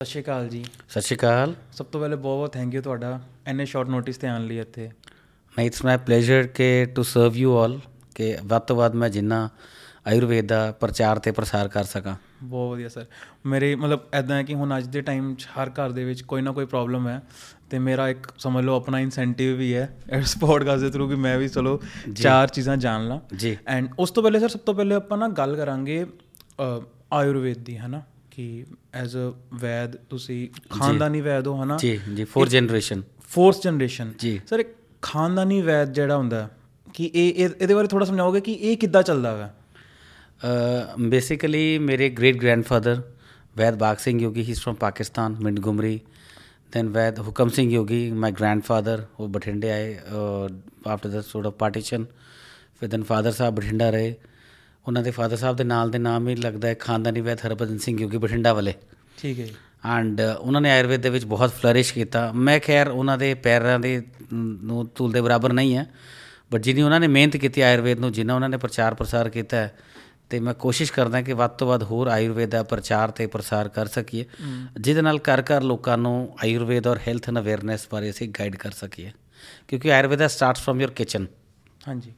[0.00, 3.20] ਸਤਿ ਸ਼੍ਰੀ ਅਕਾਲ ਜੀ। ਸਤਿ ਸ਼੍ਰੀ ਅਕਾਲ। ਸਭ ਤੋਂ ਪਹਿਲੇ ਬਹੁਤ ਬਹੁਤ ਥੈਂਕ ਯੂ ਤੁਹਾਡਾ
[3.48, 7.56] ਇੰਨੇ ਸ਼ਾਰਟ ਨੋਟਿਸ ਤੇ ਆਉਣ ਲਈ ਇੱਥੇ। ਨਹੀਂ ਇਟਸ ਮਾਈ ਪਲੇਜ਼ਰ ਕਿ ਟੂ ਸਰਵ ਯੂ
[7.58, 7.78] ਆਲ
[8.14, 9.48] ਕਿ ਵੱਧ ਤੋਂ ਵੱਧ ਮੈਂ ਜਿੰਨਾ
[10.06, 13.06] ਆਯੁਰਵੇਦ ਦਾ ਪ੍ਰਚਾਰ ਤੇ ਪ੍ਰਸਾਰ ਕਰ ਸਕਾਂ। ਬਹੁਤ ਵਧੀਆ ਸਰ
[13.46, 16.42] ਮੇਰੇ ਮਤਲਬ ਐਦਾਂ ਹੈ ਕਿ ਹੁਣ ਅੱਜ ਦੇ ਟਾਈਮ 'ਚ ਹਰ ਘਰ ਦੇ ਵਿੱਚ ਕੋਈ
[16.42, 17.20] ਨਾ ਕੋਈ ਪ੍ਰੋਬਲਮ ਹੈ
[17.70, 19.88] ਤੇ ਮੇਰਾ ਇੱਕ ਸਮਝ ਲਓ ਆਪਣਾ ਇਨਸੈਂਟਿਵ ਵੀ ਹੈ
[20.18, 21.80] ਇਸ ਪੋਡਕਾਸਟ ਦੇ ਥਰੂ ਕਿ ਮੈਂ ਵੀ ਚਲੋ
[22.16, 25.28] ਚਾਰ ਚੀਜ਼ਾਂ ਜਾਣ ਲਾਂ। ਜੀ। ਐਂਡ ਉਸ ਤੋਂ ਪਹਿਲੇ ਸਰ ਸਭ ਤੋਂ ਪਹਿਲੇ ਆਪਾਂ ਨਾ
[25.38, 26.04] ਗੱਲ ਕਰਾਂਗੇ
[27.12, 28.02] ਆਯੁਰਵੇਦ ਦੀ ਹਨਾ
[28.38, 28.64] ਕਿ
[28.94, 31.76] ਐਜ਼ ਅ ਵੈਦ ਤੁਸੀਂ ਖਾਨਦਾਨੀ ਵੈਦ ਹੋ ਹਨਾ?
[31.76, 34.68] ਜੀ ਜੀ ਫੋਰ ਜਨਰੇਸ਼ਨ ਫੋਰਥ ਜਨਰੇਸ਼ਨ ਜੀ। ਸਰ ਇੱਕ
[35.02, 36.48] ਖਾਨਦਾਨੀ ਵੈਦ ਜਿਹੜਾ ਹੁੰਦਾ
[36.94, 39.54] ਕਿ ਇਹ ਇਹ- ਇਹਦੇ ਬਾਰੇ ਥੋੜਾ ਸਮਝਾਓਗੇ ਕਿ ਇਹ ਕਿੱਦਾਂ ਚੱਲਦਾ ਹੈ
[41.08, 43.02] ਬੇਸਿਕਲੀ ਮੇਰੇ ਗ੍ਰੇਟ ਗ੍ਰੈਂਡਫਾਦਰ
[43.56, 46.00] ਵੈਦ ਬਾਗ ਸਿੰਘ ਯੋਗੀ ਹੀ ਫਰਮ ਪਾਕਿਸਤਾਨ ਮਿੰਟਗੁਮਰੀ।
[46.72, 49.96] ਦੈਨ ਵੈਦ ਹੁਕਮ ਸਿੰਘ ਯੋਗੀ ਮਾਈ ਗ੍ਰੈਂਡਫਾਦਰ ਉਹ ਬਠਿੰਡੇ ਆਏ
[50.86, 52.04] after the sort of partition
[52.80, 54.14] ਫਿਰ ਦੈਨ ਫਾਦਰ ਸਾਹਿਬ ਬਠਿੰਡਾ ਰਹੇ।
[54.88, 58.00] ਉਹਨਾਂ ਦੇ ਫਾਦਰ ਸਾਹਿਬ ਦੇ ਨਾਲ ਦੇ ਨਾਮ ਹੀ ਲੱਗਦਾ ਹੈ ਖਾਨਦਾਨੀ ਵੈਦ ਹਰਭਜਨ ਸਿੰਘ
[58.00, 58.74] ਯੋਗੀ ਬਠਿੰਡਾ ਵਾਲੇ।
[59.18, 59.54] ਠੀਕ ਹੈ ਜੀ।
[59.86, 64.02] ਐਂਡ ਉਹਨਾਂ ਨੇ ਆਯੁਰਵੇਦ ਦੇ ਵਿੱਚ ਬਹੁਤ ਫਲਰਿਸ਼ ਕੀਤਾ। ਮੈਂ ਖੈਰ ਉਹਨਾਂ ਦੇ ਪੈਰਾਂ ਦੇ
[64.34, 65.86] ਨ- ਨੂੰ ਤੂਲ ਦੇ ਬਰਾਬਰ ਨਹੀਂ ਹੈ
[66.52, 69.78] ਬਟ ਜਿੰਨੀ ਉਹਨਾਂ ਨੇ ਮਿਹਨਤ ਕੀਤੀ ਆਯੁਰਵੇਦ ਨੂੰ ਜਿੰਨਾ ਉਹਨਾਂ ਨੇ ਪ੍ਰਚਾਰ ਪ੍ਰਸਾਰ ਕੀਤਾ ਹੈ,
[70.30, 73.86] ਤੇ ਮੈਂ ਕੋਸ਼ਿਸ਼ ਕਰਦਾ ਕਿ ਵੱਧ ਤੋਂ ਵੱਧ ਹੋਰ ਆਯੁਰਵੇਦ ਦਾ ਪ੍ਰਚਾਰ ਤੇ ਪ੍ਰਸਾਰ ਕਰ
[73.86, 74.24] ਸਕੀਏ
[74.80, 78.70] ਜਿਹਦੇ ਨਾਲ ਘਰ ਘਰ ਲੋਕਾਂ ਨੂੰ ਆਯੁਰਵੇਦ ਔਰ ਹੈਲਥ ਐਂਡ ਅਵੇਅਰਨੈਸ ਬਾਰੇ ਅਸੀਂ ਗਾਈਡ ਕਰ
[78.70, 79.10] ਸਕੀਏ।
[79.68, 81.26] ਕਿਉਂਕਿ Ayurveda starts from your kitchen
[81.88, 82.12] ਹਾਂਜੀ।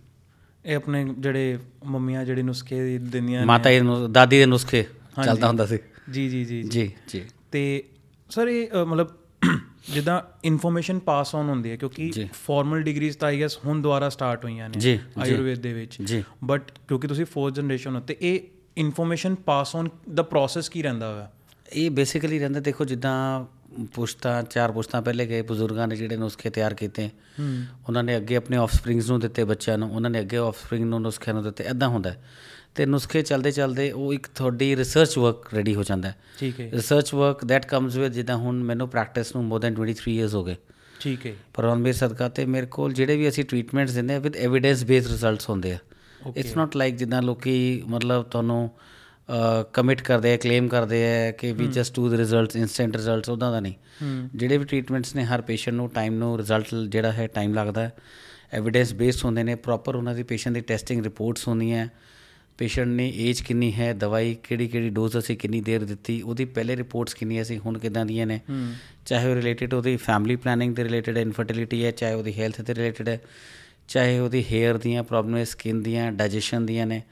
[0.66, 4.83] ਇਹ ਆਪਣੇ ਜਿਹੜੇ ਮੰਮੀਆਂ ਜਿਹੜੇ ਨੁਸਖੇ ਦਿੰਦੀਆਂ ਨੇ। ਮਾਤਾ ਜੀ ਨੂੰ ਦਾਦੀ ਦੇ ਨੁਸਖੇ
[5.25, 5.78] ਚੱਲਦਾ ਹੁੰਦਾ ਸੀ।
[6.12, 7.84] ਜੀ ਜੀ ਜੀ ਜੀ। ਜੀ ਤੇ
[8.30, 9.08] ਸਰ ਇਹ ਮਤਲਬ
[9.94, 12.12] ਜਿੱਦਾਂ ਇਨਫੋਰਮੇਸ਼ਨ ਪਾਸ ਆਨ ਹੁੰਦੀ ਹੈ ਕਿਉਂਕਿ।
[12.47, 17.08] ਫਾਰਮਲ ਡਿਗਰੀਜ਼ ਤਾਂ ਆਈ ਗੈਸ ਹੁਣ ਦੁਬਾਰਾ ਸਟਾਰਟ ਹੋਈਆਂ ਨੇ। ਆਯੁਰਵੇਦ ਦੇ ਵਿੱਚ। ਬਟ ਕਿਉਂਕਿ
[17.08, 18.41] ਤੁਸੀਂ ਫੋਰਥ ਜਨਰੇਸ਼ਨ ਹੋ ਤੇ ਇਹ
[18.77, 21.33] ਇਨਫੋਰਮੇਸ਼ਨ ਪਾਸ ਆਨ ਦਾ ਪ੍ਰੋਸੈਸ ਕੀ ਰਹਿੰਦਾ ਵਾ?
[21.72, 23.45] ਇਹ ਬੇਸਿਕਲੀ ਰਹਿੰਦਾ ਦੇਖੋ ਜਿੱਦਾਂ
[23.95, 27.11] ਪੁਸ਼ਤਾਂ ਚਾਰ ਪੁਸ਼ਤਾਂ ਪਹਿਲੇ ਗਏ ਬਜ਼ੁਰਗਾਂ ਨੇ ਜਿਹੜੇ ਨੁਸਖੇ ਤਿਆਰ ਕੀਤੇ।
[27.89, 31.34] ਉਹਨਾਂ ਨੇ ਅੱਗੇ ਆਪਣੇ ਆਫਸਪ੍ਰਿੰਗਸ ਨੂੰ ਦਿੱਤੇ ਬੱਚਿਆਂ ਨੂੰ ਉਹਨਾਂ ਨੇ ਅੱਗੇ ਆਫਸਪ੍ਰਿੰਗ ਨੂੰ ਨੁਸਖਿਆਂ
[31.34, 32.14] ਨੂੰ ਦਿੱਤੇ ਐਦਾਂ ਹੁੰਦਾ।
[32.75, 36.70] ਤੇ ਨੁਸਖੇ ਚੱਲਦੇ ਚੱਲਦੇ ਉਹ ਇੱਕ ਤੁਹਾਡੀ ਰਿਸਰਚ ਵਰਕ ਰੈਡੀ ਹੋ ਜਾਂਦਾ। ਹੈ ਠੀਕ ਹੈ।
[36.73, 40.45] Research work that comes with ਜਿੱਦਾਂ ਹੁਣ ਮੈਨੂੰ ਪ੍ਰੈਕਟਿਸ ਨੂੰ ਮੋਰ ਦੈਨ 23 ਇਅਰਸ ਹੋ
[40.45, 40.56] ਗਏ।
[41.01, 44.84] ਠੀਕ ਹੈ। ਪਰਵਾਨਵੀਰ ਸਦਕਾ ਤੇ ਮੇਰੇ ਕੋਲ ਜਿਹੜੇ ਵੀ ਅਸੀਂ ਟ੍ਰੀਟਮੈਂਟਸ ਦਿੰਦੇ ਆ ਵਿਦ ਐਵੀਡੈਂਸ
[44.84, 45.78] ਬੇਸਡ ਰਿਜ਼ਲਟਸ ਹੁੰਦੇ ਆ।
[46.36, 48.70] ਇਟਸ ਨਾਟ ਲਾਈਕ ਜਿੱਦਾਂ ਲੋਕੀ ਮਤਲਬ ਤੁਹਾਨੂੰ
[49.73, 53.51] ਕਮਿਟ ਕਰਦੇ ਆ ਕਲੇਮ ਕਰਦੇ ਆ ਕਿ we just to the results instant results ਉਹਦਾ
[53.51, 53.74] ਦਾ ਨਹੀਂ।
[54.35, 57.92] ਜਿਹੜੇ ਵੀ ਟ੍ਰੀਟਮੈਂਟਸ ਨੇ ਹਰ ਪੇਸ਼ੈਂਟ ਨੂੰ ਟਾਈਮ ਨੂੰ ਰਿਜ਼ਲਟ ਜਿਹੜਾ ਹੈ ਟਾਈਮ ਲੱਗਦਾ ਹੈ।
[58.52, 61.89] ਐਵੀਡੈਂਸ ਬੇਸਡ ਹੁੰਦੇ ਨੇ ਪ੍ਰੋਪਰ ਉਹਨਾਂ ਦੀ ਪੇਸ਼ੈਂਟ ਦੀ ਟੈਸਟਿੰਗ ਰਿਪੋਰਟਸ ਹੁੰਦੀਆਂ
[62.58, 66.77] ਪੇਸ਼ੈਂਟ ਨੇ ਏਜ ਕਿੰਨੀ ਹੈ ਦਵਾਈ ਕਿਹੜੀ ਕਿਹੜੀ ਡੋਜ਼ ਅਸੀਂ ਕਿੰਨੀ ਦੇਰ ਦਿੱਤੀ ਉਹਦੀ ਪਹਿਲੇ
[66.77, 68.41] ਰਿਪੋਰਟਸ ਕਿੰਨੀਆਂ ਸੀ ਹੁਣ ਕਿਦਾਂ ਦੀਆਂ ਨੇ।
[69.07, 72.74] ਚਾਹੇ ਉਹ ਰਿਲੇਟਡ ਉਹਦੀ ਫੈਮਿਲੀ ਪਲੈਨਿੰਗ ਦੇ ਰਿਲੇਟਡ ਹੈ ਇਨਫਰਟੀਲਿਟੀ ਹੈ ਚਾਹੇ ਉਹਦੀ ਹੈਲਥ ਦੇ
[72.74, 73.20] ਰਿਲੇਟਡ ਹੈ
[73.89, 77.02] ਚਾਹੇ ਉਹਦੀ ਹੇਅਰ ਦੀਆਂ ਪ੍ਰੋਬਲਮ ਹੈ ਸਕਿਨ ਦੀਆਂ ਡਾਈਜੈਸ਼ਨ ਦੀਆਂ ਨੇ।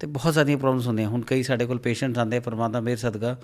[0.00, 3.36] ਤੇ ਬਹੁਤ ਸਾਰੀਆਂ ਪ੍ਰੋਬਲਮਸ ਹੁੰਦੀਆਂ। ਹੁਣ ਕਈ ਸਾਡੇ ਕੋਲ ਪੇਸ਼ੈਂਟਸ ਆਉਂਦੇ ਆ ਪਰਮਾਤਮਾ ਮੇਰ ਸਦਕਾ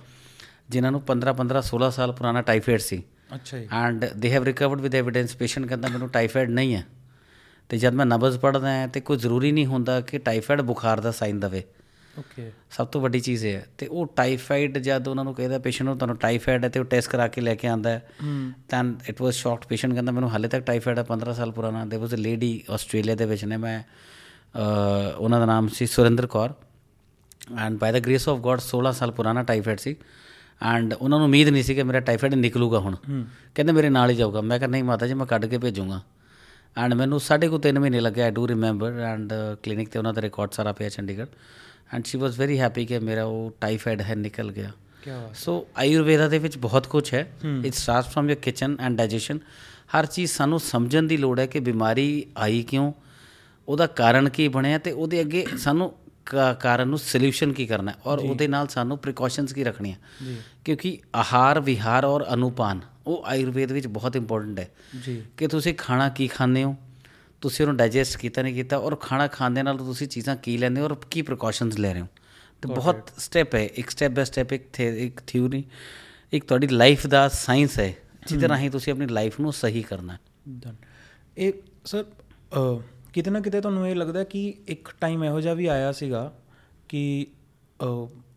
[0.70, 3.02] ਜਿਨ੍ਹਾਂ ਨੂੰ 15 15 16 ਸਾਲ ਪੁਰਾਣਾ ਟਾਈਫਾਇਡ ਸੀ।
[3.34, 6.86] ਅੱਛਾ ਜੀ। And they have recovered with evidence patient ਕਹਿੰਦਾ ਮੈਨੂੰ ਟਾਈਫਾਇਡ ਨਹੀਂ ਹੈ।
[7.68, 11.10] ਤੇ ਜਦ ਮੈਂ ਨਬਜ਼ ਪੜਦਾ ਹਾਂ ਤੇ ਕੋਈ ਜ਼ਰੂਰੀ ਨਹੀਂ ਹੁੰਦਾ ਕਿ ਟਾਈਫਾਇਡ ਬੁਖਾਰ ਦਾ
[11.10, 11.64] ਸਾਈਨ ਦਵੇ।
[12.18, 15.88] ਓਕੇ ਸਭ ਤੋਂ ਵੱਡੀ ਚੀਜ਼ ਇਹ ਹੈ। ਤੇ ਉਹ ਟਾਈਫਾਇਡ ਜਦ ਉਹਨਾਂ ਨੂੰ ਕਹਿੰਦਾ ਪੇਸ਼ੈਂਟ
[15.88, 18.06] ਨੂੰ ਤੁਹਾਨੂੰ ਟਾਈਫਾਇਡ ਹੈ ਤੇ ਉਹ ਟੈਸਟ ਕਰਾ ਕੇ ਲੈ ਕੇ ਆਂਦਾ ਹੈ।
[18.68, 21.96] ਤਾਂ ਇਟ ਵਾਸ ਸ਼ੌਕਡ ਪੇਸ਼ੈਂਟ ਕਹਿੰਦਾ ਮੈਨੂੰ ਹਾਲੇ ਤੱਕ ਟਾਈਫਾਇਡ ਹੈ 15 ਸਾਲ ਪੁਰਾਣਾ। ਦੇ
[21.96, 23.82] ਵਾਸ ਅ ਲੇਡੀ ਆਸਟ੍ਰੇਲੀਆ ਦੇ ਵਿੱਚ ਨੇ ਮੈਂ।
[24.54, 26.52] ਉਹਨਾਂ ਦਾ ਨਾਮ ਸੀ Surinder Kaur
[27.58, 29.96] and by the grace of God 16 ਸਾਲ ਪੁਰਾਣਾ ਟਾਈਫਾਇਡ ਸੀ
[30.62, 32.96] ਐਂਡ ਉਹਨਾਂ ਨੂੰ ਉਮੀਦ ਨਹੀਂ ਸੀ ਕਿ ਮੇਰਾ ਟਾਈਫਾਇਡ ਨਿਕਲੂਗਾ ਹੁਣ
[33.54, 36.00] ਕਹਿੰਦੇ ਮੇਰੇ ਨਾਲ ਹੀ ਜਾਊਗਾ ਮੈਂ ਕਿਹਾ ਨਹੀਂ ਮਾਤਾ ਜੀ ਮੈਂ ਕੱਢ ਕੇ ਭੇਜੂੰਗਾ
[36.76, 40.22] ਐਂਡ ਮੈਨੂੰ ਸਾਢੇ ਕੁ ਤਿੰਨ ਮਹੀਨੇ ਲੱਗੇ I do remember and clinic ਤੇ ਉਹਨਾਂ ਦਾ
[40.22, 44.52] ਰਿਕਾਰਡ ਸਾਰਾ ਪਿਆ Chandigarh and she was very happy ਕਿ ਮੇਰਾ ਉਹ ਟਾਈਫਾਇਡ ਹੈ ਨਿਕਲ
[44.52, 44.72] ਗਿਆ
[45.34, 47.26] ਸੋ ਆਯੁਰਵੇਦਾ ਦੇ ਵਿੱਚ ਬਹੁਤ ਕੁਝ ਹੈ
[47.64, 49.38] it starts from your kitchen and digestion
[49.96, 52.92] ਹਰ ਚੀਜ਼ ਸਾਨੂੰ ਸਮਝਣ ਦੀ ਲੋੜ ਹੈ ਕਿ ਬਿਮਾਰੀ ਆਈ ਕਿਉਂ
[53.68, 55.94] ਉਹਦਾ ਕਾਰਨ ਕੀ ਬਣਿਆ ਤੇ ਉਹਦੇ ਅੱਗੇ ਸਾਨੂੰ
[56.60, 60.98] ਕਾਰਨ ਨੂੰ ਸੋਲੂਸ਼ਨ ਕੀ ਕਰਨਾ ਹੈ ਔਰ ਉਹਦੇ ਨਾਲ ਸਾਨੂੰ ਪ੍ਰੀਕਾਸ਼ਨਸ ਕੀ ਰੱਖਣੀਆਂ ਜੀ। ਕਿਉਂਕਿ
[61.14, 64.68] ਆਹਾਰ ਵਿਹਾਰ ਔਰ ਅਨੁਪਾਨ ਉਹ ਆਯੁਰਵੇਦ ਵਿੱਚ ਬਹੁਤ ਇੰਪੋਰਟੈਂਟ ਹੈ।
[65.04, 66.76] ਜੀ। ਕਿ ਤੁਸੀਂ ਖਾਣਾ ਕੀ ਖਾਂਦੇ ਹੋ?
[67.40, 70.80] ਤੁਸੀਂ ਉਹਨੂੰ ਡਾਈਜੈਸਟ ਕੀਤਾ ਨਹੀਂ ਕੀਤਾ ਔਰ ਖਾਣਾ ਖਾਣ ਦੇ ਨਾਲ ਤੁਸੀਂ ਚੀਜ਼ਾਂ ਕੀ ਲੈਂਦੇ
[70.80, 72.06] ਹੋ ਔਰ ਕੀ ਪ੍ਰੀਕਾਸ਼ਨਸ ਲੈ ਰਹੇ ਹੋ?
[72.62, 75.64] ਤੇ ਬਹੁਤ ਸਟੈਪ ਹੈ। ਇੱਕ ਸਟੈਪ ਬਾਈ ਸਟੈਪ ਇੱਕ ਇੱਕ ਥਿਊਰੀ
[76.32, 80.74] ਇੱਕ ਤੁਹਾਡੀ ਲਾਈਫ ਦਾ ਸਾਇੰਸ ਹੈ। ਜਿਹਦੇ ਰਾਹੀਂ ਤੁਸੀਂ ਆਪਣੀ ਲਾਈਫ ਨੂੰ ਸਹੀ ਕਰਨਾ ਹੈ।
[81.36, 81.52] ਇਹ
[81.84, 82.04] ਸਰ
[83.16, 86.32] ਕਿਤੇ ਨਾ ਕਿਤੇ ਤੁਹਾਨੂੰ ਇਹ ਲੱਗਦਾ ਕਿ ਇੱਕ ਟਾਈਮ ਇਹੋ ਜਿਹਾ ਵੀ ਆਇਆ ਸੀਗਾ
[86.88, 87.26] ਕਿ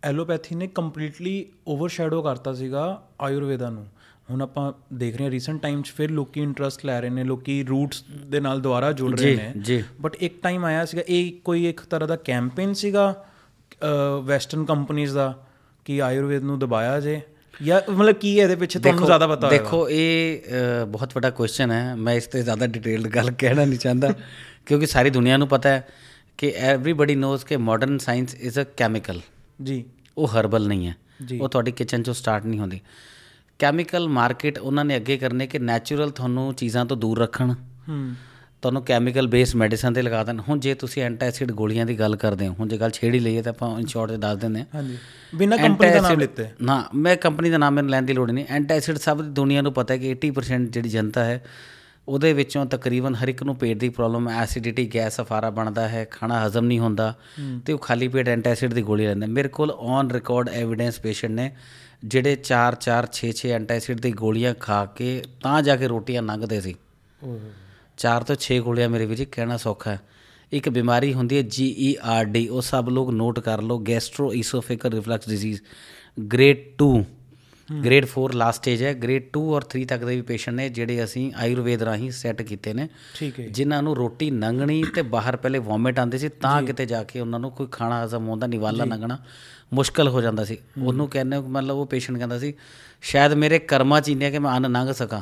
[0.04, 2.84] ਐਲੋਪੈਥੀ ਨੇ ਕੰਪਲੀਟਲੀ ਓਵਰਸ਼ੈਡੋ ਕਰਤਾ ਸੀਗਾ
[3.22, 3.86] ਆਯੁਰਵੇਦਾ ਨੂੰ।
[4.30, 7.64] ਹੁਣ ਆਪਾਂ ਦੇਖ ਰਹੇ ਹਾਂ ਰੀਸੈਂਟ ਟਾਈਮ 'ਚ ਫਿਰ ਲੋਕੀ ਇੰਟਰਸਟ ਲੈ ਰਹੇ ਨੇ ਲੋਕੀ
[7.64, 11.82] ਰੂਟਸ ਦੇ ਨਾਲ ਦੁਬਾਰਾ ਜੁੜ ਰਹੇ ਨੇ। ਬਟ ਇੱਕ ਟਾਈਮ ਆਇਆ ਸੀਗਾ ਇਹ ਕੋਈ ਇੱਕ
[11.82, 13.14] ਤਰ੍ਹਾਂ ਦਾ ਕੈਂਪੇਨ ਸੀਗਾ
[14.24, 15.34] ਵੈਸਟਰਨ ਕੰਪਨੀਆਂ ਦਾ
[15.86, 17.22] ਕਿ ਆਯੁਰਵੇਦ ਨੂੰ ਦਬਾਇਆ ਜੇ?
[17.64, 21.72] ਜਾਂ ਮਤਲਬ ਕੀ ਹੈ ਇਹਦੇ ਪਿੱਛੇ ਤੁਹਾਨੂੰ ਜ਼ਿਆਦਾ ਪਤਾ ਹੋਵੇਗਾ ਦੇਖੋ ਇਹ ਬਹੁਤ ਵੱਡਾ ਕੁਐਸਚਨ
[21.72, 24.14] ਹੈ। ਮੈਂ ਇਸ ਤੇ ਜ਼ਿਆਦਾ ਡਿਟੇਲਡ ਗੱਲ ਕਹਿਣਾ ਨਹੀਂ ਚਾਹੁੰਦਾ।
[24.70, 25.88] ਕਿਉਂਕਿ ਸਾਰੀ ਦੁਨੀਆ ਨੂੰ ਪਤਾ ਹੈ
[26.38, 29.22] ਕਿ ਐਵਰੀਬਾਡੀ ਨੋਜ਼ ਕਿ modern science is a chemical
[29.64, 29.86] ਜੀ
[30.18, 30.96] ਉਹ ਹਰਬਲ ਨਹੀਂ ਹੈ।
[31.42, 32.82] ਉਹ ਤੁਹਾਡੀ ਕਿਚਨ ਚੋਂ ਸਟਾਰਟ ਨਹੀਂ ਹੁੰਦੀ
[33.60, 37.54] ਕੈਮੀਕਲ ਮਾਰਕੀਟ ਉਹਨਾਂ ਨੇ ਅੱਗੇ ਕਰਨੇ ਕਿ ਨੈਚੁਰਲ ਤੁਹਾਨੂੰ ਚੀਜ਼ਾਂ ਤੋਂ ਦੂਰ ਰੱਖਣ
[37.90, 38.16] ਹੂੰ
[38.62, 42.48] ਤੁਹਾਨੂੰ ਕੈਮੀਕਲ ਬੇਸਡ ਮੈਡੀਸਨ ਤੇ ਲਗਾ ਦੇਣ ਹੁਣ ਜੇ ਤੁਸੀਂ ਐਂਟੀਐਸਿਡ ਗੋਲੀਆਂ ਦੀ ਗੱਲ ਕਰਦੇ
[42.48, 44.98] ਹੋ ਹੁਣ ਜੇ ਗੱਲ ਛੇੜੀ ਲਈਏ ਤਾਂ ਆਪਾਂ ਇਨ ਸ਼ਾਰਟ ਤੇ ਦੱਸ ਦਿੰਦੇ ਹਾਂ ਹਾਂਜੀ
[45.36, 48.46] ਬਿਨਾਂ ਕੰਪਨੀ ਦਾ ਨਾਮ ਲਿੱਤੇ ਨਾ ਮੈਂ ਕੰਪਨੀ ਦਾ ਨਾਮ ਮੈਨੂੰ ਲੈਣ ਦੀ ਲੋੜ ਨਹੀਂ
[48.50, 51.46] ਐਂਟੀਐਸਿਡ ਸਭ ਦੀ ਦੁਨੀਆ ਨੂੰ ਪਤਾ ਹੈ ਕਿ 80% ਜਿਹੜੀ ਜਨਤਾ ਹੈ
[52.08, 56.48] ਉਹਦੇ ਵਿੱਚੋਂ ਤਕਰੀਬਨ ਹਰ ਇੱਕ ਨੂੰ ਪੇਟ ਦੀ ਪ੍ਰੋਬਲਮ ਐਸਿਡਿਟੀ ਗੈਸ ਅਫਾਰਾ ਬਣਦਾ ਹੈ ਖਾਣਾ
[56.48, 57.14] ਹਜ਼ਮ ਨਹੀਂ ਹੁੰਦਾ
[57.66, 61.56] ਤੇ ਉਹ ਖਾਲੀ ਪੇਟ ਐਂਟੀਐਸਿਡ ਦੀ ਗੋਲੀ ਲੈਂਦੇ ਮੇਰੇ ਕੋਲ ਔਨ ਰਿਕਾਰਡ ਐਵੀਡੈਂਸ ਪੇਸ਼ੈਂਟ ਨੇ
[62.06, 66.62] ਜਿਹੜੇ 4 4 6 6 ਐਂਟੀਐਸਿਡ ਦੀ ਗੋਲੀਆਂ ਖਾ ਕੇ ਤਾਂ ਜਾ ਕੇ ਰੋਟੀਆਂ ਲੰਘਦੇ
[66.62, 66.76] ਸੀ।
[67.98, 70.00] 4 ਤੋਂ 6 ਗੋਲੀਆਂ ਮੇਰੇ ਵਿੱਚ ਕਹਿਣਾ ਸੌਖਾ ਹੈ।
[70.52, 74.34] ਇੱਕ ਬਿਮਾਰੀ ਹੁੰਦੀ ਹੈ ਜੀ ਈ ਆਰ ਡੀ ਉਹ ਸਭ ਲੋਕ ਨੋਟ ਕਰ ਲਓ gastro
[74.34, 75.62] oesophageal reflux disease
[76.34, 77.02] grade 2
[77.86, 81.04] grade 4 last stage ਹੈ। ਗ੍ਰੇਡ 2 ਔਰ 3 ਤੱਕ ਦੇ ਵੀ ਪੇਸ਼ੈਂਟ ਨੇ ਜਿਹੜੇ
[81.04, 85.60] ਅਸੀਂ ਆਯੁਰਵੇਦ ਰਾਹੀਂ ਸੈੱਟ ਕੀਤੇ ਨੇ। ਠੀਕ ਹੈ। ਜਿਨ੍ਹਾਂ ਨੂੰ ਰੋਟੀ ਲੰਘਣੀ ਤੇ ਬਾਹਰ ਪਹਿਲੇ
[85.60, 89.18] ਵੋਮਿਟ ਆਉਂਦੇ ਸੀ ਤਾਂ ਕਿਤੇ ਜਾ ਕੇ ਉਹਨਾਂ ਨੂੰ ਕੋਈ ਖਾਣਾ ਹਜ਼ਮ ਹੁੰਦਾ ਨਿਵਾਲਾ ਲੰਘਣਾ
[89.74, 92.54] ਮੁਸ਼ਕਲ ਹੋ ਜਾਂਦਾ ਸੀ। ਉਹਨੂੰ ਕਹਿੰਦੇ ਮਤਲਬ ਉਹ ਪੇਸ਼ੈਂਟ ਕਹਿੰਦਾ ਸੀ
[93.02, 95.22] ਸ਼ਾਇਦ ਮੇਰੇ ਕਰਮਾਂ ਚ ਇੰਨੇ ਕਿ ਮੈਂ ਅੰਨ ਲੰਘ ਸਕਾਂ।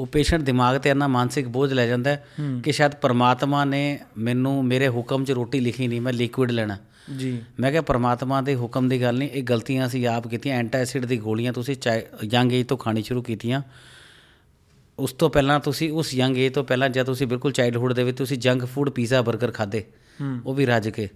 [0.00, 2.16] ਉਹ ਪੇਸ਼ੈਂਟ ਦਿਮਾਗ ਤੇ ਇੰਨਾ ਮਾਨਸਿਕ ਬੋਝ ਲੈ ਜਾਂਦਾ
[2.64, 6.76] ਕਿ ਸ਼ਾਇਦ ਪਰਮਾਤਮਾ ਨੇ ਮੈਨੂੰ ਮੇਰੇ ਹੁਕਮ 'ਚ ਰੋਟੀ ਲਿਖੀ ਨਹੀਂ ਮੈਂ ਲਿਕੁਇਡ ਲੈਣਾ।
[7.18, 11.04] ਜੀ। ਮੈਂ ਕਿਹਾ ਪਰਮਾਤਮਾ ਦੇ ਹੁਕਮ ਦੀ ਗੱਲ ਨਹੀਂ ਇਹ ਗਲਤੀਆਂ ਅਸੀਂ ਆਪ ਕੀਤੀਆਂ ਐਂਟਾਐਸਿਡ
[11.04, 11.76] ਦੀ ਗੋਲੀਆਂ ਤੁਸੀਂ
[12.24, 13.62] ਯੰਗ ਏਜ ਤੋਂ ਖਾਣੀ ਸ਼ੁਰੂ ਕੀਤੀਆਂ।
[14.98, 18.18] ਉਸ ਤੋਂ ਪਹਿਲਾਂ ਤੁਸੀਂ ਉਸ ਯੰਗ ਏਜ ਤੋਂ ਪਹਿਲਾਂ ਜਦ ਤੁਸੀਂ ਬਿਲਕੁਲ ਚਾਈਲਡਹੂਡ ਦੇ ਵਿੱਚ
[18.18, 19.84] ਤੁਸੀਂ ਜੰਕ ਫੂਡ ਪੀਜ਼ਾ 버ਗਰ ਖਾਦੇ
[20.46, 21.08] ਉਹ ਵੀ ਰੱਜ ਕੇ।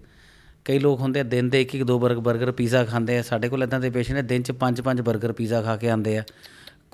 [0.65, 3.49] ਕਈ ਲੋਕ ਹੁੰਦੇ ਆ ਦਿਨ ਦੇ ਇੱਕ ਇੱਕ ਦੋ 버ਗਰ 버ਗਰ ਪੀਜ਼ਾ ਖਾਂਦੇ ਆ। ਸਾਡੇ
[3.49, 6.23] ਕੋਲ ਇਦਾਂ ਦੇ ਪੇਸ਼ੈਂਟ ਨੇ ਦਿਨ ਚ ਪੰਜ ਪੰਜ 버ਗਰ ਪੀਜ਼ਾ ਖਾ ਕੇ ਆਉਂਦੇ ਆ।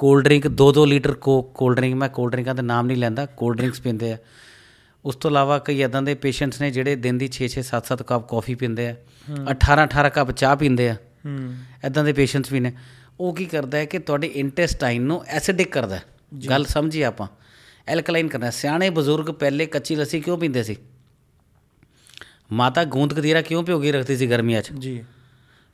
[0.01, 3.57] Cold drink 2-2 litre coke cold drink ਮੈਂ ਕੋਲਡ ਡਰਿੰਕਾਂ ਦਾ ਨਾਮ ਨਹੀਂ ਲੈਂਦਾ ਕੋਲਡ
[3.57, 4.18] ਡਰਿੰਕਸ ਪੀਂਦੇ ਆ।
[5.06, 8.56] ਉਸ ਤੋਂ ਇਲਾਵਾ ਕਈ ਇਦਾਂ ਦੇ ਪੇਸ਼ੈਂਟਸ ਨੇ ਜਿਹੜੇ ਦਿਨ ਦੀ 6-6 7-7 ਕੱਪ ਕਾਫੀ
[8.56, 8.95] ਪੀਂਦੇ ਆ
[9.51, 11.56] 18-18 ਕੱਪ ਚਾਹ ਪੀਂਦੇ ਆ। ਹੂੰ।
[11.88, 12.74] ਇਦਾਂ ਦੇ ਪੇਸ਼ੈਂਟਸ ਵੀ ਨੇ।
[13.19, 16.00] ਉਹ ਕੀ ਕਰਦਾ ਹੈ ਕਿ ਤੁਹਾਡੇ ਇੰਟੈਸਟਾਈਨ ਨੂੰ ਐਸਿਡਿਕ ਕਰਦਾ।
[16.50, 17.27] ਗੱਲ ਸਮਝੀ ਆਪਾਂ।
[17.88, 20.75] ਐਲਕਲਾਈਨ ਕਰਨਾ। ਸਿਆਣੇ ਬਜ਼ੁਰਗ ਪਹਿਲੇ ਕੱਚੀ ਲੱਸੀ ਕਿਉਂ ਪੀਂਦੇ ਸੀ?
[22.51, 24.71] ਮਾਤਾ ਗੂੰਦ ਕਤੀਰਾ ਕਿਉਂ ਕੇ ਰੱਖਦੀ ਸੀ ਗਰਮੀਆਂ 'ਚ?
[24.71, 25.03] ਜੀ।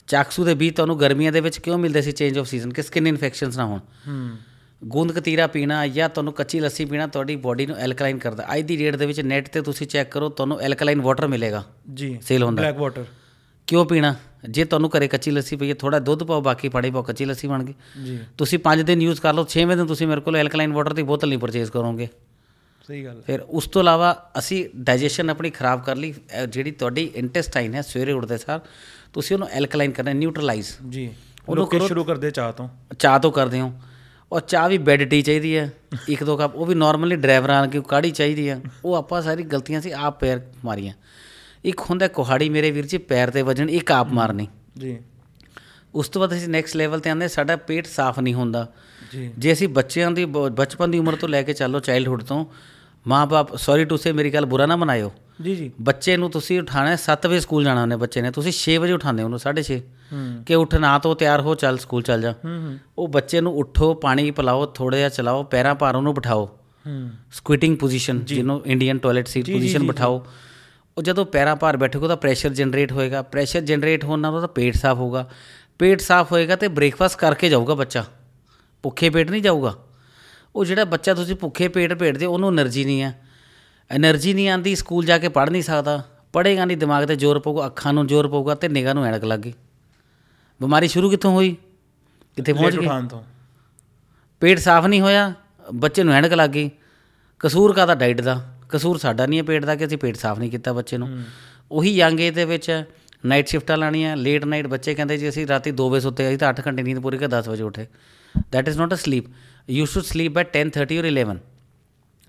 [0.08, 3.08] ਚਾਕਸੂ ਦੇ ਬੀਜ ਤੁਹਾਨੂੰ ਗਰਮੀਆਂ ਦੇ ਵਿੱਚ ਕਿਉਂ ਮਿਲਦੇ ਸੀ ਚੇਂਜ ਆਫ ਸੀਜ਼ਨ ਕਿ ਸਕਿਨ
[3.08, 4.38] ਇਨਫੈਕਸ਼ਨਸ ਨਾ ਹੋਣ। ਹੂੰ।
[4.84, 8.78] ਗੂੰਦ ਕਤੀਰਾ ਪੀਣਾ ਜਾਂ ਤੁਹਾਨੂੰ ਕੱਚੀ ਲੱਸੀ ਪੀਣਾ ਤੁਹਾਡੀ ਬਾਡੀ ਨੂੰ ਐਲਕਲਾਈਨ ਕਰਦਾ। ਅੱਜ ਦੀ
[8.78, 11.64] ਡੇਟ ਦੇ ਵਿੱਚ ਨੈਟ ਤੇ ਤੁਸੀਂ ਚੈੱਕ ਕਰੋ ਤੁਹਾਨੂੰ ਐਲਕਲਾਈਨ ਵਾਟਰ ਮਿਲੇਗਾ।
[11.94, 13.06] ਜੀ ਸੇਲ ਹੁੰਦਾ। ਬਲੈਕ ਵਾਟਰ
[13.68, 14.16] ਕਿਉਂ ਪੀਣਾ?
[14.50, 17.48] ਜੇ ਤੁਹਾਨੂੰ ਘਰੇ ਕੱਚੀ ਲੱਸੀ ਪਈ ਹੈ ਥੋੜਾ ਦੁੱਧ ਪਾਓ ਬਾਕੀ ਪਾਣੀ ਪਾਓ ਕੱਚੀ ਲੱਸੀ
[17.48, 17.74] ਬਣ ਗਈ।
[18.06, 21.04] ਜੀ। ਤੁਸੀਂ 5 ਦਿਨ ਯੂਜ਼ ਕਰ ਲਓ 6ਵੇਂ ਦਿਨ ਤੁਸੀਂ ਮੇਰੇ ਕੋਲ ਐਲਕਲਾਈਨ ਵਾਟਰ ਦੀ
[21.04, 22.08] ਬੋਤਲ ਨਹੀਂ ਪਰਚੇਜ਼ ਕਰੋਗੇ।
[22.88, 26.14] ਸਹੀ ਗੱਲ। ਫਿਰ ਉਸ ਤੋਂ ਇਲਾਵਾ ਅਸੀਂ ਡਾਈਜੈਸ਼ਨ ਆਪਣੀ ਖਰਾਬ ਕਰ ਲਈ।
[26.50, 28.62] ਜਿਹੜੀ ਤੁਹਾਡੀ ਇੰਟੈਸਟਾਈਨ ਹੈ ਸਵੇਰੇ ਉੱਠਦੇ ਸਾਰ
[29.18, 31.14] ਤੁਸੀਂ ਉਹਨੂੰ ਐਲਕਲਾਈਨ ਕਰਨਾ ਨਿਊਟਰਲਾਈਜ਼ ਜੀ।
[31.50, 32.70] ਉਹਨੂੰ ਕਿ ਸ਼ੁਰੂ ਕਰਦੇ ਚਾਹ ਤੋਂ।
[33.00, 33.74] ਚਾਹ ਤੋਂ ਕਰਦੇ ਹੋ।
[34.32, 35.74] ਔਰ ਚਾਹ ਵੀ ਬੈੱਡ ਟੀ ਚਾਹੀਦੀ ਹੈ।
[36.10, 39.82] ਇੱਕ ਦੋ ਕੱਪ ਉਹ ਵੀ ਨਾਰਮਲੀ ਡਰਾਈਵਰਾਂ ਕਿ ਕਾੜੀ ਚਾਹੀਦੀ ਹੈ। ਉਹ ਆਪਾਂ ਸਾਰੀ ਗਲਤੀਆਂ
[39.82, 40.94] ਸੀ ਆਪ ਪੈਰ ਮਾਰੀਆਂ।
[41.66, 44.48] ਇੱਕ ਹੁੰਦਾ ਕੁਹਾੜੀ ਮੇਰੇ ਵੀਰ ਜੀ ਪੈਰ ਤੇ ਵਜਣ ਇੱਕ ਆਪ ਮਾਰਨੀ।
[44.78, 44.98] ਜੀ।
[45.96, 48.74] ਉਸ ਤੋਂ ਬਾਅਦ ਅਸੀਂ ਨੈਕਸਟ ਲੈਵਲ ਤੇ ਆਂਦੇ ਸਾਡਾ ਪੇਟ ਸਾਫ਼ ਨਹੀਂ ਹੁੰਦਾ।
[49.12, 52.46] ਜੀ। ਜੇ ਅਸੀਂ ਬੱਚਿਆਂ ਦੀ ਬਚਪਨ ਦੀ ਉਮਰ ਤੋਂ ਲੈ ਕੇ ਚੱਲੋ ਚਾਈਲਡਹੁੱਡ ਤੋਂ
[53.08, 55.14] ਮਾਂ-ਬਾਪ ਸੌਰੀ ਟੂ ਸੇ ਮੇਰੀ ਗੱਲ ਬੁਰਾ ਨਾ ਮਨਾਇਓ।
[55.44, 58.52] ਜੀ ਜੀ। ਬੱਚੇ ਨੂੰ ਤੁਸੀਂ ਉਠਾਣਾ ਹੈ 7 ਵਜੇ ਸਕੂਲ ਜਾਣਾ ਉਹਨੇ ਬੱਚੇ ਨੇ ਤੁਸੀਂ
[58.52, 59.80] 6 ਵਜੇ ਉਠਾਉਂਦੇ ਉਹਨੂੰ 6:30
[60.46, 62.34] ਕਿ ਉਠ ਨਾ ਤੋ ਤਿਆਰ ਹੋ ਚੱਲ ਸਕੂਲ ਚੱਲ ਜਾ।
[62.98, 66.60] ਉਹ ਬੱਚੇ ਨੂੰ ਉਠੋ ਪਾਣੀ ਪਿਲਾਓ ਥੋੜਾ ਜਿਹਾ ਚਲਾਓ ਪੈਰਾਂ ਭਾਰ ਉਹਨੂੰ ਬਿਠਾਓ।
[67.32, 70.26] ਸਕੁਇਟਿੰਗ ਪੋਜੀਸ਼ਨ ਜਿਹਨੂੰ ਇੰਡੀਅਨ ਟਾਇਲਟ ਸੀਟ ਪੋਜੀਸ਼ਨ ਬਿਠਾਓ।
[70.98, 74.76] ਉਹ ਜਦੋਂ ਪੈਰਾਂ ਭਾਰ ਬੈਠੇਗਾ ਤਾਂ ਪ੍ਰੈਸ਼ਰ ਜਨਰੇਟ ਹੋਏਗਾ। ਪ੍ਰੈਸ਼ਰ ਜਨਰੇਟ ਹੋਣ ਨਾਲ ਉਹਦਾ ਪੇਟ
[74.76, 75.30] ਸਾਫ਼ ਹੋਊਗਾ।
[75.80, 78.06] ਪੇਟ ਸਾਫ਼ ਹੋਏਗਾ ਤੇ ਬ੍ਰੇਕਫਾਸਟ ਕਰਕੇ ਜਾਊਗਾ ਬੱਚਾ।
[78.84, 79.76] ਭੁੱਖੇ ਪੇਟ ਨਹੀਂ ਜਾਊਗਾ।
[80.56, 83.27] ਉਹ ਜਿਹੜਾ ਬੱਚਾ ਤੁਸੀਂ ਭੁੱਖੇ ਪੇਟ ਭੇਜਦੇ ਉਹਨੂੰ એનર્ਜੀ ਨਹੀਂ ਹੈ।
[83.92, 86.02] એનર્ਜੀ ਨਹੀਂ ਆਂਦੀ ਸਕੂਲ ਜਾ ਕੇ ਪੜ੍ਹ ਨਹੀਂ ਸਕਦਾ
[86.34, 89.40] ਪੜ੍ਹੇਗਾ ਨਹੀਂ ਦਿਮਾਗ ਤੇ ਜ਼ੋਰ ਪਊਗਾ ਅੱਖਾਂ ਨੂੰ ਜ਼ੋਰ ਪਊਗਾ ਤੇ ਨਿਗਾਹ ਨੂੰ ਐਣਕ ਲੱਗ
[89.40, 89.54] ਗਈ
[90.62, 91.56] ਬਿਮਾਰੀ ਸ਼ੁਰੂ ਕਿੱਥੋਂ ਹੋਈ
[92.38, 93.20] ਕਿੱਥੇ ਪਹੁੰਚ ਗਈ
[94.42, 95.34] ਪੇਟ ਸਾਫ਼ ਨਹੀਂ ਹੋਇਆ
[95.74, 96.70] ਬੱਚੇ ਨੂੰ ਐਣਕ ਲੱਗ ਗਈ
[97.40, 100.52] ਕਸੂਰ ਕਾਦਾ ਡਾਈਟ ਦਾ ਕਸੂਰ ਸਾਡਾ ਨਹੀਂ ਹੈ ਪੇਟ ਦਾ ਕਿ ਅਸੀਂ ਪੇਟ ਸਾਫ਼ ਨਹੀਂ
[100.52, 101.10] ਕੀਤਾ ਬੱਚੇ ਨੂੰ
[101.72, 102.84] ਉਹੀ ਯੰਗ ਏਜ ਦੇ ਵਿੱਚ
[103.26, 106.54] ਨਾਈਟ ਸ਼ਿਫਟਾਂ ਲਾਣੀਆਂ ਲੇਟ ਨਾਈਟ ਬੱਚੇ ਕਹਿੰਦੇ ਜੀ ਅਸੀਂ ਰਾਤੀ 2 ਵਜੇ ਸੁੱਤੇ ਅਸੀਂ ਤਾਂ
[106.54, 107.88] 8 ਘੰਟੇ ਨੀਂਦ ਪੂਰੀ ਕਰ 10 ਵਜੇ ਉਠੇ
[108.52, 109.26] that is not a sleep
[109.70, 111.38] you should sleep at 10:30 or 11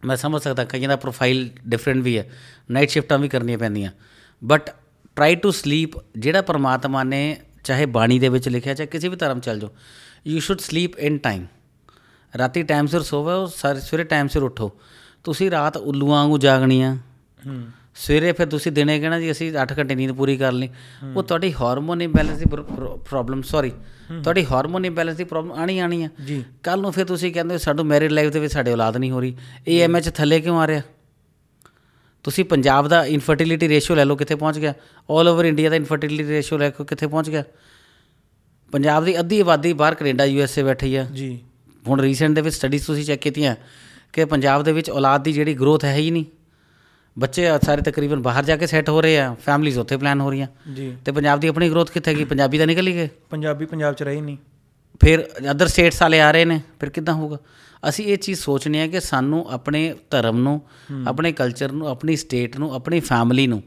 [0.05, 2.31] ਮੈਂ ਸਮਝ ਸਕਦਾ ਕਈਆਂ ਦਾ ਪ੍ਰੋਫਾਈਲ ਡਿਫਰੈਂਟ ਵੀ ਹੈ
[2.71, 3.91] ਨਾਈਟ ਸ਼ਿਫਟਾਂ ਵੀ ਕਰਨੀਆਂ ਪੈਂਦੀਆਂ।
[4.43, 4.71] ਬਟ
[5.17, 9.41] ਟਰਾਈ ਟੂ ਸਲੀਪ ਜਿਹੜਾ ਪਰਮਾਤਮਾ ਨੇ ਚਾਹੇ ਬਾਣੀ ਦੇ ਵਿੱਚ ਲਿਖਿਆ, ਚਾਹੇ ਕਿਸੇ ਵੀ ਧਰਮ
[9.41, 9.71] ਚੱਲ ਜਾਓ
[10.27, 11.47] you should sleep in time
[12.39, 14.71] ਰਾਤੀ ਟਾਈਮ ਸਿਰ ਸੋਵੋ ਔਰ ਸਾਰੇ ਸਵੇਰੇ ਟਾਈਮ ਸਿਰ ਉੱਠੋ।
[15.25, 16.97] ਤੁਸੀਂ ਰਾਤ ਉੱਲੂਆਂ ਵਾਂਗੂ ਜਾਗਣੀ ਆ
[17.47, 17.63] ਹੂੰ।
[18.07, 20.69] ਸਵੇਰੇ ਫਿਰ ਤੁਸੀਂ ਦਿਨੇ ਕਹਿਣਾ ਜੀ ਅਸੀਂ 8 ਘੰਟੇ ਨੀਂਦ ਪੂਰੀ ਕਰ ਲਈ।
[21.17, 22.45] ਉਹ ਤੁਹਾਡੀ ਹਾਰਮੋਨ ਇੰਬੈਲੈਂਸ ਦੀ
[23.05, 23.71] ਪ੍ਰੋਬਲਮ ਸੌਰੀ
[24.23, 27.59] ਤੁਹਾਡੀ ਹਾਰਮੋਨ ਇੰਬੈਲੈਂਸ ਦੀ ਪ੍ਰੋਬਲਮ ਆਣੀ ਆਣੀ ਆ। ਜੀ। ਕੱਲ ਨੂੰ ਫਿਰ ਤੁਸੀਂ ਕਹਿੰਦੇ ਹੋ
[27.59, 29.37] ਸਾਡੂ ਮੈਰਿਡ ਲਾਈਫ ਦੇ ਵਿੱਚ ਸਾਡੇ ਔਲਾਦ ਨਹੀਂ ਹੋ ਰਹੀ।
[29.69, 30.83] ਏਐਮਐਚ ਥੱਲੇ ਕਿਉਂ ਆ ਰਿਹਾ?
[32.23, 34.75] ਤੁਸੀਂ ਪੰਜਾਬ ਦਾ ਇਨਫਰਟੀਲਿਟੀ ਰੇਸ਼ੀਓ ਲੈ ਲਓ ਕਿੱਥੇ ਪਹੁੰਚ ਗਿਆ?
[35.11, 37.45] 올 ਓਵਰ ਇੰਡੀਆ ਦਾ ਇਨਫਰਟੀਲਿਟੀ ਰੇਸ਼ੀਓ ਲੈ ਕੇ ਕਿੱਥੇ ਪਹੁੰਚ ਗਿਆ?
[38.73, 41.39] ਪੰਜਾਬ ਦੀ ਅੱਧੀ ਆਬਾਦੀ ਬਾਹਰ ਕੈਨੇਡਾ ਯੂਐਸਏ ਬੈਠੀ ਆ। ਜੀ।
[41.89, 43.57] ਹੁਣ ਰੀਸੈਂਟ ਦੇ ਵਿੱਚ ਸਟੱਡੀਜ਼ ਤੁਸੀਂ ਚੈੱਕ ਕੀਤੀਆਂ
[44.13, 46.25] ਕਿ ਪੰਜਾਬ ਦੇ ਵਿੱਚ ਔਲਾਦ ਦੀ ਜਿਹੜੀ ਗਰੋਥ ਹੈ ਹੀ ਨਹੀਂ।
[47.19, 50.47] ਬੱਚੇ ਸਾਰੇ ਤਕਰੀਬਨ ਬਾਹਰ ਜਾ ਕੇ ਸੈੱਟ ਹੋ ਰਹੇ ਆ ਫੈਮਲੀਜ਼ ਉੱਥੇ ਪਲਾਨ ਹੋ ਰਹੀਆਂ।
[50.75, 53.95] ਜੀ। ਤੇ ਪੰਜਾਬ ਦੀ ਆਪਣੀ ਗਰੋਥ ਕਿੱਥੇ ਗਈ ਪੰਜਾਬੀ ਤਾਂ ਨਿਕਲ ਹੀ ਗਏ। ਪੰਜਾਬੀ ਪੰਜਾਬ
[53.95, 54.37] ਚ ਰਹੀ ਨਹੀਂ।
[55.01, 57.39] ਫਿਰ ਅਦਰ ਸਟੇਟਸ ਵਾਲੇ ਆ ਰਹੇ ਨੇ ਫਿਰ ਕਿੱਦਾਂ ਹੋਊਗਾ?
[57.89, 60.63] ਅਸੀਂ ਇਹ ਚੀਜ਼ ਸੋਚਨੇ ਆ ਕਿ ਸਾਨੂੰ ਆਪਣੇ ਧਰਮ ਨੂੰ
[61.07, 63.63] ਆਪਣੇ ਕਲਚਰ ਨੂੰ ਆਪਣੀ ਸਟੇਟ ਨੂੰ ਆਪਣੀ ਫੈਮਿਲੀ ਨੂੰ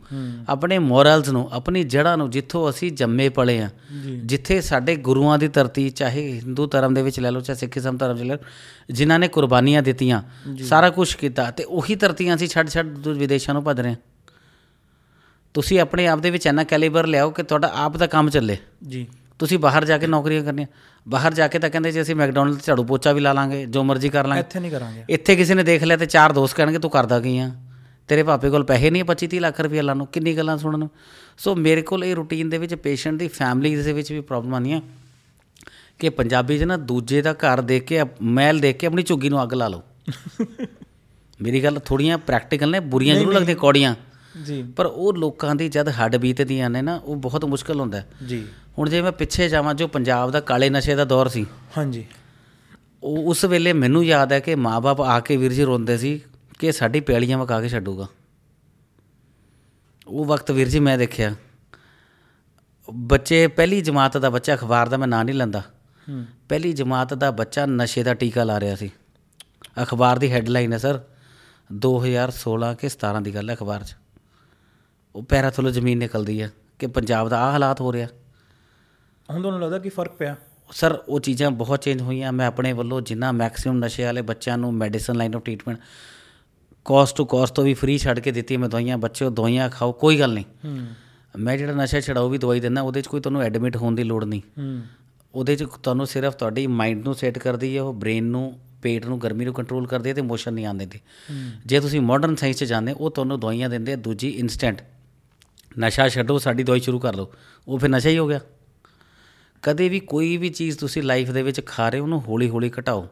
[0.50, 3.70] ਆਪਣੇ ਮੋਰਲਸ ਨੂੰ ਆਪਣੀ ਜੜ੍ਹਾਂ ਨੂੰ ਜਿੱਥੋਂ ਅਸੀਂ ਜੰਮੇ ਪਲੇ ਆ
[4.25, 8.18] ਜਿੱਥੇ ਸਾਡੇ ਗੁਰੂਆਂ ਦੀ ਧਰਤੀ ਚਾਹੇ ਹਿੰਦੂ ਧਰਮ ਦੇ ਵਿੱਚ ਲੈ ਲਓ ਚਾਹੇ ਸਿੱਖੀਜ਼ਮ ਧਰਮ
[8.18, 8.38] ਚ ਲੈ
[8.91, 10.22] ਜਿਨ੍ਹਾਂ ਨੇ ਕੁਰਬਾਨੀਆਂ ਦਿੱਤੀਆਂ
[10.63, 13.98] ਸਾਰਾ ਕੁਝ ਕੀਤਾ ਤੇ ਉਹੀ ਧਰਤੀਆਂ ਅਸੀਂ ਛੱਡ ਛੱਡ ਦੂ- ਵਿਦੇਸ਼ਾਂ ਨੂੰ ਭੱਜ ਰਹੇ ਹਾਂ।
[15.53, 19.08] ਤੁਸੀਂ ਆਪਣੇ ਆਪ ਦੇ ਵਿੱਚ ਇੰਨਾ ਕੈਲੀਬਰ ਲਿਆਓ ਕਿ ਤੁਹਾਡਾ ਆਪ ਦਾ ਕੰਮ ਚੱਲੇ। ਜੀ।
[19.41, 20.67] ਤੁਸੀਂ ਬਾਹਰ ਜਾ ਕੇ ਨੌਕਰੀਆਂ ਕਰਨੀਆਂ।
[21.07, 23.83] ਬਾਹਰ ਜਾ ਕੇ ਤਾਂ ਕਹਿੰਦੇ ਜੀ ਅਸੀਂ ਮੈਕਡੋਨਲਡ ਤੇ ਝਾੜੂ ਪੋਚਾ ਵੀ ਲਾ ਲਾਂਗੇ ਜੋ
[23.83, 26.79] ਮਰਜ਼ੀ ਕਰ ਲਾਂਗੇ। ਇੱਥੇ ਨਹੀਂ ਕਰਾਂਗੇ। ਇੱਥੇ ਕਿਸੇ ਨੇ ਦੇਖ ਲਿਆ ਤੇ ਚਾਰ ਦੋਸਤ ਕਹਿਣਗੇ
[26.79, 27.51] ਤੂੰ ਕਰਦਾ ਕੀ ਆ?
[28.07, 30.89] ਤੇਰੇ ਪਾਪੇ ਕੋਲ ਪੈਸੇ ਨਹੀਂ 25 30 ਲੱਖ ਰੁਪਏ ਲਾਉਣ ਨੂੰ। ਕਿੰਨੀ ਗੱਲਾਂ ਸੁਣਨ ਨੂੰ?
[31.38, 34.81] ਸੋ ਮੇਰੇ ਕੋਲ ਇਹ ਰੂਟੀਨ ਦੇ ਵਿੱਚ ਪੇਸ਼ੈਂਟ ਦੀ ਫੈਮਿਲੀ ਦੇ ਵਿੱਚ ਵੀ ਪ੍ਰੋਬਲਮ ਆਉਂਦੀਆਂ।
[36.00, 39.43] ਕਿ ਪੰਜਾਬੀ 'ਚ ਨਾ ਦੂਜੇ ਦਾ ਘਰ ਦੇਖ ਕੇ ਮਹਿਲ ਦੇਖ ਕੇ ਆਪਣੀ ਝੁੱਗੀ ਨੂੰ
[39.43, 39.83] ਅੱਗ ਲਾ ਲਓ।
[41.41, 43.95] ਮੇਰੀ ਗੱਲ ਥੋੜੀਆਂ ਪ੍ਰੈਕਟੀਕਲ ਨੇ ਬੁਰੀਆਂ ਜ਼ਰੂਰ ਲੱਗਦੀਆਂ ਕੌੜੀਆਂ।
[44.45, 48.47] ਜੀ। ਪਰ ਉਹ ਲੋਕਾਂ ਦੀ ਜਦ ਹੱਡ ਬੀਤਦੀਆਂ ਨੇ ਨਾ ਉਹ ਬਹੁਤ ਮੁਸ਼ਕਲ ਹੁੰਦਾ। ਜੀ।
[48.77, 51.45] ਹੁਣ ਜੇ ਮੈਂ ਪਿੱਛੇ ਜਾਵਾਂ ਜੋ ਪੰਜਾਬ ਦਾ ਕਾਲੇ ਨਸ਼ੇ ਦਾ ਦੌਰ ਸੀ।
[51.77, 52.05] ਹਾਂਜੀ।
[53.03, 56.21] ਉਹ ਉਸ ਵੇਲੇ ਮੈਨੂੰ ਯਾਦ ਹੈ ਕਿ ਮਾਪੇ ਆ ਕੇ ਵੀਰ ਜੀ ਰੋਂਦੇ ਸੀ
[56.59, 58.07] ਕਿ ਸਾਡੀ ਪੈਲੀਆਂ ਵਕਾ ਕੇ ਛੱਡੂਗਾ।
[60.07, 61.35] ਉਹ ਵਕਤ ਵੀਰ ਜੀ ਮੈਂ ਦੇਖਿਆ।
[62.93, 65.59] ਬੱਚੇ ਪਹਿਲੀ ਜਮਾਤ ਦਾ ਬੱਚਾ ਅਖਬਾਰ ਦਾ ਮੈਂ ਨਾਂ ਨਹੀਂ ਲੈਂਦਾ।
[66.09, 68.91] ਹੂੰ। ਪਹਿਲੀ ਜਮਾਤ ਦਾ ਬੱਚਾ ਨਸ਼ੇ ਦਾ ਟੀਕਾ ਲਾ ਰਿਹਾ ਸੀ।
[69.83, 71.00] ਅਖਬਾਰ ਦੀ ਹੈਡਲਾਈਨ ਹੈ ਸਰ
[71.73, 73.95] 2016 ਕੇ 17 ਦੀ ਗੱਲ ਹੈ ਅਖਬਾਰ 'ਚ।
[75.15, 78.08] ਉਹ ਪੈਰਾਂ ਥੱਲੋਂ ਜ਼ਮੀਨ ਨਿਕਲਦੀ ਹੈ ਕਿ ਪੰਜਾਬ ਦਾ ਆ ਹਾਲਾਤ ਹੋ ਰਿਹਾ।
[79.30, 80.36] ਹੁਣ ਤੁਹਾਨੂੰ ਲੱਗਦਾ ਕਿ ਫ਼ਰਕ ਪਿਆ?
[80.72, 84.74] ਸਰ ਉਹ ਚੀਜ਼ਾਂ ਬਹੁਤ ਚੇਂਜ ਹੋਈਆਂ। ਮੈਂ ਆਪਣੇ ਵੱਲੋਂ ਜਿੰਨਾ ਮੈਕਸਿਮਮ ਨਸ਼ੇ ਵਾਲੇ ਬੱਚਿਆਂ ਨੂੰ
[84.74, 85.80] medicine line of treatment
[86.86, 90.20] cost to cost ਤੋਂ ਵੀ ਫ੍ਰੀ ਛੱਡ ਕੇ ਦਿੱਤੀ ਮੈਂ ਦਵਾਈਆਂ ਬੱਚਿਓ ਦਵਾਈਆਂ ਖਾਓ ਕੋਈ
[90.20, 90.46] ਗੱਲ ਨਹੀਂ।
[91.38, 94.24] ਮੈਂ ਜਿਹੜਾ ਨਸ਼ਾ ਛਡਾਓ ਵੀ ਦਵਾਈ ਦਿੰਦਾ ਉਹਦੇ 'ਚ ਕੋਈ ਤੁਹਾਨੂੰ ਐਡਮਿਟ ਹੋਣ ਦੀ ਲੋੜ
[94.24, 94.41] ਨਹੀਂ।
[95.36, 99.20] ਉਹਦੇ 'ਚ ਤੁਹਾਨੂੰ ਸਿਰਫ ਤੁਹਾਡੀ ਮਾਈਂਡ ਨੂੰ ਸੈੱਟ ਕਰਦੀ ਹੈ ਉਹ ਬ੍ਰੇਨ ਨੂੰ ਪੇਟ ਨੂੰ
[99.22, 101.00] ਗਰਮੀ ਨੂੰ ਕੰਟਰੋਲ ਕਰਦੀ ਹੈ ਤੇ ਇਮੋਸ਼ਨ ਨਹੀਂ ਆਉਂਦੇ ਤੇ
[101.65, 104.82] ਜੇ ਤੁਸੀਂ ਮਾਡਰਨ ਸਾਇੰਸ 'ਚ ਜਾਂਦੇ ਉਹ ਤੁਹਾਨੂੰ ਦਵਾਈਆਂ ਦਿੰਦੇ ਆ ਦੂਜੀ ਇਨਸਟੈਂਟ
[105.79, 107.33] ਨਸ਼ਾ ਛੱਡੋ ਸਾਡੀ ਦਵਾਈ ਸ਼ੁਰੂ ਕਰ ਲਓ।
[107.67, 108.39] ਉਹ ਫਿਰ ਨਸ਼ਾ ਹੀ ਹੋ ਗਿਆ।
[109.61, 113.07] ਕਦੇ ਵੀ ਕੋਈ ਵੀ ਚੀਜ਼ ਤੁਸੀਂ ਲਾਈਫ ਦੇ ਵਿੱਚ ਖਾ ਰਹੇ ਉਹਨੂੰ ਹੌਲੀ ਹੌਲੀ ਘਟਾਓ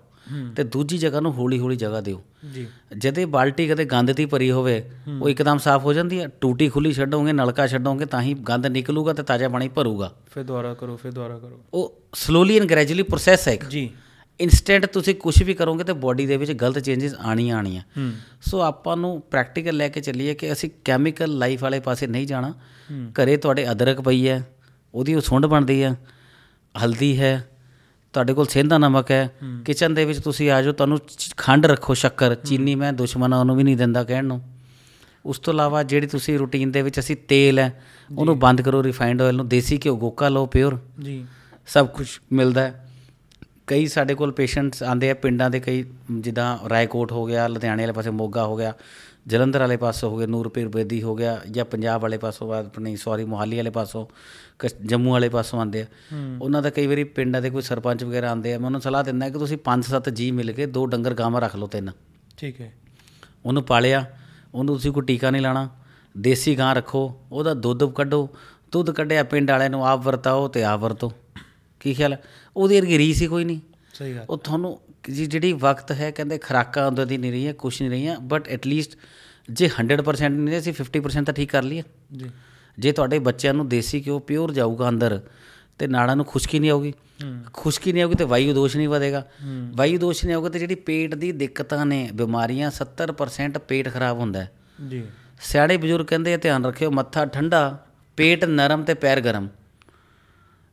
[0.55, 2.23] ਤੇ ਦੂਜੀ ਜਗ੍ਹਾ ਨੂੰ ਹੌਲੀ ਹੌਲੀ ਜਗ੍ਹਾ ਦਿਓ।
[2.53, 6.69] ਜੀ। ਜਦੇ ਬਾਲਟੀ ਕਦੇ ਗੰਦ ਦੀ ਭਰੀ ਹੋਵੇ ਉਹ ਇੱਕਦਮ ਸਾਫ਼ ਹੋ ਜਾਂਦੀ ਹੈ। ਟੂਟੀ
[6.69, 10.97] ਖੁੱਲੀ ਛੱਡੋਗੇ ਨਲਕਾ ਛੱਡੋਗੇ ਤਾਂ ਹੀ ਗੰਦ ਨਿਕਲੂਗਾ ਤੇ ਤਾਜ਼ਾ ਪਾਣੀ ਭਰੂਗਾ। ਫਿਰ ਦੁਬਾਰਾ ਕਰੋ
[10.97, 13.89] ਫਿਰ ਦੁਬਾਰਾ ਕਰੋ। ਉਹ ਸਲੋਲੀ ਐਂਡ ਗ੍ਰੈਜੂਅਲੀ ਪ੍ਰੋਸੈਸ ਹੈ ਇੱਕ। ਜੀ।
[14.41, 17.81] ਇਨਸਟੈਂਟ ਤੁਸੀਂ ਕੁਝ ਵੀ ਕਰੋਗੇ ਤੇ ਬਾਡੀ ਦੇ ਵਿੱਚ ਗਲਤ ਚੇਂਜਸ ਆਣੀਆਂ ਆਣੀਆਂ
[18.41, 22.53] ਸੋ ਆਪਾਂ ਨੂੰ ਪ੍ਰੈਕਟੀਕਲ ਲੈ ਕੇ ਚੱਲੀਏ ਕਿ ਅਸੀਂ ਕੈਮੀਕਲ ਲਾਈਫ ਵਾਲੇ ਪਾਸੇ ਨਹੀਂ ਜਾਣਾ।
[23.12, 24.48] ਘਰੇ ਤੁਹਾਡੇ ਅਦਰਕ ਪਈ ਹੈ
[24.93, 25.98] ਉਹਦੀ ਉਹ ਸੁੰਡ ਬਣਦੀ ਹੈ
[26.86, 27.50] ਹਲਦੀ ਹੈ
[28.13, 29.29] ਤੁਹਾਡੇ ਕੋਲ ਸੇਂਦਾ ਨਮਕ ਹੈ।
[29.65, 31.00] ਕਿਚਨ ਦੇ ਵਿੱਚ ਤੁਸੀਂ ਆ ਜਾਓ ਤੁਹਾਨੂੰ
[31.38, 34.41] ਖੰਡ ਰੱਖੋ ਸ਼ੱਕਰ ਚੀਨੀ ਮੈਂ ਦੁਸ਼ਮਣਾਂ ਨੂੰ ਵੀ ਨਹੀਂ ਦਿੰਦਾ ਕਹਿਣ ਨੂੰ।
[35.25, 37.84] ਉਸ ਤੋਂ ਇਲਾਵਾ ਜਿਹੜੀ ਤੁਸੀਂ ਰੂਟੀਨ ਦੇ ਵਿੱਚ ਅਸੀਂ ਤੇਲ ਹੈ
[38.17, 41.25] ਉਹਨੂੰ ਬੰਦ ਕਰੋ ਰਿਫਾਈਨਡ ਆਇਲ ਨੂੰ। ਦੇਸੀ ਘਿਓ ਗੋਕਾ ਲਓ ਪਿਓਰ ਜੀ।
[41.67, 42.88] ਸਭ ਕੁਝ ਮਿਲਦਾ ਹੈ।
[43.69, 47.93] ਕਈ ਸਾਡੇ ਕੋਲ ਪੇਸ਼ੈਂਟਸ ਆਂਦੇ ਆ ਪਿੰਡਾਂ ਦੇ ਕਈ ਜਿੱਦਾਂ ਰਾਏਕੋਟ ਹੋ ਗਿਆ ਲੁਧਿਆਣੇ ਵਾਲੇ
[47.93, 48.73] ਪਾਸੇ ਮੋਗਾ ਹੋ ਗਿਆ
[49.27, 53.25] ਜਲੰਧਰ ਵਾਲੇ ਪਾਸੋਂ ਹੋ ਗਿਆ ਨੂਰਪੀਰ ਬੇਦੀ ਹੋ ਗਿਆ ਜਾਂ ਪੰਜਾਬ ਵਾਲੇ ਪਾਸੋਂ ਆਪਣੀ ਸੌਰੀ
[53.25, 54.05] ਮੋਹਾਲੀ ਵਾਲੇ ਪਾਸੋਂ
[54.85, 55.85] ਜੰਮੂ ਵਾਲੇ ਪਾਸੋਂ ਆਂਦੇ ਆ।
[56.41, 59.29] ਉਹਨਾਂ ਦਾ ਕਈ ਵਾਰੀ ਪਿੰਡਾਂ ਦੇ ਕੋਈ ਸਰਪੰਚ ਵਗੈਰਾ ਆਂਦੇ ਆ ਮੈਂ ਉਹਨੂੰ ਸਲਾਹ ਦਿੰਦਾ
[59.29, 61.91] ਕਿ ਤੁਸੀਂ 5-7 ਜੀ ਮਿਲ ਕੇ ਦੋ ਡੰਗਰ ਗਾਵਾਂ ਰੱਖ ਲਓ ਤਿੰਨ।
[62.38, 62.73] ਠੀਕ ਹੈ।
[63.45, 64.05] ਉਹਨੂੰ ਪਾਲਿਆ
[64.53, 65.69] ਉਹਨੂੰ ਤੁਸੀਂ ਕੋਈ ਟੀਕਾ ਨਹੀਂ ਲਾਣਾ
[66.17, 68.29] ਦੇਸੀ ਗਾਂ ਰੱਖੋ ਉਹਦਾ ਦੁੱਧ ਕੱਢੋ
[68.71, 71.11] ਦੁੱਧ ਕੱਢਿਆ ਪਿੰਡ ਵਾਲਿਆਂ ਨੂੰ ਆਪ ਵਰਤਾਓ ਤੇ ਆਪ ਵਰਤੋ।
[71.79, 72.23] ਕੀ ਖਿਆਲ ਹੈ?
[72.58, 73.60] ਉਹਦੀ ਵਰਗੀ ਰੀਸ ਹੀ ਕੋਈ ਨਹੀਂ।
[73.94, 74.79] ਸਹੀ ਗੱਲ। ਉਹ ਤੁਹਾਨੂੰ
[75.13, 78.98] ਜੀ ਜਿਹੜੀ ਵਕਤ ਹੈ ਕਹਿੰਦੇ ਖਰਾਕਾਂ ਉਹਦੇ ਦੀ ਨਹੀਂ ਰਹੀਆਂ ਕੁਛ ਨਹੀਂ ਰਹੀਆਂ ਬਟ ਐਟਲੀਸਟ
[79.50, 81.84] ਜੇ 100% ਨਹੀਂ ਅਸੀਂ 50% ਤਾਂ ਠੀਕ ਕਰ ਲਈਏ।
[82.18, 82.29] ਜੀ।
[82.79, 85.22] ਜੇ ਤੁਹਾਡੇ ਬੱਚਿਆਂ ਨੂੰ ਦੇਸੀ ਘਿਓ ਪਿਓਰ ਜਾਊਗਾ ਅੰਦਰ
[85.77, 86.94] ਤੇ ਨਾੜਾਂ ਨੂੰ ਖੁਸ਼ਕੀ ਨਹੀਂ ਆਊਗੀ।
[87.53, 89.27] ਖੁਸ਼ਕੀ ਨਹੀਂ ਆਊਗੀ ਤੇ ਵਾਯੂ ਦੋਸ਼ ਨਹੀਂ ਵਧੇਗਾ।
[89.75, 94.39] ਵਾਯੂ ਦੋਸ਼ ਨਹੀਂ ਆਊਗਾ ਤੇ ਜਿਹੜੀ ਪੇਟ ਦੀ ਦਿੱਕਤਾਂ ਨੇ ਬਿਮਾਰੀਆਂ 70% ਪੇਟ ਖਰਾਬ ਹੁੰਦਾ
[94.39, 94.51] ਹੈ।
[94.89, 95.03] ਜੀ।
[95.41, 97.86] ਸਿਆਣੇ ਬਜ਼ੁਰਗ ਕਹਿੰਦੇ ਆ ਧਿਆਨ ਰੱਖਿਓ ਮੱਥਾ ਠੰਡਾ
[98.18, 99.48] ਪੇਟ ਨਰਮ ਤੇ ਪੈਰ ਗਰਮ।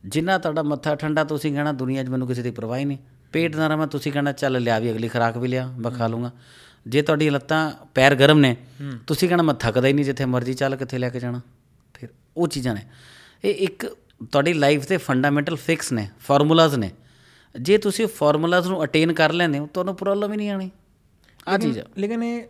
[0.06, 2.98] ਜਿੰਨਾ ਤੁਹਾਡਾ ਮੱਥਾ ਠੰਡਾ ਤੁਸੀਂ ਕਹਿਣਾ ਦੁਨੀਆ 'ਚ ਮੈਨੂੰ ਕਿਸੇ ਦੀ ਪਰਵਾਹ ਹੀ ਨਹੀਂ।
[3.32, 6.30] ਪੇਟ ਨਰਮ ਹੈ ਤੁਸੀਂ ਕਹਿਣਾ ਚੱਲ ਲਿਆ ਵੀ ਅਗਲੀ ਖੁਰਾਕ ਵੀ ਲਿਆ ਮੈਂ ਖਾ ਲੂੰਗਾ।
[6.86, 8.56] ਜੇ ਤੁਹਾਡੀ ਲੱਤਾਂ ਪੈਰ ਗਰਮ ਨੇ
[9.06, 11.40] ਤੁਸੀਂ ਕਹਿਣਾ ਮੈਂ ਥੱਕਦਾ ਹੀ ਨਹੀਂ ਜਿੱਥੇ ਮਰਜ਼ੀ ਚੱਲ ਕਿੱਥੇ ਲੈ ਕੇ ਜਾਣਾ।
[11.94, 12.82] ਫਿਰ ਉਹ ਚੀਜ਼ਾਂ ਨੇ।
[13.44, 13.86] ਇਹ ਇੱਕ
[14.32, 16.90] ਤੁਹਾਡੀ ਲਾਈਫ ਦੇ ਫੰਡਾਮੈਂਟਲ ਫਿਕਸ ਨੇ ਫਾਰਮੂਲਾਜ਼ ਨੇ।
[17.54, 20.70] ਜੇ ਤੁਸੀਂ ਫਾਰਮੂਲਾਜ਼ ਨੂੰ ਅਟੇਨ ਕਰ ਲੈਂਦੇ ਹੋ ਤੁਹਾਨੂੰ ਪ੍ਰੋਬਲਮ ਹੀ ਨਹੀਂ ਆਣੀ
[21.48, 22.42] ਆ ਚੀਜ਼ ਲੇਕਿਨ ਇਹ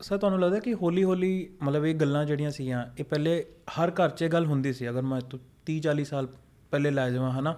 [0.00, 4.10] ਸਰ ਤੁਹਾਨੂੰ ਲੱਗਦਾ ਕਿ ਹੌਲੀ ਹੌਲੀ ਮਤਲਬ ਇਹ ਗੱਲਾਂ ਜਿਹੜੀਆਂ ਸੀਗੀਆਂ ਇਹ ਪਹਿਲੇ ਹਰ ਘਰ
[4.10, 6.28] 'ਚ ਇਹ ਗੱਲ ਹੁੰਦੀ ਸੀ ਅਗਰ ਮੈਂ ਤੋਂ 30 40 ਸਾਲ
[6.74, 7.54] ਪਹਿਲੇ ਲੈ ਜਾਵਾਂ ਹਨਾ?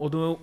[0.00, 0.36] ਉਦੋਂ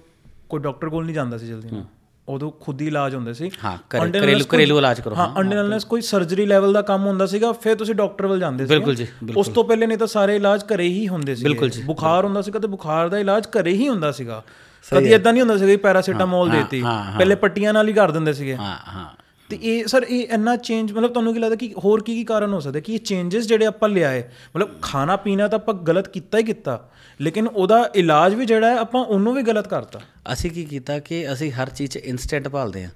[0.50, 1.84] ਕੋਈ ਡਾਕਟਰ ਕੋਲ ਨਹੀਂ ਜਾਂਦਾ ਸੀ ਜਲਦੀ ਨਾਲ
[2.30, 6.46] ਉਦੋਂ ਖੁਦ ਹੀ ਇਲਾਜ ਹੁੰਦੇ ਸੀ। ਹਾਂ, ਘਰੇਲੂ- ਘਰੇਲੂ ਇਲਾਜ ਕਰੋ, ਹਾਂ ਅੰਡਰਨੈਸ ਕੋਈ ਸਰਜਰੀ
[6.46, 9.64] ਲੈਵਲ ਦਾ ਕੰਮ ਹੁੰਦਾ ਸੀਗਾ ਫਿਰ ਤੁਸੀਂ ਡਾਕਟਰ ਵੱਲ ਜਾਂਦੇ ਸੀ ਬਿਲਕੁਲ ਜੀ, ਉਸ ਤੋਂ
[9.64, 12.68] ਪਹਿਲੇ ਨਹੀਂ ਤਾਂ ਸਾਰੇ ਇਲਾਜ ਘਰੇ ਹੀ ਹੁੰਦੇ ਸੀ ਬਿਲਕੁਲ ਜੀ, ਬੁਖਾਰ ਹੁੰਦਾ ਸੀਗਾ ਤੇ
[12.68, 14.44] ਬੁਖਾਰ ਦਾ ਇਲਾਜ ਘਰੇ ਹੀ ਹੁੰਦਾ ਸੀਗਾ।
[14.92, 16.82] ਕਦੀ ਇਦਾਂ ਨਹੀਂ ਹੁੰਦਾ ਸੀਗਾ ਪੈਰਾਸੀਟਾਮੋਲ ਦੇਤੀ।
[17.18, 20.92] ਪਹਿਲੇ ਪੱਟੀਆਂ ਨਾਲ ਹੀ ਕਰ ਦਿੰਦੇ ਸੀਗੇ। ਹਾਂ ਹਾਂ। ਤੇ ਇਹ ਸਰ ਇਹ ਇੰਨਾ ਚੇਂਜ
[20.92, 22.82] ਮਤਲਬ ਤੁਹਾਨੂੰ ਕੀ ਲੱਗਦਾ ਕਿ ਹੋਰ ਕੀ ਕੀ ਕਾਰਨ ਹੋ ਸਕਦੇ?
[22.82, 24.24] ਕਿ ਇਹ ਚੇਂਜਸ ਜਿਹੜੇ ਆਪਾਂ ਲਿਆਏ
[24.56, 26.90] ਮਤਲਬ ਖਾਣਾ ਪੀਣਾ ਤਾਂ ਆਪਾਂ ਗਲਤ ਕੀਤਾ ਹੀ ਕੀਤਾ
[27.22, 30.00] ਲੇਕਿਨ ਉਹਦਾ ਇਲਾਜ ਵੀ ਜਿਹੜਾ ਹੈ ਆਪਾਂ ਉਹਨੂੰ ਵੀ ਗਲਤ ਕਰਤਾ।
[30.34, 32.92] ਅਸੀਂ ਕੀ ਕੀਤਾ ਕਿ ਅਸੀਂ ਹਰ ਚੀਜ਼ 'ਚ ਇਨਸਟੈਂਟ ਭਾਲਦੇ ਹਾਂ।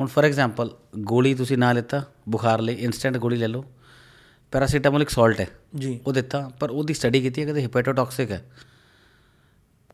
[0.00, 3.64] ਹੁਣ ਫੋਰ ਐਗਜ਼ਾਮਪਲ ਗੋਲੀ ਤੁਸੀਂ ਨਾ ਲਿੱਤਾ ਬੁਖਾਰ ਲਈ ਇਨਸਟੈਂਟ ਗੋਲੀ ਲੈ ਲਓ।
[4.52, 8.50] ਪੈਰਾਸੀਟਾਮੋਲ ਇੱਕ ਸਾਲਟ ਹੈ। ਜੀ। ਉਹ ਦਿੱਤਾ ਪਰ ਉਹਦੀ ਸਟੱਡੀ ਕੀਤੀ ਹੈ ਕਿ ਹੈਪੇਟੋਟੌਕਸਿਕ ਹੈ।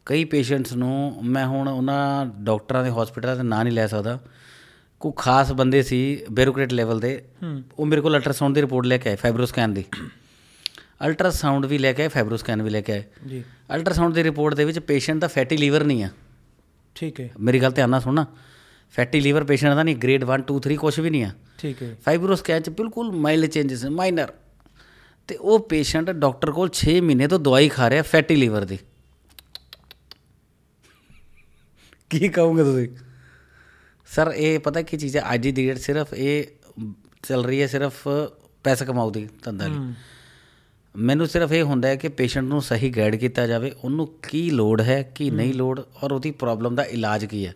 [0.06, 4.18] ਕਈ ਪੇਸ਼ੈਂਟਸ ਨੂੰ ਮੈਂ ਹੁਣ ਉਹਨਾਂ ਡਾਕਟਰਾਂ ਦੇ ਹਸਪੀਟਲਾਂ ਦੇ ਨਾਂ ਨਹੀਂ ਲੈ ਸਕਦਾ
[5.04, 5.96] ਕੋਈ ਖਾਸ ਬੰਦੇ ਸੀ
[6.32, 7.22] ਬਿਊਰੋਕਰੇਟ ਲੈਵਲ ਦੇ
[7.78, 9.84] ਉਹ ਮੇਰੇ ਕੋਲ ਅਲਟਰਾਸਾਊਂਡ ਦੀ ਰਿਪੋਰਟ ਲੈ ਕੇ ਆਏ ਫਾਈਬਰੋਸਕੈਨ ਦੀ।
[11.06, 13.44] ਅਲਟਰਾਸਾਊਂਡ ਵੀ ਲੈ ਕੇ ਆਏ ਫਾਈਬਰੋਸਕੈਨ ਵੀ ਲੈ ਕੇ ਆਏ। ਜੀ।
[13.74, 16.08] ਅਲਟਰਾਸਾਊਂਡ ਦੀ ਰਿਪੋਰਟ ਦੇ ਵਿੱਚ ਪੇਸ਼ੈਂਟ ਦਾ ਫੈਟੀ ਲੀਵਰ ਨਹੀਂ ਆ।
[16.94, 18.26] ਠੀਕ ਹੈ। ਮੇਰੀ ਗੱਲ ਧਿਆਨ ਨਾਲ ਸੁਣਨਾ
[18.94, 21.96] ਫੈਟੀ ਲੀਵਰ ਪੇਸ਼ੈਂਟ ਦਾ ਨਹੀਂ ਗ੍ਰੇਡ 1 2 3 ਕੁਝ ਵੀ ਨਹੀਂ ਆ। ਠੀਕ ਹੈ।
[22.04, 24.32] ਫਾਈਬਰੋਸਕੈਨ ਚ ਬਿਲਕੁਲ ਮਾਈਲਡ ਚੇਂਜਸ ਮਾਈਨਰ
[25.28, 28.78] ਤੇ ਉਹ ਪੇਸ਼ੈਂਟ ਡਾਕਟਰ ਕੋਲ 6 ਮਹੀਨੇ ਤੋਂ ਦਵਾਈ ਖਾ ਰਿਹਾ ਫੈਟੀ ਲੀਵਰ ਦੀ।
[32.10, 32.88] ਕੀ ਕਹੋਗੇ ਤੁਸੀਂ?
[34.14, 35.22] ਸਰ ਇਹ ਪਤਾ ਕੀ ਚੀਜ਼ ਹੈ?
[35.34, 36.44] ਅੱਜ ਦੀ ਡੇਟ ਸਿਰਫ ਇਹ
[37.22, 38.08] ਚੱਲ ਰਹੀ ਹੈ ਸਿਰਫ
[38.64, 39.92] ਪੈਸਾ ਕਮਾਉ ਦੀ ਧੰਦਾ ਲਈ।
[40.96, 44.80] ਮੈਨੂੰ ਸਿਰਫ ਇਹ ਹੁੰਦਾ ਹੈ ਕਿ ਪੇਸ਼ੈਂਟ ਨੂੰ ਸਹੀ ਗਾਈਡ ਕੀਤਾ ਜਾਵੇ ਉਹਨੂੰ ਕੀ ਲੋੜ
[44.80, 47.54] ਹੈ ਕੀ ਨਹੀਂ ਲੋੜ ਔਰ ਉਹਦੀ ਪ੍ਰੋਬਲਮ ਦਾ ਇਲਾਜ ਕੀ ਹੈ।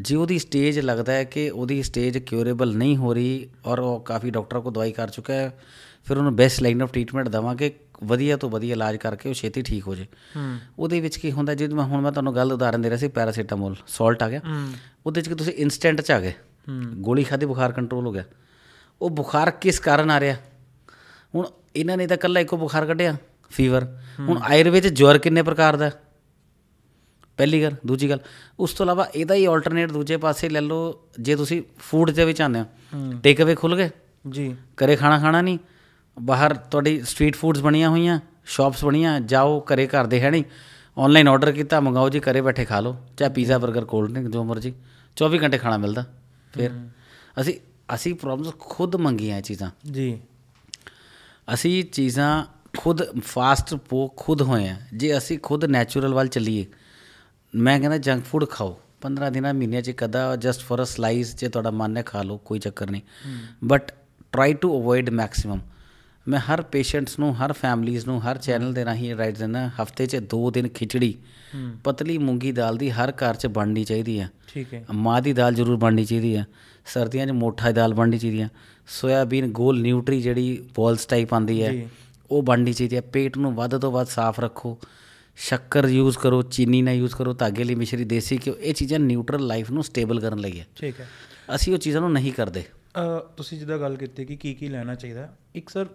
[0.00, 4.30] ਜੇ ਉਹਦੀ ਸਟੇਜ ਲੱਗਦਾ ਹੈ ਕਿ ਉਹਦੀ ਸਟੇਜ ਕਿਉਰੇਬਲ ਨਹੀਂ ਹੋ ਰਹੀ ਔਰ ਉਹ ਕਾਫੀ
[4.30, 5.58] ਡਾਕਟਰ ਕੋ ਦਵਾਈ ਕਰ ਚੁੱਕਾ ਹੈ
[6.04, 7.72] ਫਿਰ ਉਹਨੂੰ ਬੈਸਟ ਲਾਈਨ ਆਫ ਟ੍ਰੀਟਮੈਂਟ ਦਵਾਂਗੇ
[8.04, 11.54] ਵਧੀਆ ਤੋਂ ਵਧੀਆ ਇਲਾਜ ਕਰਕੇ ਉਹ ਛੇਤੀ ਠੀਕ ਹੋ ਜੇ। ਹੂੰ। ਉਹਦੇ ਵਿੱਚ ਕੀ ਹੁੰਦਾ
[11.54, 14.72] ਜਿਵੇਂ ਮੈਂ ਹੁਣ ਮੈਂ ਤੁਹਾਨੂੰ ਗੱਲ ਉਦਾਹਰਨ ਦੇ ਰਿਹਾ ਸੀ ਪੈਰਾਸੀਟਾਮੋਲ ਸਾਲਟ ਆ ਗਿਆ। ਹੂੰ।
[15.06, 16.34] ਉਹਦੇ ਚ ਕਿ ਤੁਸੀਂ ਇਨਸਟੈਂਟ ਚ ਆ ਗਏ।
[16.94, 18.24] ਗੋਲੀ ਖਾਦੀ ਬੁਖਾਰ ਕੰਟਰੋਲ ਹੋ ਗਿਆ।
[19.02, 20.36] ਉਹ ਬੁਖਾਰ ਕਿਸ ਕਾਰਨ ਆ ਰਿਹਾ?
[21.34, 21.46] ਹੁਣ
[21.76, 23.16] ਇਹਨਾਂ ਨੇ ਤਾਂ ਕੱਲਾ ਇੱਕੋ ਬੁਖਾਰ ਕੱਢਿਆ
[23.50, 25.90] ਫੀਵਰ ਹੁਣ ਆਯੁਰਵੇਦ ਜਵਰ ਕਿੰਨੇ ਪ੍ਰਕਾਰ ਦਾ?
[27.36, 28.18] ਪਹਿਲੀ ਗੱਲ ਦੂਜੀ ਗੱਲ
[28.58, 32.42] ਉਸ ਤੋਂ ਇਲਾਵਾ ਇਹਦਾ ਹੀ ਆਲਟਰਨੇਟ ਦੂਜੇ ਪਾਸੇ ਲੈ ਲਓ ਜੇ ਤੁਸੀਂ ਫੂਡ ਦੇ ਵਿੱਚ
[32.42, 32.66] ਆਉਂਦੇ ਹੋ।
[33.22, 33.90] ਟੇਕ ਅਵੇ ਖੁੱਲ ਗਏ।
[34.30, 35.58] ਜੀ। ਘਰੇ ਖਾਣਾ ਖਾਣਾ ਨਹੀਂ।
[36.18, 40.44] ਬਾਹਰ ਤੁਹਾਡੀ ਸਟਰੀਟ ਫੂਡਸ ਬਣੀਆਂ ਹੋਈਆਂ ਸ਼ਾਪਸ ਬਣੀਆਂ ਜਾਓ ਘਰੇ ਘਰ ਦੇ ਹੈ ਨਹੀਂ।
[40.98, 44.44] ਆਨਲਾਈਨ ਆਰਡਰ ਕੀਤਾ ਮੰਗਾਓ ਜੀ ਘਰੇ ਬੈਠੇ ਖਾ ਲਓ ਚਾਹੇ ਪੀਜ਼ਾ 버ਗਰ ਕੋਲਡ ਡਰਿੰਕ ਜੋ
[44.44, 44.74] ਮਰਜ਼ੀ।
[45.16, 46.04] 24 ਘੰਟੇ ਖਾਣਾ ਮਿਲਦਾ
[46.52, 46.70] ਫਿਰ
[47.40, 47.54] ਅਸੀਂ
[47.94, 50.20] ਅਸੀਂ ਪ੍ਰੋਬਲਮਸ ਖੁਦ ਮੰਗੀਆਂ ਇਹ ਚੀਜ਼ਾਂ। ਜੀ।
[51.54, 52.44] ਅਸੀਂ ਚੀਜ਼ਾਂ
[52.78, 56.66] ਖੁਦ ਫਾਸਟ ਪੋ ਖੁਦ ਹੋਏ ਆ। ਜੇ ਅਸੀਂ ਖੁਦ ਨੈਚੁਰਲ ਵੱਲ ਚੱਲੀਏ
[57.54, 61.48] ਮੈਂ ਕਹਿੰਦਾ ਜੰਕ ਫੂਡ ਖਾਓ। 15 ਦਿਨਾਂ ਮਹੀਨੇ ਚ ਕਦਾ ਜਸਟ ਫॉर ਅ ਸਲਾਈਸ ਜੇ
[61.48, 63.02] ਤੁਹਾਡਾ ਮਨ ਹੈ ਖਾ ਲਓ ਕੋਈ ਚੱਕਰ ਨਹੀਂ।
[63.64, 63.92] But
[64.32, 65.60] try to avoid maximum
[66.26, 70.16] ਮੈਂ ਹਰ ਪੇਸ਼ੈਂਟਸ ਨੂੰ ਹਰ ਫੈਮਲੀਜ਼ ਨੂੰ ਹਰ ਚੈਨਲ ਦੇ ਰਾਹੀਂ ਰਾਈਟ ਦਿੰਦਾ ਹਫ਼ਤੇ 'ਚ
[70.34, 71.14] 2 ਦਿਨ ਖਿਚੜੀ
[71.84, 75.54] ਪਤਲੀ ਮੂੰਗੀ ਦਾਲ ਦੀ ਹਰ ਘਰ 'ਚ ਬਣਨੀ ਚਾਹੀਦੀ ਹੈ ਠੀਕ ਹੈ। ਮਾਂ ਦੀ ਦਾਲ
[75.54, 76.46] ਜ਼ਰੂਰ ਬਣਨੀ ਚਾਹੀਦੀ ਹੈ
[76.86, 78.48] ਸਰਦੀਆਂ 'ਚ ਮੋਠਾ ਦਾਲ ਬਣਨੀ ਚਾਹੀਦੀ ਹੈ
[79.00, 81.72] ਸੋਇਆਬੀਨ ਗੋਲ ਨਿਊਟਰੀ ਜਿਹੜੀ ਬੋਲਸ ਟਾਈਪ ਆਂਦੀ ਹੈ।
[82.30, 84.76] ਉਹ ਬਣਨੀ ਚਾਹੀਦੀ ਹੈ ਪੇਟ ਨੂੰ ਵੱਧ ਤੋਂ ਵੱਧ ਸਾਫ਼ ਰੱਖੋ।
[85.38, 89.46] ਸ਼ੱਕਰ ਯੂਜ਼ ਕਰੋ ਚੀਨੀ ਨਾ ਯੂਜ਼ ਕਰੋ ਧਾਗੇ ਲਈ ਮਿਸ਼ਰੀ ਦੇਸੀ ਘਿਓ ਇਹ ਚੀਜ਼ਾਂ ਨਿਊਟਰਲ
[89.46, 91.06] ਲਾਈਫ ਨੂੰ ਸਟੇਬਲ ਕਰਨ ਲਈ ਹੈ ਠੀਕ ਹੈ।
[91.54, 92.62] ਅਸੀਂ ਉਹ ਚੀਜ਼ਾਂ ਨੂੰ ਨਹੀਂ ਕਰਦੇ।
[93.36, 95.86] ਤੁਸੀਂ ਜਿੱਦਾਂ ਗੱਲ ਕੀਤੀ ਕਿ ਕੀ ਕੀ ਲੈਣਾ ਚਾਹੀਦਾ। ਇੱਕ ਸਰ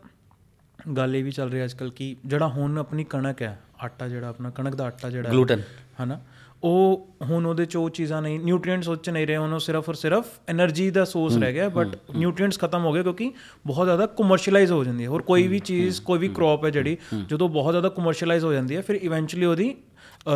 [0.97, 4.27] ਗੱਲ ਇਹ ਵੀ ਚੱਲ ਰਹੀ ਹੈ ਅੱਜਕੱਲ ਕਿ ਜਿਹੜਾ ਹੁਣ ਆਪਣੀ ਕਣਕ ਹੈ ਆਟਾ ਜਿਹੜਾ
[4.27, 5.61] ਆਪਣਾ ਕਣਕ ਦਾ ਆਟਾ ਜਿਹੜਾ ਗਲੂਟਨ
[6.03, 6.21] ਹਨਾ
[6.63, 9.89] ਉਹ ਹੁਣ ਉਹਦੇ ਚ ਉਹ ਚੀਜ਼ਾਂ ਨਹੀਂ ਨਿਊਟ੍ਰੀਐਂਟਸ ਉਹ ਚ ਨਹੀਂ ਰਹੇ ਹੁਣ ਉਹ ਸਿਰਫ
[9.89, 13.33] ਔਰ ਸਿਰਫ એનર્ਜੀ ਦਾ ਸੋਰਸ ਰਹਿ ਗਿਆ ਬਟ ਨਿਊਟ੍ਰੀਐਂਟਸ ਖਤਮ ਹੋ ਗਏ ਕਿਉਂਕਿ
[13.67, 16.97] ਬਹੁਤ ਜ਼ਿਆਦਾ ਕਮਰਸ਼ੀਅਲਾਈਜ਼ ਹੋ ਜਾਂਦੀ ਹੈ। ਹੋਰ ਕੋਈ ਵੀ ਚੀਜ਼ ਕੋਈ ਵੀ ਕ੍ਰੌਪ ਹੈ ਜਿਹੜੀ
[17.27, 19.75] ਜਦੋਂ ਬਹੁਤ ਜ਼ਿਆਦਾ ਕਮਰਸ਼ੀਅਲਾਈਜ਼ ਹੋ ਜਾਂਦੀ ਹੈ ਫਿਰ ਇਵੈਂਚੁਅਲੀ ਉਹਦੀ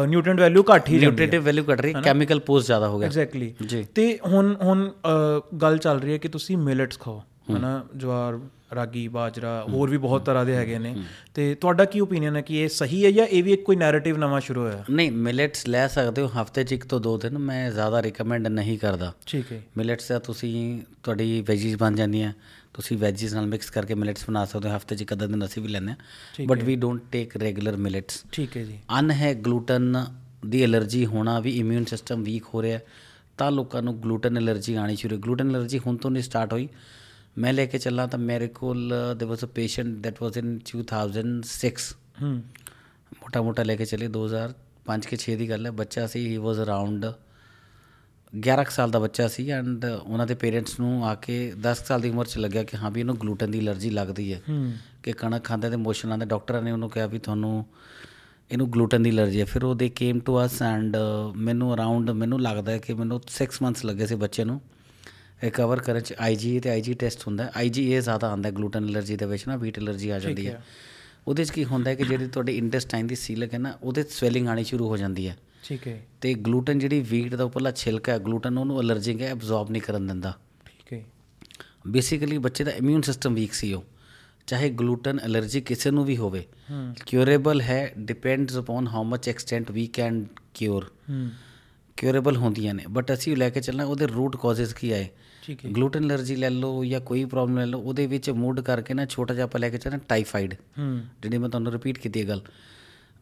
[0.07, 3.55] ਨਿਊਟ੍ਰੀਐਂਟ ਵੈਲਿਊ ਘੱਟ ਹੀ ਨਿਊਟ੍ਰੀਟਿਵ ਵੈਲਿਊ ਘਟ ਰਹੀ ਕੈਮੀਕਲ ਪੋਜ਼ ਜ਼ਿਆਦਾ ਹੋ ਗਿਆ। ਐਗਜ਼ੈਕਟਲੀ
[3.95, 4.91] ਤੇ ਹੁਣ ਹੁਣ
[5.61, 7.23] ਗੱਲ ਚੱਲ ਰਹੀ ਹੈ ਕਿ ਤੁਸੀਂ ਮਿਲਟਸ ਖਾਓ
[7.57, 8.39] ਹਨਾ ਜਵਾਰ
[8.75, 10.95] ਰਾਗੀ ਬਾਜਰਾ ਹੋਰ ਵੀ ਬਹੁਤ ਤਰ੍ਹਾਂ ਦੇ ਹੈਗੇ ਨੇ।
[11.33, 14.17] ਤੇ ਤੁਹਾਡਾ ਕੀ ਓਪੀਨੀਅਨ ਹੈ ਕਿ ਇਹ ਸਹੀ ਹੈ ਜਾਂ ਇਹ ਵੀ ਇੱਕ ਕੋਈ ਨੈਰੇਟਿਵ
[14.17, 14.83] ਨਵਾਂ ਸ਼ੁਰੂ ਹੋਇਆ?
[14.89, 18.79] ਨਹੀਂ ਮਿਲਟਸ ਲੈ ਸਕਦੇ ਹੋ। ਹਫ਼ਤੇ 'ਚ ਇੱਕ ਤੋਂ ਦੋ ਦਿਨ ਮੈਂ ਜ਼ਿਆਦਾ ਰეკਮੈਂਡ ਨਹੀਂ
[18.79, 22.33] ਕਰਦਾ। ਠੀਕ ਹੈ। ਮਿਲਟਸ ਦਾ ਤੁਸੀਂ ਤੁਹਾਡੀ ਵੈਜੀਜ਼ ਬਣ ਜਾਂਦੀਆਂ।
[22.73, 25.67] ਤੁਸੀਂ ਵੈਜੀਜ਼ ਨਾਲ ਮਿਕਸ ਕਰਕੇ ਮਿਲਟਸ ਬਣਾ ਸਕਦੇ ਹੋ। ਹਫ਼ਤੇ 'ਚ ਇੱਕ ਦਿਨ ਅਸੀਂ ਵੀ
[25.67, 25.95] ਲੈਂਦੇ ਹਾਂ।
[26.47, 30.05] But we don't take regular millets ਠੀਕ ਹੈ ਜੀ। ਅਨ ਹੈ ਗਲੂਟਨ
[30.45, 32.79] ਦੀ ਐਲਰਜੀ ਹੋਣਾ ਵੀ ਇਮਿਊਨ ਸਿਸਟਮ ਵੀਕ ਹੋ ਰਿਹਾ
[33.37, 36.69] ਤਾਂ ਲੋਕਾਂ ਨੂੰ ਗਲੂਟਨ ਐਲਰਜੀ ਆਣੀ ਸ਼ੁਰੂ ਗਲੂਟਨ ਐਲਰਜੀ ਹੁਣ ਤੋਂ ਨਹੀਂ ਸਟਾਰਟ ਹੋਈ।
[37.38, 41.86] ਮੈਂ ਲੈ ਕੇ ਚੱਲਾਂ ਤਾਂ ਮੇਰੇ ਕੋਲ there was a patient that was in 2006
[42.22, 42.34] ਹੂੰ
[43.14, 46.58] ਮੋਟਾ ਮੋਟਾ ਲੈ ਕੇ ਚਲੇ 2005 ਕੇ 6 ਦੀ ਗੱਲ ਹੈ ਬੱਚਾ ਸੀ ਹੀ ਵਾਸ
[46.58, 47.06] ਅਰਾਊਂਡ
[48.32, 51.84] 11 ਕੁ ਸਾਲ ਦਾ ਬੱਚਾ ਸੀ ਐਂਡ ਉਹਨਾਂ ਦੇ ਪੇਰੈਂਟਸ ਨੂੰ ਆ ਕੇ 10 ਕੁ
[51.84, 54.72] ਸਾਲ ਦੀ ਉਮਰ 'ਚ ਲੱਗਿਆ ਕਿ ਹਾਂ ਵੀ ਇਹਨੂੰ ਗਲੂਟਨ ਦੀ ਐਲਰਜੀ ਲੱਗਦੀ ਹੈ ਹੂੰ
[55.02, 57.66] ਕਿ ਕਣਕ ਖਾਂਦੇ ਤੇ ਮੋਸ਼ਨ ਆਉਂਦੇ ਡਾਕਟਰਾਂ ਨੇ ਉਹਨੂੰ ਕਿਹਾ ਵੀ ਤੁਹਾਨੂੰ
[58.50, 60.96] ਇਹਨੂੰ ਗਲੂਟਨ ਦੀ ਐਲਰਜੀ ਹੈ ਫਿਰ ਉਹ they came to us and
[61.36, 64.60] ਮੈਨੂੰ ਅਰਾਊਂਡ ਮੈਨੂੰ ਲੱਗਦਾ ਹੈ ਕਿ ਮੈਨੂੰ 6 ਮੰਥਸ ਲੱਗੇ ਸੀ ਬੱਚੇ ਨੂੰ
[65.43, 69.25] ਰਿਕਵਰ ਕਰਨ ਚ ਆਈਜੀ ਤੇ ਆਈਜੀ ਟੈਸਟ ਹੁੰਦਾ ਆਈਜੀ ਇਹ ਜ਼ਿਆਦਾ ਆਉਂਦਾ ਗਲੂਟਨ ਐਲਰਜੀ ਦੇ
[69.25, 70.63] ਵਿੱਚ ਨਾ ਵੀਟ ਐਲਰਜੀ ਆ ਜਾਂਦੀ ਹੈ।
[71.27, 74.47] ਉਹਦੇ ਚ ਕੀ ਹੁੰਦਾ ਹੈ ਕਿ ਜਿਹੜੀ ਤੁਹਾਡੇ ਇੰਟੈਸਟਾਈਨ ਦੀ ਸੀਲਕ ਹੈ ਨਾ ਉਹਦੇ ਸਵੈਲਿੰਗ
[74.47, 78.19] ਆਣੀ ਸ਼ੁਰੂ ਹੋ ਜਾਂਦੀ ਹੈ। ਠੀਕ ਹੈ। ਤੇ ਗਲੂਟਨ ਜਿਹੜੀ ਵੀਟ ਦਾ ਉੱਪਰਲਾ ਛਿਲਕਾ ਹੈ
[78.19, 81.05] ਗਲੂਟਨ ਉਹਨੂੰ ਅਲਰਜਿਕ ਹੈ ਐਬਜ਼ੌਰਬ ਨਹੀਂ ਕਰਨ ਦਿੰਦਾ। ਠੀਕ ਹੈ।
[81.87, 83.83] ਬੇਸਿਕਲੀ ਬੱਚੇ ਦਾ ਇਮਿਊਨ ਸਿਸਟਮ ਵੀਕ ਸੀ ਉਹ।
[84.47, 86.45] ਚਾਹੇ ਗਲੂਟਨ ਐਲਰਜੀ ਕਿਸੇ ਨੂੰ ਵੀ ਹੋਵੇ।
[87.05, 91.29] ਕਿਉਰੇਬਲ ਹੈ depends upon how much extent we can cure ਹੂੰ।
[91.97, 95.07] ਕਿਉਰੇਬਲ ਹੁੰਦੀਆਂ ਨੇ। ਬਟ ਅਸੀਂ ਲੈ ਕੇ ਚੱਲਣਾ ਉਹਦੇ ਰੂਟ ਕਾਜ਼ਸ ਕੀ ਆਏ?
[95.43, 98.93] ਠੀਕ ਹੈ। ਗਲੂਟਨ ਐਲਰਜੀ ਲੈ ਲਓ ਜਾਂ ਕੋਈ ਪ੍ਰੋਬਲਮ ਲੈ ਲਓ ਉਹਦੇ ਵਿੱਚ ਮੂਡ ਕਰਕੇ
[98.93, 102.27] ਨਾ ਛੋਟਾ ਜਿਹਾ ਆਪਾਂ ਲੈ ਕੇ ਚੱਲਣਾ ਟਾਈਫਾਈਡ ਹੂੰ। ਜਿਹੜੀ ਮੈਂ ਤੁਹਾਨੂੰ ਰਿਪੀਟ ਕੀਤੀ ਇਹ
[102.27, 102.41] ਗੱਲ।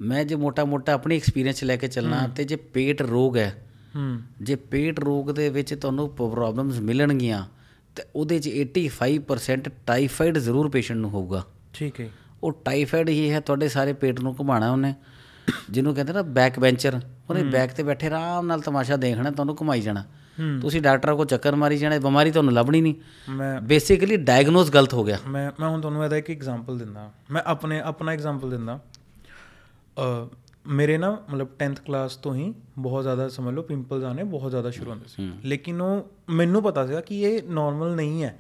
[0.01, 3.63] ਮੈਂ ਜੇ ਮੋਟਾ ਮੋਟਾ ਆਪਣੀ ਐਕਸਪੀਰੀਅੰਸ ਲੈ ਕੇ ਚੱਲਣਾ ਤੇ ਜੇ ਪੇਟ ਰੋਗ ਹੈ
[3.95, 7.45] ਹੂੰ। ਜੇ ਪੇਟ ਰੋਗ ਦੇ ਵਿੱਚ ਤੁਹਾਨੂੰ ਪ੍ਰੋਬਲਮਸ ਮਿਲਣਗੀਆਂ
[7.95, 12.09] ਤੇ ਉਹਦੇ 'ਚ 85% ਟਾਈਫਾਈਡ ਜ਼ਰੂਰ ਪੇਸ਼ੈਂਟ ਨੂੰ ਹੋਊਗਾ। ਠੀਕ ਹੈ।
[12.43, 14.93] ਉਹ ਟਾਈਫਾਈਡ ਹੀ ਹੈ ਤੁਹਾਡੇ ਸਾਰੇ ਪੇਟ ਨੂੰ ਘੁਮਾਣਾ ਉਹਨੇ।
[15.69, 19.81] ਜਿਹਨੂੰ ਕਹਿੰਦੇ ਨਾ ਬੈਕ ਬੈਂਚਰ ਉਹਨੇ ਬੈਕ ਤੇ ਬੈਠੇ ਆਰਾਮ ਨਾਲ ਤਮਾਸ਼ਾ ਦੇਖਣਾ ਤੁਹਾਨੂੰ ਘੁਮਾਈ
[19.81, 20.20] ਜਾਣਾ। ਹੂੰ
[20.61, 22.95] ਤੁਸੀਂ ਡਾਕਟਰ ਕੋਲ ਚੱਕਰ ਮਾਰੀ ਜਾਣਾ ਬਿਮਾਰੀ ਤੁਹਾਨੂੰ ਲੱਭਣੀ ਨਹੀਂ।
[23.29, 27.41] ਮੈਂ ਬੇਸਿਕਲੀ ਡਾਇਗਨੋਸ ਗਲਤ ਹੋ ਗਿਆ। ਮੈਂ ਮੈਂ ਹੁਣ ਤੁਹਾਨੂੰ ਇਹਦਾ ਇੱਕ ਐਗਜ਼ਾਮਪਲ ਦਿੰਦਾ। ਮੈਂ
[27.45, 28.79] ਆਪਣੇ ਆਪਣਾ ਐਗਜ਼ਾਮਪਲ ਦਿੰਦਾ।
[30.67, 34.69] ਮੇਰੇ ਨਾ ਮਤਲਬ 10th ਕਲਾਸ ਤੋਂ ਹੀ ਬਹੁਤ ਜ਼ਿਆਦਾ ਸਮਝ ਲਓ ਪਿੰਪਲਸ ਆਨੇ ਬਹੁਤ ਜ਼ਿਆਦਾ
[34.69, 38.39] ਸ਼ੁਰੂ ਹੁੰਦੇ ਸੀ। ਲੇਕਿਨ ਉਹ ਮੈਨੂੰ ਪਤਾ ਸੀਗਾ ਕਿ ਇਹ ਨਾਰਮਲ ਨਹੀਂ ਹੈ।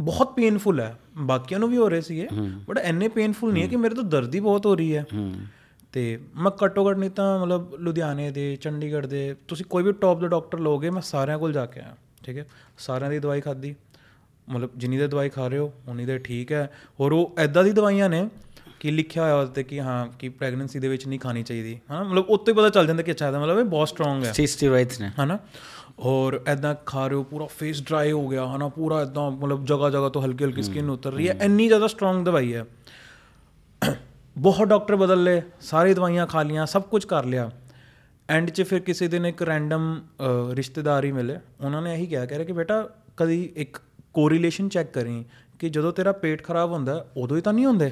[0.00, 2.28] ਬਹੁਤ ਪੇਨਫੁਲ ਹੈ। ਬਾਕੀਆਂ ਨੂੰ ਵੀ ਹੋ ਰਹੇ ਸੀਗੇ।
[2.68, 5.34] ਬਟ ਐਨੇ ਪੇਨਫੁਲ ਨਹੀਂ ਹੈ ਕਿ ਮੇਰੇ ਤੋਂ ਦਰਦ ਹੀ ਬਹੁਤ ਹੋ ਰਹੀ ਹੂੰ।
[5.92, 10.20] ਤੇ ਮੈਂ ਘੱਟੋ ਘੱਟ ਨਹੀਂ ਤਾਂ ਮਤਲਬ ਲੁਧਿਆਣੇ ਦੇ ਚੰਡੀਗੜ੍ਹ ਦੇ ਤੁਸੀਂ ਕੋਈ ਵੀ ਟੌਪ
[10.20, 12.46] ਦੇ ਡਾਕਟਰ ਲਓਗੇ ਮੈਂ ਸਾਰਿਆਂ ਕੋਲ ਜਾ ਕੇ ਆਇਆ ਠੀਕ ਹੈ?
[12.78, 13.74] ਸਾਰਿਆਂ ਦੀ ਦਵਾਈ ਖਾਦੀ
[14.50, 17.70] ਮਤਲਬ ਜਿੰਨੀ ਦੇ ਦਵਾਈ ਖਾ ਰਹੇ ਹੋ ਉਨੀ ਦੇ ਠੀਕ ਹੈ। ਔਰ ਉਹ ਐਦਾਂ ਦੀ
[17.70, 18.28] ਦਵਾਈਆਂ ਨੇ
[18.80, 22.04] ਕਿ ਲਿਖਿਆ ਹੋਇਆ ਉਹਦੇ ਤੇ ਕਿ ਹਾਂ ਕਿ ਪ੍ਰੈਗਨੈਂਸੀ ਦੇ ਵਿੱਚ ਨਹੀਂ ਖਾਣੀ ਚਾਹੀਦੀ ਹਾਂ
[22.04, 25.10] ਮਤਲਬ ਉੱਤੇ ਪਤਾ ਚੱਲ ਜਾਂਦਾ ਕਿ ਅੱਛਾ ਇਹਦਾ ਮਤਲਬ ਇਹ ਬਹੁਤ ਸਟਰੋਂਗ ਹੈ। ਸਟੀਰੋਇਡਸ ਨੇ।
[25.22, 25.38] ਹਨਾ?
[25.98, 28.68] ਔਰ ਐਦਾਂ ਖਾ ਰਹੇ ਹੋ ਪੂਰਾ ਫੇਸ ਡਰਾਈ ਹੋ ਗਿਆ ਹਨਾ?
[28.68, 32.24] ਪੂਰਾ ਐਦਾਂ ਮਤਲਬ ਜਗ੍ਹਾ ਜਗ੍ਹਾ ਤੋਂ ਹਲਕੀ ਹਲਕੀ ਸਕਿਨ ਉਤਰ ਰਹੀ ਹੈ। ਇੰਨੀ ਜ਼ਿਆਦਾ ਸਟਰੋਂਗ
[32.24, 32.64] ਦਵਾਈ ਹੈ।
[34.40, 37.50] ਬਹੁਤ ਡਾਕਟਰ ਬਦਲ ਲਏ ਸਾਰੀ ਦਵਾਈਆਂ ਖਾ ਲੀਆਂ ਸਭ ਕੁਝ ਕਰ ਲਿਆ।
[38.28, 39.84] ਐਂਡ 'ਚ ਫਿਰ ਕਿਸੇ ਦਿਨ ਇੱਕ ਰੈਂਡਮ
[40.54, 42.82] ਰਿਸ਼ਤੇਦਾਰ ਹੀ ਮਿਲੇ। ਉਹਨਾਂ ਨੇ ਇਹੀ ਕਿਹਾ ਕਹਿ ਰਹੇ ਕਿ ਬੇਟਾ
[43.16, 43.78] ਕਦੀ ਇੱਕ
[44.12, 45.24] ਕੋਰਿਲੇਸ਼ਨ ਚੈੱਕ ਕਰੀ
[45.58, 47.90] ਕਿ ਜਦੋਂ ਤੇਰਾ ਪੇਟ ਖਰਾਬ ਹੁੰਦਾ ਉਦੋਂ ਹੀ ਤਾਂ ਨਹੀਂ ਹੁੰਦੇ।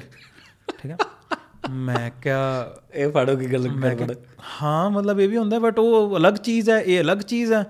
[0.69, 0.97] ਠੀਕ ਹੈ
[1.69, 4.07] ਮੈਂ ਕਿਹਾ ਇਹ ਫਾੜੋ ਕੀ ਗੱਲ ਕਿਹਾ
[4.61, 7.63] ਹਾਂ ਮਤਲਬ ਇਹ ਵੀ ਹੁੰਦਾ ਬਟ ਉਹ ਅਲੱਗ ਚੀਜ਼ ਹੈ ਇਹ ਅਲੱਗ ਚੀਜ਼ ਹੈ।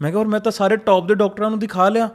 [0.00, 2.08] ਮੈਂ ਕਿਹਾ ਔਰ ਮੈਂ ਤਾਂ ਸਾਰੇ ਟੌਪ ਦੇ ਡਾਕਟਰਾਂ ਨੂੰ ਦਿਖਾ ਲਿਆ।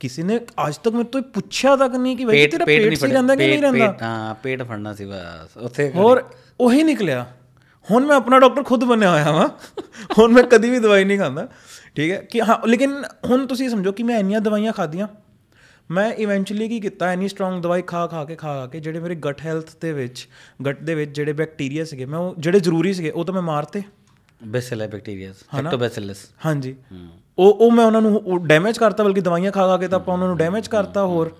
[0.00, 3.36] ਕਿਸੇ ਨੇ ਅੱਜ ਤੱਕ ਮੇਰੇ ਤੋਂ ਪੁੱਛਿਆ ਤੱਕ ਨਹੀਂ ਕਿ ਬਈ ਤੇਰਾ ਪੇਟ ਸਹੀ ਰਹਿੰਦਾ
[3.36, 3.90] ਕਿ ਨਹੀਂ ਰਹਿੰਦਾ?
[3.90, 7.26] ਪੇਟ ਹਾਂ ਪੇਟ ਫੜਨਾ ਸੀ ਬਸ। ਉੱਥੇ ਹੋਰ ਉਹੀ ਨਿਕਲਿਆ।
[7.90, 9.48] ਹੁਣ ਮੈਂ ਆਪਣਾ ਡਾਕਟਰ ਖੁਦ ਬਣਿਆ ਹੋਇਆ ਵਾਂ।
[10.18, 11.48] ਹੁਣ ਮੈਂ ਕਦੀ ਵੀ ਦਵਾਈ ਨਹੀਂ ਖਾਂਦਾ।
[11.96, 12.16] ਠੀਕ ਹੈ?
[12.16, 15.08] ਕਿ ਹਾਂ ਲੇਕਿਨ ਹੁਣ ਤੁਸੀਂ ਸਮਝੋ ਕਿ ਮੈਂ ਇੰਨੀਆਂ ਦਵਾਈਆਂ ਖਾਧੀਆਂ।
[15.90, 19.14] ਮੈਂ ਇਵੈਂਚੁਅਲੀ ਕੀ ਕੀਤਾ ਇੰਨੀ ਸਟਰੋਂਗ ਦਵਾਈ ਖਾ ਖਾ ਕੇ ਖਾ ਖਾ ਕੇ ਜਿਹੜੇ ਮੇਰੇ
[19.14, 20.28] ਗਟ ਹੈਲਥ ਦੇ ਵਿੱਚ
[20.66, 23.82] ਗਟ ਦੇ ਵਿੱਚ ਜਿਹੜੇ ਬੈਕਟੀਰੀਆ ਸੀਗੇ ਮੈਂ ਉਹ ਜਿਹੜੇ ਜ਼ਰੂਰੀ ਸੀਗੇ ਉਹ ਤਾਂ ਮੈਂ ਮਾਰਤੇ।
[24.40, 26.74] ਬੈਸਿਲਾ ਬੈਕਟੀਰੀਆਸ ਹੈਕਟੋਬੈਸਿਲਸ ਹਾਂਜੀ।
[27.38, 30.28] ਉਹ ਉਹ ਮੈਂ ਉਹਨਾਂ ਨੂੰ ਡੈਮੇਜ ਕਰਤਾ ਬਲਕਿ ਦਵਾਈਆਂ ਖਾ ਖਾ ਕੇ ਤਾਂ ਆਪਾਂ ਉਹਨਾਂ
[30.28, 31.32] ਨੂੰ ਡੈਮੇਜ ਕਰਤਾ ਹੋਰ।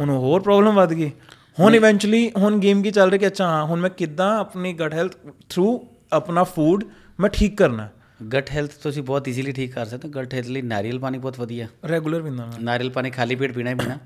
[0.00, 1.10] ਹੁਣ ਹੋਰ ਪ੍ਰੋਬਲਮ ਵੱਧ ਗਈ।
[1.58, 4.94] ਹੁਣ ਇਵੈਂਚੁਅਲੀ ਹੁਣ ਗੇਮ ਕੀ ਚੱਲ ਰਹੀ ਕਿ ਅੱਛਾ ਹਾਂ ਹੁਣ ਮੈਂ ਕਿੱਦਾਂ ਆਪਣੀ ਗਟ
[4.94, 5.16] ਹੈਲਥ
[5.50, 5.68] ਥਰੂ
[6.12, 6.84] ਆਪਣਾ ਫੂਡ
[7.20, 7.88] ਮੈਂ ਠੀਕ ਕਰਨਾ
[8.32, 11.38] ਗਟ ਹੈਲਥ ਤੁਸੀਂ ਬਹੁਤ ਈਜ਼ੀਲੀ ਠੀਕ ਕਰ ਸਕਦੇ ਹੋ। ਗਟ ਹੈਲਥ ਲਈ ਨਾਰੀਅਲ ਪਾਣੀ ਬਹੁਤ
[11.40, 13.98] ਵਧੀਆ। ਰੈਗੂਲਰ ਪੀਂਦਾ ਮੈਂ। ਨਾਰੀਅਲ ਪਾਣੀ ਖਾਲੀ ਪੇਟ ਪੀਣਾ ਹੀ ਪੀਣਾ।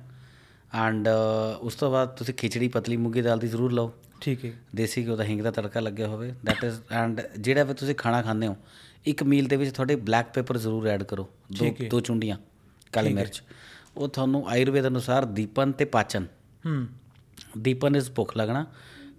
[0.72, 1.08] ਐਂਡ
[1.60, 5.16] ਉਸ ਤੋਂ ਬਾਅਦ ਤੁਸੀਂ ਖਿਚੜੀ ਪਤਲੀ ਮੂੰਗੀ ਦਾਲ ਦੀ ਜ਼ਰੂਰ ਲਓ। ਠੀਕ ਹੈ। ਦੇਸੀ ਘਿਓ
[5.16, 8.56] ਦਾ ਹਿੰਗ ਦਾ ਤੜਕਾ ਲੱਗਿਆ ਹੋਵੇ ਦੈਟ ਇਜ਼ ਐਂਡ ਜਿਹੜਾ ਵੀ ਤੁਸੀਂ ਖਾਣਾ ਖਾਂਦੇ ਹੋ
[9.06, 12.36] ਇੱਕ ਮੀਲ ਦੇ ਵਿੱਚ ਤੁਹਾਡੇ ਬਲੈਕ ਪੇਪਰ ਜ਼ਰੂਰ ਐਡ ਕਰੋ ਦੋ ਦੋ ਚੁੰਡੀਆਂ
[12.92, 13.42] ਕਾਲੀ ਮਿਰਚ।
[13.96, 16.26] ਉਹ ਤੁਹਾਨੂੰ ਆਯੁਰਵੇਦ ਅਨੁਸਾਰ ਦੀਪਨ ਤੇ ਪਾਚਨ।
[16.66, 16.86] ਹੂੰ।
[17.58, 18.66] ਦੀਪਨ ਇਜ਼ ਭੁੱਖ ਲੱਗਣਾ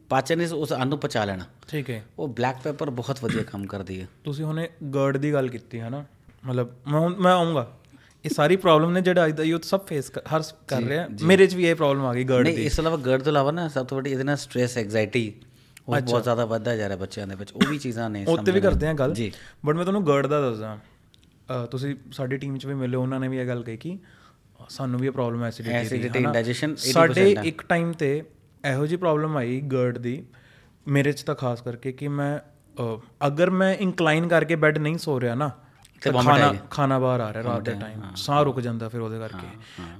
[0.10, 3.66] ਪਾਚਨ ਇਜ਼ ਉਸ ਅੰਨ ਨੂੰ ਪਚਾ ਲੈਣਾ। ਠੀਕ ਹੈ। ਉਹ ਬਲੈਕ ਪੇਪਰ ਬਹੁਤ ਵਧੀਆ ਕੰਮ
[3.66, 6.06] ਕਰਦੀ ਹੈ। ਤੁਸੀਂ ਹੁਣੇ ਗਰਡ ਦੀ ਗੱਲ ਕੀਤੀ ਹੈ ਨਾ
[6.46, 6.72] ਮਤਲਬ
[7.20, 7.78] ਮੈਂ ਆਉਂਗਾ
[8.26, 11.56] ਇਹ ਸਾਰੀ ਪ੍ਰੋਬਲਮ ਨੇ ਜਿਹੜਾ ਅੱਜ ਦਾ ਯੂਥ ਸਭ ਫੇਸ ਹਰ ਕਰ ਰਿਹਾ। ਮੇਰੇ 'ਚ
[11.56, 13.86] ਵੀ ਇਹ ਪ੍ਰੋਬਲਮ ਆ ਗਈ ਗਰਡ ਨਹੀਂ ਇਸ ਤੋਂ ਇਲਾਵਾ ਗਰਡ ਤੋਂ ਇਲਾਵਾ ਨਾ ਸਭ
[13.86, 15.34] ਤੋਂ ਵੱਡੀ ਇਹਦੇ ਨਾਲ ਸਟ੍ਰੈਸ ਐਂਗਜ਼ਾਇਟੀ
[15.88, 18.62] ਉਹ ਬਹੁਤ ਜ਼ਿਆਦਾ ਵੱਧਦਾ ਜਾ ਰਿਹਾ ਬੱਚਿਆਂ ਦੇ ਵਿੱਚ ਉਹ ਵੀ ਚੀਜ਼ਾਂ ਨੇ ਉੱਤੇ ਵੀ
[18.62, 19.32] ਕਰਦੇ ਆ ਗੱਲ। ਜੀ।
[19.66, 20.80] ਬਟ ਮੈਂ ਤੁਹਾਨੂੰ ਗਰਡ ਦਾ ਦੱਸਦਾ।
[21.72, 24.00] ਤੁਸੀਂ ਸਾਡੀ ਟੀਮ 'ਚ ਵੀ ਮਿਲੇ ਉਹਨਾਂ ਨੇ ਵੀ ਇਹ ਗੱਲ ਕਹੀ ਕਿ
[24.70, 28.24] ਸਾਨੂੰ ਵੀ ਇਹ ਪ੍ਰੋਬਲਮ ਐਸਿਡਿਟੀ ਦੀ indigestion 80% ਸਾਡੇ ਇੱਕ ਟਾਈਮ ਤੇ
[28.72, 30.24] ਇਹੋ ਜੀ ਪ੍ਰੋਬਲਮ ਆਈ ਗਰਡ ਦੀ
[30.88, 32.40] ਮੇਰੇ 'ਚ ਤਾਂ ਖਾਸ ਕਰਕੇ ਕਿ ਮੈਂ
[33.28, 35.52] ਅਗਰ ਮੈਂ ਇਨਕਲਾਈਨ ਕਰਕੇ ਬੈੱਡ ਨਹੀਂ ਸੋ ਰਿਹਾ ਨਾ
[36.02, 39.48] ਤੇ ਖਾਣਾ ਖਾਣਾ ਬਾਹਰ ਆ ਰਿਹਾ ਰਾਤ ਦੇ ਟਾਈਮ ਸਾਹ ਰੁਕ ਜਾਂਦਾ ਫਿਰ ਉਹਦੇ ਕਰਕੇ।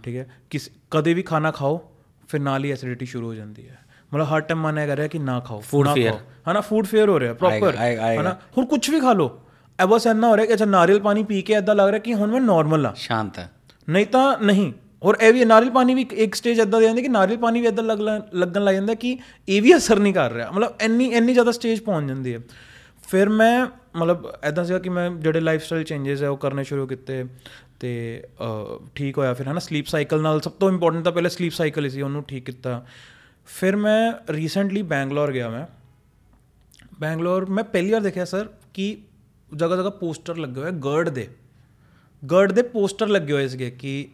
[0.04, 0.32] ਠੀਕ ਹੈ?
[0.50, 1.92] ਕਿਸ ਕਦੇ ਵੀ ਖਾਣਾ ਖਾਓ
[2.30, 3.80] ਫਿਰ ਨਾਲ ਹੀ ਐਸਿਡਿਟੀ ਸ਼ੁਰੂ ਹੋ ਜਾਂਦੀ ਹੈ।
[4.14, 6.10] ਮਤਲਬ ਹਰ ਟਾਈਮ ਮਨ ਇਹ ਕਰ ਰਿਹਾ ਕਿ ਨਾ ਖਾਓ fear.
[6.12, 7.76] ਖਾਓ। ਹਨਾ ਫੂਡ ਫੇਅਰ ਹੋ ਰਿਹਾ ਪ੍ਰੋਪਰ।
[8.22, 8.38] ਹਨਾ?
[8.58, 9.42] ਹੋਰ ਕੁਝ ਵੀ ਖਾ ਲਓ।
[9.82, 12.14] ਇਹ ਬਸ ਇੰਨਾ ਹੋ ਰਿਹਾ ਕਿ ਅੱਛਾ ਨਾਰੀਅਲ ਪਾਣੀ ਪੀ ਕੇ ਐਦਾਂ ਲੱਗ ਰਿਹਾ ਕਿ
[12.14, 13.52] ਹੁਣ ਮੈਂ ਨਾਰਮਲ ਆ ਸ਼ਾਂਤ ਹੈ।
[13.90, 17.08] ਨਹੀਂ ਤਾਂ ਨਹੀਂ। ਔਰ ਇਹ ਵੀ ਨਾਰੀਅਲ ਪਾਣੀ ਵੀ ਇੱਕ- ਸਟੇਜ ਐਦਾਂ ਦੇ ਜਾਂਦੀ ਕਿ
[17.08, 18.00] ਨਾਰੀਅਲ ਪਾਣੀ ਵੀ ਐਦਾਂ ਲੱਗ
[18.34, 21.80] ਲੱਗਣ ਲੱਗ ਜਾਂਦਾ ਕਿ ਇਹ ਵੀ ਅਸਰ ਨਹੀਂ ਕਰ ਰਿਹਾ। ਮਤਲਬ ਇੰਨੀ ਇੰਨੀ ਜ਼ਿਆਦਾ ਸਟੇਜ
[21.80, 22.40] ਪਹੁੰਚ ਜਾਂਦੀ ਹੈ।
[23.12, 26.88] ਫਿਰ ਮੈਂ ਮਤਲਬ ਐਦਾਂ ਸੀਗਾ ਕਿ ਮੈਂ ਜਿਹੜੇ ਲਾਈਫ ਸਟਾਈਲ ਚੇਂਜਸ ਹੈ ਉਹ ਕਰਨੇ ਸ਼ੁਰੂ
[26.88, 27.26] ਕੀਤੇ
[27.80, 28.24] ਤੇ
[28.96, 29.60] ਠੀਕ ਹੋਇਆ ਫਿਰ ਹਨਾ?
[29.60, 32.86] ਸਲੀਪ ਸਾਈਕਲ ਨਾਲ ਸਭ ਤੋਂ ਇੰਪੋਰਟੈਂਟ ਤਾਂ ਪਹਿਲੇ ਸਲੀਪ ਸਾਈਕਲ ਸੀ ਉਹਨੂੰ ਠੀਕ ਕੀਤਾ।
[33.46, 35.66] ਫਿਰ ਮੈਂ ਰੀਸੈਂਟਲੀ ਬੈਂਗਲੌਰ ਗਿਆ ਮੈਂ।
[37.00, 38.98] ਬੈਂਗਲੌਰ ਮੈਂ ਪਹਿਲੀ ਵਾਰ ਦੇਖਿਆ ਸਰ ਕਿ
[39.56, 41.28] ਜਗ੍ਹਾ ਜਗ੍ਹਾ ਪੋਸਟਰ ਲੱਗੇ ਹੋਏ ਗਰਡ ਦੇ।
[42.32, 44.08] ਗਰਡ ਦੇ ਪੋਸਟਰ ਲੱਗੇ ਹੋਏ ਸੀਗੇ ਕਿ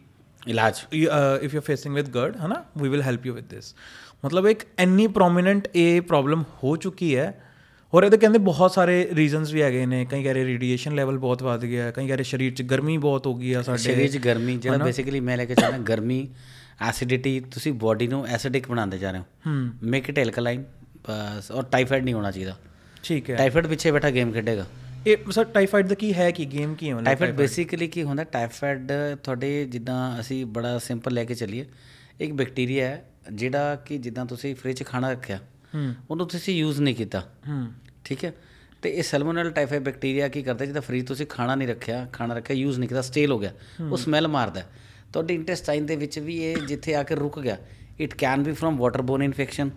[0.48, 0.74] ਇਲਾਜ।
[1.42, 2.64] If you facing with GERD ਹਨਾ?
[2.78, 3.74] We will help you with this
[4.24, 7.47] ਮਤਲਬ ਇੱਕ ਇੰਨੀ ਪ੍ਰੋਮਿਨੈਂਟ ਇਹ ਪ੍ਰੋਬਲਮ ਹੋ ਚੁੱਕੀ ਹੈ
[7.92, 11.42] ਔਰ ਇਹਦੇ ਕਹਿੰਦੇ ਬਹੁਤ ਸਾਰੇ ਰੀਜ਼ਨਸ ਵੀ ਹੈਗੇ ਨੇ। ਕਈ ਕਹਿ ਰਹੇ ਰੇਡੀਏਸ਼ਨ ਲੈਵਲ ਬਹੁਤ
[11.42, 14.18] ਵੱਧ ਗਿਆ ਕਈ ਕਹਿ ਰਹੇ ਸਰੀਰ 'ਚ ਗਰਮੀ ਬਹੁਤ ਹੋ ਗਈ ਆ ਸਾਡੇ ਸਰੀਰ 'ਚ
[14.18, 16.28] ਗਰਮੀ ਜਿਹੜਾ ਬੇਸਿਕਲੀ ਮੈਂ ਲੈ ਕੇ ਚੱਲਦਾ ਗਰਮੀ
[16.88, 20.64] ਐਸਿਡਿਟੀ ਤੁਸੀਂ ਬਾਡੀ ਨੂੰ ਐਸਿਡਿਕ ਬਣਾਉਂਦੇ ਜਾ ਰਹੇ ਹੋ। ਮੇਕ ਇਟ ਐਲਕਲਾਈਨ
[21.08, 22.56] ਬਸ ਔਰ ਟਾਈਫਾਇਡ ਨਹੀਂ ਹੋਣਾ ਚਾਹੀਦਾ।
[23.02, 24.66] ਠੀਕ ਹੈ। ਟਾਈਫਾਇਡ ਪਿੱਛੇ ਬੈਠਾ ਗੇਮ ਖੇਡੇਗਾ।
[25.06, 28.24] ਇਹ ਸਰ ਟਾਈਫਾਈਡ ਦਾ ਕੀ ਹੈ ਕੀ ਗੇਮ ਕੀ ਹੈ ਮਤਲਬ ਟਾਈਫਾਇਡ ਬੇਸਿਕਲੀ ਕੀ ਹੁੰਦਾ
[28.24, 28.92] ਟਾਈਫਾਇਡ
[29.24, 31.64] ਤੁਹਾਡੇ ਜਿੱਦਾਂ ਅਸੀਂ ਬੜਾ ਸਿੰਪਲ ਲੈ ਕੇ ਚੱਲੀਏ।
[32.20, 35.38] ਇੱਕ ਬੈਕਟੀਰੀਆ ਹੈ ਜਿਹੜਾ ਕਿ ਜਿੱਦਾਂ ਤੁਸੀਂ ਫ੍ਰਿਜ ਖਾਣਾ ਰੱਖਿਆ
[36.10, 37.72] ਉਹਨੂੰ ਤੁਸੀਂ ਯੂਜ਼ ਨਹੀਂ ਕੀਤਾ। ਹੂੰ।
[38.04, 38.34] ਠੀਕ ਹੈ?
[38.82, 42.56] ਤੇ ਇਹ ਸੈਲਮੋਨਲ ਟਾਈਫਾਇਡ ਬੈਕਟੀਰੀਆ ਕੀ ਕਰਦਾ ਜਿੱਦਾਂ ਫ੍ਰਿਜ ਤੁਸੀਂ ਖਾਣਾ ਨਹੀਂ ਰੱਖਿਆ ਖਾਣਾ ਰੱਖਿਆ
[42.56, 43.52] ਯੂਜ਼ ਨਹੀਂ ਕੀਤਾ ਸਟੇਲ ਹੋ ਗਿਆ।
[43.90, 44.62] ਉਹ ਸਮੈਲ ਮਾਰਦਾ।
[45.12, 47.56] ਤੁਹਾਡੇ ਇੰਟੈਸਟਾਈਨ ਦੇ ਵਿੱਚ ਵੀ ਇਹ ਜਿੱਥੇ ਆ ਕੇ ਰੁਕ ਗਿਆ
[48.00, 49.70] it can be from waterborne infection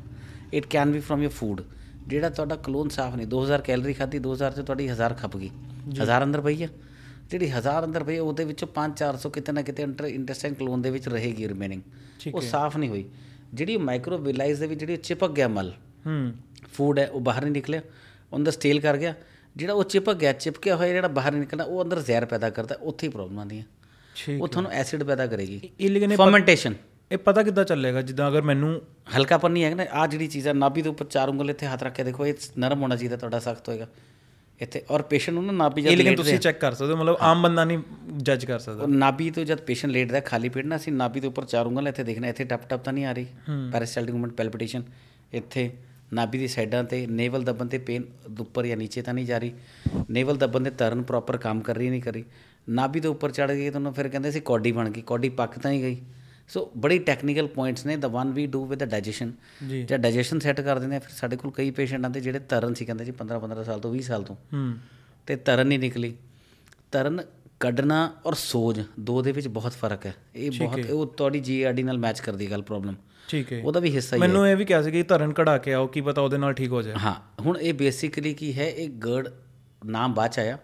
[0.54, 1.62] it can be from your food
[2.08, 5.50] ਜਿਹੜਾ ਤੁਹਾਡਾ ਕਲੋਨ ਸਾਫ਼ ਨਹੀਂ 2000 ਕੈਲਰੀ ਖਾਧੀ 2000 ਚ ਤੁਹਾਡੀ 1000 ਖਪ ਗਈ।
[6.02, 6.68] 1000 ਅੰਦਰ ਪਈ ਆ?
[7.30, 11.48] ਜਿਹੜੀ 1000 ਅੰਦਰ ਪਈ ਉਹਦੇ ਵਿੱਚੋਂ 5-400 ਕਿਤੇ ਨਾ ਕਿਤੇ ਇੰਟੈਸਟਾਈਨ ਕਲੋਨ ਦੇ ਵਿੱਚ ਰਹੇਗੀ
[11.48, 11.82] ਰਿਮੇਨਿੰਗ
[12.34, 13.10] ਉਹ ਸਾਫ਼ ਨਹੀਂ ਹੋਈ।
[13.54, 15.74] ਜਿਹੜੀ ਮਾਈਕਰੋਵਿਲਾਈਜ਼ ਦੇ ਵਿੱਚ ਜਿਹੜੀ ਚਿਪਕ ਗਿਆ ਮਲ
[16.06, 16.34] ਹੂੰ।
[16.74, 17.82] ਫੂਡ ਹੈ ਉਹ ਬਾਹਰ ਨਹੀਂ ਨਿਕਲਿਆ
[18.34, 19.14] ਉਹਦਾ ਸਟੇਲ ਕਰ ਗਿਆ।
[19.56, 22.76] ਜਿਹੜਾ ਉਹ ਚਿਪਕ ਗਿਆ ਚਿਪਕਿਆ ਹੋਇਆ ਜਿਹੜਾ ਬਾਹਰ ਨਹੀਂ ਨਿਕਲਣਾ ਉਹ ਅੰਦਰ ਜ਼ਹਿਰ ਪੈਦਾ ਕਰਦਾ
[22.82, 23.66] ਉੱਥੇ ਹੀ ਪ੍ਰੋਬਲਮ ਆਉਂਦੀ ਹੈ।
[24.16, 26.74] ਠੀਕ ਉਹ ਤੁਹਾਨੂੰ ਐਸਿਡ ਪੈਦਾ ਕਰੇਗੀ। ਇਹ ਲੇਕਿਨ ਫਰਮੈਂਟੇਸ਼ਨ
[27.12, 28.02] ਇਹ ਪਤਾ ਕਿੱਦਾਂ ਚੱਲੇਗਾ?
[28.02, 28.82] ਜਿੱਦਾਂ ਅਗਰ ਮੈਨੂੰ
[29.18, 31.84] ਹਲਕਾਪਨ ਨਹੀਂ ਹੈ ਨਾ ਆ ਜਿਹੜੀ ਚੀਜ਼ ਹੈ ਨਾਭੀ ਦੇ ਉੱਪਰ ਚਾਰ ਉਂਗਲ ਇੱਥੇ ਹੱਥ
[31.84, 33.88] ਰੱਖ ਕੇ ਦੇਖੋ ਇਹ ਨਰਮ ਹੋਣਾ ਚਾਹੀਦਾ ਤੁਹਾਡਾ ਸਖਤ ਹੋਏਗਾ।
[34.62, 37.42] ਇੱਥੇ ਔਰ ਪੇਸ਼ੈਂਟ ਨੂੰ ਨਾ ਨਾਭੀ ਜਦ ਲੇਟਦੇ ਤੁਸੀਂ ਚੈੱਕ ਕਰ ਸਕਦੇ ਹੋ ਮਤਲਬ ਆਮ
[37.44, 37.80] ਬੰਦਾ ਨਹੀਂ
[38.20, 41.28] ਜੱਜ ਕਰ ਸਕਦਾ। ਨਾਭੀ ਤੋਂ ਜਦ ਪੇਸ਼ੈਂਟ ਲੇਟਦਾ ਹੈ, ਖਾਲੀ ਪੇਟ ਨਾ ਅਸੀਂ ਨਾਭੀ ਦੇ
[41.28, 43.26] ਉੱਪਰ ਚਾਰ ਉਂਗਲ ਇੱਥੇ ਦੇਖਣਾ ਇੱਥੇ ਟਪ ਟਪ ਤਾਂ ਨਹੀਂ ਆ ਰਹੀ।
[43.72, 44.84] ਪੈਰਾਸਟੈਲਟਿਕ ਮੂਵਮੈਂਟ ਪੈਲਪੀਟੇਸ਼ਨ
[45.34, 45.70] ਇੱਥੇ
[46.14, 48.04] ਨਾਭੀ ਦੀ ਸਾਈਡਾਂ ਤੇ ਨੇਵਲ ਦਬਨ ਤੇ ਪੇਨ
[48.40, 49.52] ਉੱਪਰ ਜਾਂ ਨੀਚੇ ਤਾਂ ਨਹੀਂ ਜਾ ਰਹੀ।
[50.10, 52.22] ਨੇਵਲ ਦਬਨ ਦੇ ਤਰਨ ਪ੍ਰੋਪਰ ਕੰਮ ਕਰ ਰਹੀ ਨਹੀਂ ਕਰ
[52.70, 55.72] ਨਾਭੀ ਦੇ ਉੱਪਰ ਚੜ ਗਈ ਤੁਹਾਨੂੰ ਫਿਰ ਕਹਿੰਦੇ ਸੀ ਕੋਡੀ ਬਣ ਗਈ ਕੋਡੀ ਪੱਕ ਤਾਂ
[55.72, 55.98] ਨਹੀਂ ਗਈ।
[56.54, 59.32] ਸੋ ਬੜੀ ਟੈਕਨੀਕਲ ਪੁਆਇੰਟਸ ਨੇ the one we do with the digestion
[59.70, 62.86] ਜੀ। ਡਾਈਜੈਸ਼ਨ ਸੈੱਟ ਕਰ ਦਿੰਦੇ ਆ ਫਿਰ ਸਾਡੇ ਕੋਲ ਕਈ ਪੇਸ਼ੈਂਟ ਆਉਂਦੇ ਜਿਹੜੇ ਤਰਨ ਸੀ
[62.86, 64.76] ਕਹਿੰਦੇ ਜੀ 15 15 ਸਾਲ ਤੋਂ 20 ਸਾਲ ਤੋਂ। ਹੂੰ।
[65.28, 66.16] ਤੇ ਤਰਨ ਨਹੀਂ ਨਿਕਲੀ।
[66.92, 67.22] ਤਰਨ
[67.60, 71.98] ਕੱਢਣਾ ਔਰ ਸੋਜ ਦੋ ਦੇ ਵਿੱਚ ਬਹੁਤ ਫ਼ਰਕ ਹੈ। ਇਹ ਬਹੁਤ ਉਹ ਤੁਹਾਡੀ ਜੀਆਰਡੀ ਨਾਲ
[71.98, 72.96] ਮੈਚ ਕਰਦੀ ਗੱਲ ਪ੍ਰੋਬਲਮ
[73.28, 75.58] ਠੀਕ ਹੈ। ਉਹਦਾ ਵੀ ਹਿੱਸਾ ਹੀ ਹੈ। ਮੈਨੂੰ ਇਹ ਵੀ ਕਿਹਾ ਸੀ ਕਿ ਧਰਨ ਕਢਾ
[75.58, 78.70] ਕੇ ਆਓ ਕੀ ਪਤਾ ਉਹਦੇ ਨਾਲ ਠੀਕ ਹੋ ਜਾਏ। ਹਾਂ ਹੁਣ ਇਹ ਬੇਸਿਕਲੀ ਕੀ ਹੈ
[78.70, 79.30] ਇਹ ਗਰਡ
[79.86, 80.58] ਨਾਮ ਬਾਅਦ ਆਇਆ।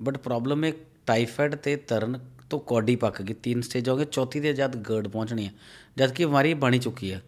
[0.00, 0.72] ਬਟ ਪ੍ਰੋਬਲਮ ਹੈ
[1.06, 2.18] ਟਾਈਫਾਇਡ ਤੇ ਤਰਨ
[2.52, 5.52] ਤੋਂ ਕੋਡੀ ਪੱਕ ਗਈ ਤਿੰਨ ਸਟੇਜ ਹੋ ਗਏ ਚੌਥੀ ਦੇ ਜਦ ਗਰਡ ਪਹੁੰਚਣੀ ਹੈ
[5.96, 7.20] ਜਦ ਕਿ ਬਿਮਾਰੀ ਬਣੀ ਚੁੱਕੀ ਹੈ।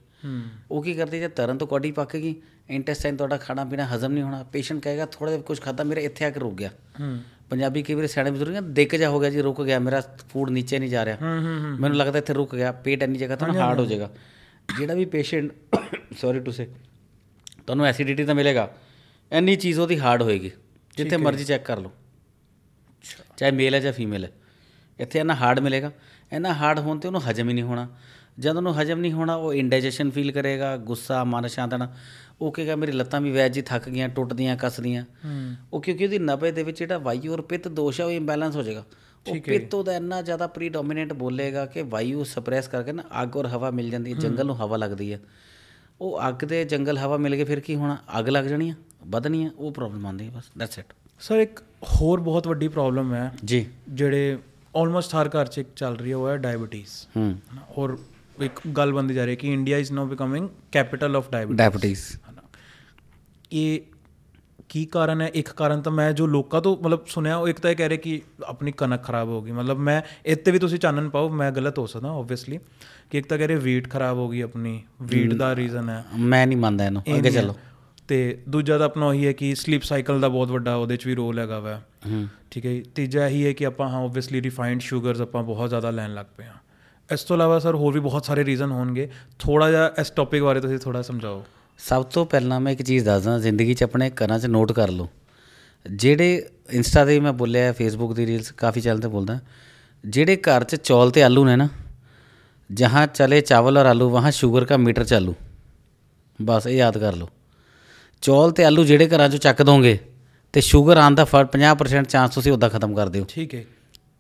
[0.70, 2.34] ਉਹ ਕੀ ਕਰਦੀ ਜੇ ਤਰਨ ਤੋਂ ਕੋਡੀ ਪੱਕ ਗਈ
[2.70, 6.24] ਇੰਟੈਸਟਾਈਨ ਤੁਹਾਡਾ ਖਾਣਾ ਪੀਣਾ ਹਜ਼ਮ ਨਹੀਂ ਹੋਣਾ ਪੇਸ਼ੈਂਟ ਕਹੇਗਾ ਥੋੜਾ ਜਿਹਾ ਕੁਝ ਖਾਦਾ ਮੇਰੇ ਇੱਥੇ
[6.24, 6.70] ਆ ਕੇ ਰੁਕ ਗਿਆ।
[7.50, 10.78] ਪੰਜਾਬੀ ਕਈ ਵਾਰੀ ਸਿਆਣੇ ਬਜ਼ੁਰਗ ਦਿੱਕ ਜਾ ਹੋ ਗਿਆ ਜੀ ਰੁਕ ਗਿਆ ਮੇਰਾ ਫੂਡ ਨੀਚੇ
[10.78, 11.16] ਨਹੀਂ ਜਾ ਰਿਹਾ।
[11.80, 14.10] ਮੈਨੂੰ ਲੱਗਦਾ ਇੱਥੇ ਰੁਕ ਗਿਆ ਪੇਟ ਇੰਨੀ ਜਗ੍ਹਾ ਤਾਂ ਹਾਰਡ ਹੋ ਜਾਏਗਾ।
[14.68, 15.52] ਜਿਹੜਾ ਵੀ ਪੇਸ਼ੈਂਟ
[16.20, 16.68] ਸੌਰੀ ਟੂ ਸੇ
[17.56, 18.68] ਤੁਹਾਨੂੰ ਐਸਿਡਿਟੀ ਤਾਂ ਮਿਲੇਗਾ
[19.32, 20.50] ਇੰਨੀ ਚੀਜ਼ ਉਹਦੀ ਹਾਰਡ ਹੋਏਗੀ
[20.96, 21.92] ਜਿੱਥੇ ਮਰਜ਼ੀ ਚੈੱਕ ਕਰ ਲਓ।
[23.37, 24.30] ਚਾਹੇ ਮੇਲ ਹੈ ਜਾਂ ਫੀਮੇਲ ਹੈ।
[24.98, 25.90] ਇੱਥੇ ਇਹਨਾਂ ਹਾਰਡ ਮਿਲੇਗਾ।
[26.33, 27.87] ਇਹਨਾਂ ਹਾਰਡ ਹੋਣ ਤੇ ਉਹਨੂੰ ਹਜਮ ਹੀ ਨਹੀਂ ਹੋਣਾ।
[28.38, 31.92] ਜਦ ਉਹਨੂੰ ਹਜਮ ਨਹੀਂ ਹੋਣਾ ਉਹ ਇੰਡਾਈਜੈਸ਼ਨ ਫੀਲ ਕਰੇਗਾ ਗੁੱਸਾ ਮਨ ਸ਼ਾਂਤਣਾ
[32.40, 35.04] ਉਹ ਕਹੇਗਾ ਮੇਰੀ ਲੱਤਾਂ ਵੀ ਵੈਜ ਜੀ ਥੱਕ ਗਈਆਂ ਟੁੱਟਦੀਆਂ ਕੱਸਦੀਆਂ।
[35.72, 38.62] ਉਹ ਕਿਉਂਕਿ ਉਹਦੀ ਨਬੇ ਦੇ ਵਿੱਚ ਜਿਹੜਾ ਵਾਯੂ ਔਰ ਪਿੱਤ ਦੋਸ਼ ਹੈ ਉਹ ਇੰਬੈਲੈਂਸ ਹੋ
[38.62, 38.85] ਜਾਏਗਾ।
[39.26, 43.70] ਉਹ ਪਿੱਤ ਉਹਦਾ ਇੰਨਾ ਜ਼ਿਆਦਾ ਪ੍ਰੀਡੋਮੀਨੈਂਟ ਬੋਲੇਗਾ ਕਿ ਵਾਯੂ ਸਪਰੈਸ ਕਰਕੇ ਨਾ ਅੱਗ ਔਰ ਹਵਾ
[43.70, 45.20] ਮਿਲ ਜਾਂਦੀ ਹੈ ਜੰਗਲ ਨੂੰ ਹਵਾ ਲੱਗਦੀ ਹੈ।
[46.00, 47.96] ਉਹ ਅੱਗ ਦੇ ਜੰਗਲ ਹਵਾ ਮਿਲ ਕੇ ਫਿਰ ਕੀ ਹੋਣਾ?
[48.18, 48.76] ਅੱਗ ਲੱਗ ਜਾਣੀ ਹੈ
[49.07, 53.14] ਵਧਣੀ ਹੈ ਉਹ ਪ੍ਰੋਬਲਮ ਆਉਂਦੀ ਹੈ ਬਸ ਦੈਟਸ ਇਟ ਸਰ ਇੱਕ ਹੋਰ ਬਹੁਤ ਵੱਡੀ ਪ੍ਰੋਬਲਮ
[53.14, 54.37] ਹੈ ਜੀ। ਜਿਹੜੇ
[54.76, 57.38] ਆਲਮੋਸਟ ਹਰ ਘਰ 'ਚ ਇੱਕ ਚੱਲ ਰਹੀ ਹੈ ਉਹ ਹੈ ਡਾਇਬੀਟੀਜ਼ ਹੂੰ।
[57.78, 57.98] ਔਰ
[58.42, 62.00] ਇੱਕ ਗੱਲ ਬੰਦੀ ਜਾ ਰਹੀ ਹੈ ਕਿ India is now becoming capital of diabetes diabetes
[63.52, 63.80] ਇਹ
[64.68, 65.30] ਕੀ ਕਾਰਨ ਹੈ?
[65.34, 67.96] ਇੱਕ ਕਾਰਨ ਤਾਂ ਮੈਂ ਜੋ ਲੋਕਾਂ ਤੋਂ ਮਤਲਬ ਸੁਣਿਆ ਉਹ ਇੱਕ ਤਾਂ ਇਹ ਕਹਿ ਰਹੇ
[67.96, 71.78] ਕਿ ਆਪਣੀ ਕਣਕ ਖਰਾਬ ਹੋ ਗਈ। ਮਤਲਬ ਮੈਂ ਇੱਥੇ ਵੀ ਤੁਸੀਂ ਚਾਨਣ ਪਾਓ ਮੈਂ ਗਲਤ
[71.78, 72.58] ਹੋ ਸਕਦਾ ਆਬਵੀਅਸਲੀ
[73.10, 76.46] ਕਿ ਇੱਕ ਤਾਂ ਕਹਿ ਰਹੇ ਵੀਟ ਖਰਾਬ ਹੋ ਗਈ ਆਪਣੀ। ਵੀਟ ਦਾ ਰੀਜ਼ਨ ਹੈ। ਮੈਂ
[76.46, 77.56] ਨਹੀਂ ਮੰਨਦਾ ਇਹਨੂੰ। ਇਹ ਅੱਗੇ। ਚੱਲੋ।
[78.08, 81.14] ਤੇ ਦੂਜਾ ਤਾਂ ਆਪਣਾ ਉਹੀ ਹੈ ਕਿ ਸਲੀਪ ਸਾਈਕਲ ਦਾ ਬਹੁਤ ਵੱਡਾ ਉਹਦੇ 'ਚ ਵੀ
[81.14, 81.82] ਰੋਲ ਹੈਗਾ ਵਾ।
[82.50, 86.14] ਠੀਕ ਹੈ। ਤੀਜਾ ਇਹੀ ਹੈ ਕਿ ਆਪਾਂ ਹਾਂ ਆਬਵੀਅਸਲੀ ਰਿਫਾਈਨਡ ਸ਼ੂਗਰਸ ਆਪਾਂ ਬਹੁਤ ਜ਼ਿਆਦਾ ਲੈਣ
[86.14, 86.54] ਲੱਗ ਪਏ ਹਾਂ।
[87.14, 90.60] ਇਸ ਤੋਂ ਇਲਾਵਾ ਸਰ ਹੋਰ ਵੀ ਬਹੁਤ ਸਾਰੇ ਰੀਜ਼ਨ ਹੋਣਗੇ। ਥੋੜਾ ਜਿਹਾ ਇਸ ਟੌਪਿਕ ਬਾਰੇ
[90.60, 91.44] ਤੁਸੀਂ ਥੋੜਾ ਸਮਝਾਓ।
[91.78, 95.08] ਸਭ ਤੋਂ ਪਹਿਲਾਂ ਮੈਂ ਇੱਕ ਚੀਜ਼ ਦੱਸਦਾ ਜ਼ਿੰਦਗੀ 'ਚ ਆਪਣੇ ਘਰਾਂ 'ਚ ਨੋਟ ਕਰ ਲਓ।
[95.90, 99.38] ਜਿਹੜੇ ਇੰਸਟਾ ਤੇ ਵੀ ਮੈਂ ਬੋਲਿਆ ਫੇਸਬੁੱਕ ਦੀ ਰੀਲਸ ਕਾਫੀ ਚੱਲ ਤੇ ਬੋਲਦਾ
[100.04, 101.68] ਜਿਹੜੇ ਘਰ 'ਚ ਚੌਲ ਤੇ ਆਲੂ ਨੇ ਨਾ
[102.72, 105.34] ਜਹਾਂ ਚਲੇ ਚਾਵਲ ਔਰ ਆਲੂ ਵਹਾਂ ਸ਼ੂਗਰ ਦਾ ਮੀਟਰ ਚਾਲੂ
[106.42, 107.28] ਬਸ ਇਹ ਯਾਦ ਕਰ ਲਓ।
[108.22, 109.98] ਚੌਲ ਤੇ ਆਲੂ ਜਿਹੜੇ ਘਰਾਂ 'ਚੋਂ ਚੱਕ ਦੋਗੇ
[110.54, 113.64] ਤੇ ਸ਼ੂਗਰ ਆਉਣ ਦਾ ਫਰ 50% ਚਾਂਸ ਤੁਸੀਂ ਉੱਦਾਂ ਖਤਮ ਕਰ ਦਿਓ। ਠੀਕ ਹੈ।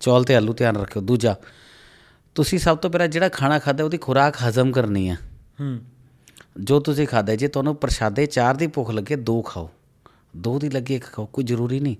[0.00, 1.36] ਚੌਲ ਤੇ ਆਲੂ ਧਿਆਨ ਰੱਖਿਓ। ਦੂਜਾ
[2.34, 5.14] ਤੁਸੀਂ ਸਭ ਤੋਂ ਪਹਿਲਾਂ ਜਿਹੜਾ ਖਾਣਾ ਖਾਦਾ ਉਹਦੀ ਖੁਰਾਕ ਹਜ਼ਮ ਕਰਨੀ ਹੈ।
[5.60, 5.80] ਹੂੰ।
[6.60, 9.70] ਜੋ ਤੁਸੀਂ ਖਾਦਾ ਜੇ ਤੁਹਾਨੂੰ ਪ੍ਰਸ਼ਾਦੇ ਚਾਰ ਦੀ ਭੁੱਖ ਲੱਗੇ ਦੋ ਖਾਓ।
[10.36, 11.96] ਦੋ ਦੀ ਲੱਗੇ ਇੱਕ ਖਾਓ ਕੋਈ ਜ਼ਰੂਰੀ ਨਹੀਂ।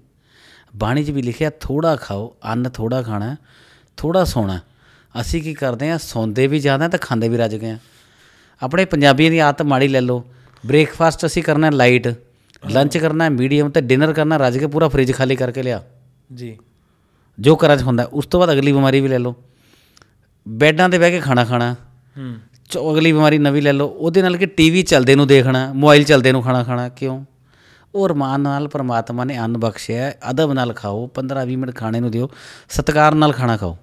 [0.76, 3.36] ਬਾਣੀ 'ਚ ਵੀ ਲਿਖਿਆ ਥੋੜਾ ਖਾਓ ਅੰਨ ਥੋੜਾ ਖਾਣਾ
[3.96, 4.60] ਥੋੜਾ ਸੋਣਾ
[5.20, 7.78] ਅਸੀਂ ਕੀ ਕਰਦੇ ਆ ਸੌਂਦੇ ਵੀ ਜ਼ਿਆਦਾ ਤੇ ਖਾਂਦੇ ਵੀ ਰੱਜ ਗਏ ਆ
[8.62, 10.24] ਆਪਣੇ ਪੰਜਾਬੀਆਂ ਦੀ ਆਦਤ ਮਾੜੀ ਲੈ ਲਓ।
[10.66, 12.08] ਬ੍ਰੇਕਫਾਸਟ ਅਸੀਂ ਕਰਨਾ ਲਾਈਟ।
[12.70, 15.82] ਲੰਚ ਕਰਨਾ ਮੀਡੀਅਮ ਤੇ ਡਿਨਰ ਕਰਨਾ ਰੱਜ ਕੇ ਪੂਰਾ ਫ੍ਰਿਜ ਖਾਲੀ ਕਰਕੇ ਲਿਆ।
[16.34, 16.58] ਜੀ।
[17.40, 19.34] ਜੋ ਘਰਾਂ 'ਚ ਹੁੰਦਾ ਉਸ ਤੋਂ ਬਾਅਦ ਅਗਲੀ ਬਿਮਾਰੀ ਵੀ ਲੈ ਲਓ।
[20.48, 21.76] ਬੈੱਡਾਂ ਤੇ ਬਹਿ ਕੇ ਖਾਣਾ ਖਾਣਾ।
[22.18, 22.36] ਹੂੰ।
[22.70, 26.32] ਚੋ ਅਗਲੀ ਬਿਮਾਰੀ ਨਵੀਂ ਲੈ ਲਓ। ਉਹਦੇ ਨਾਲ ਕਿ ਟੀਵੀ ਚੱਲਦੇ ਨੂੰ ਦੇਖਣਾ ਮੋਬਾਈਲ ਚੱਲਦੇ
[26.32, 27.24] ਨੂੰ ਖਾਣਾ ਖਾਣਾ ਕਿਉਂ?
[27.94, 32.10] ਉਹ ਰਮਾਨ ਨਾਲ ਪਰਮਾਤਮਾ ਨੇ ਅੰਨ ਬਖਸ਼ਿਆ ਹੈ, ਅਦਬ ਨਾਲ ਖਾਓ 15-20 ਮਿੰਟ ਖਾਣੇ ਨੂੰ
[32.10, 32.30] ਦਿਓ
[32.68, 33.76] ਸਤਿਕਾਰ ਨਾਲ ਖਾਣਾ ਖਾਓ।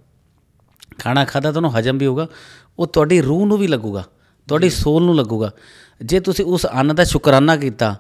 [0.99, 2.27] ਖਾਣਾ ਖਾਦਾ ਤੁਹਾਨੂੰ ਹਜਮ ਵੀ ਹੋਊਗਾ
[2.79, 4.03] ਉਹ ਤੁਹਾਡੀ ਰੂਹ ਨੂੰ ਵੀ ਲੱਗੂਗਾ
[4.47, 5.51] ਤੁਹਾਡੀ ਸੋਲ ਨੂੰ ਲੱਗੂਗਾ।
[6.05, 7.99] ਜੇ ਤੁਸੀਂ ਉਸ ਅੰਨ ਦਾ ਸ਼ੁਕਰਾਨਾ ਕੀਤਾ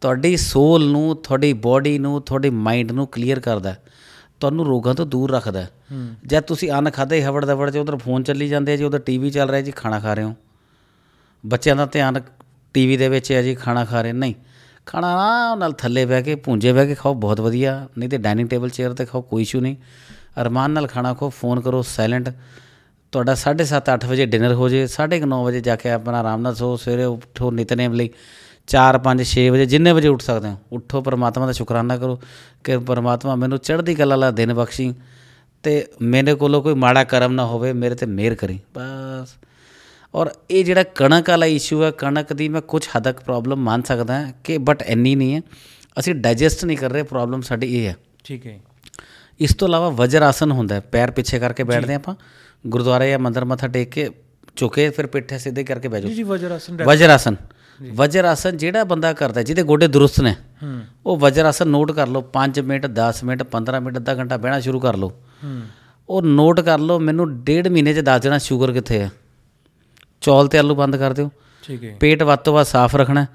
[0.00, 3.74] ਤੁਹਾਡੀ ਸੋਲ ਨੂੰ ਤੁਹਾਡੀ ਬਾਡੀ ਨੂੰ ਤੁਹਾਡੇ ਮਾਈਂਡ ਨੂੰ ਕਲੀਅਰ ਕਰਦਾ
[4.40, 5.66] ਤੁਹਾਨੂੰ ਰੋਗਾਂ ਤੋਂ ਦੂਰ ਰੱਖਦਾ।
[6.26, 9.50] ਜਦ ਤੁਸੀਂ ਅੰਨ ਖਾਦੇ ਹਵੜ ਦਵੜ ਚ ਉਧਰ ਫੋਨ ਚੱਲੀ ਜਾਂਦੇ ਜੀ ਉਧਰ ਟੀਵੀ ਚੱਲ
[9.50, 10.34] ਰਿਹਾ ਜੀ ਖਾਣਾ ਖਾ ਰਹੇ ਹੋ।
[11.44, 12.20] ਬੱਚਿਆਂ ਦਾ ਧਿਆਨ
[12.74, 14.34] ਟੀਵੀ ਦੇ ਵਿੱਚ ਹੈ ਜੀ ਖਾਣਾ ਖਾ ਰਹੇ ਨਹੀਂ।
[14.86, 18.68] ਖਾਣਾ ਨਾਲ ਥੱਲੇ ਬਹਿ ਕੇ ਭੁੰਜੇ ਬਹਿ ਕੇ ਖਾਓ ਬਹੁਤ ਵਧੀਆ। ਨਹੀਂ ਤੇ ਡਾਈਨਿੰਗ ਟੇਬਲ
[18.68, 19.76] ਚੇਅਰ ਤੇ ਖਾਓ ਕੋਈ ਇਸ਼ੂ ਨਹੀਂ।
[20.40, 22.28] ਅਰਮਾਨ ਨਾਲ ਖਾਣਾ ਖਾਓ ਫੋਨ ਕਰੋ ਸਾਇਲੈਂਟ
[23.12, 26.76] ਤੁਹਾਡਾ 7:30 8 ਵਜੇ ਡਿਨਰ ਹੋ ਜੇ 9:30 ਵਜੇ ਜਾ ਕੇ ਆਪਣਾ ਆਰਾਮ ਨਾਲ ਸੋ
[26.76, 28.10] ਸਵੇਰੇ ਉੱਠੋ ਨਿਤਨੇਮ ਲਈ।
[28.70, 30.56] 4 5 6 ਵਜੇ ਜਿੰਨੇ ਵਜੇ ਉੱਠ ਸਕਦੇ ਹੋ?
[30.72, 32.20] ਉੱਠੋ ਪਰਮਾਤਮਾ ਦਾ ਸ਼ੁਕਰਾਨਾ ਕਰੋ
[32.64, 34.94] ਕਿ ਪਰਮਾਤਮਾ ਮੈਨੂੰ ਚੜ੍ਹਦੀ ਕਲਾ ਵਾਲਾ ਦਿਨ ਬਖਸ਼ੀ
[35.62, 39.28] ਤੇ ਮੇਰੇ ਕੋਲੋਂ ਕੋਈ ਮਾੜਾ ਕਰਮ ਨਾ ਹੋਵੇ ਮੇਰੇ ਤੇ ਮਿਹਰ ਕਰੀ। ਬਸ।
[40.14, 43.82] ਔਰ ਇਹ ਜਿਹੜਾ ਕਣਕ ਵਾਲਾ ਇਸ਼ੂ ਹੈ ਕਣਕ ਦੀ ਮੈਂ ਕੁਝ ਹੱਦ ਤੱਕ ਪ੍ਰੋਬਲਮ ਮੰਨ
[43.82, 45.40] ਸਕਦਾ ਹਾਂ ਕਿ ਬਟ ਇੰਨੀ ਨਹੀਂ ਹੈ।
[45.98, 48.60] ਅਸੀਂ ਡਾਈਜੈਸਟ ਨਹੀਂ ਕਰ ਰਹੇ ਪ੍ਰੋਬਲਮ ਸਾਡੀ ਇਹ ਹੈ। ਠੀਕ ਹੈ
[49.40, 52.14] ਇਸ ਤੋਂ ਇਲਾਵਾ ਵਜਰ ਆਸਨ ਹੁੰਦਾ ਹੈ ਪੈਰ ਪਿੱਛੇ ਕਰਕੇ ਬੈਠਦੇ ਆਪਾਂ
[52.66, 54.08] ਗੁਰਦੁਆਰੇ ਜਾਂ ਮੰਦਰ ਮੱਥਾ ਟੇਕ ਕੇ
[54.56, 57.36] ਝੁਕੇ ਫਿਰ ਪਿੱਠੇ ਸਿੱਧੇ ਕਰਕੇ ਬਹਿ ਜੀ ਜੀ ਵਜਰ ਆਸਨ ਵਜਰ ਆਸਨ
[57.94, 60.36] ਵਜਰ ਆਸਨ ਜਿਹੜਾ ਬੰਦਾ ਕਰਦਾ ਜਿਹਦੇ ਗੋਡੇ ਦਰੁਸਤ ਨੇ
[61.06, 64.60] ਉਹ ਵਜਰ ਆਸਨ ਨੋਟ ਕਰ ਲਓ 5 ਮਿੰਟ 10 ਮਿੰਟ 15 ਮਿੰਟ ਅੱਧਾ ਘੰਟਾ ਬਹਿਣਾ
[64.60, 65.12] ਸ਼ੁਰੂ ਕਰ ਲਓ।
[66.08, 69.10] ਉਹ ਨੋਟ ਕਰ ਲਓ ਮੈਨੂੰ ਡੇਢ ਮਹੀਨੇ 'ਚ ਦੱਸ ਦੇਣਾ ਸ਼ੂਗਰ ਕਿੱਥੇ ਹੈ
[70.20, 71.30] ਚੌਲ ਤੇ ਆਲੂ ਬੰਦ ਕਰ ਦਿਓ।
[71.62, 73.26] ਠੀਕ ਹੈ। ਪੇਟ ਵੱਧ ਤੋਂ ਵੱਧ ਸਾਫ਼ ਰੱਖਣਾ।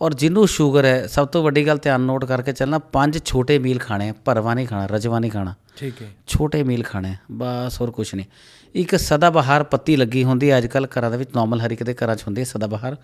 [0.00, 3.78] ਔਰ ਜਿਹਨੂੰ ਸ਼ੂਗਰ ਹੈ ਸਭ ਤੋਂ ਵੱਡੀ ਗੱਲ ਧਿਆਨ ਨੋਟ ਕਰਕੇ ਚੱਲਣਾ ਪੰਜ ਛੋਟੇ ਮੀਲ
[3.78, 8.14] ਖਾਣੇ ਭਰਵਾ ਨਹੀਂ ਖਾਣਾ ਰਜਵਾ ਨਹੀਂ ਖਾਣਾ। ਠੀਕ ਹੈ। ਛੋਟੇ ਮੀਲ ਖਾਣੇ ਬਸ ਹੋਰ ਕੁਝ
[8.14, 8.26] ਨਹੀਂ।
[8.74, 11.82] ਇੱਕ ਸਦਾ ਬਹਾਰ ਪੱਤੀ ਲੱਗੀ ਹੁੰਦੀ ਹੈ ਅੱਜ ਕੱਲ ਘਰਾਂ ਦੇ ਵਿੱਚ ਨਾਰਮਲ ਹਰ ਇੱਕ
[11.82, 12.96] ਦੇ ਘਰਾਂ 'ਚ ਹੁੰਦੀ ਹੈ ਸਦਾ ਬਹਾਰ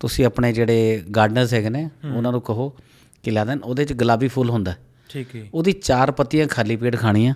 [0.00, 2.68] ਤੁਸੀਂ ਆਪਣੇ ਜਿਹੜੇ ਗਾਰਡਨਰਸ ਹੈਗੇ ਨੇ ਉਹਨਾਂ ਨੂੰ ਕਹੋ
[3.22, 4.74] ਕਿ ਲਾ ਦੇਣ ਉਹਦੇ 'ਚ ਗੁਲਾਬੀ ਫੁੱਲ ਹੁੰਦਾ।
[5.08, 7.34] ਠੀਕ ਹੈ। ਉਹਦੀ ਚਾਰ ਪੱਤੀਆਂ ਖਾਲੀ ਪੇਟ ਖਾਣੀਆਂ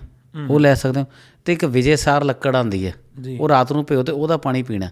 [0.49, 1.05] ਉਹ ਲੈ ਸਕਦੇ ਹੋ।
[1.45, 2.93] ਤੇ ਇੱਕ ਵਿਜੇਸਾਰ ਲੱਕੜ ਆਉਂਦੀ ਹੈ
[3.39, 4.89] ਉਹ ਰਾਤ ਨੂੰ ਭਿਓ ਤੇ ਉਹਦਾ ਪਾਣੀ ਪੀਣਾ।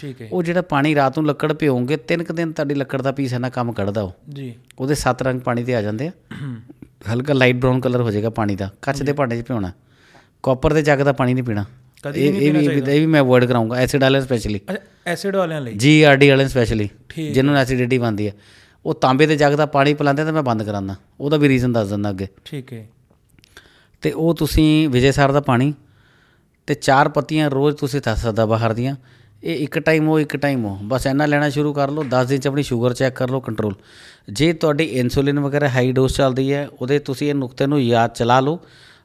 [0.00, 3.12] ਠੀਕ ਹੈ। ਉਹ ਜਿਹੜਾ ਪਾਣੀ ਰਾਤ ਨੂੰ ਲੱਕੜ ਭਿਓਗੇ ਤਿੰਨ ਕੁ ਦਿਨ ਤੁਹਾਡੀ ਲੱਕੜ ਦਾ
[3.12, 6.12] ਪੀਸ ਇਹਨਾਂ ਕੰਮ ਕੱਢਦਾ ਉਹ। ਜੀ। ਉਹਦੇ ਸੱਤ ਰੰਗ ਪਾਣੀ ਤੇ ਆ ਜਾਂਦੇ ਆ।
[7.12, 9.72] ਹਲਕਾ ਲਾਈਟ ਬ੍ਰਾਊਨ ਕਲਰ ਹੋ ਜਾਏਗਾ ਪਾਣੀ ਦਾ ਕੱਚ ਦੇ ਭਾਂਡੇ 'ਚ ਭਿਉਣਾ।
[10.42, 11.64] ਕਾਪਰ ਦੇ ਜੱਗ ਦਾ ਪਾਣੀ ਨਹੀਂ ਪੀਣਾ।
[12.04, 15.60] ਕਦੀ ਇਹ ਇਹ ਵੀ ਇਹ ਵੀ ਮੈਂ ਅਵੋਇਡ ਕਰਾਉਂਗਾ ਐਸਿਡ ਵਾਲੇ ਸਪੈਸ਼ਲੀ ਅੱਛਾ ਐਸਿਡ ਵਾਲਿਆਂ
[15.60, 15.72] ਲਈ?
[15.72, 18.32] ਜੀ ਆਰ ਡੀ ਵਾਲੇ ਸਪੈਸ਼ਲੀ ਜਿਹਨਾਂ ਨੂੰ ਐਸਿਡਿਟੀ ਬਣਦੀ ਹੈ।
[18.84, 21.88] ਉਹ ਤਾਂਬੇ ਦੇ ਜੱਗ ਦਾ ਪਾਣੀ ਪਿਲਾਉਂਦੇ ਤਾਂ ਮੈਂ ਬੰਦ ਕਰਾਂਦਾ ਉਹਦਾ ਵੀ ਰੀਜ਼ਨ ਦੱਸ
[21.88, 22.86] ਦਿੰਦਾ ਅੱਗੇ। ਠੀਕ ਹੈ।
[24.02, 25.72] ਤੇ ਉਹ ਤੁਸੀਂ ਵਿਜੇ ਸਰ ਦਾ ਪਾਣੀ
[26.66, 28.96] ਤੇ ਚਾਰ ਪੱਤੀਆਂ ਰੋਜ਼ ਤੁਸੀਂ ਦੱਸ ਸਕਦਾ ਬਾਹਰ ਦੀਆਂ।
[29.44, 32.40] ਇਹ ਇੱਕ ਟਾਈਮ ਉਹ ਇੱਕ ਟਾਈਮ ਉਹ। ਬਸ ਇੰਨਾ ਲੈਣਾ ਸ਼ੁਰੂ ਕਰ ਲਓ 10 ਦਿਨ
[32.40, 33.74] ਚ ਆਪਣੀ ਸ਼ੂਗਰ ਚੈੱਕ ਕਰ ਲਓ ਕੰਟਰੋਲ
[34.32, 38.40] ਜੇ ਤੁਹਾਡੀ ਇਨਸੂਲਿਨ ਵਗੈਰਾ ਹਾਈ ਡੋਜ਼ ਚੱਲਦੀ ਹੈ ਉਹਦੇ ਤੁਸੀਂ ਇਹ ਨੁਕਤੇ ਨੂੰ ਯਾਦ ਚਲਾ
[38.40, 38.60] ਲਓ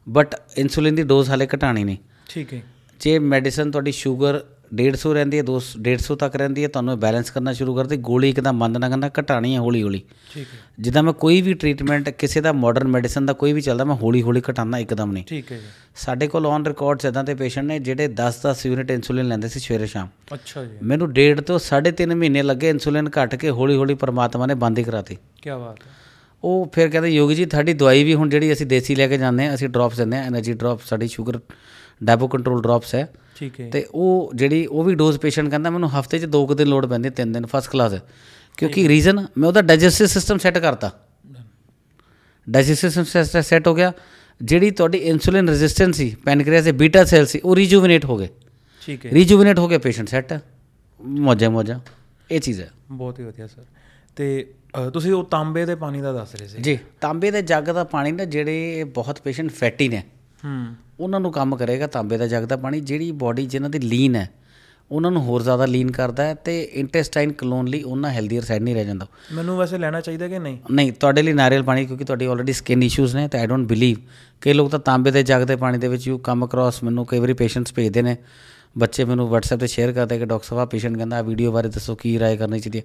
[0.08, 1.96] ਬਟ ਇਨਸੂਲਿਨ ਦੀ ਡੋਜ਼ ਹਾਲੇ ਘਟਾਣੀ ਨਹੀਂ।
[2.28, 2.62] ਠੀਕ ਹੈ।
[3.00, 7.52] ਜੇ ਮੈਡੀਸਨ ਤੁਹਾਡੀ ਸ਼ੂਗਰ 150 ਰਹਿੰਦੀ ਹੈ 200 150 ਤੱਕ ਰਹਿੰਦੀ ਹੈ ਤੁਹਾਨੂੰ ਬੈਲੈਂਸ ਕਰਨਾ
[7.52, 10.02] ਸ਼ੁਰੂ ਕਰਦੇ ਗੋਲੀ ਇੱਕਦਮ ਬੰਦ ਨਾ ਕਰਨਾ ਘਟਾਣੀ ਹੈ ਹੌਲੀ ਹੌਲੀ
[10.34, 13.84] ਠੀਕ ਹੈ। ਜਿੱਦਾਂ ਮੈਂ ਕੋਈ ਵੀ ਟ੍ਰੀਟਮੈਂਟ ਕਿਸੇ ਦਾ ਮਾਡਰਨ ਮੈਡੀਸਨ ਦਾ ਕੋਈ ਵੀ ਚੱਲਦਾ
[13.84, 15.62] ਮੈਂ ਹੌਲੀ ਹੌਲੀ ਘਟਾਣਾ ਇੱਕਦਮ ਨਹੀਂ। ਠੀਕ ਹੈ ਜੀ।
[15.96, 19.86] ਸਾਡੇ ਕੋਲ ਔਨ ਰਿਕਾਰਡਸ ਇਦਾਂ ਤੇ ਪੇਸ਼ੈਂਟ ਨੇ ਜਿਹੜੇ 10-10 ਯੂਨਿਟ ਇਨਸੂਲਿਨ ਲੈਂਦੇ ਸੀ ਸਵੇਰੇ
[19.86, 24.46] ਸ਼ਾਮ। ਅੱਛਾ ਜੀ। ਮੈਨੂੰ 1.5 ਤੋਂ 3.5 ਮਹੀਨੇ ਲੱਗੇ ਇਨਸੂਲਿਨ ਘਟ ਕੇ ਹੌਲੀ ਹੌਲੀ ਪਰਮਾਤਮਾ
[24.46, 25.92] ਨੇ ਬੰਦ ਹੀ ਕਰਾਤੀ। ਕੀ ਬਾਤ ਹੈ।
[26.44, 29.46] ਉਹ ਫਿਰ ਕਹਿੰਦੇ ਯੋਗੀ ਜੀ ਤੁਹਾਡੀ ਦਵਾਈ ਵੀ ਹੁਣ ਜਿਹੜੀ ਅਸੀਂ ਦੇਸੀ ਲੈ ਕੇ ਜਾਂਦੇ
[29.46, 31.40] ਆ ਅਸੀਂ ਡ੍ਰੌਪਸ ਦਿੰਦੇ ਆ એનર્ਜੀ ਡ੍ਰੌਪ ਸਾਡੀ ਸ਼ੂਗਰ
[32.04, 35.90] ਡਾਇਬੋ ਕੰਟਰੋਲ ਡ੍ਰੌਪਸ ਹੈ। ਠੀਕ ਹੈ। ਤੇ ਉਹ ਜਿਹੜੀ ਉਹ ਵੀ ਡੋਜ਼ ਪੇਸ਼ੈਂਟ ਕਹਿੰਦਾ ਮੈਨੂੰ
[35.90, 37.92] ਹਫ਼ਤੇ 'ਚ ਦੋ ਕੁ ਦਿਨ ਲੋੜ ਪੈਂਦੀ ਹੈ, ਤਿੰਨ ਦਿਨ ਫਸਟ ਕਲਾਸ
[38.58, 40.90] ਕਿਉਂਕਿ ਰੀਜ਼ਨ ਮੈਂ ਉਹਦਾ ਡਾਈਜੈਸਟਿਵ ਸਿਸਟਮ ਸੈੱਟ ਕਰਤਾ।
[42.50, 43.92] ਡਾਈਜੈਸਟਿਵ ਸਿਸਟਮ ਸੈੱਟ ਹੋ ਗਿਆ।
[44.42, 48.28] ਜਿਹੜੀ ਤੁਹਾਡੀ ਇਨਸੂਲਿਨ ਰੈਜ਼ਿਸਟੈਂਸ ਸੀ ਪੈਨਕ੍ਰੀਆਸ ਦੇ ਬੀਟਾ ਸੈਲ ਸੀ ਉਹ ਰੀਜੂਵਿਨੇਟ ਹੋ ਗਏ।
[48.86, 50.32] ਠੀਕ ਹੈ। ਰੀਜੂਵਿਨੇਟ ਹੋ ਗਿਆ ਪੇਸ਼ੈਂਟ ਸੈੱਟ
[51.00, 51.78] ਮੌਜਾਂ ਮੌਜਾਂ।
[52.30, 53.64] ਇਹ ਚੀਜ਼ ਹੈ। ਬਹੁਤ ਹੀ ਵਧੀਆ ਸਰ
[54.16, 54.50] ਤੇ
[54.94, 58.12] ਤੁਸੀਂ ਉਹ ਤਾਂਬੇ ਦੇ ਪਾਣੀ ਦਾ ਦੱਸ ਰਹੇ ਸੀ। ਜੀ ਤਾਂਬੇ ਦੇ ਜੱਗ ਦਾ ਪਾਣੀ
[58.12, 60.02] ਨਾ ਜਿਹੜੇ ਬਹੁਤ ਪੇਸ਼ੈਂਟ ਫੈਟੀ ਨੇ।
[60.44, 64.16] ਹੂੰ। ਉਹਨਾਂ ਨੂੰ ਕੰਮ ਕਰੇਗਾ ਤਾਂਬੇ ਦਾ ਜੱਗ ਦਾ ਪਾਣੀ ਜਿਹੜੀ ਬਾਡੀ ਜਿਨ੍ਹਾਂ ਦੀ ਲੀਨ
[64.16, 64.30] ਹੈ
[64.90, 68.74] ਉਹਨਾਂ ਨੂੰ ਹੋਰ ਜ਼ਿਆਦਾ ਲੀਨ ਕਰਦਾ ਹੈ ਤੇ ਇੰਟੈਸਟਾਈਨ ਕਲੋਨ ਲਈ ਉਹਨਾਂ ਹੈਲਦੀਅਰ ਸਾਈਡ ਨਹੀਂ
[68.74, 70.58] ਰਹਿ ਜਾਂਦਾ। ਮੈਨੂੰ ਵੈਸੇ ਲੈਣਾ ਚਾਹੀਦਾ ਕਿ ਨਹੀਂ?
[70.70, 73.96] ਨਹੀਂ ਤੁਹਾਡੇ ਲਈ ਨਾਰੀਅਲ ਪਾਣੀ ਕਿਉਂਕਿ ਤੁਹਾਡੀ ਆਲਰੇਡੀ ਸਕਿਨ ਇਸ਼ੂਜ਼ ਨੇ ਤੇ ਆਈ ਡੋਨਟ ਬਿਲੀਵ
[74.40, 77.18] ਕਈ ਲੋਕ ਤਾਂ ਤਾਂਬੇ ਦੇ ਜੱਗ ਦੇ ਪਾਣੀ ਦੇ ਵਿੱਚ ਯੂ ਕਮ ਅਕ੍ਰੋਸ ਮੈਨੂੰ ਕਈ
[77.18, 78.16] ਵਾਰੀ ਪੇਸ਼ੈਂਟਸ ਭੇਜਦੇ ਨੇ।
[78.78, 81.68] ਬੱਚੇ ਮੈਨੂੰ WhatsApp ਤੇ ਸ਼ੇਅਰ ਕਰਦੇ ਕਿ ਡਾਕਟਰ ਸਾਹਿਬ ਆ ਪੇਸ਼ੈਂਟ ਕਹਿੰਦਾ ਆ ਵੀਡੀਓ ਬਾਰੇ
[81.68, 82.84] ਦੱਸੋ ਕੀ رائے ਕਰਨੀ ਚਾਹੀਦੀ ਹੈ।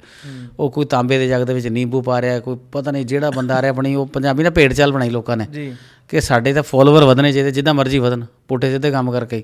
[0.60, 3.56] ਉਹ ਕੋਈ ਤਾਂਬੇ ਦੇ ਜੱਗ ਦੇ ਵਿੱਚ ਨਿੰਬੂ ਪਾ ਰਿਹਾ ਕੋਈ ਪਤਾ ਨਹੀਂ ਜਿਹੜਾ ਬੰਦਾ
[3.56, 5.76] ਆ ਰਿਹਾ ਆਪਣੀ ਉਹ ਪੰਜਾਬੀ ਨਾਲ ਭੇਡ ਚਾਲ ਬਣਾਈ ਲੋਕਾਂ ਨੇ। ਜੀ।
[6.10, 9.44] ਕਿ ਸਾਡੇ ਤਾਂ ਫੋਲੋਅਰ ਵਧਣੇ ਚਾਹੀਦੇ ਜਿੱਦਾਂ ਮਰਜ਼ੀ ਵਧਣ ਪੁੱਠੇ ਸਿੱਧੇ ਕੰਮ ਕਰਕੇ।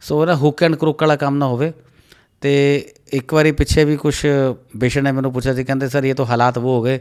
[0.00, 1.72] ਸੋ ਉਹਦਾ ਹੁੱਕ ਐਂਡ ਕਰੁੱਕ ਵਾਲਾ ਕੰਮ ਨਾ ਹੋਵੇ।
[2.40, 4.26] ਤੇ ਇੱਕ ਵਾਰੀ ਪਿੱਛੇ ਵੀ ਕੁਝ
[4.80, 7.00] ਪੇਸ਼ੈਂਟ ਨੇ ਮੈਨੂੰ ਪੁੱਛਿਆ ਸੀ ਕਹਿੰਦੇ ਸਰ ਇਹ ਤਾਂ ਹਾਲਾਤ ਉਹ ਹੋ ਗਏ।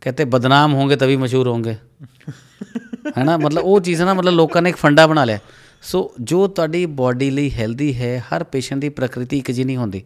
[0.00, 1.74] ਕਹਿੰਦੇ ਬਦਨਾਮ ਹੋਣਗੇ ਤभी ਮਸ਼ਹੂਰ ਹੋਣਗੇ।
[3.18, 3.36] ਹੈਨਾ?
[3.36, 5.38] ਮਤਲਬ ਉਹ ਚੀਜ਼ ਨਾ ਮਤਲਬ ਲੋਕਾਂ ਨੇ ਇੱਕ ਫੰਡਾ ਬਣਾ ਲਿਆ।
[5.82, 10.02] ਸੋ ਜੋ ਤੁਹਾਡੀ ਬਾਡੀ ਲਈ ਹੈਲਦੀ ਹੈ ਹਰ ਪੇਸ਼ੈਂਟ ਦੀ ਪ੍ਰਕਿਰਤੀ ਇੱਕ ਜਿਹੀ ਨਹੀਂ ਹੁੰਦੀ।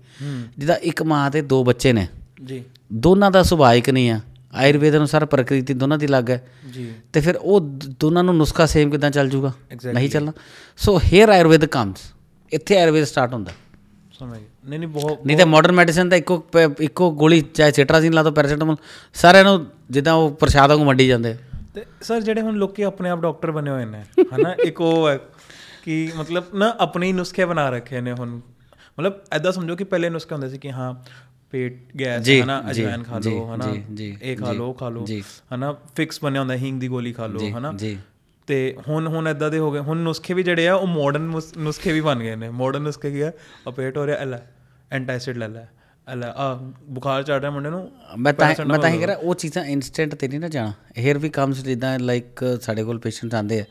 [0.59, 2.09] ਜਿੱਦਾਂ ਇੱਕ ਮਾਂ ਦੇ ਦੋ ਬੱਚੇ ਨੇ।
[2.45, 4.21] ਜੀ। ਦੋਨਾਂ ਦਾ ਸੁਭਾਅ ਇੱਕ ਨਹੀਂ ਆ।
[4.55, 7.61] ਆਯੁਰਵੇਦ ਅਨੁਸਾਰ ਪ੍ਰਕਿਰਤੀ ਦੋਨਾਂ ਦੀ ਅਲੱਗ ਹੈ। ਜੀ। ਤੇ ਫਿਰ ਉਹ
[8.01, 9.53] ਦੋਨਾਂ ਨੂੰ ਨੁਸਖਾ ਸੇਮ ਕਿਦਾਂ ਚੱਲ ਜੂਗਾ.
[9.95, 10.33] ਨਹੀਂ ਚੱਲਣਾ।
[10.77, 11.97] ਸੋ ਹੇਅਰ ਆਯੁਰਵੇਦ ਕਮਸ
[12.53, 13.53] ਇੱਥੇ ਆਯੁਰਵੇਦ ਸਟਾਰਟ ਹੁੰਦਾ।
[14.19, 16.47] ਸਮਝ ਨਹੀਂ ਨਹੀਂ ਬਹੁਤ ਨਹੀਂ ਤਾਂ ਮਾਡਰਨ ਮੈਡੀਸਨ ਤਾਂ ਇੱਕੋ
[16.81, 18.77] ਇੱਕੋ ਗੋਲੀ ਚਾਹੇ ਸਿਟਰਾਜ਼ਿਨ ਲਾ ਦੋ ਪੈਰਾਸੀਟਾਮੋਲ
[19.15, 21.37] ਸਾਰਿਆਂ ਨੂੰ ਜਿੱਦਾਂ ਉਹ ਪ੍ਰਸ਼ਾਦਾਂ ਨੂੰ ਵੰਡੀ ਜਾਂਦੇ
[21.75, 25.19] ਤੇ ਸਰ ਜਿਹੜੇ ਹੁਣ ਲੋਕੀ ਆਪਣੇ ਆਪ ਡਾਕਟਰ ਬਣੇ ਹੋਏ ਨੇ ਹਨਾ ਇੱਕ ਉਹ ਹੈ
[25.87, 28.29] ਕਿ ਮਤਲਬ ਨਾ ਆਪਣੇ ਹੀ ਨੁਸਖੇ ਬਣਾ ਰੱਖੇ ਨੇ ਹੁਣ।
[28.99, 30.95] ਮਤਲਬ ਐਦਾਂ ਸਮਝੋ ਕਿ ਪਹਿਲੇ ਨੁਸਖੇ ਹੁੰਦੇ ਸੀ ਕਿ ਹਾਂ
[31.51, 33.77] ਪੇਟ ਗੈਸ ਹਨਾ ਅਜਵਾਇਨ ਖਾ ਲਓ ਹਨਾ
[34.23, 35.07] ਇਹ ਖਾ ਲਓ ਖਾ ਲਓ।
[35.55, 37.99] ਹਨਾ ਫਿਕਸ ਬਣਿਆ ਹੁੰਦਾ ਹਿੰਗ ਦੀ ਗੋਲੀ ਖਾ ਲਓ ਹਨਾ। ਜੀ।
[38.47, 41.93] ਤੇ ਹੁਣ ਹੁਣ ਐਦਾਂ ਦੇ ਹੋ ਗਏ ਹੁਣ ਨੁਸਖੇ ਵੀ ਜਿਹੜੇ ਆ ਉਹ ਮਾਡਰਨ ਨੁਸਖੇ
[41.93, 43.33] ਵੀ ਬਣ ਗਏ ਨੇ। ਮਾਡਰਨ ਨੁਸਖੇ ਕੀ ਆ
[43.69, 44.41] ਆ ਪੇਟ ਹੋ ਰਿਹਾ ਐਲਾ
[44.93, 45.67] ਐਂਟਾਸਿਡ ਲੈ ਲੈ
[46.09, 49.35] ਐਲਾ ਆ ਬੁਖਾਰ ਚੜ ਰਿਹਾ ਮੁੰਡੇ ਨੂੰ ਮੈਂ ਤਾਂ ਮੈਂ ਤਾਂ ਹੀ ਕਹ ਰਿਹਾ ਉਹ
[49.35, 53.61] ਚੀਜ਼ਾਂ ਇਨਸਟੈਂਟ ਤੇ ਨਹੀਂ ਨਾ ਜਾਣਾ। ਹੇਅਰ ਵੀ ਕਮਸ ਜਿੱਦਾਂ ਲਾਈਕ ਸਾਡੇ ਕੋਲ ਪੇਸ਼ੈਂਟ ਆਉਂਦੇ
[53.61, 53.65] ਆ।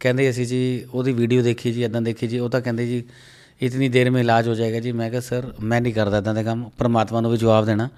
[0.00, 3.04] ਕਹਿੰਦੇ ਅਸੀਂ ਜੀ ਉਹਦੀ ਵੀਡੀਓ ਦੇਖੀ ਜੀ ਇਦਾਂ ਦੇਖੀ ਜੀ ਉਹ ਤਾਂ ਕਹਿੰਦੇ ਜੀ
[3.62, 6.44] ਇਤਨੀ ਦੇਰ ਮੇਂ ਇਲਾਜ ਹੋ ਜਾਏਗਾ ਜੀ ਮੈਂ ਕਿਹਾ ਸਰ ਮੈਂ ਨਹੀਂ ਕਰਦਾ ਇਦਾਂ ਦੇ
[6.44, 7.88] ਕੰਮ ਪਰਮਾਤਮਾ ਨੂੰ ਵੀ ਜਵਾਬ ਦੇਣਾ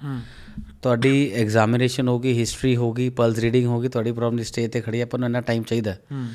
[0.81, 5.03] ਤੁਹਾਡੀ ਐਗਜ਼ਾਮੀਨੇਸ਼ਨ ਹੋਗੀ ਹਿਸਟਰੀ ਹੋਗੀ ਪਲਸ ਰੀਡਿੰਗ ਹੋਗੀ ਤੁਹਾਡੀ ਪ੍ਰੋਬਲਮ ਦੀ ਸਟੇਜ ਤੇ ਖੜੀ ਹੈ,
[5.03, 6.25] ਆਪਾਂ ਨੂੰ ਇੰਨਾ ਟਾਈਮ ਚਾਹੀਦਾ ਹੈ। ਹੂੰ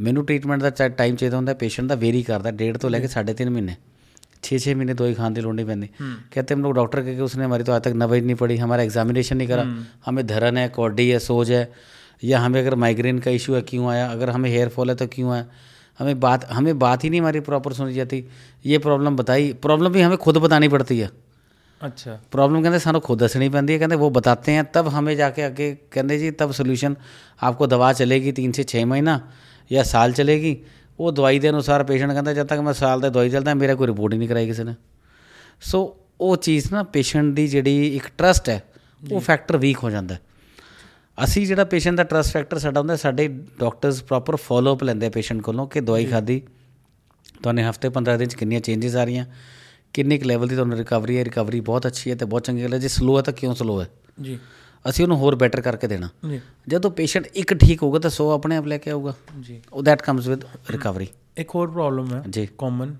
[0.00, 3.50] ਮੈਨੂੰ ਟ੍ਰੀਟਮੈਂਟ ਦਾ ਟਾਈਮ ਚਾਹੀਦਾ ਹੁੰਦਾ ਪੇਸ਼ੈਂਟ ਦਾ ਵੇਰੀ ਕਰਦਾ ਡੇਢ ਤੋਂ ਲੈ ਕੇ 3.5
[3.50, 3.76] ਮਹੀਨੇ
[4.46, 5.88] 6-6 महीने दवाई खाने की लोड़ नहीं पैंती
[6.32, 8.86] कहते हम लोग डॉक्टर के कि उसने हमारी तो आज तक नवाई नहीं पड़ी हमारा
[8.88, 9.66] एग्जामिनेशन नहीं करा
[10.06, 11.60] हमें धरन है कॉडी है सोज है
[12.22, 15.06] या हमें अगर माइग्रेन का इशू है क्यों आया अगर हमें हेयर फॉल है तो
[15.06, 15.46] क्यों आया
[16.00, 18.24] हमें बात हमें बात ही नहीं हमारी प्रॉपर सुनी जाती
[18.64, 21.10] ये प्रॉब्लम बताई प्रॉब्लम भी हमें खुद बतानी पड़ती है
[21.80, 25.42] ਅੱਛਾ प्रॉब्लम कहते ਸਾਨੂੰ खुद दसनी पैंती है कहते वो बताते हैं तब हमें जाके
[25.42, 26.96] आगे कहते जी तब सोल्यूशन
[27.42, 29.16] आपको दवा चलेगी तीन से छः महीना
[29.70, 30.54] या साल चलेगी
[30.98, 33.86] ਉਹ ਦਵਾਈ ਦੇ ਅਨੁਸਾਰ ਪੇਸ਼ੈਂਟ ਕਹਿੰਦਾ ਜਦ ਤੱਕ ਮੈਂ ਸਾਲ ਦਾ ਦਵਾਈ ਚੱਲਦਾ ਮੇਰਾ ਕੋਈ
[33.86, 34.74] ਰਿਪੋਰਟ ਹੀ ਨਹੀਂ ਕਰਾਈ ਕਿਸੇ ਨੇ
[35.60, 35.78] ਸੋ
[36.20, 38.60] ਉਹ ਚੀਜ਼ ਨਾ ਪੇਸ਼ੈਂਟ ਦੀ ਜਿਹੜੀ ਇੱਕ ਟਰਸਟ ਹੈ
[39.12, 40.20] ਉਹ ਫੈਕਟਰ ਵੀਕ ਹੋ ਜਾਂਦਾ ਹੈ।
[41.23, 43.27] ਅਸੀਂ ਜਿਹੜਾ ਪੇਸ਼ੈਂਟ ਦਾ ਟਰਸਟ ਫੈਕਟਰ ਸਾਡਾ ਹੁੰਦਾ ਸਾਡੇ
[43.59, 46.41] ਡਾਕਟਰਸ ਪ੍ਰੋਪਰ ਫਾਲੋ ਅਪ ਲੈਂਦੇ ਪੇਸ਼ੈਂਟ ਕੋਲੋਂ ਕਿ ਦਵਾਈ ਖਾਦੀ
[47.43, 49.25] ਤੁਹਾਨੂੰ ਹਫ਼ਤੇ 15 ਦਿਨ ਚ ਕਿੰਨੀਆਂ ਚੇਂਜਸ ਆ ਰਹੀਆਂ
[49.93, 52.73] ਕਿੰਨੇ ਕੁ ਲੈਵਲ ਦੀ ਤੁਹਾਨੂੰ ਰਿਕਵਰੀ ਹੈ ਰਿਕਵਰੀ ਬਹੁਤ ਅੱਛੀ ਹੈ ਤੇ ਬਹੁਤ ਚੰਗੀ ਗੱਲ
[52.73, 53.87] ਹੈ ਜੇ ਸਲੋ ਹੈ ਤਾਂ ਕਿਉਂ ਸਲੋ ਹੈ?
[54.21, 54.39] ਜੀ।
[54.89, 58.55] ਅਸੀਂ ਉਹਨੂੰ ਹੋਰ ਬੈਟਰ ਕਰਕੇ ਦੇਣਾ। ਜੀ। ਜਦੋਂ ਪੇਸ਼ੈਂਟ ਇੱਕ ਠੀਕ ਹੋਊਗਾ ਤਾਂ 100 ਆਪਣੇ
[58.55, 60.41] ਆਪ ਲੈ ਕੇ ਆਊਗਾ। ਜੀ। ਉਹ ਦੈਟ ਕਮਸ ਵਿਦ
[60.71, 61.07] ਰਿਕਵਰੀ
[61.37, 62.95] ਇੱਕ ਹੋਰ ਪ੍ਰੋਬਲਮ ਹੈ ਜੀ। ਕਾਮਨ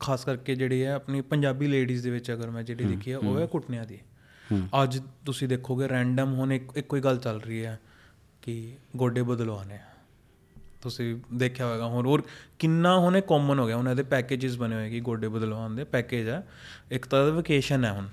[0.00, 3.38] ਖਾਸ ਕਰਕੇ ਜਿਹੜੀ ਹੈ ਆਪਣੀ ਪੰਜਾਬੀ ਲੇਡੀਜ਼ ਦੇ ਵਿੱਚ ਅਗਰ ਮੈਂ ਜਿਹੜੀ ਦੇਖੀ ਹੈ ਉਹ
[3.38, 3.98] ਹੈ ਘੁਟਨਿਆਂ ਦੀ।
[4.82, 7.78] ਅੱਜ ਤੁਸੀਂ ਦੇਖੋਗੇ ਰੈਂਡਮ ਹੁਣ ਇੱਕ ਇੱਕੋ ਹੀ ਗੱਲ ਚੱਲ ਰਹੀ ਹੈ
[8.42, 9.78] ਕਿ ਗੋਡੇ ਬਦਲਵਾਣੇ
[10.82, 12.22] ਤੁਸੀਂ ਦੇਖਿਆ ਹੋਵੇਗਾ ਹੁਣ ਹੋਰ
[12.58, 16.28] ਕਿੰਨਾ ਹੁਣੇ ਕਾਮਨ ਹੋ ਗਿਆ। ਹੁਣ ਇਹਦੇ ਪੈਕੇजेस ਬਣੇ ਹੋਏ ਕਿ ਗੋਡੇ ਬਦਲਵਾਉਣ ਦੇ ਪੈਕੇਜ
[16.28, 16.46] ਹੈ
[16.90, 18.08] ਇੱਕ ਤਰ੍ਹਾਂ ਦਾ ਵਕੇਸ਼ਨ ਹੈ ਹੁਣ।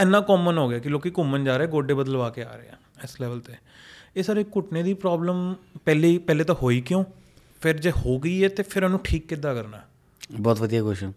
[0.00, 2.76] ਇੰਨਾ ਕਾਮਨ ਹੋ ਗਿਆ ਕਿ ਲੋਕੀ ਘੁੰਮਣ ਜਾ ਰਹੇ ਗੋਡੇ ਬਦਲਵਾ ਕੇ ਆ ਰਹੇ ਆ
[3.04, 3.54] ਇਸ ਲੈਵਲ ਤੇ।
[4.16, 7.04] ਇਹ ਸਾਰੇ ਘੁਟਨੇ ਦੀ ਪ੍ਰੋਬਲਮ ਪਹਿਲੇ ਪਹਿਲੇ ਤਾਂ ਹੋਈ ਕਿਉਂ?
[7.60, 9.80] ਫਿਰ ਜੇ ਹੋ ਗਈ ਹੈ ਤੇ ਫਿਰ ਉਹਨੂੰ ਠੀਕ ਕਿੱਦਾਂ ਕਰਨਾ?
[10.40, 11.12] ਬਹੁਤ ਵਧੀਆ ਕੁਐਸਚਨ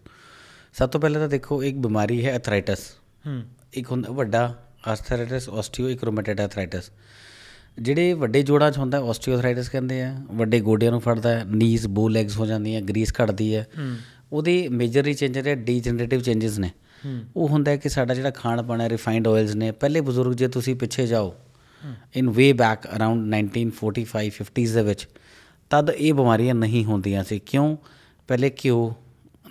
[0.74, 2.90] ਸਭ ਤੋਂ ਪਹਿਲਾਂ ਤਾਂ ਦੇਖੋ ਇੱਕ ਬਿਮਾਰੀ ਹੈ ਐਥਰਾਈਟਸ
[3.26, 3.42] ਹੂੰ।
[3.72, 6.90] ਇੱਕ ਹੁੰਦਾ ਵੱਡਾ ਆਰਥਰਾਈਟਸ ਆਸਟੀਓ ਇੱਕ ਰੂਮੇਟਡ ਆਰਥਰਾਈਟਸ
[7.78, 12.08] ਜਿਹੜੇ ਵੱਡੇ ਜੋੜਾਂ 'ਚ ਹੁੰਦਾ ਆਸਟੀਓਆਰਥਰਾਈਟਸ ਕਹਿੰਦੇ ਆ ਵੱਡੇ ਗੋਡਿਆਂ ਨੂੰ ਫੜਦਾ ਹੈ ਨੀਜ਼ ਬੋ
[12.08, 13.66] ਲੈਗਸ ਹੋ ਜਾਂਦੀਆਂ ਗਰੀਸ ਘਟਦੀ ਹੈ।
[14.32, 16.70] ਉਹਦੇ ਮੇਜਰਲੀ ਚੇਂਜਰ ਹੈ ਡੀਜਨਰੇਟਿਵ ਚੇਂਜਸ ਨੇ।
[17.36, 21.06] ਉਹ ਹੁੰਦਾ ਕਿ ਸਾਡਾ ਜਿਹੜਾ ਖਾਣ ਪਾਣ ਰਿਫਾਈਨਡ ਆਇਲਸ ਨੇ। ਪਹਿਲੇ ਬਜ਼ੁਰਗ ਜੇ ਤੁਸੀਂ ਪਿੱਛੇ
[21.06, 21.34] ਜਾਓ
[22.16, 25.08] ਇਨ ਵੇ ਬੈਕ ਅਰਾਊਂਡ 1945 50s ਦੇ ਵਿੱਚ
[25.70, 27.76] ਤਦ ਇਹ ਬਿਮਾਰੀਆਂ ਨਹੀਂ ਹੁੰਦੀਆਂ ਸੀ। ਕਿਉਂ?
[28.28, 28.94] ਪਹਿਲੇ ਘਿਓ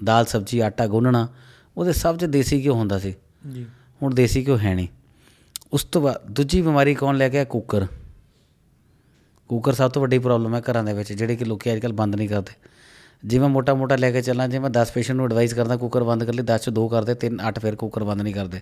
[0.03, 1.27] ਦਾਲ ਸਬਜ਼ੀ ਆਟਾ ਗੁੰਨਣਾ
[1.77, 3.13] ਉਹਦੇ ਸਭ 'ਚ ਦੇਸੀ ਘਿਓ ਹੁੰਦਾ ਸੀ।
[3.51, 3.65] ਜੀ।
[4.01, 4.87] ਹੁਣ ਦੇਸੀ ਘਿਓ ਹੈ ਨਹੀਂ।
[5.73, 7.85] ਉਸ ਤੋਂ ਬਾਅਦ ਦੂਜੀ ਬਿਮਾਰੀ ਕੌਣ ਲੈ ਗਿਆ ਕੁੱਕਰ।
[9.49, 12.29] ਕੁੱਕਰ ਸਭ ਤੋਂ ਵੱਡੀ ਪ੍ਰੋਬਲਮ ਹੈ ਘਰਾਂ ਦੇ ਵਿੱਚ ਜਿਹੜੇ ਕਿ ਲੋਕੀ ਅੱਜਕੱਲ ਬੰਦ ਨਹੀਂ
[12.29, 12.53] ਕਰਦੇ।
[13.25, 16.03] ਜੇ ਮੈਂ ਮੋਟਾ ਮੋਟਾ ਲੈ ਕੇ ਚੱਲਾਂ ਜੇ ਮੈਂ 10 ਪੇਸ਼ੈਂਟ ਨੂੰ ਐਡਵਾਈਸ ਕਰਦਾ ਕੁੱਕਰ
[16.03, 18.59] ਬੰਦ ਕਰ ਲਈ 10 ਚ 2 ਕਰਦੇ 3 8 ਫਿਰ ਕੁੱਕਰ ਬੰਦ ਨਹੀਂ ਕਰਦੇ।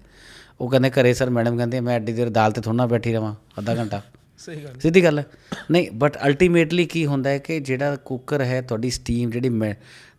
[0.61, 3.75] ਉਹ ਕਹਿੰਦੇ ਘਰੇ ਸਰ ਮੈਡਮ ਕਹਿੰਦੇ ਮੈਂ ਐਡੀ ਦੇਰ ਦਾਲ ਤੇ ਥੋੜਾ ਬੈਠੀ ਰਵਾਂ ਅੱਧਾ
[3.75, 4.01] ਘੰਟਾ।
[4.37, 5.23] ਸਹੀ ਗੱਲ ਸਿੱਧੀ ਗੱਲ
[5.71, 9.73] ਨਹੀਂ ਬਟ ਅਲਟੀਮੇਟਲੀ ਕੀ ਹੁੰਦਾ ਹੈ ਕਿ ਜਿਹੜਾ ਕੁੱਕਰ ਹੈ ਤੁਹਾਡੀ ਸਟੀਮ ਜਿਹੜੀ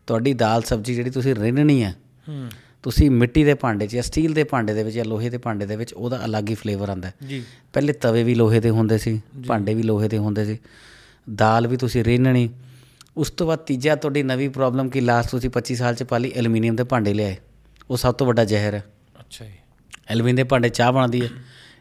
[0.06, 1.94] ਤੁਹਾਡੀ ਦਾਲ ਸਬਜ਼ੀ ਜਿਹੜੀ ਤੁਸੀਂ ਰਿੰਨਣੀ ਹੈ
[2.28, 2.48] ਹੂੰ।
[2.83, 5.66] ਤੁਸੀਂ ਮਿੱਟੀ ਦੇ ਭਾਂਡੇ 'ਚ ਜਾਂ ਸਟੀਲ ਦੇ ਭਾਂਡੇ ਦੇ ਵਿੱਚ ਜਾਂ ਲੋਹੇ ਦੇ ਭਾਂਡੇ
[5.66, 9.22] ਦੇ ਵਿੱਚ ਉਹਦਾ ਅਲੱਗ ਹੀ ਫਲੇਵਰ ਆਉਂਦਾ ਜੀ। ਪਹਿਲੇ ਤਵੇ ਵੀ ਲੋਹੇ ਦੇ ਹੁੰਦੇ ਸੀ
[9.47, 10.59] ਭਾਂਡੇ ਵੀ ਲੋਹੇ ਦੇ ਹੁੰਦੇ ਸੀ।
[11.35, 12.51] ਦਾਲ ਵੀ ਤੁਸੀਂ ਰਿੰਨਣੀ।
[13.16, 16.76] ਉਸ ਤੋਂ ਬਾਅਦ ਤੀਜਾ ਤੁਹਾਡੀ ਨਵੀਂ ਪ੍ਰੋਬਲਮ ਕੀ ਲਾਸਟ ਤੁਸੀਂ 25 ਸਾਲ ਚ ਪਾਲੀ ਐਲੂਮੀਨੀਅਮ
[16.76, 17.37] ਦੇ ਭਾਂਡੇ ਲਿਆਏ।
[17.91, 18.85] ਉਹ ਸਭ ਤੋਂ ਵੱਡਾ ਜ਼ਹਿਰ ਹੈ।
[19.20, 19.53] ਅੱਛਾ ਜੀ।
[20.09, 21.28] ਐਲੂਮੀਨੀਅਮ ਦੇ ਭਾਂਡੇ ਚਾਹ ਬਣਦੀ ਹੈ।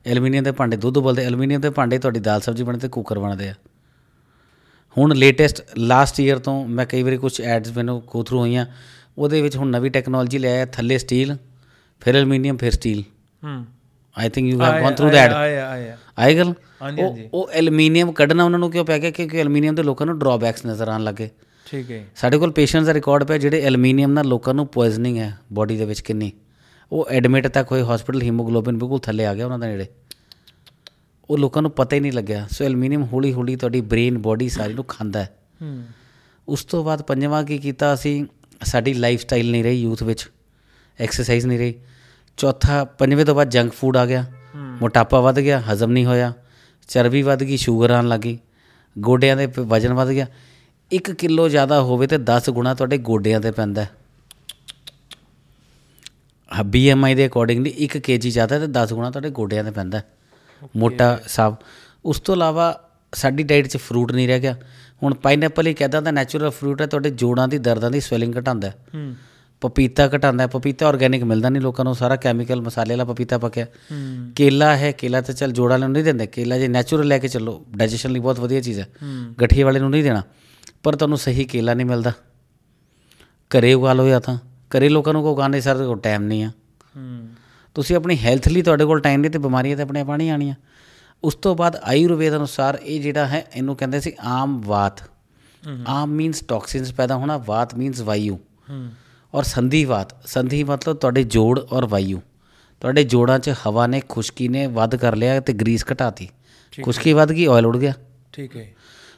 [0.05, 3.49] ਐਲੂਮੀਨੀਅਮ ਦੇ ਭਾਂਡੇ ਦੁੱਧ ਉਬਲਦੇ ਐਲੂਮੀਨੀਅਮ ਦੇ ਭਾਂਡੇ ਤੁਹਾਡੀ ਦਾਲ ਸਬਜ਼ੀ ਬਣਦੇ ਤੇ ਕੁੱਕਰ ਬਣਦੇ
[3.49, 3.53] ਆ।
[4.97, 8.65] ਹੁਣ ਲੇਟੈਸਟ ਲਾਸਟ ਈਅਰ ਤੋਂ ਮੈਂ ਕਈ ਵਾਰੀ ਕੁਝ ਐਡਸ ਮੈਨੂੰ ਗੋ ਥਰੂ ਹੋਈਆਂ।
[9.19, 11.37] ਉਹਦੇ ਵਿੱਚ ਹੁਣ ਨਵੀਂ ਟੈਕਨੋਲੋਜੀ ਲਿਆਇਆ ਥੱਲੇ ਸਟੀਲ
[11.99, 13.03] ਫਿਰ ਐਲੂਮੀਨੀਅਮ ਫਿਰ ਸਟੀਲ
[13.43, 13.65] ਹੂੰ।
[14.17, 16.53] I think you have gone through that ਆਇਆ ਆਇਆ ਆਈ ਗੱਲ?
[17.33, 19.11] ਉਹ ਐਲੂਮੀਨੀਅਮ ਕੱਢਣਾ ਉਹਨਾਂ ਨੂੰ ਕਿਉਂ ਪੈ ਗਿਆ?
[19.11, 21.29] ਕਿਉਂਕਿ ਐਲੂਮੀਨੀਅਮ ਦੇ ਲੋਕਾਂ ਨੂੰ ਡਰਾਬੈਕਸ ਨਜ਼ਰ ਆਉਣ ਲੱਗੇ।
[21.67, 25.37] ਠੀਕ ਹੈ ਸਾਡੇ ਕੋਲ ਪੇਸ਼ੈਂਟਸ ਦਾ ਰਿਕਾਰਡ ਪਿਆ ਜਿਹੜੇ ਐਲੂਮੀਨੀਅਮ ਨਾਲ ਲੋਕਾਂ ਨੂੰ ਪੋਇਜ਼ਨਿੰਗ ਹੈ
[25.53, 26.31] ਬਾਡੀ ਦੇ ਵਿੱਚ ਕਿੰਨੀ।
[26.91, 29.85] ਉਹ ਐਡਮਿਟ ਤੱਕ ਹੋਏ ਹਸਪੀਟਲ ਹੀਮੋਗਲੋਬਿਨ ਬਿਲਕੁਲ ਥੱਲੇ ਆ ਗਿਆ ਉਹਨਾਂ ਦੇ ਨੇੜੇ।
[31.29, 34.73] ਉਹ ਲੋਕਾਂ ਨੂੰ ਪਤਾ ਹੀ ਨਹੀਂ ਲੱਗਿਆ। ਸੋ ਐਲੂਮੀਨੀਅਮ ਹੌਲੀ ਹੌਲੀ ਤੁਹਾਡੀ ਬ੍ਰੇਨ ਬਾਡੀ ਸਾਰੀ
[34.73, 35.83] ਨੂੰ ਖਾਂਦਾ ਹੈ। ਹੂੰ।
[36.47, 38.25] ਉਸ ਤੋਂ ਬਾਅਦ ਪੰਜਵਾਂ ਕੀ ਕੀਤਾ ਅਸੀਂ?
[38.63, 40.29] ਸਾਡੀ ਲਾਈਫ ਸਟਾਈਲ ਨਹੀਂ ਰਹੀ ਯੂਥ ਵਿੱਚ
[40.99, 41.73] ਐਕਸਰਸਾਈਜ਼ ਨਹੀਂ ਰਹੀ।
[42.37, 46.33] ਚੌਥਾ ਪੰਜਵੇਂ ਤੋਂ ਬਾਅਦ ਜੰਕ ਫੂਡ ਆ ਗਿਆ। ਮੋਟਾਪਾ ਵੱਧ ਗਿਆ ਹਜ਼ਮ ਨਹੀਂ ਹੋਇਆ।
[46.87, 48.39] ਚਰਬੀ ਵੱਧ ਗਈ ਸ਼ੂਗਰ ਆਉਣ ਲੱਗੀ
[48.97, 50.27] ਗੋਡਿਆਂ ਦੇ ਵਜ਼ਨ ਵੱਧ ਗਿਆ।
[50.91, 53.89] 1 ਕਿਲੋ ਜ਼ਿਆਦਾ ਹੋਵੇ ਤੇ 10 ਗੁਣਾ ਤੁਹਾਡੇ ਗੋਡਿਆਂ ਤੇ ਪੈਂਦਾ ਹੈ।
[56.65, 60.05] ਬੀਐਮਆਈ ਦੇ ਅਕੋਰਡਿੰਗਲੀ 1 ਕੇਜੀ ਜ਼ਿਆਦਾ ਤੇ 10 ਗੁਣਾ ਤੁਹਾਡੇ ਗੋਡਿਆਂ ਤੇ ਪੈਂਦਾ ਹੈ।
[60.77, 61.55] ਮੋਟਾ ਸਾਬ।
[62.05, 64.55] ਉਸ ਤੋਂ ਇਲਾਵਾ ਸਾਡੀ ਡਾਈਟ 'ਚ ਫਰੂਟ ਨਹੀਂ ਰਹਿ ਗਿਆ।
[65.03, 68.67] ਹੁਣ ਪਾਈਨਐਪਲ ਹੀ ਕਹਿੰਦਾ ਦਾ ਨੈਚੁਰਲ ਫਰੂਟ ਹੈ ਤੁਹਾਡੇ ਜੋੜਾਂ ਦੀ ਦਰਦਾਂ ਦੀ ਸਵੈਲਿੰਗ ਘਟਾਉਂਦਾ
[68.67, 68.75] ਹੈ।
[69.61, 73.65] ਪਪੀਤਾ ਘਟਾਉਂਦਾ ਹੈ ਪਪੀਤਾ ਆਰਗੈਨਿਕ ਮਿਲਦਾ ਨਹੀਂ ਲੋਕਾਂ ਨੂੰ ਸਾਰਾ ਕੈਮੀਕਲ ਮਸਾਲੇ ਵਾਲਾ ਪਪੀਤਾ ਪੱਕਿਆ।
[73.65, 77.27] ਹੂੰ। ਕੇਲਾ ਹੈ ਕੇਲਾ ਤਾਂ ਚੱਲ ਜੋੜਾਂ ਨੂੰ ਨਹੀਂ ਦਿੰਦੇ ਕੇਲਾ ਜੇ ਨੈਚੁਰਲ ਲੈ ਕੇ
[77.27, 78.87] ਚੱਲੋ ਡਾਈਜੈਸ਼ਨ ਲਈ ਬਹੁਤ ਵਧੀਆ ਚੀਜ਼ ਹੈ।
[79.41, 80.23] ਗਠੀਏ ਵਾਲੇ ਨੂੰ ਨਹੀਂ ਦੇਣਾ
[80.83, 82.11] ਪਰ ਤੁਹਾਨੂੰ ਸਹੀ ਕੇਲਾ ਨਹੀਂ ਮਿਲਦਾ।
[83.51, 84.37] ਘਰੇ ਉਗਾ ਲਓ ਜਾਂ ਤਾਂ
[84.69, 86.51] ਘਰੇ ਲੋਕਾਂ ਨੂੰ ਕੋ ਉਗਾਉਣ ਸਰ ਕੋਲ ਟਾਈਮ ਨਹੀਂ ਆ।
[86.95, 87.27] ਹੂੰ।
[87.75, 90.55] ਤੁਸੀਂ ਆਪਣੀ ਹੈਲਥ ਲਈ ਤੁਹਾਡੇ ਕੋਲ ਟਾਈਮ ਨਹੀਂ ਤੇ ਬਿਮਾਰੀਆਂ ਤੇ ਆਪਣੇ ਆਪ ਆਉਣੀਆਂ। ਆਣੀਆਂ
[91.23, 95.01] ਉਸ ਤੋਂ ਬਾਅਦ ਆਯੁਰਵੇਦ ਅਨੁਸਾਰ ਇਹ ਜਿਹੜਾ ਹੈ ਇਹਨੂੰ ਕਹਿੰਦੇ ਸੀ ਆਮ ਵਾਤ।
[95.87, 98.37] ਆਮ ਮੀਨਸ ਟੌਕਸਿਨਸ ਪੈਦਾ ਹੋਣਾ ਵਾਤ ਮੀਨਸ ਵਾਯੂ।
[99.33, 102.21] ਔਰ ਸੰਧੀਵਾਤ ਸੰਧੀ ਮਤਲਬ ਤੁਹਾਡੇ ਜੋੜ ਔਰ ਵਾਯੂ।
[102.81, 106.29] ਤੁਹਾਡੇ ਜੋੜਾਂ 'ਚ ਹਵਾ ਨੇ ਖੁਸ਼ਕੀ ਨੇ ਵੱਧ ਕਰ ਲਿਆ ਤੇ ਗਰੀਸ ਘਟਾਤੀ।
[106.83, 107.93] ਖੁਸ਼ਕੀ ਵੱਧ ਗਈ ਆਇਲ ਉੜ ਗਿਆ।
[108.33, 108.73] ਠੀਕ ਹੈ।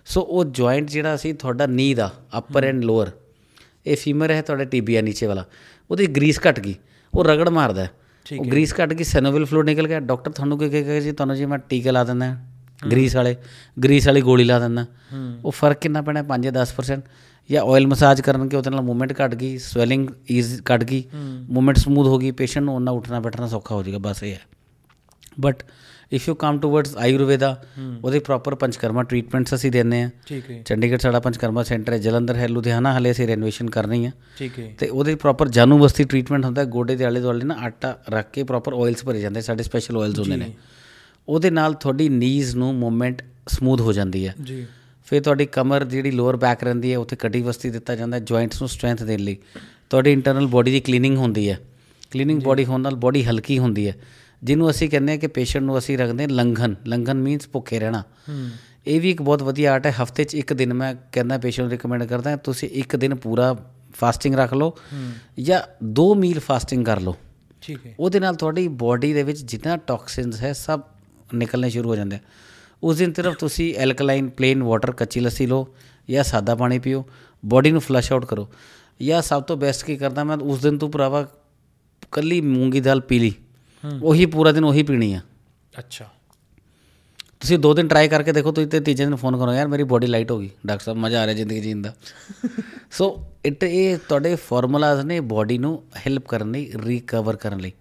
[0.06, 3.12] ਸੋ ਉਹ ਜੁਆਇੰਟ ਜਿਹੜਾ ਸੀ ਤੁਹਾਡਾ ਨੀ ਦਾ ਅਪਰ ਐਂਡ ਲੋਅਰ
[3.86, 5.46] ਇਹ ਫੀਮਰ ਹੈ ਤੁਹਾਡਾ ਟੀਬੀਆ ਨੀਚੇ ਵਾਲਾ।
[5.90, 6.76] ਉਹਦੀ ਗਰੀਸ ਘਟ ਗਈ।
[7.14, 7.88] ਉਹ ਰਗੜ ਮਾਰਦਾ।
[8.40, 11.12] ਉਹ ਗਰੀਸ ਘਟ ਗਈ ਸੈਨੋਵਿਲ ਫਲੂਇਡ ਨਿਕਲ ਗਿਆ। ਡਾਕਟਰ ਤੁਹਾਨੂੰ ਕੀ ਕਹੇਗਾ ਜੀ?
[11.12, 12.36] ਤੁਹਾਨੂੰ ਜੀ ਮੈਂ ਟੀਕੇ ਲਾ ਦਿੰਦਾ
[12.92, 13.36] ਗਰੀਸ ਵਾਲੇ
[13.84, 14.86] ਗਰੀਸ ਵਾਲੀ ਗੋਲੀ ਲਾ ਦਿੰਦਾ।
[15.46, 16.24] ਉਹ ਫ਼ਰਕ ਕਿੰਨਾ ਪੈਣਾ?
[16.24, 17.02] 5 ਜਾਂ 10%
[17.50, 21.04] ਜਾਂ ਆਇਲ ਮਸਾਜ ਕਰਨ ਕੇ ਉਹਦੇ ਨਾਲ ਮੂਵਮੈਂਟ ਘਟ ਗਈ ਸਵੈਲਿੰਗ ਈਜ਼ ਘਟ ਗਈ
[21.50, 24.42] ਮੂਵਮੈਂਟ ਸਮੂਥ ਹੋ ਗਈ ਪੇਸ਼ੈਂਟ ਨੂੰ ਉਹਨਾਂ ਉੱਠਣਾ ਬੈਠਣਾ ਸੌਖਾ ਹੋ ਜਾਏਗਾ ਬਸ ਇਹ ਹੈ।
[25.40, 25.64] But
[26.14, 27.64] if you come towards Ayurveda
[28.04, 32.36] ਉਹਦੇ ਪ੍ਰੋਪਰ ਪੰਚਕਰਮਾ ਟ੍ਰੀਟਮੈਂਟਸ ਅਸੀਂ ਦਿੰਦੇ ਆ ਠੀਕ ਹੈ। ਚੰਡੀਗੜ੍ਹ ਸਾਡਾ ਪੰਚਕਰਮਾ ਸੈਂਟਰ ਹੈ ਜਲੰਧਰ
[32.36, 36.46] ਹੈ ਲੁਧਿਆਣਾ ਹਲੇ ਅਸੀਂ ਰੈਨੋਵੇਸ਼ਨ ਕਰਨੀ ਆ। ਠੀਕ ਹੈ। ਤੇ ਉਹਦੇ ਪ੍ਰੋਪਰ ਜਾਨੂ ਬਸਤੀ ਟ੍ਰੀਟਮੈਂਟ
[36.46, 39.98] ਹੁੰਦਾ। ਗੋਡੇ ਦੇ ਆਲੇ ਦੁਆਲੇ ਨਾ ਆਟਾ ਰੱਖ ਕੇ ਪ੍ਰੋਪਰ ਆਇਲਸ ਭਰੇ ਜਾਂਦੇ ਸਾਡੇ ਸਪੈਸ਼ਲ
[39.98, 40.54] ਆਇਲਸ ਹੁੰਦੇ ਨੇ।
[41.28, 44.66] ਉਹਦੇ ਨਾਲ ਤੁਹਾਡੀ ਨੀਜ਼ ਨੂੰ ਮੂਵਮੈਂਟ ਸਮੂਥ ਹੋ ਜਾਂਦੀ ਹੈ। ਜੀ।
[45.06, 48.62] ਫਿਰ ਤੁਹਾਡੀ ਕਮਰ ਜਿਹੜੀ ਲੋਅਰ ਬੈਕ ਰਹਿੰਦੀ ਹੈ ਉੱਥੇ ਕਟੀ ਵਸਤੀ ਦਿੱਤਾ ਜਾਂਦਾ ਹੈ ਜੁਆਇੰਟਸ
[48.62, 49.38] ਨੂੰ ਸਟਰੈਂਥ ਦੇਣ ਲਈ।
[49.90, 51.60] ਤੁਹਾਡੀ ਇੰਟਰਨਲ ਬੋਡੀ ਦੀ ਕਲੀਨਿੰਗ ਹੁੰਦੀ ਹੈ।
[52.12, 53.96] ਕਲੀਨਿੰਗ ਬੋਡੀ ਹੋਣ ਨਾਲ ਬੋਡੀ ਹਲਕੀ ਹੁੰਦੀ ਹੈ।
[54.44, 58.04] ਜਿਹਨੂੰ ਅਸੀਂ ਕਹਿੰਦੇ ਹਾਂ ਕਿ ਪੇਸ਼ੈਂਟ ਨੂੰ ਅਸੀਂ ਰੱਖਦੇ ਲੰਘਨ ਲੰਘਨ ਮੀਨਸ ਭੁੱਖੇ ਰਹਿਣਾ।
[58.88, 61.72] ਇਹ ਵੀ ਇੱਕ ਬਹੁਤ ਵਧੀਆ ਆਰਟ ਹੈ। ਹਫ਼ਤੇ 'ਚ ਇੱਕ ਦਿਨ ਮੈਂ ਕਹਿੰਦਾ ਪੇਸ਼ੈਂਟ ਨੂੰ
[61.72, 63.56] ਰਿਕਮੈਂਡ ਕਰਦਾ ਤੁਸੀਂ ਇੱਕ ਦਿਨ ਪੂਰਾ
[63.94, 64.78] ਫਾਸਟਿੰਗ ਰੱਖ ਲਓ
[65.40, 67.16] ਜਾਂ ਦੋ ਮੀਲ ਫਾਸਟਿੰਗ ਕਰ ਲਓ।
[67.62, 70.82] ਠੀਕ ਹੈ। ਉਹਦੇ ਨਾਲ ਤੁਹਾਡੀ ਬਾਡੀ ਦੇ ਵਿੱਚ ਜਿੰਨਾ ਟੌਕਸਿਨਸ ਹੈ ਸਭ
[71.34, 72.20] ਨਿਕਲਣੇ ਸ਼ੁਰੂ ਹੋ ਜਾਂਦੇ ਆ।
[72.84, 75.76] ਉਸ ਦਿਨ ਸਿਰਫ ਤੁਸੀਂ ਐਲਕਲਾਈਨ ਪਲੇਨ ਵਾਟਰ ਕੱਚੀ ਲੱਸੀ ਲਓ
[76.10, 77.06] ਜਾਂ ਸਾਦਾ ਪਾਣੀ ਪੀਓ।
[77.46, 78.50] ਬਾਡੀ ਨੂੰ ਫਲਸ਼ ਆਊਟ ਕਰੋ।
[79.02, 81.28] ਜਾਂ ਸਭ ਤੋਂ ਬੈਸਟ ਕੀ ਕਰਦਾ ਮੈਂ ਉਸ ਦਿਨ ਤੂੰ ਭਰਾਵਾ
[82.12, 83.34] ਕੱਲੀ ਮੂੰਗੀ ਦਾਲ ਪੀ ਲਈ।
[84.04, 85.22] ਉਹੀ ਪੂਰਾ ਦਿਨ ਉਹੀ ਪੀਣੀ ਆ।
[85.80, 86.10] ਅੱਛਾ।
[87.40, 90.08] ਤੁਸੀਂ ਦੋ ਦਿਨ ਟਰਾਈ ਕਰਕੇ ਦੇਖੋ ਤੁਸੀਂ ਤੇ ਤੀਜੇ ਦਿਨ ਫੋਨ ਕਰੋ ਯਾਰ ਮੇਰੀ ਬੋਡੀ
[90.08, 91.94] ਲਾਈਟ ਹੋ ਗਈ। ਡਾਕਟਰ ਸਾਹਿਬ ਮਜ਼ਾ ਆ ਰਿਹਾ ਜ਼ਿੰਦਗੀ ਜੀਣ ਦਾ।
[92.92, 97.72] ਸੋ ਇਟ ਇਹ ਤੁਹਾਡੇ ਫਾਰਮੂਲਾਜ਼ ਨੇ ਬਾਡੀ ਨੂੰ ਹੈਲਪ ਕਰਨ ਲਈ ਰੀਕਵਰ ਕਰਨ ਲਈ।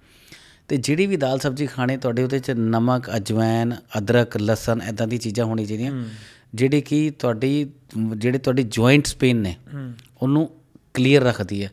[0.68, 5.18] ਤੇ ਜਿਹੜੀ ਵੀ ਦਾਲ ਸਬਜ਼ੀ ਖਾਣੇ ਤੁਹਾਡੇ ਉਹਦੇ ਚ ਨਮਕ ਅਜਵਾਇਨ ਅਦਰਕ ਲਸਣ ਐਦਾਂ ਦੀ
[5.18, 6.04] ਚੀਜ਼ਾਂ ਹੋਣੀ ਚਾਹੀਦੀਆਂ।
[6.54, 7.70] ਜਿਹੜੀ ਕਿ ਤੁਹਾਡੀ
[8.16, 9.56] ਜਿਹੜੇ ਤੁਹਾਡੀ ਜੁਆਇੰਟਸ ਪੇਨ ਨੇ
[10.22, 10.50] ਉਹਨੂੰ
[10.94, 11.70] ਕਲੀਅਰ ਰੱਖਦੀ ਹੈ।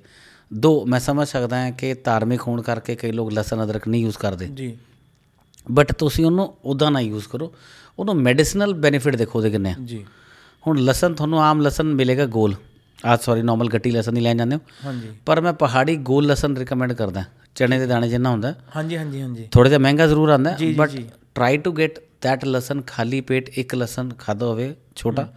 [0.54, 4.18] ਦੋ ਮੈਂ ਸਮਝ ਸਕਦਾ ਹਾਂ ਕਿ ਧਾਰਮਿਕ ਹੋਣ ਕਰਕੇ ਕਈ ਲੋਕ ਲਸਣ ਅਦਰਕ ਨਹੀਂ ਯੂਜ਼
[4.18, 4.78] ਕਰਦੇ। ਜੀ।
[5.72, 7.54] ਬਟ ਤੁਸੀਂ ਉਹਨੂੰ ਉਦਾਂ ਨਾ ਯੂਜ਼ ਕਰੋ।
[8.00, 10.06] ਉਹਨੂੰ ਮੈਡੀਸਿਨਲ ਬੈਨੀਫਿਟ ਦੇਖੋ ਉਹਦੇ ਕਿੰਨੇ ਆ। ਜੀ।
[10.68, 12.56] ਹੁਣ ਲਸਣ ਤੁਹਾਨੂੰ ਆਮ ਲਸਣ ਮਿਲੇਗਾ ਗੋਲ।
[13.06, 16.58] ਆ ਸੌਰੀ ਨਾਰਮਲ ਗੱਟੀ ਲਸਣ ਨਹੀਂ ਲੈਣ ਜਾਂਦੇ ਹੋ। ਹਾਂਜੀ। ਪਰ ਮੈਂ ਪਹਾੜੀ ਗੋਲ ਲਸਣ
[16.58, 17.24] ਰਿਕਮੈਂਡ ਕਰਦਾ।
[17.56, 20.92] ਚਨੇ ਦੇ ਦਾਣੇ ਜਿੰਨਾ ਹੁੰਦਾ। ਹਾਂਜੀ ਹਾਂਜੀ ਹਾਂਜੀ। ਥੋੜਾ ਜਿਹਾ ਮਹਿੰਗਾ ਜ਼ਰੂਰ ਆਂਦਾ but.
[21.36, 25.34] Try to get that ਲਸਣ ਖਾਲੀ ਪੇਟ ਇੱਕ ਲਸਣ ਖਾਦਾ ਹੋਵੇ ਛੋਟਾ।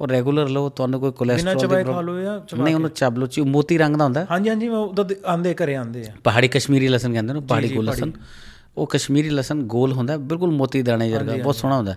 [0.00, 3.26] ਔਰ ਰੈਗੂਲਰ ਲਓ ਤੁਹਾਨੂੰ ਕੋਈ ਬਿਨਾਂ ਕੋਲੇਸਟ੍ਰੋਲ ਚਬਾਏ ਖਾ ਲਓ ਜਾਂ ਨਹੀਂ ਉਹਨੂੰ ਚੱਬ ਲਓ
[3.26, 4.68] ਚੀ ਮੋਤੀ ਰੰਗ ਦਾ ਹੁੰਦਾ। ਹਾਂਜੀ ਹਾਂਜੀ
[5.04, 8.10] ਦੇ- ਆਂਦੇ ਘਰੇ ਆਂਦੇ ਆ। ਪਹਾੜੀ ਕਸ਼ਮੀਰੀ ਲਸਣ ਕਹਿੰਦੇ ਨੇ ਪਹਾੜੀ ਗੋਲ ਲਸਣ।
[8.76, 11.94] ਉਹ ਕਸ਼ਮੀਰੀ ਲਸਣ ਗੋਲ ਹੁੰਦਾ ਬਿਲਕੁਲ ਮੋਤੀ ਦਾਣੇ ਵਰਗਾ ਬਹੁਤ ਸੋਹਣਾ ਹੁੰਦਾ।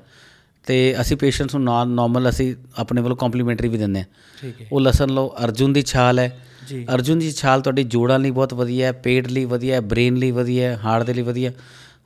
[0.66, 4.04] ਤੇ ਅਸੀਂ ਪੇਸ਼ੈਂਟਸ ਨੂੰ ਨਾਨ ਨਾਰਮਲ ਅਸੀਂ ਆਪਣੇ ਵੱਲੋਂ ਕੰਪਲੀਮੈਂਟਰੀ ਵੀ ਦਿੰਦੇ ਆ।
[4.42, 8.20] ਠੀਕ ਹੈ। ਉਹ ਲਸਣ ਲਓ ਅਰਜੁਨ ਦੀ ਛਾਲ ਹੈ। ਜੀ। ਅਰਜੁਨ ਦੀ ਛਾਲ ਤੁਹਾਡੀ ਜੋੜਾਂ
[8.20, 11.22] ਲਈ ਬਹੁਤ ਵਧੀਆ ਹੈ ਪੇਟ ਲਈ ਵਧੀਆ ਹੈ ਬ੍ਰੇਨ ਲਈ ਵਧੀਆ ਹੈ ਹਾਰਟ ਦੇ ਲਈ
[11.22, 11.52] ਵਧੀਆ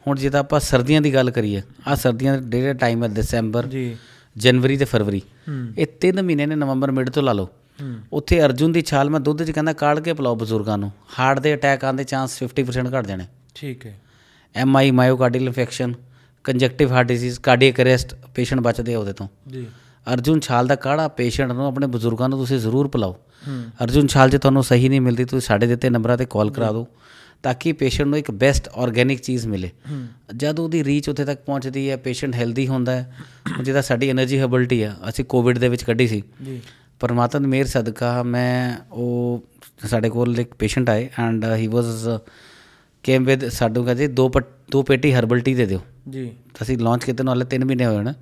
[0.07, 3.65] ਹੁਣ ਜੇ ਤਾਂ ਆਪਾਂ ਸਰਦੀਆਂ ਦੀ ਗੱਲ ਕਰੀਏ ਆ ਸਰਦੀਆਂ ਦੇ ਜਿਹੜੇ ਟਾਈਮ ਹੈ ਦਸੰਬਰ
[3.65, 3.95] ਜੀ।
[4.37, 5.21] ਜਨਵਰੀ ਤੇ ਫਰਵਰੀ
[5.77, 7.49] ਇਹ ਤਿੰਨ ਮਹੀਨੇ ਨੇ ਨਵੰਬਰ ਮਿਡ ਤੋਂ ਲਾ ਲਓ।
[8.13, 11.53] ਉੱਥੇ ਅਰਜੁਨ ਦੀ ਛਾਲ ਮੈਂ ਦੁੱਧ 'ਚ ਕਹਿੰਦਾ ਕਾੜ ਕੇ ਪਿਲਾਓ ਬਜ਼ੁਰਗਾਂ ਨੂੰ। ਹਾਰਟ ਦੇ
[11.53, 13.25] ਅਟੈਕ ਆਉਣ ਦੇ ਚਾਂਸ 50% ਘਟ ਜਾਣੇ।
[13.55, 13.99] ਠੀਕ ਹੈ।
[14.55, 15.93] M I myocardial infection
[16.43, 19.67] conjunctive heart disease cardiac arrest patient ਬਚਦੇ ਆ ਉਹਦੇ ਤੋਂ। ਜੀ।
[20.13, 23.15] ਅਰਜੁਨ ਛਾਲ ਦਾ ਕਾੜਾ ਪੇਸ਼ੈਂਟ ਨੂੰ ਆਪਣੇ ਬਜ਼ੁਰਗਾਂ ਨੂੰ ਤੁਸੀਂ ਜ਼ਰੂਰ ਪਿਲਾਓ।
[23.83, 26.87] ਅਰਜੁਨ ਛਾਲ ਜੇ ਤੁਹਾਨੂੰ ਸਹੀ ਨਹੀਂ ਮਿਲਦੀ ਤੁਸੀਂ ਸਾਡੇ ਦਿੱਤੇ ਨੰਬਰਾਂ ਤੇ ਕਾਲ ਕਰਾ ਦਿਓ।
[27.43, 29.69] ਤਾਂ ਕਿ ਪੇਸ਼ੈਂਟ ਨੂੰ ਇੱਕ ਬੈਸਟ ਆਰਗੈਨਿਕ ਚੀਜ਼ ਮਿਲੇ।
[30.37, 33.13] ਜਦ ਉਹਦੀ ਰੀਚ ਉੱਥੇ ਤੱਕ ਪਹੁੰਚਦੀ ਹੈ ਪੇਸ਼ੈਂਟ ਹੈਲਦੀ ਹੁੰਦਾ ਹੈ
[33.61, 36.61] ਜਿਹਦਾ ਸਾਡੀ એનર્ਜੀ ਹੈਬਿਲਿਟੀ ਆ ਅਸੀਂ ਕੋਵਿਡ ਦੇ ਵਿੱਚ ਕੱਢੀ ਸੀ। ਜੀ।
[36.99, 39.43] ਪਰਮਾਤਮਾ ਦੀ ਮਿਹਰ ਸਦਕਾ ਮੈਂ ਉਹ
[39.89, 42.07] ਸਾਡੇ ਕੋਲ ਇੱਕ ਪੇਸ਼ੈਂਟ ਆਏ and he was
[43.03, 45.79] came with ਸਾਡੂ ਕਹਿੰਦੇ ਦੋ ਪਟ ਦੋ ਪੇਟੀ ਹਰਬਲ ਟੀ ਦੇ ਦਿਓ।
[46.09, 46.31] ਜੀ।
[46.61, 48.13] ਅਸੀਂ ਲਾਂਚ ਕੀਤੇ ਨੂੰ ਹਲੇ 3 ਮਹੀਨੇ ਹੋਏ ਹਨ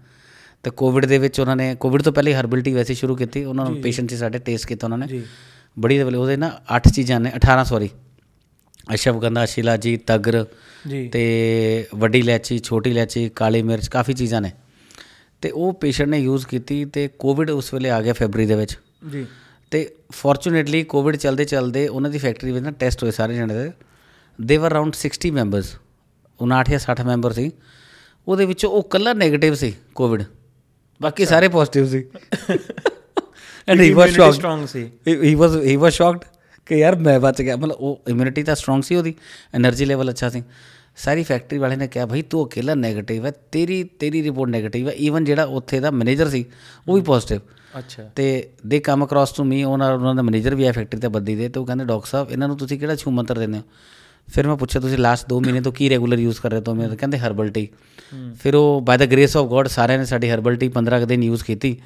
[0.64, 3.66] ਤੇ ਕੋਵਿਡ ਦੇ ਵਿੱਚ ਉਹਨਾਂ ਨੇ ਕੋਵਿਡ ਤੋਂ ਪਹਿਲੇ ਹਰਬਲ ਟੀ ਵੈਸੇ ਸ਼ੁਰੂ ਕੀਤੀ ਉਹਨਾਂ
[3.66, 5.22] ਨੂੰ ਪੇਸ਼ੈਂਟ ਸੀ ਸਾਡੇ ਟੇਸਟ ਕੀਤਾ ਉਹਨਾਂ ਨੇ।
[5.80, 7.90] ਬੜੀ ਉਹਦੇ ਨਾ 8 ਚੀਜ਼ਾਂ ਨੇ 18 ਸੌਰੀ
[8.94, 10.46] ਅਸ਼ਵਗੰਧਾ ਸ਼ਿਲਾਜੀ ਤਗਰ
[10.88, 11.24] ਜੀ ਤੇ
[11.96, 14.52] ਵੱਡੀ ਇਲਾਇਚੀ ਛੋਟੀ ਇਲਾਇਚੀ ਕਾਲੀ ਮਿਰਚ ਕਾਫੀ ਚੀਜ਼ਾਂ ਨੇ
[15.42, 18.78] ਤੇ ਉਹ ਪੇਸ਼ੈਂਟ ਨੇ ਯੂਜ਼ ਕੀਤੀ ਤੇ ਕੋਵਿਡ ਉਸ ਵੇਲੇ ਆ ਗਿਆ ਫੈਬਰੀ ਦੇ ਵਿੱਚ
[19.12, 19.26] ਜੀ
[19.72, 23.72] ਤੇ ਫੋਰਚੂਨੇਟਲੀ ਕੋਵਿਡ ਚਲਦੇ ਚਲਦੇ ਉਹਨਾਂ ਦੀ ਫੈਕਟਰੀ ਵਿੱਚ ਨਾ ਟੈਸਟ ਹੋਏ ਸਾਰੇ ਜਣੇ ਦੇ
[24.40, 25.76] ਦੇ ਵਰ ਅਰਾਊਂਡ 60 ਮੈਂਬਰਸ
[26.40, 27.52] 59 ਜਾਂ 60 ਮੈਂਬਰ ਸੀ
[28.28, 30.24] ਉਹਦੇ ਵਿੱਚੋਂ ਉਹ ਕੱਲਾ 네ਗੇਟਿਵ ਸੀ ਕੋਵਿਡ
[31.02, 32.04] ਬਾਕੀ ਸਾਰੇ positive C
[33.68, 34.76] and he was shocked
[35.08, 36.26] he was he was shocked
[36.70, 39.14] ਕਿ ਯਾਰ ਮੈਂ ਬਚ ਗਿਆ। ਮਤਲਬ ਉਹ ਇਮਿਊਨਿਟੀ ਤਾਂ ਸਟਰੋਂਗ ਸੀ ਉਹਦੀ
[39.56, 40.44] એનર્ਜੀ ਲੈਵਲ ਅੱਛਾ ਸੀ।
[40.98, 44.94] ਸਾਰੀ ਫੈਕਟਰੀ ਵਾਲੇ ਨੇ ਕਿਹਾ ਭਾਈ ਤੂੰ ਅਕੇਲਾ 네ਗੇਟਿਵ ਹੈ ਤੇਰੀ ਤੇਰੀ ਰਿਪੋਰਟ 네ਗੇਟਿਵ ਹੈ।
[45.00, 46.46] ਈਵਨ ਜਿਹੜਾ ਉੱਥੇ ਦਾ ਮੈਨੇਜਰ ਸੀ
[46.88, 47.40] ਉਹ ਵੀ ਪੋਜ਼ਿਟਿਵ
[47.78, 48.26] ਅੱਛਾ। ਤੇ
[48.68, 51.50] ਦੇ ਕਮ ਅਕ੍ਰੋਸ ਟੂ ਮੀ ਉਹਨਾਂ ਉਹਨਾਂ ਦਾ ਮੈਨੇਜਰ ਵੀ ਹੈ ਫੈਕਟਰੀ ਤੇ ਬੱਦੀ ਦੇ
[51.50, 53.64] ਤੇ ਉਹ ਕਹਿੰਦੇ ਡਾਕਟਰ ਸਾਹਿਬ ਇਹਨਾਂ ਨੂੰ ਤੁਸੀਂ ਕਿਹੜਾ ਛੂ ਮੰਤਰ ਦਿੰਦੇ ਹੋ?
[54.28, 56.74] ਫਿਰ ਮੈਂ ਪੁੱਛਿਆ ਤੁਸੀਂ ਲਾਸਟ 2 ਮਹੀਨੇ ਤੋਂ ਕੀ ਰੈਗੂਲਰ ਯੂਜ਼ ਕਰ ਰਹੇ ਹੋ?
[56.74, 57.68] ਮੈਂ ਕਹਿੰਦੇ ਹਰਬਲ ਟੀ
[58.42, 61.44] ਫਿਰ ਉਹ by the grace of God ਸਾਰਿਆਂ ਨੇ ਸਾਡੀ ਹਰਬਲ ਟੀ 15 ਦਿਨ ਯੂਜ਼
[61.44, 61.78] ਕੀਤੀ।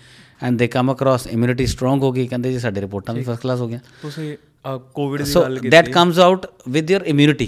[0.43, 3.59] ਐਂਡ ਦੇ ਕਮ ਅਕ੍ਰੋਸ ਇਮਿਊਨਿਟੀ ਸਟਰੋਂਗ ਹੋ ਗਈ। ਕਹਿੰਦੇ ਜੀ ਸਾਡੇ ਰਿਪੋਰਟਾਂ ਵੀ ਫਸਟ ਕਲਾਸ
[3.59, 4.36] ਹੋ ਗਈਆਂ। ਤੁਸੀਂ
[4.66, 7.47] ਕੋਵਿਡ ਦੀ ਗੱਲ ਕੀਤੀ। That comes out with your immunity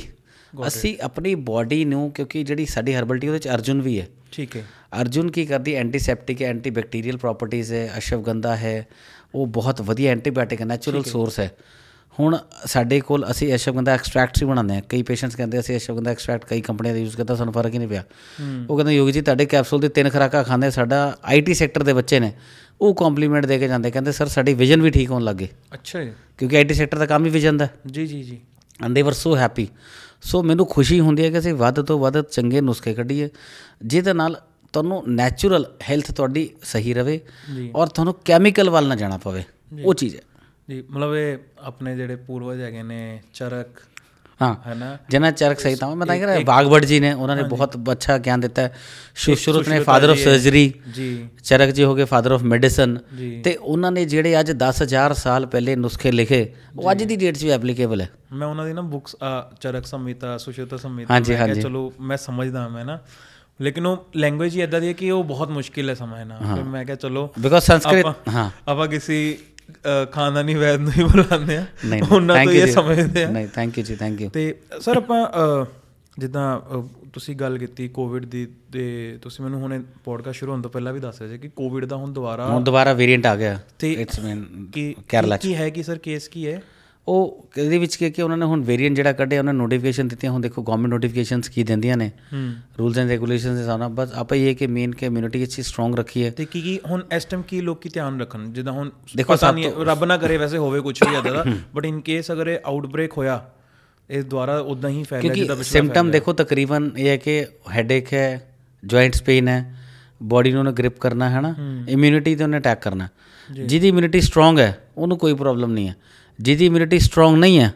[0.67, 4.55] ਅਸੀਂ ਆਪਣੀ ਬਾਡੀ ਨੂੰ ਕਿਉਂਕਿ ਜਿਹੜੀ ਸਾਡੀ ਹਰਬਲ ਟੀ ਉਹਦੇ ਚ ਅਰਜੁਨ ਵੀ ਹੈ। ਠੀਕ
[4.55, 4.63] ਹੈ।
[5.01, 8.85] ਅਰਜੁਨ ਕੀ ਕਰਦੀ ਐਂਟੀਸੈਪਟਿਕ ਹੈ ਐਂਟੀਬੈਕਟੀਰੀਅਲ ਪ੍ਰੋਪਰਟੀਜ਼ ਹੈ ਅਸ਼ਵਗੰਧਾ ਹੈ
[9.35, 11.51] ਉਹ ਬਹੁਤ ਵਧੀਆ ਐਂਟੀਬਾਇਓਟਿਕ ਹੈ ਨੈਚੁਰਲ ਸੋਰਸ ਹੈ।
[12.19, 16.45] ਹੁਣ ਸਾਡੇ ਕੋਲ ਅਸੀਂ ਅਸ਼ਵਗੰਧਾ ਐਕਸਟ੍ਰੈਕਟਸ ਵੀ ਬਣਾਉਂਦੇ ਹਾਂ। ਕਈ ਪੇਸ਼ੈਂਟਸ ਕਹਿੰਦੇ ਅਸੀਂ ਅਸ਼ਵਗੰਧਾ ਐਕਸਟ੍ਰੈਕਟ
[16.45, 18.03] ਕਈ ਕੰਪਨੀਆਂ ਦਾ ਯੂਜ਼ ਕੀਤਾ ਸਾਨੂੰ ਫ਼ਰਕ ਹੀ ਨਹੀਂ ਪਿਆ।
[18.69, 22.19] ਉਹ ਕਹਿੰਦੇ ਯੋਗੀ ਜੀ ਤੁਹਾਡੇ ਕੈਪਸੂਲ ਦੀ ਤਿੰਨ ਖੁਰਾਕਾਂ ਖਾਂਦੇ ਸਾਡਾ ਆਈਟੀ ਸੈਕਟਰ ਦੇ ਬੱਚੇ
[22.19, 22.31] ਨੇ।
[22.81, 26.11] ਉਹ ਕੰਪਲੀਮੈਂਟ ਦੇ ਕੇ ਜਾਂਦੇ ਕਹਿੰਦੇ ਸਰ ਸਾਡੀ ਵਿਜ਼ਨ ਵੀ ਠੀਕ ਹੋਣ ਲੱਗੇ ਅੱਛਾ ਜੀ।
[26.37, 28.39] ਕਿਉਂਕਿ ਆਈਟੀ ਸੈਕਟਰ ਦਾ ਕੰਮ ਹੀ ਵਿਜ਼ਨ ਦਾ ਜੀ ਜੀ ਜੀ।
[28.79, 29.67] ਐਂਡ ਦੇ ਵਰ ਸੋ ਹੈਪੀ
[30.21, 33.29] ਸੋ ਮੈਨੂੰ ਖੁਸ਼ੀ ਹੁੰਦੀ ਹੈ ਕਿ ਅਸੀਂ ਵੱਧ ਤੋਂ ਵੱਧ ਚੰਗੇ ਨੁਸਖੇ ਕੱਢੀਏ
[33.85, 34.41] ਜਿਹਦੇ ਨਾਲ
[34.73, 37.19] ਤੁਹਾਨੂੰ ਨੈਚੁਰਲ ਹੈਲਥ ਤੁਹਾਡੀ ਸਹੀ ਰਵੇ
[37.75, 39.43] ਔਰ ਤੁਹਾਨੂੰ ਕੈਮੀਕਲ ਵੱਲ ਨਾ ਜਾਣਾ ਪਵੇ।
[39.83, 40.21] ਉਹ ਚੀਜ਼ ਹੈ।
[40.69, 43.81] ਜੀ ਮਤਲਬ ਇਹ ਆਪਣੇ ਜਿਹੜੇ ਪੂਰਵਜ ਹੈਗੇ ਨੇ ਚਰਕ
[44.41, 47.43] ਹਾਂ ਹੈ ਨਾ ਜਨਾ ਚਰਕ ਸਹੀ ਤਾਂ ਮੈਂ ਤਾਂ ਕਹਿੰਦਾ ਬਾਗਵੜ ਜੀ ਨੇ ਉਹਨਾਂ ਨੇ
[47.43, 48.75] ਬਹੁਤ ਅੱਛਾ ਗਿਆਨ ਦਿੱਤਾ ਹੈ
[49.15, 52.97] ਸੁਸ਼ਰੁਤ ਨੇ ਫਾਦਰ ਆਫ ਸਰਜਰੀ ਜੀ ਚਰਕ ਜੀ ਹੋ ਗਏ ਫਾਦਰ ਆਫ ਮੈਡੀਸਨ
[53.43, 57.43] ਤੇ ਉਹਨਾਂ ਨੇ ਜਿਹੜੇ ਅੱਜ 10000 ਸਾਲ ਪਹਿਲੇ ਨੁਸਖੇ ਲਿਖੇ ਉਹ ਅੱਜ ਦੀ ਡੇਟ 'ਚ
[57.43, 59.15] ਵੀ ਐਪਲੀਕੇਬਲ ਹੈ ਮੈਂ ਉਹਨਾਂ ਦੀ ਨਾ ਬੁੱਕਸ
[59.61, 62.99] ਚਰਕ ਸੰਹਿਤਾ ਸੁਸ਼ਰੁਤ ਸੰਹਿਤਾ ਮੈਂ। ਚਲੋ ਮੈਂ ਸਮਝਦਾ ਮੈਂ ਨਾ
[63.61, 66.85] ਲੇਕਿਨ ਉਹ ਲੈਂਗੁਏਜ ਹੀ ਇਦਾਂ ਦੀ ਹੈ ਕਿ ਉਹ ਬਹੁਤ ਮੁਸ਼ਕਿਲ ਹੈ ਸਮਝਣਾ ਫਿਰ ਮੈਂ
[66.85, 69.37] ਕਿਹਾ ਚਲੋ ਬਿਕੋਜ਼ ਸੰਸਕ੍ਰਿਤ ਹਾਂ ਆਪਾਂ ਕਿਸੇ
[70.11, 73.47] ਖਾਨਦਾਨੀ ਵੈਦ ਨੂੰ ਹੀ ਬੁਲਾਉਂਦੇ ਆ। ਨਹੀਂ ਉਹਨਾਂ ਤੋਂ ਥੈਂਕ ਯੂ ਇਹ ਸਮਝਦੇ ਆ। ਨਹੀਂ
[73.47, 75.27] ਥੈਂਕ ਯੂ ਜੀ ਥੈਂਕ ਯੂ ਤੇ ਸਰ ਆਪਾਂ
[76.19, 76.59] ਜਿੱਦਾਂ
[77.13, 80.99] ਤੁਸੀਂ ਗੱਲ ਕੀਤੀ ਕੋਵਿਡ ਦੀ ਤੇ ਤੁਸੀਂ ਮੈਨੂੰ ਹੁਣੇ ਪੋਡਕਾਸਟ ਸ਼ੁਰੂ ਹੋਣ ਤੋਂ ਪਹਿਲਾਂ ਵੀ
[80.99, 84.45] ਦੱਸ ਰਹੇ ਸੀ ਕਿ ਕੋਵਿਡ ਦਾ ਹੁਣ ਦੁਬਾਰਾ ਹੁਣ ਦੁਬਾਰਾ ਵੇਰੀਐਂਟ ਆ ਗਿਆ। ਇਟਸ ਮੀਨ
[84.73, 85.97] ਕੀ ਕੇਰਲਾ ਕੀ ਹੈ ਕੀ ਸਰ?
[85.97, 86.61] ਕੇਸ ਕੀ ਹੈ?
[87.07, 90.41] ਉਹ ਇਹਦੇ ਵਿੱਚ ਕੀ ਕਿ ਉਹਨਾਂ ਨੇ ਹੁਣ ਵੇਰੀਐਂਟ ਜਿਹੜਾ ਕੱਢਿਆ ਉਹਨਾਂ ਨੋਟੀਫਿਕੇਸ਼ਨ ਦਿੱਤੀਆਂ। ਹੁਣ
[90.41, 92.11] ਦੇਖੋ ਗਵਰਨਮੈਂਟ ਨੋਟੀਫਿਕੇਸ਼ਨਸ ਕੀ ਦਿੰਦੀਆਂ ਨੇ?
[92.79, 96.23] ਰੂਲਸ ਐਂਡ ਰੈਗੂਲੇਸ਼ਨਸ ਦੇ ਨਾਲ। ਬਸ ਆਪਾਂ ਇਹ ਕਿ ਮੇਨ ਕਿ ਇਮਿਊਨਿਟੀ ਅੱਛੀ ਸਟਰੋਂਗ ਰੱਖੀ
[96.25, 98.47] ਹੈ। ਤੇ ਕੀ ਕੀ ਹੁਣ ਇਸ ਟਾਈਮ ਕੀ ਲੋਕੀ ਧਿਆਨ ਰੱਖਣ?
[98.47, 98.89] ਜਿੱਦਾਂ ਹੁਣ
[99.27, 101.43] ਪਤਾ ਨਹੀਂ ਰੱਬ ਨਾ ਕਰੇ ਵੈਸੇ ਹੋਵੇ ਕੁਝ ਵੀ ਇਦਾਂ ਦਾ
[101.75, 103.43] ਬਟ ਇਨ ਕੇਸ ਅਗਰ ਇਹ ਆਊਟਬ੍ਰੇਕ ਹੋਇਆ
[104.09, 108.49] ਇਹ ਦੁਬਾਰਾ ਉਦਾਂ ਹੀ ਫੈਲਿਆ ਜਿੱਦਾਂ ਪਿਛਲਾ ਸਿੰਪਟਮ ਦੇਖੋ ਤਕਰੀਬਨ ਇਹ ਹੈ ਕਿ ਹੈਡੇਕ ਹੈ
[108.83, 109.75] ਜੁਆਇੰਟਸ ਪੇਨ ਹੈ
[110.23, 111.53] ਬਾਡੀ ਨੂੰ ਉਹਨੇ ਗ੍ਰਿਪ ਕਰਨਾ ਹੈ ਨਾ
[111.89, 113.07] ਇਮਿਊਨਿਟੀ ਤੇ ਉਹਨੇ ਅਟੈਕ ਕਰਨਾ।
[113.49, 115.95] ਜਿਹਦੀ ਇਮਿਊਨਿਟੀ ਸਟਰੋਂਗ ਹੈ ਉਹਨੂੰ ਕੋਈ ਪ੍ਰੋਬਲਮ ਨਹੀਂ ਹੈ।
[116.39, 117.73] ਜਿਹਦੀ ਇਮਿਊਨਿਟੀ ਸਟਰੋਂਗ ਨਹੀਂ ਹੈ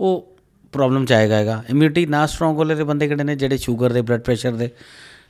[0.00, 0.36] ਉਹ
[0.72, 3.36] ਪ੍ਰੋਬਲਮ ਚ ਆਏਗਾ ਹੈਗਾ ਇਮਿਊਨਿਟੀ ਨਾ ਸਟਰੋਂਗ ਹੋਲੇ ਦੇ ਬੰਦੇ ਕਿਹੜੇ ਨੇ?
[3.36, 4.70] ਜਿਹੜੇ ਸ਼ੂਗਰ ਦੇ ਬਲੱਡ ਪ੍ਰੈਸ਼ਰ ਦੇ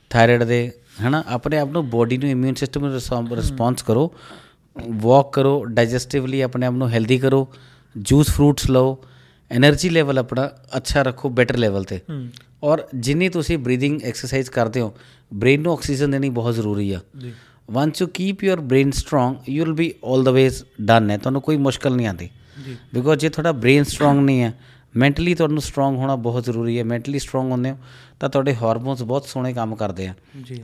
[0.09, 0.71] ਥਾਇਰਾਇਡ ਦੇ
[1.07, 1.23] ਹਨਾ?
[1.27, 2.99] ਆਪਣੇ ਆਪ ਨੂੰ ਬੋਡੀ ਨੂੰ ਇਮਿਊਨ ਸਿਸਟਮ ਨੂੰ
[3.35, 4.15] ਰਿਸਪੌਂਸ ਕਰੋ
[4.89, 7.47] ਵਾਕ ਕਰੋ ਡਾਈਜੈਸਟਿਵਲੀ ਆਪਣੇ ਆਪ ਨੂੰ ਹੈਲਦੀ ਕਰੋ
[7.97, 9.05] ਜੂਸ ਫਰੂਟਸ ਲਓ
[9.57, 11.99] એનર્ਜੀ ਲੈਵਲ ਆਪਣਾ ਅੱਛਾ ਰੱਖੋ ਬੈਟਰ ਲੈਵਲ ਤੇ।
[12.63, 14.93] ਔਰ ਜਿੰਨੀ ਤੁਸੀਂ ਬਰੀਥਿੰਗ ਐਕਸਰਸਾਈਜ਼ ਕਰਦੇ ਹੋ
[15.33, 17.33] ਬ੍ਰੇਨ ਨੂੰ ਆਕਸੀਜਨ ਦੇਣੀ ਬਹੁਤ ਜ਼ਰੂਰੀ ਆ। ਜੀ।
[17.71, 21.41] Once you keep your brain strong you will be 올 the ways done ਹੈ। ਤੁਹਾਨੂੰ
[21.41, 22.29] ਕੋਈ ਮੁਸ਼ਕਲ ਨਹੀਂ ਆਂਦੀ
[22.93, 24.53] ਬਿਕੋਜ਼ ਜੇ ਤੁਹਾਡਾ ਬ੍ਰੇਨ ਸਟਰੋਂਗ ਨਹੀਂ ਹੈ
[24.97, 27.77] ਮੈਂਟਲੀ ਤੁਹਾਨੂੰ ਸਟਰੋਂਗ ਹੋਣਾ ਬਹੁਤ ਜ਼ਰੂਰੀ ਹੈ। ਮੈਂਟਲੀ ਸਟਰੋਂਗ ਹੁੰਦੇ ਹੋ
[28.19, 30.13] ਤਾਂ ਤੁਹਾਡੇ ਹਾਰਮੋਨਸ ਬਹੁਤ ਸੋਹਣੇ ਕੰਮ ਕਰਦੇ ਆ।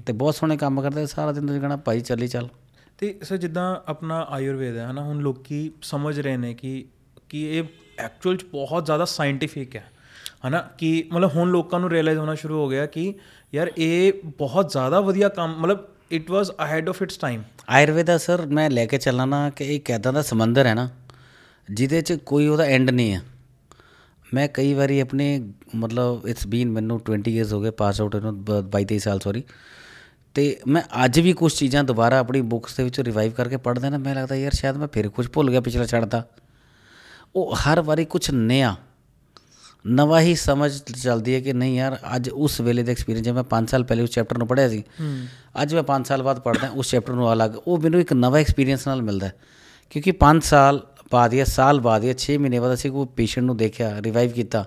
[0.05, 2.47] ਤੇ ਬਹੁਤ ਸੋਹਣੇ ਕੰਮ ਕਰਦੇ ਸਾਰਾ ਦਿਨ ਤੁਸੀਂ ਕਹਣਾ ਭਾਈ ਚੱਲੀ ਚੱਲ।
[2.97, 6.85] ਤੇ ਸਰ ਜਿੱਦਾਂ ਆਪਣਾ ਆਯੁਰਵੇਦ ਹੈ ਹਨਾ ਹੁਣ ਲੋਕੀ ਸਮਝ ਰਹੇ ਨੇ ਕਿ
[7.29, 7.63] ਕਿ ਇਹ
[7.99, 9.91] ਐਕਚੁਅਲ ਚ ਬਹੁਤ ਜ਼ਿਆਦਾ ਸਾਇੰਟੀਫਿਕ ਹੈ।
[10.47, 13.13] ਹਨਾ ਕਿ ਮਤਲਬ ਹੁਣ ਲੋਕਾਂ ਨੂੰ ਰਿਅਲਾਈਜ਼ ਹੋਣਾ ਸ਼ੁਰੂ ਹੋ ਗਿਆ ਕਿ
[13.55, 15.79] ਯਾਰ ਇਹ ਬਹੁਤ ਜ਼ਿਆਦਾ ਵਧੀਆ ਕੰਮ ਮਤਲਬ
[16.11, 19.91] it was ahead of its time Ayurveda sir ਮੈਂ ਲੈ ਕੇ ਚੱਲਾਂ ਨਾ ਕਿ ਇੱਕ
[19.91, 20.89] ਐਦਾਂ ਦਾ ਸਮੁੰਦਰ ਹੈ ਨਾ
[21.71, 23.21] ਜਿਹਦੇ 'ਚ ਕੋਈ ਉਹਦਾ ਐਂਡ ਨਹੀਂ ਹੈ।
[24.33, 28.45] ਮੈਂ ਕਈ ਵਾਰੀ ਆਪਣੇ ਮਤਲਬ ਇਟਸ ਬੀਨ ਮੈਨੂੰ 20 ਇਅਰਸ ਹੋ ਗਏ ਪਾਸ ਆਊਟ ਨੂੰ
[28.59, 29.43] 22 23 ਸਾਲ ਸੌਰੀ
[30.33, 33.97] ਤੇ ਮੈਂ ਅੱਜ ਵੀ ਕੁਝ ਚੀਜ਼ਾਂ ਦੁਬਾਰਾ ਆਪਣੀ ਬੁੱਕਸ ਦੇ ਵਿੱਚ ਰਿਵਾਈਵ ਕਰਕੇ ਪੜ੍ਹਦਾ ਨਾ
[33.97, 36.27] ਮੈਂ ਲੱਗਦਾ ਯਾਰ ਸ਼ਾਇਦ ਮੈਂ ਫਿਰ ਕੁਝ ਭੁੱਲ ਗਿਆ ਪਿਛਲਾ ਛੱਡਦਾ
[37.35, 38.75] ਉਹ ਹਰ ਵਾਰੀ ਕੁਝ ਨਿਆ
[39.87, 43.43] ਨਵਾਂ ਹੀ ਸਮਝ ਚੱਲਦੀ ਹੈ ਕਿ ਨਹੀਂ ਯਾਰ ਅੱਜ ਉਸ ਵੇਲੇ ਦਾ ਐਕਸਪੀਰੀਅੰਸ ਜੇ ਮੈਂ
[43.49, 44.83] 5 ਸਾਲ ਪਹਿਲੇ ਉਸ ਚੈਪਟਰ ਨੂੰ ਪੜ੍ਹਿਆ ਸੀ।
[45.61, 48.87] ਅੱਜ ਮੈਂ 5 ਸਾਲ ਬਾਅਦ ਪੜ੍ਹਦਾ ਉਸ ਚੈਪਟਰ ਨੂੰ ਅਲੱਗ ਉਹ ਮੈਨੂੰ ਇੱਕ ਨਵਾਂ ਐਕਸਪੀਰੀਅੰਸ
[48.87, 49.29] ਨਾਲ ਮਿਲਦਾ।
[49.89, 53.57] ਕਿਉਂਕਿ 5 ਸਾਲ ਬਾਅਦ ਜਾਂ ਸਾਲ ਬਾਅਦ ਜਾਂ 6 ਮਹੀਨੇ ਬਾਅਦ ਅਸੀਂ ਕੋਈ ਪੇਸ਼ੈਂਟ ਨੂੰ
[53.57, 54.65] ਦੇਖਿਆ ਰਿਵਾਈਵ ਕੀਤਾ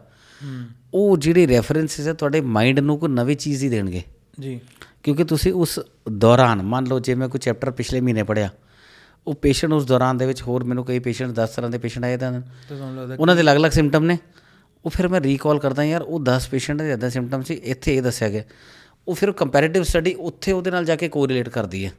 [0.94, 4.02] ਉਹ ਜਿਹੜੇ ਰੈਫਰੈਂਸਸ ਹੈ ਤੁਹਾਡੇ ਮਾਈਂਡ ਨੂੰ ਕੋਈ ਨਵੀਂ ਚੀਜ਼ ਹੀ ਦੇਣਗੇ।
[4.40, 4.60] ਜੀ।
[5.02, 5.78] ਕਿਉਂਕਿ ਤੁਸੀਂ ਉਸ
[6.12, 8.48] ਦੌਰਾਨ ਮੰਨ ਲਓ ਜੇ ਮੈਂ ਕੋਈ ਚੈਪਟਰ ਪਿਛਲੇ ਮਹੀਨੇ ਪੜ੍ਹਿਆ
[9.26, 12.16] ਉਹ ਪੇਸ਼ੈਂਟ ਉਸ ਦੌਰਾਨ ਦੇ ਵਿੱਚ ਹੋਰ ਮੈਨੂੰ ਕਈ ਪੇਸ਼ੈਂਟ 10 ਤਰ੍ਹਾਂ ਦੇ ਪੇਸ਼ੈਂਟ ਆਏ
[12.16, 12.32] ਤਾਂ
[13.18, 14.18] ਉਹਨਾਂ ਦੇ ਅਲੱਗ-ਅਲੱਗ ਸਿੰਪਟਮ ਨੇ।
[14.84, 18.02] ਉਹ ਫਿਰ ਮੈਂ ਰੀਕਾਲ ਕਰਦਾ ਯਾਰ ਉਹ 10 ਪੇਸ਼ੈਂਟ ਦੇ ਇਦਾਂ ਸਿੰਪਟਮ ਸੀ ਇੱਥੇ ਇਹ
[18.02, 18.42] ਦੱਸਿਆ ਗਿਆ।
[19.08, 21.92] ਉਹ ਫਿਰ ਕੰਪੈਰੀਟਿਵ ਸਟੱਡੀ ਉੱਥੇ ਉਹਦੇ ਨਾਲ ਜਾ ਕੇ ਕੋਰਿਲੇਟ ਕਰਦੀ ਹੈ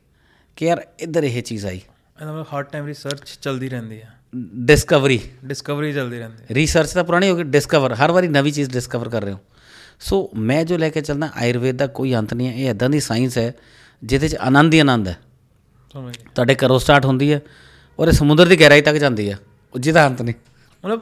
[0.56, 1.82] ਕਿ ਯਾਰ ਇੱਧਰ ਇਹ ਚੀਜ਼ ਆਈ।
[2.22, 7.04] ਇਹਦਾ ਮਤਲਬ ਹਰ ਟਾਈਮ ਰਿਸਰਚ ਚੱਲਦੀ ਰਹਿੰਦੀ ਹੈ। ਡਿਸਕਵਰੀ ਡਿਸਕਵਰੀ ਚੱਲਦੀ ਰਹਿੰਦੀ ਹੈ। ਰਿਸਰਚ ਤਾਂ
[7.04, 9.40] ਪੁਰਾਣੀ ਹੋ ਗਈ ਡਿਸਕਵਰ ਹਰ ਵਾਰੀ ਨਵੀਂ ਚੀਜ਼ ਡਿਸਕਵਰ ਕਰ ਰਹੇ ਹੋ।
[10.00, 13.00] ਸੋ ਮੈਂ ਜੋ ਲੈ ਕੇ ਚੱਲਦਾ ਆਯੁਰਵੇਦ ਦਾ ਕੋਈ ਅੰਤ ਨਹੀਂ ਹੈ ਇਹ ਇਦਾਂ ਦੀ
[13.00, 13.54] ਸਾਇੰਸ ਹੈ
[14.04, 15.18] ਜਿਹਦੇ 'ਚ ਆਨੰਦ ਹੀ ਆਨੰਦ ਹੈ।
[15.94, 17.42] ਸਮਝ ਗਏ। ਤੁਹਾਡੇ ਘਰੋਂ ਸਟਾਰਟ ਹੁੰਦੀ ਹੈ
[18.00, 19.40] ਔਰ ਇਹ ਸਮੁੰਦਰ ਦੀ ਗਹਿਰਾਈ ਤੱਕ ਜਾਂਦੀ ਹੈ
[19.74, 20.36] ਉਹ ਜਿਹਦਾ ਅੰਤ ਨਹੀਂ।
[20.86, 21.02] ਮਤਲਬ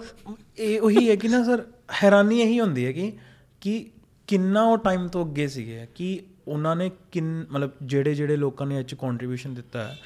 [0.58, 1.64] ਇਹ ਉਹੀ ਹੈ ਕਿ ਨਾ ਸਰ
[2.04, 3.14] ਹੈਰਾਨੀ ਇਹੀ ਹੁੰਦੀ ਹੈ ਕਿ
[3.62, 3.86] ਕਿ
[4.28, 8.80] ਕਿੰਨਾ ਉਹ ਟਾਈਮ ਤੋਂ ਅੱਗੇ ਸੀਗੇ ਕਿ ਉਹਨਾਂ ਨੇ ਕਿੰਨ ਮਤਲਬ ਜਿਹੜੇ ਜਿਹੜੇ ਲੋਕਾਂ ਨੇ
[8.80, 9.98] ਇਹ 'ਚ ਕੰਟਰੀਬਿਊਸ਼ਨ ਦਿੱਤਾ ਹੈ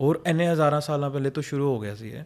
[0.00, 2.22] ਔਰ ਇੰਨੇ ਹਜ਼ਾਰਾਂ ਸਾਲਾਂ ਪਹਿਲੇ ਤੋਂ ਸ਼ੁਰੂ ਹੋ ਗਿਆ ਸੀ ਇਹ।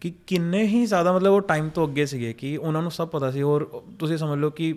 [0.00, 3.30] ਕਿ ਕਿੰਨੇ ਹੀ ਜ਼ਿਆਦਾ ਮਤਲਬ ਉਹ ਟਾਈਮ ਤੋਂ ਅੱਗੇ ਸੀਗੇ ਕਿ ਉਹਨਾਂ ਨੂੰ ਸਭ ਪਤਾ
[3.30, 3.64] ਸੀ। ਔਰ
[3.98, 4.74] ਤੁਸੀਂ ਸਮਝ ਲਓ ਕਿ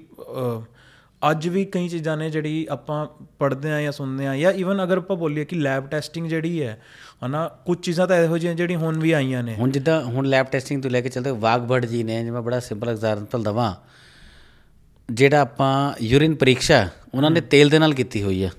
[1.31, 3.05] ਅੱਜ ਵੀ ਕਈ ਚੀਜ਼ਾਂ ਨੇ ਜਿਹੜੀ ਆਪਾਂ
[3.39, 6.81] ਪੜ੍ਹਦੇ ਆ ਜਾਂ ਸੁਣਦੇ ਆ ਜਾਂ ਇਵਨ ਅਗਰ ਆਪਾਂ ਬੋਲੀਏ ਕਿ ਲੈਬ ਟੈਸਟਿੰਗ ਜਿਹੜੀ ਹੈ
[7.25, 10.45] ਹਨਾ ਕੁਝ ਚੀਜ਼ਾਂ ਤਾਂ ਇਹੋ ਜਿਹੀਆਂ ਜਿਹੜੀ ਹੁਣ ਵੀ ਆਈਆਂ ਨੇ। ਹੁਣ ਜਿੱਦਾਂ ਹੁਣ ਲੈਬ
[10.45, 13.73] ਟੈਸਟਿੰਗ ਤੋਂ ਲੈ ਕੇ ਚੱਲਦੇ ਵਾਗਬੜ ਜੀ ਨੇ ਜਿਵੇਂ ਬੜਾ ਸਿੰਪਲ ਐਗਜ਼ਾਮਪਲ ਦਵਾਂ
[15.09, 18.51] ਜਿਹੜਾ ਆਪਾਂ ਯੂਰਿਨ ਪ੍ਰੀਖਿਆ ਉਹਨਾਂ ਨੇ ਤੇਲ ਦੇ ਨਾਲ ਕੀਤੀ ਹੋਈ ਹੈ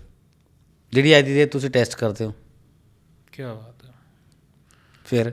[0.92, 2.32] ਜਿਹੜੀ ਅੱਜ ਦੇ ਤੁਸੀਂ ਟੈਸਟ ਕਰਦੇ ਹੋ।
[3.32, 3.90] ਕੀ ਬਾਤ ਹੈ।
[5.04, 5.32] ਫਿਰ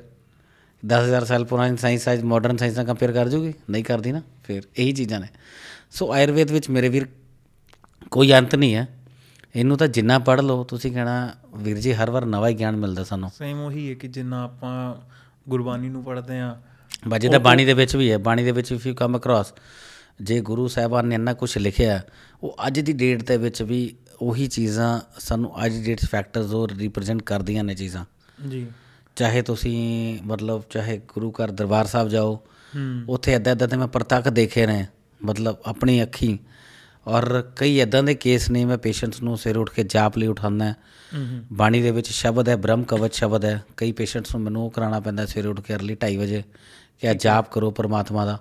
[0.88, 3.54] 10000 ਸਾਲ ਪੁਰਾਣੀ ਸਾਇੰਸ ਅੱਜ ਮਾਡਰਨ ਸਾਇੰਸ ਨਾਲ ਕੰਪੇਅਰ ਕਰ ਜੂਗੀ?
[3.70, 5.28] ਨਹੀਂ ਕਰਦੀ ਨਾ ਫਿਰ ਇਹੀ ਚੀਜ਼ਾਂ ਨੇ।
[5.92, 7.08] ਸੋ ਆਯੁਰਵੇਦ ਵਿੱਚ ਮੇਰੇ ਵੀਰ
[8.12, 8.88] ਕੋਈ ਅੰਤ ਨਹੀਂ ਹੈ।
[9.56, 13.04] ਇਹਨੂੰ ਤਾਂ ਜਿੰਨਾ ਪੜ੍ਹ ਲਓ ਤੁਸੀਂ ਕਹਿਣਾ ਵੀਰ ਜੀ ਹਰ ਵਾਰ ਨਵਾਂ ਹੀ ਗਿਆਨ ਮਿਲਦਾ
[13.04, 14.96] ਸਾਨੂੰ। ਸੇਮ ਉਹੀ ਹੈ ਕਿ ਜਿੰਨਾ ਆਪਾਂ
[15.50, 16.62] ਗੁਰਬਾਣੀ ਨੂੰ ਪੜ੍ਹਦੇ ਆ
[17.08, 19.54] ਬਾਜੀ ਦਾ ਬਾਣੀ ਦੇ ਵਿੱਚ ਵੀ ਹੈ ਬਾਣੀ ਦੇ ਵਿੱਚ ਇਫ ਯੂ ਕਮ ਅਕ੍ਰੋਸ
[20.22, 22.02] ਜੇ ਗੁਰੂ ਸਾਹਿਬਾਨ ਨੇ ਇੰਨਾ ਕੁਝ ਲਿਖਿਆ
[22.44, 26.68] ਉਹ ਅੱਜ ਦੀ ਡੇਟ ਦੇ ਵਿੱਚ ਵੀ ਉਹੀ ਚੀਜ਼ਾਂ ਸਾਨੂੰ ਅੱਜ ਦੀ ਡੇਟ ਫੈਕਟਰਸ ਉਹ
[26.68, 28.06] ਰਿਪਰੈਜ਼ੈਂਟ ਕਰਦੀਆਂ ਨੇ ਚੀਜ਼ਾਂ।
[28.50, 28.68] ਜੀ।
[29.20, 32.40] ਚਾਹੇ ਤੁਸੀਂ ਮਤਲਬ ਚਾਹੇ ਗੁਰੂ ਘਰ ਦਰਬਾਰ ਸਾਹਿਬ ਜਾਓ
[33.10, 34.88] ਉੱਥੇ ਇਦਾਂ ਇਦਾਂ ਦੇ ਮੈਂ ਪ੍ਰਤੱਖ ਦੇਖੇ ਨੇ
[35.26, 36.40] ਮਤਲਬ ਆਪਣੀ ਅੱਖੀ।
[37.08, 40.72] ਔਰ ਕਈ ਇਦਾਂ ਦੇ ਕੇਸ ਨੇ ਮੈਂ ਪੇਸ਼ੈਂਟਸ ਨੂੰ ਸਿਰ ਉੱਠ ਕੇ ਜਾਪ ਲਈ ਉਠਾਉਂਦਾ
[40.72, 44.72] ਹੂੰ। ਬਾਣੀ ਦੇ ਵਿੱਚ ਸ਼ਬਦ ਹੈ ਬ੍ਰਹਮ ਕਵਚ ਸ਼ਬਦ ਹੈ। ਕਈ ਪੇਸ਼ੈਂਟਸ ਨੂੰ ਮੈਨੂੰ ਉਹ
[44.72, 46.44] ਕਰਾਉਣਾ ਪੈਂਦਾ ਸਵੇਰੇ ਉੱਠ ਕੇ ਅਰਲੀ 2:30 ਵਜੇ
[47.00, 48.40] ਕਿ ਆ ਜਾਪ ਕਰੋ ਪਰਮਾਤਮਾ ਦਾ।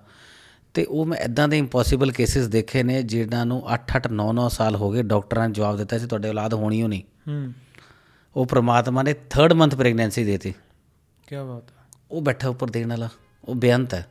[0.74, 4.92] ਤੇ ਉਹ ਮੈਂ ਇਦਾਂ ਦੇ ਇੰਪੋਸੀਬਲ ਕੇਸਿਸ ਦੇਖੇ ਨੇ ਜਿਨ੍ਹਾਂ ਨੂੰ 8-8 9-9 ਸਾਲ ਹੋ
[4.92, 7.52] ਗਏ ਡਾਕਟਰਾਂ ਨੇ ਜਵਾਬ ਦਿੱਤਾ ਸੀ ਤੁਹਾਡੇ ਔਲਾਦ ਹੋਣੀ ਹੋ ਨਹੀਂ। ਹੂੰ।
[8.36, 10.54] ਉਹ ਪ੍ਰਮਾਤਮਾ ਨੇ 3rd ਮੰਥ ਪ੍ਰੈਗਨੈਂਸੀ ਦੇਤੀ।
[11.28, 13.08] ਕੀ ਬਾਤ ਹੈ। ਉਹ ਬੈਠਾ ਉੱਪਰ ਦੇਣ ਵਾਲਾ
[13.44, 14.06] ਉਹ ਬੇਅੰਤ ਹੈ।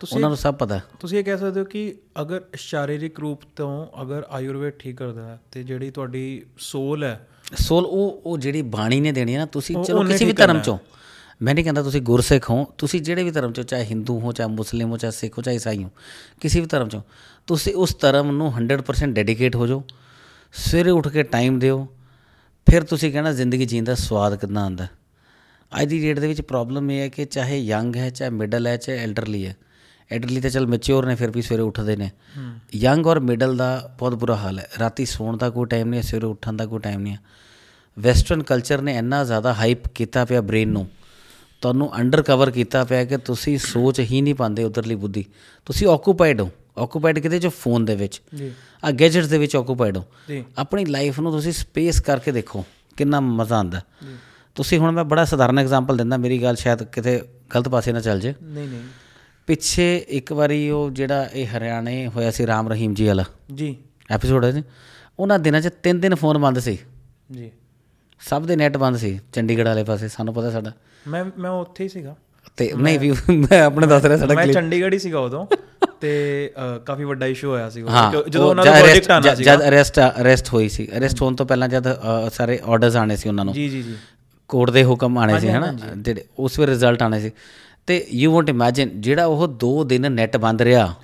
[0.00, 3.86] ਤੁਸੀਂ ਉਹਨਾਂ ਨੂੰ ਸਭ ਪਤਾ ਤੁਸੀਂ ਇਹ ਕਹਿ ਸਕਦੇ ਹੋ ਕਿ ਅਗਰ ਸ਼ਾਰੀਰਿਕ ਰੂਪ ਤੋਂ
[4.02, 9.00] ਅਗਰ ਆਯੁਰਵੇਦ ਠੀਕ ਕਰਦਾ ਹੈ ਤੇ ਜਿਹੜੀ ਤੁਹਾਡੀ ਸੋਲ ਹੈ ਸੋਲ ਉਹ ਉਹ ਜਿਹੜੀ ਬਾਣੀ
[9.00, 10.78] ਨੇ ਦੇਣੀ ਹੈ ਨਾ ਤੁਸੀਂ ਚਲੋ ਕਿਸੇ ਵੀ ਧਰਮ ਚੋਂ
[11.42, 14.48] ਮੈਂ ਨਹੀਂ ਕਹਿੰਦਾ ਤੁਸੀਂ ਗੁਰਸਿੱਖ ਹੋ ਤੁਸੀਂ ਜਿਹੜੇ ਵੀ ਧਰਮ ਚੋਂ ਚਾਹੇ ਹਿੰਦੂ ਹੋ ਚਾਹੇ
[14.48, 15.90] ਮੁਸਲਿਮ ਹੋ ਚਾਹੇ ਸਿੱਖ ਹੋ ਚਾਹੇ ਈਸਾਈ ਹੋ
[16.40, 17.02] ਕਿਸੇ ਵੀ ਧਰਮ ਚੋਂ
[17.46, 19.82] ਤੁਸੀਂ ਉਸ ਧਰਮ ਨੂੰ 100% ਡੈਡੀਕੇਟ ਹੋ ਜਾਓ
[20.52, 21.86] ਸਵੇਰੇ ਉੱਠ ਕੇ ਟਾਈਮ ਦਿਓ
[22.70, 24.86] ਫਿਰ ਤੁਸੀਂ ਕਹਿਣਾ ਜ਼ਿੰਦਗੀ ਜੀਣ ਦਾ ਸਵਾਦ ਕਿੰਨਾ ਆਉਂਦਾ
[25.80, 28.76] ਅੱਜ ਦੀ ਡੇਟ ਦੇ ਵਿੱਚ ਪ੍ਰੋਬਲਮ ਇਹ ਹੈ ਕਿ ਚਾਹੇ ਯੰਗ ਹੈ ਚਾਹੇ ਮਿਡਲ ਹੈ
[28.76, 29.56] ਚਾਹੇ ਐਲਡਰਲੀ ਹੈ।
[30.12, 32.10] ਐਲਡਰਲੀ ਤਾਂ ਚਲ ਮੈਚੁਰ ਨੇ ਫਿਰ ਵੀ ਸਵੇਰੇ ਉੱਠਦੇ ਨੇ।
[32.74, 36.26] ਯੰਗ ਔਰ ਮਿਡਲ ਦਾ ਬਹੁਤ ਬੁਰਾ ਹਾਲ ਹੈ। ਰਾਤੀ ਸੌਣ ਦਾ ਕੋਈ ਟਾਈਮ ਨਹੀਂ ਸਵੇਰੇ
[36.26, 37.18] ਉੱਠਣ ਦਾ ਕੋਈ ਟਾਈਮ ਨਹੀਂ ਹੈ।
[37.98, 40.88] ਵੈਸਟਰਨ ਕਲਚਰ ਨੇ ਇੰਨਾ ਜ਼ਿਆਦਾ ਹਾਈਪ ਕੀਤਾ ਪਿਆ ਬ੍ਰੇਨ ਨੂੰ।
[41.60, 45.24] ਤੁਹਾਨੂੰ ਅੰਡਰ ਕਵਰ ਕੀਤਾ ਪਿਆ ਕਿ ਤੁਸੀਂ ਸੋਚ ਹੀ ਨਹੀਂ ਪਾਉਂਦੇ ਉਧਰਲੀ ਬੁੱਧੀ।
[45.66, 48.52] ਤੁਸੀਂ ਆਕੂਪਾਈਡ ਹੋ। ਆਕੂਪਾਈਡ ਕਿਤੇ ਜੋ ਫੋਨ ਦੇ ਵਿੱਚ। ਜੀ।
[48.84, 52.64] ਆ ਗੈਜਟਸ ਦੇ ਵਿੱਚ ਆਕੂਪਾਈਡ ਹੋ। ਜੀ। ਆਪਣੀ ਲਾਈਫ ਨੂੰ ਤੁਸੀਂ ਸਪੇਸ ਕਰਕੇ ਦੇਖੋ
[52.96, 53.80] ਕਿੰਨਾ ਮਜ਼ਾ ਆਉਂਦਾ।
[54.54, 57.22] ਤੁਸੀਂ ਹੁਣ ਮੈਂ ਬੜਾ ਸਧਾਰਨ ਐਗਜ਼ਾਮਪਲ ਦਿੰਦਾ ਮੇਰੀ ਗੱਲ ਸ਼ਾਇਦ ਕਿਤੇ
[57.54, 58.80] ਗਲਤ ਪਾਸੇ ਨਾ ਚੱਲ ਜੇ। ਨਹੀਂ ਨਹੀਂ।
[59.46, 63.24] ਪਿੱਛੇ ਇੱਕ ਵਾਰੀ ਉਹ ਜਿਹੜਾ ਇਹ ਹਰਿਆਣੇ ਹੋਇਆ ਸੀ ਰਾਮ ਰਹੀਮ ਜੀ ਵਾਲਾ।
[63.54, 63.76] ਜੀ।
[64.10, 64.62] ਐਪੀਸੋਡ ਹੈ ਜੀ।
[65.18, 66.78] ਉਹਨਾਂ ਦਿਨਾਂ 'ਚ ਤਿੰਨ ਦਿਨ ਫੋਨ ਬੰਦ ਸੀ।
[67.32, 67.50] ਜੀ।
[68.20, 70.72] ਸਭ ਦੇ ਨੈਟ ਬੰਦ ਸੀ ਚੰਡੀਗੜ੍ਹ ਵਾਲੇ ਪਾਸੇ ਸਾਨੂੰ ਪਤਾ ਸਾਡਾ।
[71.08, 72.16] ਮੈਂ ਮੈਂ ਉੱਥੇ ਹੀ ਸੀਗਾ।
[72.56, 75.46] ਤੇ ਨਹੀਂ ਵੀ ਮੈਂ ਆਪਣੇ ਦੱਸ ਰਿਹਾ ਸਾਡਾ ਮੈਂ ਚੰਡੀਗੜ੍ਹ ਹੀ ਸੀਗਾ ਉਦੋਂ।
[76.00, 76.52] ਤੇ
[76.86, 80.52] ਕਾਫੀ ਵੱਡਾ ਇਸ਼ੂ ਹੋਇਆ ਸੀ ਜਦੋਂ ਉਹ ਉਹਨਾਂ ਦਾ ਪ੍ਰੋਜੈਕਟ ਆਣਾ ਸੀਗਾ। ਜਦ ਅਰੈਸਟ ਅਰੈਸਟ
[80.54, 81.84] ਹੋਈ ਸੀ। ਅਰੈਸਟ ਹੋਣ ਤੋਂ ਪਹਿਲਾਂ ਜਦ
[82.32, 83.94] ਸਾਰੇ ਆਰਡਰਸ ਆਣੇ ਸੀ ਉਹਨਾਂ ਨੂੰ। ਜੀ ਜੀ ਜੀ।
[84.52, 85.76] ਕੋਰਟ ਦੇ ਹੁਕਮ ਆਣੇ ਸੀ ਹਨਾ?
[85.98, 87.30] ਜਿਹੜੇ ਉਸ ਵੇ ਰਿਜ਼ਲਟ ਆਣੇ ਸੀ।
[87.86, 90.94] ਤੇ ਯੂ ਵਾਂਟ ਇਮੇਜਿਨ ਜਿਹੜਾ ਉਹ 2 ਦਿਨ ਨੈਟ ਬੰਦ ਰਿਹਾ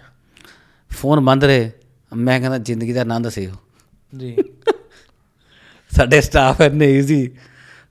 [0.91, 1.71] ਫੋਨ ਬੰਦ ਰਹੇ
[2.17, 3.57] ਮੈਂ ਕਹਿੰਦਾ ਜ਼ਿੰਦਗੀ ਦਾ ਆਨੰਦ ਸੀ ਉਹ।
[4.19, 4.37] ਜੀ।
[5.97, 7.31] ਸਾਡੇ ਸਟਾਫ ਇੰਨੇ ਈਜ਼ੀ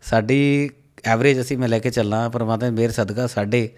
[0.02, 0.70] ਸਾਡੀ
[1.04, 3.70] ਐਵਰੇਜ ਅਸੀਂ ਮੈਂ ਲੈ ਕੇ ਚੱਲਾਂ ਪਰਮਾਤਮਾ ਦੀ ਮਿਹਰ ਸਦਕਾ ਸਾਡੇ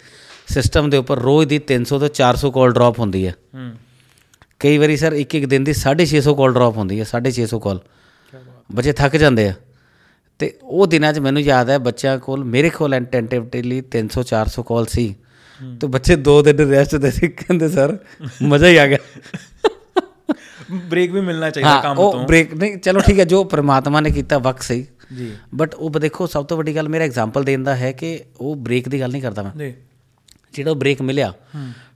[0.47, 3.71] ਸਿਸਟਮ ਦੇ ਉੱਪਰ ਰੋਜ਼ ਦੀ 300 ਤੋਂ 400 ਕਾਲ ਡ੍ਰੌਪ ਹੁੰਦੀ ਹੈ। ਹੂੰ।
[4.59, 7.79] ਕਈ ਵਾਰੀ ਸਰ ਇੱਕ ਇੱਕ ਦਿਨ ਦੀ 650 ਕਾਲ ਡ੍ਰੌਪ ਹੁੰਦੀ ਹੈ 650 ਕਾਲ
[8.71, 9.53] ਬੱਚੇ ਥੱਕ ਜਾਂਦੇ ਆ।
[10.39, 14.85] ਤੇ ਉਹ ਦਿਨਾਂ 'ਚ ਮੈਨੂੰ ਯਾਦ ਹੈ ਬੱਚਿਆਂ ਕੋਲ ਮੇਰੇ ਕੋਲ ਐਂਟੈਂਟਿਵਲੀ 300 400 ਕਾਲ
[14.85, 15.15] ਸੀ
[15.81, 17.97] ਤੇ ਬੱਚੇ ਦੋ ਦਿਨ ਰੈਸਟ ਦੇ ਸੀ ਕਹਿੰਦੇ ਸਰ
[18.43, 18.97] ਮਜ਼ਾ ਹੀ ਆ ਗਿਆ।
[20.71, 24.01] ਬ੍ਰੇਕ ਵੀ ਮਿਲਣਾ ਚਾਹੀਦਾ ਹਾਂ ਕੰਮ ਉਹ ਤੋਂ। ਬ੍ਰੇਕ ਨਹੀਂ ਚਲੋ ਠੀਕ ਹੈ ਜੋ ਪ੍ਰਮਾਤਮਾ
[24.01, 24.85] ਨੇ ਕੀਤਾ ਵਕਤ ਸਹੀ।
[25.17, 28.55] ਜੀ। ਬਟ ਉਹ ਦੇਖੋ ਸਭ ਤੋਂ ਵੱਡੀ ਗੱਲ ਮੇਰਾ ਐਗਜ਼ਾਮਪਲ ਦੇਣ ਦਾ ਹੈ ਕਿ ਉਹ
[28.55, 29.73] ਬ੍ਰੇਕ ਦੀ ਗੱਲ ਨਹੀਂ ਕਰਦਾ ਮੈਂ। ਜੀ।
[30.53, 31.33] ਜਿਹੜਾ ਉਹ ਬ੍ਰੇਕ ਮਿਲਿਆ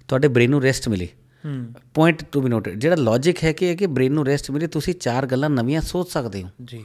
[0.08, 1.08] ਤੁਹਾਡੇ ਬ੍ਰੇਨ ਨੂੰ ਰੈਸਟ ਮਿਲੀ।
[1.94, 4.94] ਪੁਆਇੰਟ ਟੂ ਬੀ ਨੋਟਡ ਜਿਹੜਾ ਲੌਜੀਕ ਹੈ ਕਿ ਇਹ ਕਿ ਬ੍ਰੇਨ ਨੂੰ ਰੈਸਟ ਮਿਲੇ ਤੁਸੀਂ
[4.94, 6.84] ਚਾਰ ਗੱਲਾਂ ਨਵੀਆਂ ਸੋਚ ਸਕਦੇ ਹੋ। ਜੀ।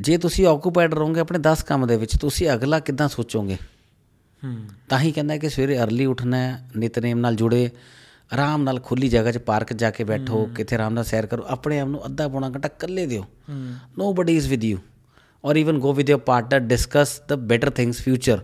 [0.00, 3.54] ਜੇ ਤੁਸੀਂ ਆਕੂਪਾਈਡ ਰਹੋਗੇ ਆਪਣੇ 10 ਕੰਮ ਦੇ ਵਿੱਚ ਤੁਸੀਂ ਅਗਲਾ ਕਿੱਦਾਂ ਸੋਚੋਗੇ?
[4.44, 4.56] ਹੂੰ
[4.88, 7.70] ਤਾਂ ਹੀ ਕਹਿੰਦਾ ਕਿ ਸਵੇਰੇ ਅਰਲੀ ਉੱਠਣਾ ਹੈ ਨਿਤਨੇਮ ਨਾਲ ਜੁੜੇ
[8.32, 11.80] ਆਰਾਮ ਨਾਲ ਖੁੱਲੀ ਜਗ੍ਹਾ 'ਚ ਪਾਰਕ ਜਾ ਕੇ ਬੈਠੋ ਕਿਤੇ ਆਰਾਮ ਨਾਲ ਸੈਰ ਕਰੋ ਆਪਣੇ
[11.80, 14.78] ਆਪ ਨੂੰ ਅੱਧਾ ਪੌਣਾ ਘੰਟਾ ਇਕੱਲੇ ਦਿਓ। ਹੂੰ। Nobody is with you
[15.44, 18.38] or even go with your partner discuss the better things future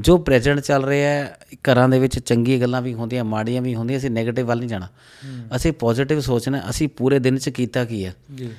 [0.00, 3.98] ਜੋ ਪ੍ਰੈਜ਼ੈਂਟ ਚੱਲ ਰਿਹਾ ਹੈ ਘਰਾਂ ਦੇ ਵਿੱਚ ਚੰਗੀਆਂ ਗੱਲਾਂ ਵੀ ਹੁੰਦੀਆਂ ਮਾੜੀਆਂ ਵੀ ਹੁੰਦੀਆਂ
[3.98, 4.88] ਅਸੀਂ 네ਗੇਟਿਵ ਵੱਲ ਨਹੀਂ ਜਾਣਾ।
[5.56, 8.14] ਅਸੀਂ ਪੋਜ਼ਿਟਿਵ ਸੋਚਣਾ ਅਸੀਂ ਪੂਰੇ ਦਿਨ 'ਚ ਕੀਤਾ ਕੀ ਹੈ?
[8.34, 8.50] ਜੀ।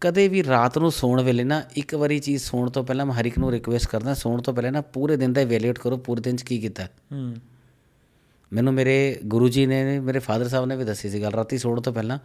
[0.00, 3.24] ਕਦੇ ਵੀ ਰਾਤ ਨੂੰ ਸੌਣ ਵੇਲੇ ਨਾ ਇੱਕ ਵਾਰੀ ਚੀਜ਼ ਸੌਣ ਤੋਂ ਪਹਿਲਾਂ ਮੈਂ ਹਰ
[3.24, 6.36] ਇੱਕ ਨੂੰ ਰਿਕੁਐਸਟ ਕਰਦਾ ਸੌਣ ਤੋਂ ਪਹਿਲਾਂ ਨਾ ਪੂਰੇ ਦਿਨ ਦਾ ਇਵੈਲੂਏਟ ਕਰੋ ਪੂਰੇ ਦਿਨ
[6.36, 7.36] 'ਚ ਕੀ ਕੀਤਾ। ਹੂੰ।
[8.52, 11.80] ਮੈਨੂੰ ਮੇਰੇ ਗੁਰੂ ਜੀ ਨੇ ਮੇਰੇ ਫਾਦਰ ਸਾਹਿਬ ਨੇ ਵੀ ਦੱਸੀ ਸੀ ਗੱਲ ਰਾਤੀ ਸੌਣ
[11.80, 12.18] ਤੋਂ ਪਹਿਲਾਂ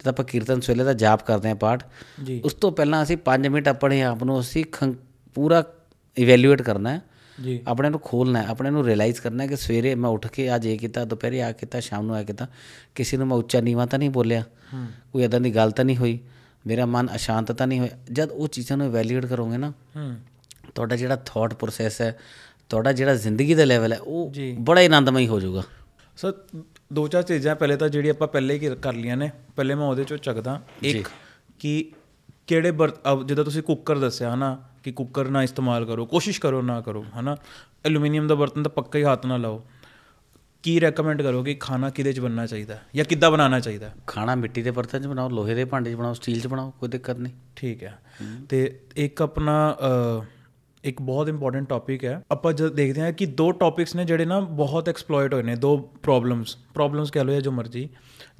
[0.00, 1.84] ਜਦ ਆਪਾਂ ਕੀਰਤਨ ਸਵੇਲੇ ਦਾ ਜਾਪ ਕਰਦੇ ਹਾਂ ਪਾਠ
[2.24, 4.64] ਜੀ। ਉਸ ਤੋਂ ਪਹਿਲਾਂ ਅਸੀਂ 5 ਮਿੰਟ ਆਪਣੇ ਆਪ ਨੂੰ ਅਸੀਂ
[5.34, 5.64] ਪੂਰਾ
[6.18, 7.02] ਇਵੈਲੂਏਟ ਕਰਨਾ ਹੈ।
[7.44, 10.54] ਜੀ। ਆਪਣੇ ਨੂੰ ਖੋਲਣਾ ਹੈ ਆਪਣੇ ਨੂੰ ਰਿਅਲਾਈਜ਼ ਕਰਨਾ ਹੈ ਕਿ ਸਵੇਰੇ ਮੈਂ ਉੱਠ ਕੇ
[10.54, 12.48] ਅੱਜ ਇਹ ਕੀਤਾ ਦੁਪਹਿਰੇ ਆ ਕੀਤਾ ਸ਼ਾਮ ਨੂੰ ਆ ਕੀਤਾ
[12.94, 14.44] ਕਿਸੇ ਨੂੰ ਮੈਂ ਉੱਚਾ ਨੀਵਾਂ ਤਾਂ ਨਹੀਂ ਬੋਲਿਆ।
[15.12, 16.18] ਕੋਈ ਇਦਾਂ ਦੀ ਗੱਲ ਤਾਂ ਨਹੀਂ ਹੋਈ।
[16.66, 20.16] ਮੇਰਾ ਮਨ ਅਸ਼ਾਂਤ ਤਾਂ ਨਹੀਂ ਹੋਇਆ। ਜਦ ਉਹ ਚੀਜ਼ਾਂ ਨੂੰ ਇਵੈਲੂਏਟ ਕਰੋਗੇ ਨਾ ਹੂੰ।
[20.74, 22.18] ਤੁਹਾਡਾ ਜਿਹੜਾ ਥਾਟ ਪ੍ਰੋਸੈਸ ਹੈ
[22.68, 25.62] ਤੁਹਾਡਾ ਜਿਹੜਾ ਜ਼ਿੰਦਗੀ ਦਾ ਲੈਵਲ ਹੈ ਉਹ। ਬੜਾ ਆਨੰਦਮਈ ਹੋ ਜਾਊਗਾ।
[26.16, 26.32] ਸਰ
[26.92, 30.04] ਦੋ ਚਾਰ ਚੀਜ਼ਾਂ ਪਹਿਲੇ ਤਾਂ ਜਿਹੜੀ ਆਪਾਂ ਪਹਿਲੇ ਹੀ ਕਰ ਲੀਆਂ ਨੇ ਪਹਿਲੇ ਮੈਂ ਉਹਦੇ
[30.04, 31.08] ਚੋਂ ਚੱਕਦਾ। ਇੱਕ
[31.58, 31.92] ਕਿ
[32.46, 32.72] ਕਿਹੜੇ
[33.24, 37.36] ਜਿੱਦਾਂ ਤੁਸੀਂ ਕੁੱਕਰ ਦੱਸਿਆ ਹਨਾ ਕਿ ਕੁੱਕਰ ਨਾ ਇਸਤੇਮਾਲ ਕਰੋ ਕੋਸ਼ਿਸ਼ ਕਰੋ ਨਾ ਕਰੋ ਹਨਾ।
[37.86, 39.64] ਐਲੂਮੀਨੀਅਮ ਦਾ ਬਰਤਨ ਤਾਂ ਪੱਕਾ ਹੀ ਹੱਥ ਨਾ ਲਾਓ।
[40.62, 43.90] ਕੀ ਰეკਮੈਂਡ ਕਰੋਗੇ ਖਾਣਾ ਕਿਹਦੇ ਚ ਬਣਨਾ ਚਾਹੀਦਾ ਜਾਂ ਕਿੱਦਾਂ ਬਣਾਉਣਾ ਚਾਹੀਦਾ?
[44.06, 46.88] ਖਾਣਾ ਮਿੱਟੀ ਦੇ ਬਰਤਨ 'ਚ ਬਣਾਓ ਲੋਹੇ ਦੇ ਭਾਂਡੇ 'ਚ ਬਣਾਓ ਸਟੀਲ 'ਚ ਬਣਾਓ ਕੋਈ
[46.88, 47.98] ਦਿੱਕਤ ਨਹੀਂ। ਠੀਕ ਹੈ।
[48.48, 49.76] ਤੇ ਇੱਕ ਆਪਣਾ
[50.84, 54.40] ਇੱਕ ਬਹੁਤ ਇੰਪੋਰਟੈਂਟ ਟੌਪਿਕ ਹੈ। ਆਪਾਂ ਜਦ ਦੇਖਦੇ ਹਾਂ ਕਿ ਦੋ ਟੌਪਿਕਸ ਨੇ ਜਿਹੜੇ ਨਾ
[54.40, 57.88] ਬਹੁਤ ਐਕਸਪਲੋਇਟ ਹੋਏ ਨੇ ਦੋ ਪ੍ਰੋਬਲਮਸ ਪ੍ਰੋਬਲਮਸ ਕਹਿ ਲਓ ਜਾਂ ਜੋ ਮਰਜ਼ੀ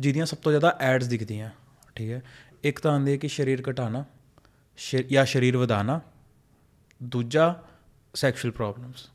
[0.01, 1.51] ਜਿਹਦੀਆਂ ਸਭ ਤੋਂ ਜ਼ਿਆਦਾ ਐਡਸ ਦਿਖਦੀਆਂ।
[1.95, 2.23] ਠੀਕ ਹੈ।
[2.64, 4.05] ਇੱਕ ਤਾਂ ਆਉਂਦੀ ਹੈ ਕਿ ਸਰੀਰ ਘਟਾਣਾ
[5.11, 6.01] ਜਾਂ ਸਰੀਰ ਵਧਾਣਾ
[7.03, 7.55] ਦੂਜਾ
[8.14, 9.11] ਸੈਕਸ਼ੂਅਲ ਪ੍ਰੋਬਲਮਸ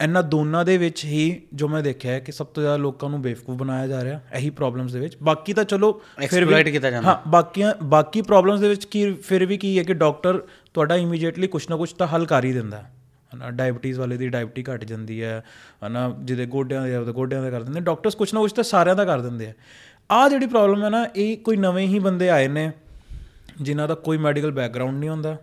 [0.00, 1.20] ਇਹਨਾਂ ਦੋਨਾਂ ਦੇ ਵਿੱਚ ਹੀ
[1.54, 4.50] ਜੋ ਮੈਂ ਦੇਖਿਆ ਹੈ ਕਿ ਸਭ ਤੋਂ ਜ਼ਿਆਦਾ ਲੋਕਾਂ ਨੂੰ ਬੇਵਕੂਫ ਬਣਾਇਆ ਜਾ ਰਿਹਾ ਇਹੀ
[4.50, 5.92] ਪ੍ਰੋਬਲਮਸ ਦੇ ਵਿੱਚ। ਬਾਕੀ ਤਾਂ ਚਲੋ
[6.30, 9.84] ਫਿਰ ਵੀ ਕੀਤਾ ਜਾਂਦਾ। ਹਾਂ ਬਾਕੀਆਂ ਬਾਕੀ ਪ੍ਰੋਬਲਮਸ ਦੇ ਵਿੱਚ ਕੀ ਫਿਰ ਵੀ ਕੀ ਹੈ
[9.84, 10.42] ਕਿ ਡਾਕਟਰ
[10.74, 12.90] ਤੁਹਾਡਾ ਇਮੀਡੀਏਟਲੀ ਕੁਛ ਨਾ ਕੁਛ ਤਾਂ ਹੱਲ ਕਰ ਹੀ ਦਿੰਦਾ ਹੈ।
[13.32, 15.42] ਹਨਾ ਡਾਇਬੀਟੀਜ਼ ਵਾਲੇ ਦੀ ਡਾਇਬਟੀ ਘਟ ਜਾਂਦੀ ਹੈ
[15.86, 18.96] ਹਨਾ ਜਿਹਦੇ ਗੋਡਿਆਂ ਦੇ ਉਹਦੇ ਗੋਡਿਆਂ ਦਾ ਕਰ ਦਿੰਦੇ ਡਾਕਟਰਸ ਕੁਛ ਨਾ ਕੁਛ ਤਾਂ ਸਾਰਿਆਂ
[18.96, 19.52] ਦਾ ਕਰ ਦਿੰਦੇ ਆ।
[20.10, 22.70] ਆ ਜਿਹੜੀ ਪ੍ਰੋਬਲਮ ਹੈ ਨਾ ਇਹ ਕੋਈ ਨਵੇਂ ਹੀ ਬੰਦੇ ਆਏ ਨੇ
[23.60, 25.36] ਜਿਨ੍ਹਾਂ ਦਾ ਕੋਈ ਮੈਡੀਕਲ ਬੈਕਗ੍ਰਾਉਂਡ ਨਹੀਂ ਹੁੰਦਾ।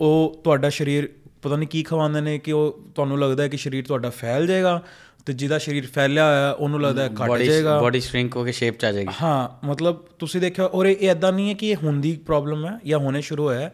[0.00, 1.08] ਉਹ ਤੁਹਾਡਾ ਸਰੀਰ
[1.42, 4.82] ਪਤਾ ਨਹੀਂ ਕੀ ਖਵਾਉਂਦੇ ਨੇ ਕਿ ਉਹ ਤੁਹਾਨੂੰ ਲੱਗਦਾ ਹੈ ਕਿ ਸਰੀਰ ਤੁਹਾਡਾ ਫੈਲ ਜਾਏਗਾ
[5.26, 8.78] ਤੇ ਜਿਹਦਾ ਸਰੀਰ ਫੈਲਿਆ ਹੋਇਆ ਉਹਨੂੰ ਲੱਗਦਾ ਹੈ ਘਟ ਜਾਏਗਾ। ਬੋਡੀ ਸ਼੍ਰਿੰਕ ਹੋ ਕੇ ਸ਼ੇਪ
[8.78, 12.16] 'ਚ ਆ ਜਾਏਗੀ। ਹਾਂ ਮਤਲਬ ਤੁਸੀਂ ਦੇਖਿਆ ਔਰ ਇਹ ਐਦਾਂ ਨਹੀਂ ਹੈ ਕਿ ਇਹ ਹੁੰਦੀ
[12.16, 13.72] ਪ੍ਰੋਬਲਮ ਹੈ ਜਾਂ ਹੋਣੇ ਸ਼ੁਰੂ ਹੋਇਆ ਹੈ।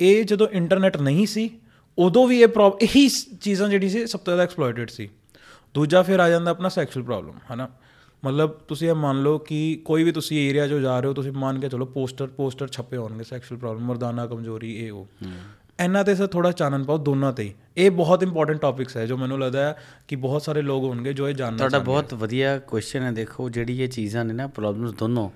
[0.00, 1.50] ਇਹ ਜਦੋਂ ਇੰਟਰਨੈਟ ਨਹੀਂ ਸੀ
[1.98, 2.48] ਉਦੋਂ ਵੀ ਇਹ
[2.82, 3.08] ਇਹੀ
[3.40, 5.08] ਚੀਜ਼ਾਂ ਜਿਹੜੀ ਸੀ ਸਭ ਤੋਂ ਜ਼ਿਆਦਾ ਐਕਸਪਲੋਇਟਡ ਸੀ।
[5.74, 7.68] ਦੂਜਾ ਫਿਰ ਆ ਜਾਂਦਾ ਆਪਣਾ ਸੈਕਸ਼ੂਅਲ ਪ੍ਰੋਬਲਮ ਹਨਾ?
[8.24, 11.32] ਮਤਲਬ ਤੁਸੀਂ ਇਹ ਮੰਨ ਲਓ ਕਿ ਕੋਈ ਵੀ ਤੁਸੀਂ ਏਰੀਆ 'ਚੋਂ ਜਾ ਰਹੇ ਹੋ ਤੁਸੀਂ
[11.32, 15.08] ਮੰਨ ਕੇ ਚਲੋ ਪੋਸਟਰ ਪੋਸਟਰ ਛਪੇ ਹੋਣਗੇ ਸੈਕਸ਼ੂਅਲ ਪ੍ਰੋਬਲਮ ਮਰਦਾਨਾ ਕਮਜ਼ੋਰੀ ਇਹ ਉਹ।
[15.84, 19.40] ਇਹਨਾਂ ਤੇ ਸਰ ਥੋੜਾ ਚਾਨਣ ਪਾਓ ਦੋਨਾਂ ਤੇ ਇਹ ਬਹੁਤ ਇੰਪੋਰਟੈਂਟ ਟੌਪਿਕਸ ਹੈ ਜੋ ਮੈਨੂੰ
[19.40, 19.76] ਲੱਗਦਾ ਹੈ
[20.08, 23.82] ਕਿ ਬਹੁਤ ਸਾਰੇ ਲੋਕ ਹੋਣਗੇ ਜੋ ਇਹ ਜਾਣਨਾ ਤੁਹਾਡਾ ਬਹੁਤ ਵਧੀਆ ਕੁਐਸਚਨ ਹੈ ਦੇਖੋ ਜਿਹੜੀ
[23.82, 25.30] ਇਹ ਚੀਜ਼ਾਂ ਨੇ ਨਾ ਪ੍ਰੋਬਲਮਸ ਦੋਨੋਂ।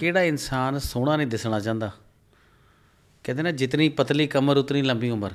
[0.00, 1.90] ਕਿਹੜਾ ਇਨਸਾਨ ਸੋਹਣਾ ਨਹੀਂ ਦਿਸਣਾ ਚਾਹੁੰਦਾ?
[3.24, 5.30] ਕਹਿੰਦੇ ਨਾ ਜਿਤਨੀ ਪਤਲੀ ਕਮਰ ਉਤਨੀ ਲੰਬੀ ਉਮਰ।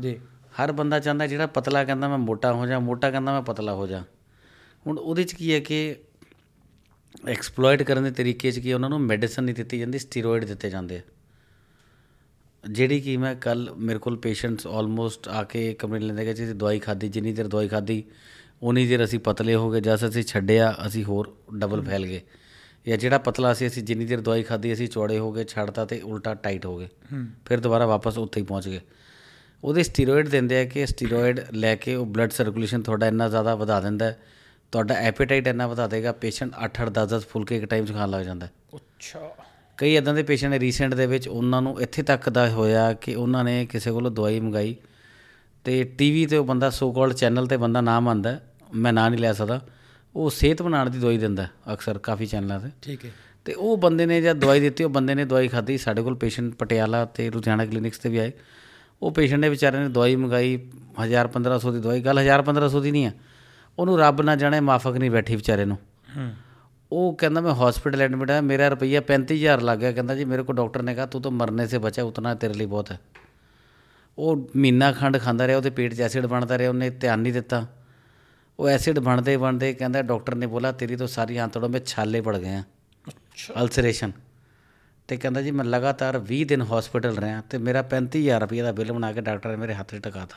[0.00, 0.20] ਜੀ।
[0.62, 3.86] ਹਰ ਬੰਦਾ ਚਾਹੁੰਦਾ ਜਿਹੜਾ ਪਤਲਾ ਕਹਿੰਦਾ ਮੈਂ ਮੋਟਾ ਹੋ ਜਾ ਮੋਟਾ ਕਹਿੰਦਾ ਮੈਂ ਪਤਲਾ ਹੋ
[3.86, 4.02] ਜਾ।
[4.86, 5.96] ਹੁਣ ਉਹਦੇ ਚ ਕੀ ਹੈ ਕਿ
[7.28, 10.98] ਐਕਸਪਲੋਇਟ ਕਰਨ ਦੇ ਤਰੀਕੇ ਚ ਕੀ ਉਹਨਾਂ ਨੂੰ ਮੈਡੀਸਨ ਨਹੀਂ ਦਿੱਤੀ ਜਾਂਦੀ ਸਟੀਰੋਇਡ ਦਿੱਤੇ ਜਾਂਦੇ
[10.98, 11.00] ਆ।
[12.70, 16.78] ਜਿਹੜੀ ਕਿ ਮੈਂ ਕੱਲ ਮੇਰੇ ਕੋਲ ਪੇਸ਼ੈਂਟਸ ਆਲਮੋਸਟ ਆ ਕੇ ਕੰਪਲੇਂਟ ਲੈਂਦੇ ਕਿ ਜੀ ਦਵਾਈ
[16.78, 18.04] ਖਾਦੀ ਜਿੰਨੀ ਦੇਰ ਦਵਾਈ ਖਾਦੀ
[18.62, 22.20] ਉਨੀ ਦੇਰ ਅਸੀਂ ਪਤਲੇ ਹੋ ਗਏ ਜਦ ਅਸੀਂ ਛੱਡਿਆ ਅਸੀਂ ਹੋਰ ਡਬਲ ਫੈਲ ਗਏ।
[22.86, 26.00] ਜਾਂ ਜਿਹੜਾ ਪਤਲਾ ਸੀ ਅਸੀਂ ਜਿੰਨੀ ਦੇਰ ਦਵਾਈ ਖਾਦੀ ਅਸੀਂ ਚੌੜੇ ਹੋ ਗਏ ਛੱਡਤਾ ਤੇ
[26.00, 26.88] ਉਲਟਾ ਟਾਈਟ ਹੋ ਗਏ।
[27.46, 28.80] ਫਿਰ ਦੁਬਾਰਾ ਵਾਪਸ ਉੱਥੇ ਹੀ ਪਹੁੰਚ ਗਏ।
[29.64, 33.80] ਉਹਦੇ ਸਟੀਰੋਇਡ ਦਿੰਦੇ ਆ ਕਿ ਸਟੀਰੋਇਡ ਲੈ ਕੇ ਉਹ ਬਲੱਡ ਸਰਕੂਲੇਸ਼ਨ ਤੁਹਾਡਾ ਇੰਨਾ ਜ਼ਿਆਦਾ ਵਧਾ
[33.80, 34.20] ਦਿੰਦਾ ਹੈ,
[34.72, 38.48] ਤੁਹਾਡਾ ਐਪੇਟਾਈਟ ਇੰਨਾ ਵਧਾ ਦੇਗਾ ਪੇਸ਼ੈਂਟ 8-8 10-10 ਫੁਲਕੇ ਇੱਕ ਟਾਈਮ 'ਚ ਖਾਣ ਲੱਗ ਜਾਂਦਾ।
[38.74, 39.36] ਅੱਛਾ।
[39.76, 43.44] ਕਈ ਇਦਾਂ ਦੇ ਪੇਸ਼ੈਂਟ ਰੀਸੈਂਟ ਦੇ ਵਿੱਚ ਉਹਨਾਂ ਨੂੰ ਇੱਥੇ ਤੱਕ ਦਾ ਹੋਇਆ ਕਿ ਉਹਨਾਂ
[43.44, 44.76] ਨੇ ਕਿਸੇ ਕੋਲੋਂ ਦਵਾਈ ਮੰਗਾਈ
[45.64, 48.40] ਤੇ ਟੀਵੀ ਤੇ ਉਹ ਬੰਦਾ ਸੋ ਕਾਲਡ ਚੈਨਲ ਤੇ ਬੰਦਾ ਨਾਮ ਆਂਦਾ
[48.74, 49.60] ਮੈਂ ਨਾਂ ਨਹੀਂ ਲੈ ਸਕਦਾ
[50.16, 53.10] ਉਹ ਸਿਹਤ ਬਣਾਉਣ ਦੀ ਦਵਾਈ ਦਿੰਦਾ ਅਕਸਰ ਕਾਫੀ ਚੈਨਲਾਂ ਤੇ। ਠੀਕ ਹੈ।
[53.44, 56.54] ਤੇ ਉਹ ਬੰਦੇ ਨੇ ਜਦ ਦਵਾਈ ਦਿੱਤੀ ਉਹ ਬੰਦੇ ਨੇ ਦਵਾਈ ਖਾਧੀ ਸਾਡੇ ਕੋਲ ਪੇਸ਼ੈਂਟ
[56.54, 58.32] ਪਟਿਆਲਾ ਤੇ ਲੁਧਿਆਣਾ ਕਲੀਨਿਕਸ ਤੇ ਵੀ ਆਏ।
[59.02, 60.54] ਉਹ ਪੇਸ਼ੈਂਟ ਨੇ ਵਿਚਾਰੇ ਨੇ ਦਵਾਈ ਮੰਗਾਈ
[61.04, 63.12] 1000 1500 ਦੀ ਦਵਾਈ ਗੱਲ 1000 1500 ਦੀ ਨਹੀਂ ਆ।
[63.78, 65.78] ਉਹਨੂੰ ਰੱਬ ਨਾ ਜਾਣੇ ਮਾਫਕ ਨਹੀਂ ਬੈਠੀ ਵਿਚਾਰੇ ਨੂੰ।
[66.16, 66.32] ਹੂੰ।
[66.92, 70.52] ਉਹ ਕਹਿੰਦਾ ਮੈਂ ਹਸਪੀਟਲ ਐਡਮਿਟ ਆ ਮੇਰਾ ਰੁਪਈਆ 35000 ਲੱਗ ਗਿਆ। ਕਹਿੰਦਾ ਜੀ ਮੇਰੇ ਕੋ
[70.52, 73.00] ਡਾਕਟਰ ਨੇ ਕਹਾ ਤੂੰ ਤਾਂ ਮਰਨੇ ਸੇ ਬਚਾ ਉਤਨਾ ਤੇਰੇ ਲਈ ਬਹੁਤ ਹੈ।
[74.18, 77.66] ਉਹ ਮਹੀਨਾ ਖੰਡ ਖਾਂਦਾ ਰਿਹਾ ਉਹਦੇ ਪੇਟ 'ਚ ਐਸਿਡ ਬਣਦਾ ਰਿਹਾ ਉਹਨੇ ਧਿਆਨ ਨਹੀਂ ਦਿੱਤਾ।
[78.58, 82.38] ਉਹ ਐਸਿਡ ਬਣਦੇ ਬਣਦੇ ਕਹਿੰਦਾ ਡਾਕਟਰ ਨੇ ਬੋਲਾ ਤੇਰੀ ਤਾਂ ਸਾਰੀ ਆਂਤੜੋਂ ਵਿੱਚ ਛਾਲੇ ਪੜ
[82.38, 82.62] ਗਏ ਆ
[83.62, 84.12] ਅਲਸਰੇਸ਼ਨ
[85.08, 88.92] ਤੇ ਕਹਿੰਦਾ ਜੀ ਮੈਂ ਲਗਾਤਾਰ 20 ਦਿਨ ਹਸਪੀਟਲ ਰਿਹਾ ਤੇ ਮੇਰਾ 35000 ਰੁਪਏ ਦਾ ਬਿੱਲ
[88.92, 90.36] ਬਣਾ ਕੇ ਡਾਕਟਰ ਨੇ ਮੇਰੇ ਹੱਥ 'ਚ ਟਿਕਾਤਾ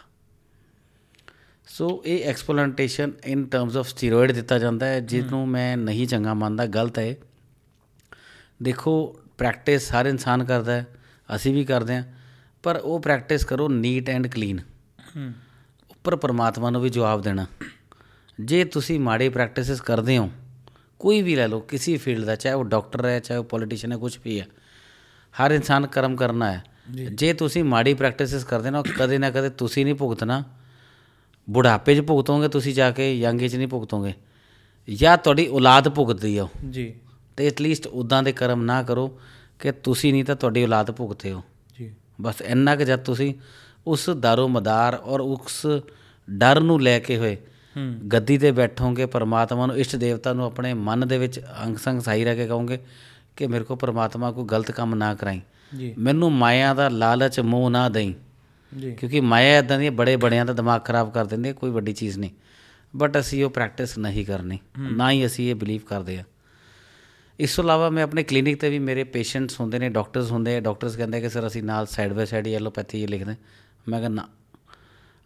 [1.68, 6.66] ਸੋ ਇਹ explanation in terms of steroid ਦਿੱਤਾ ਜਾਂਦਾ ਹੈ ਜਿਹਨੂੰ ਮੈਂ ਨਹੀਂ ਚੰਗਾ ਮੰਨਦਾ
[6.66, 7.16] ਗਲਤ ਹੈ।
[8.64, 10.88] ਦੇਖੋ ਪ੍ਰੈਕਟਿਸ ਹਰ ਇਨਸਾਨ ਕਰਦਾ ਹੈ
[11.36, 12.04] ਅਸੀਂ ਵੀ ਕਰਦੇ ਹਾਂ
[12.64, 14.60] ਪਰ ਉਹ ਪ੍ਰੈਕਟਿਸ ਕਰੋ ਨੀਟ ਐਂਡ ਕਲੀਨ
[15.92, 17.46] ਉੱਪਰ ਪਰਮਾਤਮਾ ਨੂੰ ਵੀ ਜਵਾਬ ਦੇਣਾ।
[18.42, 20.32] ਜੇ ਤੁਸੀਂ ਮਾੜੀ ਪ੍ਰੈਕਟਿਸਿਸ ਕਰਦੇ ਹੋ
[21.00, 23.98] ਕੋਈ ਵੀ ਲੈ ਲਓ ਕਿਸੇ ਫੀਲਡ ਦਾ ਚਾਹੇ ਉਹ ਡਾਕਟਰ ਹੈ ਚਾਹੇ ਉਹ ਪੋਲੀਟੀਸ਼ੀਅਨ ਹੈ
[23.98, 24.48] ਕੁਝ ਵੀ ਹੈ
[25.34, 26.64] ਹਰ ਇਨਸਾਨ ਕਰਮ ਕਰਨਾ ਹੈ।
[27.14, 30.44] ਜੇ। ਤੁਸੀਂ ਮਾੜੀ ਪ੍ਰੈਕਟਿਸਿਸ ਕਰਦੇ ਨਾ ਕਦੇ ਨਾ ਕਦੇ ਤੁਸੀਂ ਨਹੀਂ ਭੁਗਤਣਾ
[31.50, 34.14] ਬੁਢਾਪੇ 'ਚ ਭੁਗਤੋਗੇ ਤੁਸੀਂ ਜਾ ਕੇ ਯੰਗ ਏਜ ਨਹੀਂ ਭੁਗਤੋਗੇ।
[34.94, 36.96] ਜਾਂ ਤੁਹਾਡੀ ਔਲਾਦ ਭੁਗਤਦੀ ਆ। ਜੀ।
[37.38, 39.20] ਤੇ ਐਟਲੀਸਟ ਉਦਾਂ ਦੇ ਕਰਮ ਨਾ ਕਰੋ
[39.60, 41.44] ਕਿ ਤੁਸੀਂ ਨਹੀਂ ਤਾਂ ਤੁਹਾਡੀ ਔਲਾਦ ਭੁਗਤੇ ਹੋ।
[41.80, 43.34] ਜੀ। ਬਸ ਇੰਨਾ ਕਿ ਜਦ ਤੁਸੀਂ
[43.88, 45.68] ਉਸ ਦਾਰੋ ਮਦਾਰ ਔਰ ਉਸ
[46.30, 47.38] ਡਰ ਨੂੰ ਲੈ ਕੇ ਹੋਏ
[48.14, 52.24] ਗੱਦੀ ਤੇ ਬੈਠੋਗੇ ਪਰਮਾਤਮਾ ਨੂੰ ਇਸ਼ਟ ਦੇਵਤਾ ਨੂੰ ਆਪਣੇ ਮਨ ਦੇ ਵਿੱਚ ਅੰਗ ਸੰਗ ਸਾਈ
[52.24, 52.80] ਰਹਿ ਕੇ ਕਹੋਗੇ
[53.36, 55.42] ਕਿ ਮੇਰੇ ਕੋ ਪਰਮਾਤਮਾ ਕੋਈ ਗਲਤ ਕੰਮ ਨਾ ਕਰਾਈ।
[55.78, 58.14] ਜੀ। ਮੈਨੂੰ ਮਾਇਆ ਦਾ ਲਾਲਚ ਮੋਹ ਨਾ ਦੇਈ।
[58.78, 61.94] ਜੀ। ਕਿਉਂਕਿ ਮਾਇਆ ਇਦਾਂ ਦੀ ਬੜੇ ਬੜਿਆਂ ਦਾ ਦਿਮਾਗ ਖਰਾਬ ਕਰ ਦਿੰਦੀ ਹੈ ਕੋਈ ਵੱਡੀ
[61.94, 62.32] ਚੀਜ਼ ਨਹੀਂ।
[62.96, 66.24] ਬਟ ਅਸੀਂ ਉਹ ਪ੍ਰੈਕਟਿਸ ਨਹੀਂ ਕਰਨੀ। ਨਾ ਹੀ ਅਸੀਂ ਇਹ ਬਿਲੀਵ ਕਰਦੇ ਆ
[67.40, 70.60] ਇਸ ਤੋਂ ਇਲਾਵਾ ਮੈਂ ਆਪਣੇ ਕਲੀਨਿਕ ਤੇ ਵੀ ਮੇਰੇ ਪੇਸ਼ੈਂਟਸ ਹੁੰਦੇ ਨੇ ਡਾਕਟਰਸ ਹੁੰਦੇ ਆ
[70.60, 73.36] ਡਾਕਟਰਸ ਕਹਿੰਦੇ ਕਿ ਸਰ ਅਸੀਂ ਨਾਲ ਸਾਈਡ ਬਾਈ ਸਾਈਡ ਐਲੋਪੈਥੀ ਇਹ ਲਿਖਦੇ
[73.88, 74.30] ਮੈਂ ਕਹਿੰਦਾ ਨਾ।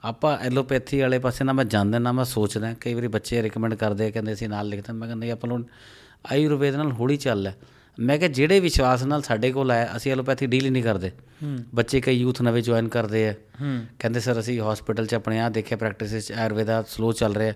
[0.03, 4.05] ਆਪਾਂ ਐਲੋਪੈਥੀ ਵਾਲੇ ਪਾਸੇ ਨਾ ਮੈਂ ਜਾਂਦਾ ਨਾ ਮੈਂ ਸੋਚਦਾ। ਕਈ ਵਾਰੀ ਬੱਚੇ ਰეკਮੈਂਡ ਕਰਦੇ
[4.05, 5.69] ਆ, ਕਹਿੰਦੇ ਅਸੀਂ ਨਾਲ ਲਿਖਦੇ ਮੈਂ ਕਹਿੰਦਾ ਆਪਾਂ ਨੂੰ
[6.31, 7.55] ਆਯੁਰਵੇਦ ਨਾਲ ਹੌਲੀ ਚੱਲ ਹੈ।
[7.99, 11.11] ਮੈਂ ਕਿਹਾ ਜਿਹੜੇ ਵਿਸ਼ਵਾਸ ਨਾਲ ਸਾਡੇ ਕੋਲ ਆਇਆ ਅਸੀਂ ਐਲੋਪੈਥੀ ਡੀਲ ਹੀ ਨਹੀਂ ਕਰਦੇ।
[11.75, 13.33] ਬੱਚੇ ਕਈ ਯੂਥ ਨਵੇਂ ਜੁਆਇਨ ਕਰਦੇ ਆ।
[13.99, 17.53] ਕਹਿੰਦੇ ਸਰ ਅਸੀਂ ਹਸਪੀਟਲ 'ਚ ਆਪਣੇ ਆ ਦੇਖਿਆ ਪ੍ਰੈਕਟਿਸ 'ਚ ਆਯੁਰਵੇਦਾ ਸਲੋ ਚੱਲ ਰਿਹਾ।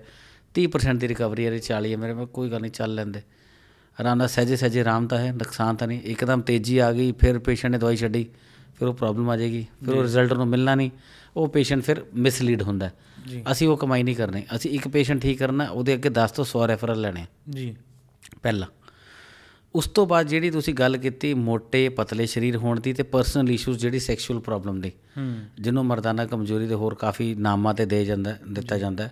[0.55, 3.21] 30% ਦੀ ਰਿਕਵਰੀ ਹੈ 40 ਹੈ ਮੇਰੇ ਮੈਂ ਕੋਈ ਗੱਲ ਨਹੀਂ ਚੱਲ ਲੈਂਦੇ।
[3.97, 7.39] ਆਰਾਮ ਨਾਲ ਸਹਿਜੇ ਸਹਿਜੇ ਆਰਾਮ ਤਾਂ ਹੈ ਨੁਕਸਾਨ ਤਾਂ ਨਹੀਂ। ਇੱਕਦਮ ਤੇਜ਼ੀ ਆ ਗਈ ਫਿਰ
[7.39, 8.25] ਪੇਸ਼ੈਂਟ ਨੇ ਦਵਾਈ ਛੱਡੀ
[8.75, 10.89] ਫਿਰ ਉਹ ਪ੍ਰੋਬਲਮ ਆ ਜਾਏਗੀ ਫਿਰ ਉਹ ਰਿਜ਼ਲਟ ਨੂੰ ਮਿਲਣਾ ਨਹੀਂ।
[11.35, 12.89] ਉਹ ਪੇਸ਼ੈਂਟ ਫਿਰ ਮਿਸਲੀਡ ਹੁੰਦਾ
[13.51, 16.67] ਅਸੀਂ ਉਹ ਕਮਾਈ ਨਹੀਂ ਕਰਨੀ। ਅਸੀਂ ਇੱਕ ਪੇਸ਼ੈਂਟ ਠੀਕ ਕਰਨਾ ਉਹਦੇ ਅੱਗੇ 10 ਤੋਂ 100
[16.67, 17.75] ਰੈਫਰਲ ਲੈਣੇ ਜੀ।
[18.43, 18.67] ਪਹਿਲਾ।
[19.75, 23.79] ਉਸ ਤੋਂ ਬਾਅਦ ਜਿਹੜੀ ਤੁਸੀਂ ਗੱਲ ਕੀਤੀ ਮੋٹے ਪਤਲੇ ਸਰੀਰ ਹੋਣ ਦੀ ਤੇ ਪਰਸਨਲ ਇਸ਼ੂਜ਼
[23.79, 24.91] ਜਿਹੜੀ ਸੈਕਸ਼ੂਅਲ ਪ੍ਰੋਬਲਮ ਦੀ
[25.59, 29.11] ਜਿਹਨੂੰ ਮਰਦਾਨਾ ਕਮਜ਼ੋਰੀ ਦੇ ਹੋਰ ਕਾਫੀ ਨਾਮਾਂ ਤੇ ਦੇ ਜਾਂਦਾ ਦਿੱਤਾ ਜਾਂਦਾ। ਹੈ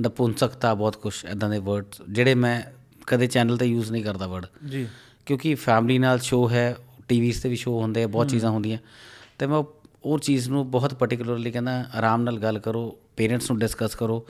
[0.00, 2.62] ਨਪੁੰਸਕਤਾ ਬਹੁਤ ਕੁਝ ਇਦਾਂ ਦੇ ਵਰਡਸ ਜਿਹੜੇ ਮੈਂ
[3.06, 4.88] ਕਦੇ ਚੈਨਲ ਤੇ ਯੂਜ਼ ਨਹੀਂ ਕਰਦਾ ਵਰਡ ਜੀ।
[5.26, 6.76] ਕਿਉਂਕਿ ਫੈਮਿਲੀ ਨਾਲ ਸ਼ੋਅ ਹੈ
[7.08, 8.78] ਟੀਵੀਜ਼ ਤੇ ਵੀ ਸ਼ੋਅ ਹੁੰਦੇ ਆ ਬਹੁਤ ਚੀਜ਼ਾਂ ਹੁੰਦੀਆਂ।
[9.38, 9.62] ਤੇ ਮੈਂ
[10.04, 14.26] ਉਹ- ਚੀਜ਼ ਨੂੰ ਬਹੁਤ ਪਾਰਟਿਕੂਲਰਲੀ ਕਹਿੰਦਾ ਆਰਾਮ ਨਾਲ ਗੱਲ ਕਰੋ ਪੇਰੈਂਟਸ ਨੂੰ ਡਿਸਕਸ ਕਰੋ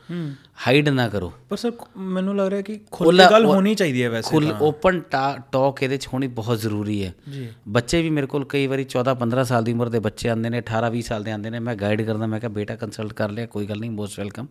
[0.66, 4.30] ਹਾਈਡ ਨਾ ਕਰੋ। ਪਰ ਸਰ ਮੈਨੂੰ ਲੱਗ ਰਿਹਾ ਕਿ ਖੁੱਲ੍ਹ ਗੱਲ ਹੋਣੀ ਚਾਹੀਦੀ ਹੈ ਵੈਸੇ
[4.30, 8.66] ਖੁੱਲ ਓਪਨ ਟਾਕ ਇਹਦੇ ਚ ਹੋਣੀ ਬਹੁਤ ਜ਼ਰੂਰੀ ਹੈ। ਜੀ। ਬੱਚੇ ਵੀ ਮੇਰੇ ਕੋਲ ਕਈ
[8.66, 11.50] ਵਾਰੀ 14 15 ਸਾਲ ਦੀ ਉਮਰ ਦੇ ਬੱਚੇ ਆਉਂਦੇ ਨੇ 18 20 ਸਾਲ ਦੇ ਆਉਂਦੇ
[11.50, 14.46] ਨੇ ਮੈਂ ਗਾਈਡ ਕਰਦਾ ਮੈਂ ਕਿਹਾ ਬੇਟਾ ਕੰਸਲਟ ਕਰ ਲਿਆ ਕੋਈ ਗੱਲ ਨਹੀਂ ਮੋਸਟ ਵੈਲਕਮ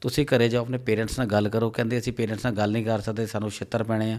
[0.00, 3.00] ਤੁਸੀਂ ਘਰੇ ਜਾਓ ਆਪਣੇ ਪੇਰੈਂਟਸ ਨਾਲ ਗੱਲ ਕਰੋ ਕਹਿੰਦੇ ਅਸੀਂ ਪੇਰੈਂਟਸ ਨਾਲ ਗੱਲ ਨਹੀਂ ਕਰ
[3.00, 4.18] ਸਕਦੇ ਸਾਨੂੰ ਛਿੱਤਰ ਪੈਣੇ ਆ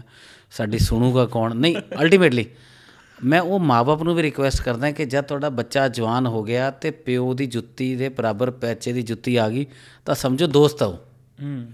[0.50, 1.54] ਸਾਡੀ ਸੁਣੂਗਾ ਕੌਣ?
[1.54, 2.46] ਨਹੀਂ ਅਲਟੀਮੇਟਲੀ
[3.24, 6.90] ਮੈਂ ਉਹ ਮਾਪੇ ਨੂੰ ਵੀ ਰਿਕੁਐਸਟ ਕਰਦਾ ਕਿ ਜਦ ਤੁਹਾਡਾ ਬੱਚਾ ਜਵਾਨ ਹੋ ਗਿਆ ਤੇ
[6.90, 9.66] ਪਿਓ ਦੀ ਜੁੱਤੀ ਦੇ ਬਰਾਬਰ ਬੱਚੇ ਦੀ ਜੁੱਤੀ ਆ ਗਈ
[10.06, 10.96] ਤਾਂ ਸਮਝੋ ਦੋਸਤ ਆ ਉਹ।
[11.42, 11.66] ਹੂੰ।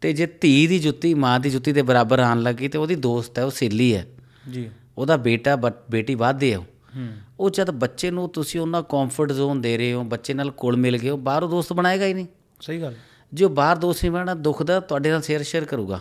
[0.00, 3.38] ਤੇ ਜੇ ਧੀ ਦੀ ਜੁੱਤੀ ਮਾਂ ਦੀ ਜੁੱਤੀ ਦੇ ਬਰਾਬਰ ਆਣ ਲੱਗੀ ਤੇ ਉਹਦੀ ਦੋਸਤ
[3.38, 4.06] ਹੈ ਉਹ ਸਹੇਲੀ ਹੈ
[4.52, 6.64] ਜੀ। ਉਹਦਾ ਬੇਟਾ ਬਟ- ਵਾਧੇ ਆ ਉਹ।
[6.96, 7.08] ਹੂੰ।
[7.40, 10.98] ਉਹ ਜਦ ਬੱਚੇ ਨੂੰ ਤੁਸੀਂ ਉਹਨਾਂ ਕੰਫਰਟ ਜ਼ੋਨ ਦੇ ਰਹੇ ਹੋ ਬੱਚੇ ਨਾਲ ਕੋਲ ਮਿਲ
[10.98, 12.26] ਗਏ ਹੋ ਬਾਹਰੋਂ ਦੋਸਤ ਬਣਾਏਗਾ ਹੀ ਨਹੀਂ।
[12.60, 12.94] ਸਹੀ ਗੱਲ।
[13.34, 16.00] ਜੇ ਬਾਹਰ ਦੋਸਤ ਨਹੀਂ ਬਣਨਾ ਦੁੱਖ ਦਾ ਤੁਹਾਡੇ ਨਾਲ ਸ਼ੇਅਰ ਸ਼ੇਅਰ ਕਰੂਗਾ।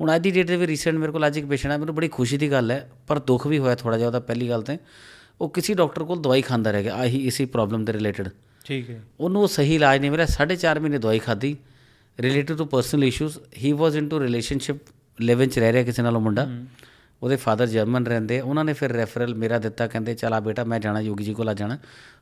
[0.00, 2.08] ਹੁਣ ਅੱਜ ਦੀ ਡੇਟ ਦੇ ਵੀ ਰੀਸੈਂਟ ਮੇਰੇ ਕੋਲ ਅੱਜ ਇੱਕ ਪੇਸ਼ੈਂਟ ਆ ਮੈਨੂੰ ਬੜੀ
[2.08, 4.78] ਖੁਸ਼ੀ ਦੀ ਗੱਲ ਹੈ ਪਰ ਦੁੱਖ ਵੀ ਹੋਇਆ ਥੋੜਾ ਜਿਹਾ ਉਹਦਾ ਪਹਿਲੀ ਗੱਲ ਤੇ।
[5.40, 8.28] ਉਹ ਕਿਸੇ ਡਾਕਟਰ ਕੋਲ ਦਵਾਈ ਖਾਂਦਾ ਰਹਿ ਗਿਆ ਆਹੀ ਇਸੇ ਪ੍ਰੋਬਲਮ ਦੇ ਰਿਲੇਟਡ
[8.64, 11.56] ਠੀਕ ਹੈ। ਉਹਨੂੰ ਉਹ ਸਹੀ ਇਲਾਜ ਨਹੀਂ ਮਿਲਿਆ 4.5 ਮਹੀਨੇ ਦਵਾਈ ਖਾਧੀ
[12.20, 14.76] ਰਿਲੇਟਡ ਟੂ ਪਰਸਨਲ ਇਸ਼ੂਜ਼ ਹੀ ਵਾਸ ਇਨਟੂ ਰਿਲੇਸ਼ਨਸ਼ਿਪ
[15.20, 16.42] ਲਿਵਿੰਗ ਚ ਰਹਿ ਰਿਹਾ ਕਿਸੇ ਨਾਲ ਉਹ ਮੁੰਡਾ
[17.22, 20.80] ਉਹਦੇ ਫਾਦਰ ਜਰਮਨ ਰਹਿੰਦੇ ਉਹਨਾਂ ਨੇ ਫਿਰ ਰੈਫਰਲ ਮੇਰਾ ਦਿੱਤਾ ਕਹਿੰਦੇ ਚਲ ਆ ਬੇਟਾ ਮੈਂ
[20.80, 21.78] ਜਾਣਾ ਯੋਗੀ ਜੀ ਕੋਲ ਆ ਜਾਣਾ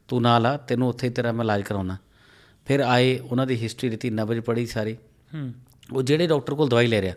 [0.08, 1.96] ਤੂੰ ਨਾਲ ਆ ਤੈਨੂੰ ਉੱਥੇ ਤੇਰਾ ਮੈਂ ਇਲਾਜ ਕਰਾਉਣਾ।
[2.66, 4.96] ਫਿਰ ਆਏ ਉਹਨਾਂ ਦੀ ਹਿਸਟਰੀ ਦਿੱਤੀ ਨਬਜ ਪੜੀ ਸਾਰੀ।
[5.34, 5.52] ਹੂੰ।
[5.92, 7.14] ਉਹ ਜਿਹੜੇ ਡਾਕਟਰ ਕੋਲ ਦਵਾਈ ਲੈ ਰਿਹਾ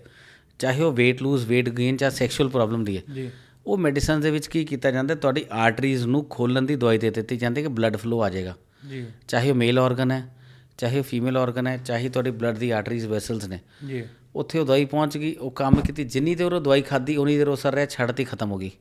[0.60, 3.30] ਚਾਹੇ ਉਹ weight lose weight gain ਜਾਂ ਸੈਕਸ਼ੂਅਲ ਪ੍ਰੋਬਲਮ ਦੀ ਹੈ। ਜੀ।
[3.68, 7.38] ਉਹ ਮੈਡੀਸਨ ਦੇ ਵਿੱਚ ਕੀ ਕੀਤਾ ਜਾਂਦਾ ਤੁਹਾਡੀ ਆਰਟਰੀਜ਼ ਨੂੰ ਖੋਲਣ ਦੀ ਦਵਾਈ ਦੇ ਦਿੱਤੀ
[7.38, 8.56] ਜਾਂਦੀ ਕਿ ਬਲੱਡ ਫਲੋ ਆ ਜਾਏਗਾ।
[8.90, 10.36] ਜੀ। ਚਾਹੇ ਉਹ ਮੇਲ ਆਰਗਨ ਹੈ
[10.78, 14.06] ਚਾਹੇ ਫੀਮੇਲ ਆਰਗਨ ਹੈ ਚਾਹੇ ਤੁਹਾਡੀ ਬਲੱਡ ਦੀ ਆਰਟਰੀਜ਼ ਵੈਸਲਸ ਨੇ। ਜੀ।
[14.36, 17.48] ਉੱਥੇ ਉਹ ਦਵਾਈ ਪਹੁੰਚ ਗਈ ਉਹ ਕੰਮ ਕੀਤੀ ਜਿੰਨੀ ਦੇਰ ਉਹ ਦਵਾਈ ਖਾਦੀ ਉਨੀ ਦੇਰ
[17.48, 18.72] ਉਹ ਸਰ ਰਿਹਾ ਛੱਡਤੀ ਖਤਮ ਹੋ ਗਈ।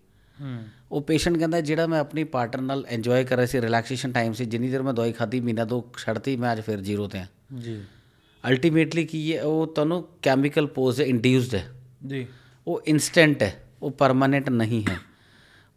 [0.40, 0.62] ਹੂੰ।
[0.92, 4.44] ਉਹ ਪੇਸ਼ੈਂਟ ਕਹਿੰਦਾ ਜਿਹੜਾ ਮੈਂ ਆਪਣੀ ਪਾਰਟਨਰ ਨਾਲ ਇੰਜੋਏ ਕਰ ਰਿਹਾ ਸੀ ਰਿਲੈਕਸੇਸ਼ਨ ਟਾਈਮ ਸੀ
[4.44, 7.26] ਜਿੰਨੀ ਦੇਰ ਮੈਂ ਦਵਾਈ ਖਾਦੀ ਮਹੀਨਾ ਦੋ ਛੱਡਤੀ ਮੈਂ ਅੱਜ ਫਿਰ ਜ਼ੀਰੋ ਤੇ ਹਾਂ।
[7.58, 7.82] ਜੀ।
[8.48, 11.68] ਅਲਟੀਮੇਟਲੀ ਕੀ ਹੈ ਉਹ ਤੁਹਾਨੂੰ ਕੈਮੀਕਲ ਪੋਜ਼ ਇੰਡਿਊਸਡ ਹੈ।
[12.06, 12.26] ਜੀ।
[12.66, 14.96] ਉਹ ਇਨਸਟੈਂਟ ਹੈ ਉਹ ਪਰਮਾਨੈਂਟ ਨਹੀਂ ਹੈ।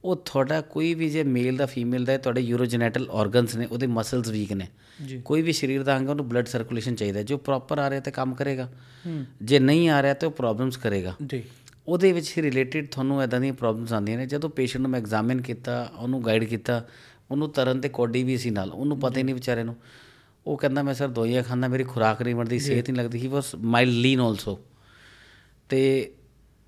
[0.04, 4.28] ਉਹ ਤੁਹਾਡਾ ਕੋਈ ਵੀ ਜੇ ਮੇਲ ਦਾ ਫੀਮੇਲ ਦਾ ਤੁਹਾਡੇ ਯੂਰੋਜੈਨੇਟਲ ਆਰਗਨਸ ਨੇ ਉਹਦੇ ਮਸਲਸ
[4.28, 4.68] ਵੀਕ ਨੇ।
[5.06, 8.12] ਜੀ। ਕੋਈ ਵੀ ਸਰੀਰ ਦਾ ਅੰਗ ਉਹਨੂੰ ਬਲੱਡ ਸਰਕੂਲੇਸ਼ਨ ਚਾਹੀਦਾ। ਜੋ ਪ੍ਰੋਪਰ ਆ ਰਿਹਾ ਤੇ
[8.12, 8.72] ਕੰਮ ਕਰੇਗਾ।
[9.42, 11.44] ਜੇ ਨਹੀਂ ਆ ਰਿਹਾ ਤੇ ਉਹ ਪ੍ਰੋਬਲਮਸ ਕਰੇਗਾ। ਜੀ।
[11.88, 15.92] ਉਹਦੇ ਵਿੱਚ ਰਿਲੇਟਡ ਤੁਹਾਨੂੰ ਐਦਾਂ ਦੀਆਂ ਪ੍ਰੋਬਲਮਸ ਆਉਂਦੀਆਂ ਨੇ। ਜਦੋਂ ਪੇਸ਼ੈਂਟ ਨੂੰ ਮੈਂ ਐਗਜ਼ਾਮਿਨ ਕੀਤਾ
[15.98, 16.88] ਉਹਨੂੰ ਗਾਈਡ ਕੀਤਾ
[17.32, 19.76] ਉਹਨੂੰ ਤਰਨ ਤੇ ਕੋਡੀ ਵੀ ਸੀ ਨਾਲ ਉਹਨੂੰ ਪਤਾ ਹੀ ਨਹੀਂ ਵਿਚਾਰੇ ਨੂੰ।
[20.46, 23.56] ਉਹ ਕਹਿੰਦਾ ਮੈਂ ਸਰ ਦਵਾਈਆਂ ਖਾਂਦਾ ਮੇਰੀ ਖੁਰਾਕ ਨਹੀਂ ਬਣਦੀ ਸਿਹਤ ਨਹੀਂ ਲੱਗਦੀ। He was
[23.56, 24.60] mild lean also
[25.70, 26.12] ਤੇ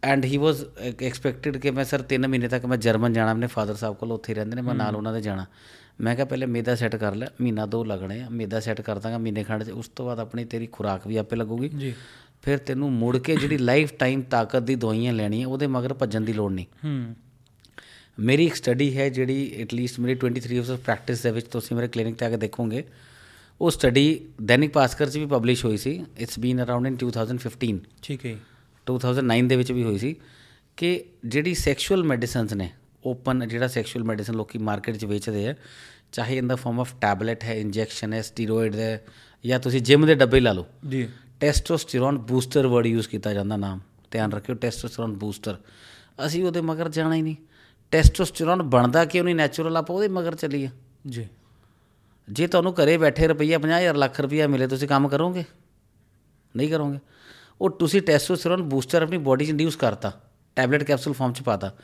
[0.03, 0.65] ਐਂਡ ਹੀ ਵਾਸ
[1.01, 4.33] ਐਕਸਪੈਕਟਡ ਕਿ ਮੈਂ ਸਰ 3 ਮਹੀਨੇ ਤੱਕ ਮੈਂ ਜਰਮਨ ਜਾਣਾ ਆਪਣੇ ਫਾਦਰ ਸਾਹਿਬ ਕੋਲ ਉੱਥੇ
[4.33, 5.45] ਰਹਿੰਦੇ ਨੇ ਮੈਂ ਨਾਲ ਉਹਨਾਂ ਦੇ ਜਾਣਾ।
[6.01, 9.17] ਮੈਂ ਕਿਹਾ ਪਹਿਲੇ ਮੇਦਾ ਸੈੱਟ ਕਰ ਲੈ ਮਹੀਨਾ ਦੋ ਲੱਗਣੇ ਆ ਮੇਦਾ ਸੈੱਟ ਕਰ ਦਾਂਗਾ
[9.17, 11.93] ਮਹੀਨੇ ਖੰਡ ਚ ਉਸ ਤੋਂ ਬਾਅਦ ਆਪਣੀ ਤੇਰੀ ਖੁਰਾਕ ਵੀ ਆਪੇ ਲੱਗੂਗੀ। ਜੀ।
[12.41, 16.33] ਫਿਰ ਤੈਨੂੰ ਮੁੜ ਕੇ ਜਿਹੜੀ ਲਾਈਫ ਟਾਈਮ ਤਾਕਤ ਦੀ ਦਵਾਈਆਂ ਲੈਣੀਆਂ ਉਹਦੇ ਮਗਰ ਭੱਜਣ ਦੀ
[16.33, 17.15] ਲੋੜ ਨਹੀਂ। ਹੂੰ।
[18.19, 21.87] ਮੇਰੀ ਇੱਕ ਸਟੱਡੀ ਹੈ ਜਿਹੜੀ ਐਟਲੀਸਟ ਮੇਰੀ 23 ਇਅਰਸ ਆਫ ਪ੍ਰੈਕਟਿਸ ਦੇ ਵਿੱਚ ਤੁਸੀਂ ਮੇਰੇ
[21.87, 22.83] ਕਲੀਨਿਕ ਤੇ ਆ ਕੇ ਦੇਖੋਗੇ।
[23.63, 28.25] ਉਹ ਸਟੱਡੀ ਦੈਨਿਕ ਭਾਸਕਰ 'ਚ ਵੀ ਪਬਲਿਸ਼ ਹੋਈ ਸੀ। ਇਟਸ ਬੀਨ ਅਰਾਊਂਡ ਇਨ 2015 ਠੀਕ
[28.25, 28.37] ਹੈ
[28.87, 30.15] 2009 ਦੇ ਵਿੱਚ ਵੀ ਹੋਈ ਸੀ
[30.77, 32.71] ਕਿ ਜਿਹੜੀ ਸੈਕਸ਼ੂਅਲ ਮੈਡੀਸਿਨਸ ਨੇ
[33.05, 35.55] ਓਪਨ ਜਿਹੜਾ ਸੈਕਸ਼ੂਅਲ ਮੈਡੀਸਿਨ ਲੋਕੀ ਮਾਰਕੀਟ 'ਚ ਵੇਚਦੇ ਆ
[36.11, 39.05] ਚਾਹੇ in the form of tablet ਹੈ ਇੰਜੈਕਸ਼ਨ ਹੈ ਸਟੀਰੋਇਡ ਹੈ
[39.45, 41.09] ਜਾਂ ਤੁਸੀਂ ਜਿਮ ਦੇ ਡੱਬੇ ਲਾ ਲਓ। ਜੀ।
[41.39, 43.79] ਟੈਸਟੋਸਟੇਰੋਨ ਬੂਸਟਰ ਵਰਡ ਯੂਜ਼ ਕੀਤਾ ਜਾਂਦਾ ਨਾਮ।
[44.11, 45.57] ਧਿਆਨ ਰੱਖਿਓ ਟੈਸਟੋਸਟੇਰੋਨ ਬੂਸਟਰ
[46.25, 47.35] ਅਸੀਂ ਉਹਦੇ ਮਗਰ ਜਾਣਾ ਹੀ ਨਹੀਂ।
[47.91, 49.35] ਟੈਸਟੋਸਟੇਰੋਨ ਬਣਦਾ ਕਿਉਂ ਨਹੀਂ?
[49.35, 50.69] ਨੈਚੁਰਲ ਆਪਾਂ ਉਹਦੇ ਮਗਰ ਚੱਲੀਏ।
[51.07, 51.27] ਜੀ।
[52.29, 55.43] ਜੇ ਤੁਹਾਨੂੰ ਘਰੇ ਬੈਠੇ ਰੁਪਈਆ 50000 ਲੱਖ ਰੁਪਈਆ ਮਿਲੇ ਤੁਸੀਂ ਕੰਮ ਕਰੋਗੇ?
[56.55, 56.99] ਨਹੀਂ ਕਰੋਗੇ।
[57.61, 60.21] ਉਹ ਤੁਸੀਂ ਟੈਸਟੋਸਟੇਰੋਨ ਬੂਸਟਰ ਆਪਣੀ ਬੋਡੀ 'ਚ ਇੰਡਿਊਸ ਕਰਤਾ
[60.55, 61.75] ਟੈਬਲੇਟ ਕੈਪਸੂਲ ਫਾਰਮ 'ਚ ਪਾਤਾ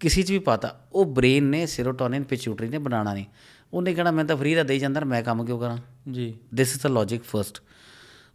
[0.00, 3.24] ਕਿਸੇ 'ਚ ਵੀ ਪਾਤਾ ਉਹ ਬ੍ਰੇਨ ਨੇ ਸੀਰੋਟੋਨਿਨ ਪਿਚੂਟਰੀ ਨੇ ਬਣਾਉਣਾ ਨਹੀਂ।
[3.72, 5.78] ਉਹਨੇ ਕਹਿਣਾ ਮੈਂ ਤਾਂ ਫ੍ਰੀ ਦਾ ਦੇਈ ਜਾਂਦਾ ਮੈਂ ਕੰਮ ਕਿਉਂ ਕਰਾਂ?
[6.12, 7.62] ਜੀ। This is the logic first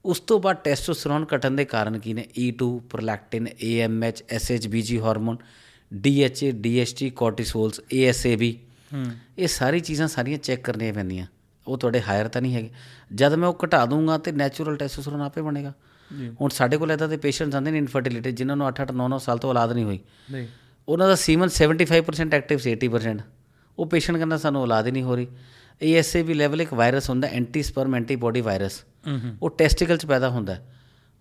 [0.05, 2.28] ਉਸ ਤੋਂ ਬਾਅਦ ਟੈਸਟੋਸਟੇਰੋਨ ਘਟਣ ਦੇ ਕਾਰਨ ਕੀ ਨੇ?
[2.47, 5.38] E2 prolactin AMH SHBG hormone
[6.08, 8.53] DHA DHT cortisols ASAB
[8.93, 9.05] ਹੂੰ।
[9.38, 11.26] ਇਹ ਸਾਰੀ ਚੀਜ਼ਾਂ ਸਾਰੀਆਂ ਚੈੱਕ ਕਰਨੀਆਂ ਪੈਂਦੀਆਂ।
[11.68, 12.70] ਉਹ ਤੁਹਾਡੇ ਹਾਇਰ ਤਾਂ ਨਹੀਂ ਹੈਗੇ।
[13.13, 15.74] ਜਦ ਮੈਂ ਉਹ ਘਟਾ ਦੂੰਗਾ ਤੇ ਨੈਚੁਰਲ ਟੈਸਟੋਸਟੇਰੋਨ ਆਪੇ ਬਣੇਗਾ।
[16.41, 19.49] ਹੁਣ ਸਾਡੇ ਕੋਲ ਇਦਾਂ ਦੇ ਪੇਸ਼ੈਂਟਸ ਆਉਂਦੇ ਨੇ ਇਨਫਰਟੀਲਿਟੀ ਜਿਨ੍ਹਾਂ ਨੂੰ 8-8 9-9 ਸਾਲ ਤੋਂ
[19.49, 19.99] ਔਲਾਦ ਨਹੀਂ ਹੋਈ।
[20.32, 20.47] ਨਹੀਂ।
[20.88, 23.22] ਉਹਨਾਂ ਦਾ ਸੀਮਨ 75% ਐਕਟਿਵ ਸੀ 80%
[23.78, 25.28] ਉਹ ਪੇਸ਼ੈਂਟ ਕਹਿੰਦਾ ਸਾਨੂੰ ਔਲਾਦ ਹੀ ਨਹੀਂ ਹੋ ਰਹੀ।
[25.82, 28.84] ASAB ਲੈਵਲ ਇੱਕ ਵਾਇਰਸ ਹੁੰਦਾ ਐਂਟੀ ਸਪਰਮ ਐਂਟੀਬਾਡੀ ਵਾਇਰਸ
[29.41, 30.57] ਉਹ ਟੈਸਟੀਕਲ 'ਚ ਪੈਦਾ ਹੁੰਦਾ।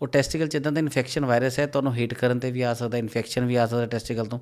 [0.02, 2.98] ਉਹ ਟੈਸਟੀਕਲ 'ਚ ਇਦਾਂ ਦਾ ਇਨਫੈਕਸ਼ਨ ਵਾਇਰਸ ਹੈ ਤੁਹਾਨੂੰ ਹੀਟ ਕਰਨ ਤੇ ਵੀ ਆ ਸਕਦਾ
[2.98, 4.38] ਇਨਫੈਕਸ਼ਨ ਵੀ ਆ ਸਕਦਾ ਟੈਸਟੀਕਲ ਤੋਂ।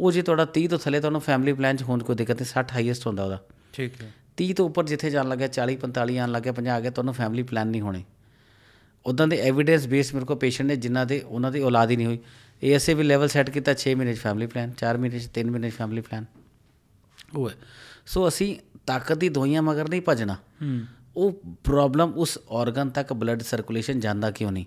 [0.00, 2.72] ਉਹ ਜੇ ਤੁਹਾਡਾ 30 ਤੋਂ ਥੱਲੇ ਤੁਹਾਨੂੰ ਫੈਮਿਲੀ ਪਲਾਨ 'ਚ ਹੋਣ ਕੋਈ ਦਿੱਕਤ ਨਹੀਂ 60
[2.72, 3.40] ਹਾਈਐਸਟ ਹੁੰਦਾ ਉਹਦਾ।
[3.72, 6.90] ਠੀਕ ਹੈ। 30 ਤੋਂ ਉੱਪਰ ਜਿੱਥੇ ਜਾਣ ਲੱਗਿਆ 40 45 ਆਣ ਲੱਗਿਆ 50 ਆ ਗਿਆ
[6.90, 8.02] ਤੁਹਾਨੂੰ ਫੈਮਿਲੀ ਪਲਾਨ ਨਹੀਂ ਹੋਣੇ।
[9.06, 12.06] ਉਦਾਂ ਦੇ ਐਵੀਡੈਂਸ ਬੇਸ ਮੇਰੇ ਕੋਲ ਪੇਸ਼ੈਂਟ ਨੇ ਜਿਨ੍ਹਾਂ ਦੇ ਉਹਨਾਂ ਦੀ ਔਲਾਦ ਹੀ ਨਹੀਂ
[12.06, 12.18] ਹੋਈ।
[12.62, 15.70] ਏਐਸਏ ਵੀ ਲੈਵਲ ਸੈੱਟ ਕੀਤਾ 6 ਮਹੀਨੇ 'ਚ ਫੈਮਿਲੀ ਪਲਾਨ 4 ਮਹੀਨੇ 'ਚ 3 ਮਹੀਨੇ
[15.70, 16.24] 'ਚ ਫੈਮਿਲੀ ਪਲਾਨ
[17.34, 17.54] ਉਹ ਹੈ।
[18.06, 18.54] ਸੋ ਅਸੀਂ
[18.86, 20.36] ਤਾਕਤ ਦੀ ਦਵਾਈਆਂ ਮਗਰ ਨਹੀਂ ਭਜਣਾ।
[21.16, 21.32] ਉਹ
[21.64, 24.64] ਪ੍ਰੋਬਲਮ ਉਸ ਆਰਗਨ ਤੱਕ ਬਲੱਡ ਸਰਕੂਲੇਸ਼ਨ ਜਾਂਦਾ ਕਿਉਂ ਨਹੀਂ?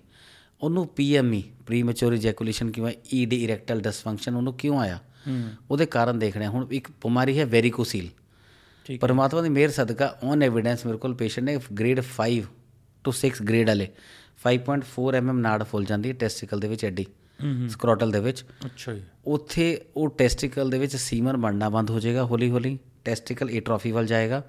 [0.60, 4.98] ਉਹਨੂੰ ਪੀਐਮਈ ਪ੍ਰੀਮੈਚੁਰ ਇਜੈਕੂਲੇਸ਼ਨ ਕਿਉਂ ਈਡੀ ਇਰੈਕਟਲ ਡਿਸਫੰਕਸ਼ਨ ਉਹਨੂੰ ਕਿਉਂ ਆਇਆ?
[5.70, 8.08] ਉਹਦੇ ਕਾਰਨ ਦੇਖਣੇ। ਹੁਣ ਇੱਕ ਬਿਮਾਰੀ ਹੈ ਵੈਰੀਕੋਸੀਲ
[9.00, 12.42] ਪਰਮਾਤਮਾ ਦੀ ਮਿਹਰ ਸਦਕਾ ਔਨ ਐਵੀਡੈਂਸ ਮੇਰੇ ਕੋਲ ਪੇਸ਼ੈਂਟ ਨੇ ਗ੍ਰੇਡ 5
[13.04, 13.88] ਟੂ 6 ਗ੍ਰੇਡ ਵਾਲੇ।
[14.42, 17.06] 5.4 mm ਨਾੜ ਫੁੱਲ ਜਾਂਦੀ ਹੈ ਟੈਸਟੀਕਲ ਦੇ ਵਿੱਚ ਐਡੀ
[17.68, 22.24] ਸਕਰੋਟਲ ਦੇ ਵਿੱਚ। ਅੱਛਾ ਜੀ। ਉੱਥੇ ਉਹ ਟੈਸਟੀਕਲ ਦੇ ਵਿੱਚ ਸੀਮਨ ਬਣਨਾ ਬੰਦ ਹੋ ਜਾਏਗਾ
[22.24, 24.42] ਹੌਲੀ ਹੌਲੀ ਟੈਸਟੀਕਲ ਏਟ੍ਰੋਫੀ ਵੱਲ ਜਾਏਗਾ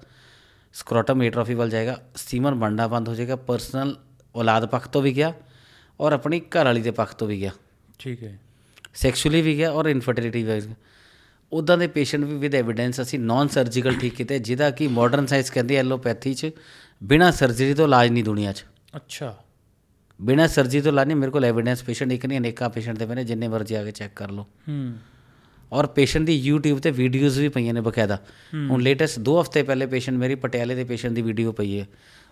[0.72, 3.96] ਸਕਰੋਟਮ ਏਟ੍ਰੋਫੀ ਵੱਲ ਜਾਏਗਾ ਸੀਮਨ ਬਣਨਾ ਬੰਦ ਹੋ ਜਾਏਗਾ ਪਰਸਨਲ
[4.36, 5.34] ਔਲਾਦ ਪੱਖ ਤੋਂ ਵੀ ਗਿਆ
[6.00, 7.50] ਔਰ ਆਪਣੀ ਘਰ ਵਾਲੀ ਦੇ ਪੱਖ ਤੋਂ ਵੀ ਗਿਆ।
[7.98, 8.40] ਠੀਕ ਹੈ।
[8.94, 10.74] ਸੈਕਸ਼ੂਅਲੀ ਵੀ ਗਿਆ ਔਰ ਇਨਫਰਟੀਲਿਟੀ ਵੀ ਗਿਆ।
[11.52, 15.50] ਉਦਾਂ ਦੇ ਪੇਸ਼ੈਂਟ ਵੀ ਵਿਦ ਐਵੀਡੈਂਸ ਅਸੀਂ ਨਾਨ ਸਰਜੀਕਲ ਠੀਕ ਕੀਤੇ ਜਿਹਦਾ ਕਿ ਮਾਡਰਨ ਸਾਇੰਸ
[15.50, 16.50] ਕਹਿੰਦੀ ਐਲੋਪੈਥੀ 'ਚ
[17.04, 18.64] ਬਿਨਾ ਸਰਜਰੀ ਤੋਂ ਇਲਾਜ ਨਹੀਂ ਦੁਨੀਆ 'ਚ।
[18.96, 19.36] ਅੱਛਾ।
[20.22, 23.14] ਬਿਨਾ ਸਰਜਰੀ ਤੋਂ ਇਲਾਜ ਨਹੀਂ ਮੇਰੇ ਕੋਲ ਐਵੀਡੈਂਸ ਪੇਸ਼ੈਂਟ ਇੱਕ ਨਹੀਂ ਅਨੇਕਾਂ ਪੇਸ਼ੈਂਟ ਦੇ ਪਏ
[23.14, 24.94] ਨੇ ਜਿੰਨੇ ਮਰਜ਼ੀ ਆ ਕੇ ਚੈੱਕ ਕਰ ਲਓ। ਹੂੰ।
[25.72, 28.18] ਔਰ ਪੇਸ਼ੈਂਟ ਦੀ YouTube ਤੇ ਵੀਡੀਓਜ਼ ਵੀ ਪਈਆਂ ਨੇ ਬਕਾਇਦਾ।
[28.70, 31.86] ਹੁਣ ਲੇਟੈਸਟ 2 ਹਫ਼ਤੇ ਪਹਿਲੇ ਪੇਸ਼ੈਂਟ ਮੇਰੀ ਪਟਿਆਲੇ ਦੇ ਪੇਸ਼ੈਂਟ ਦੀ ਵੀਡੀਓ ਪਈ ਹੈ।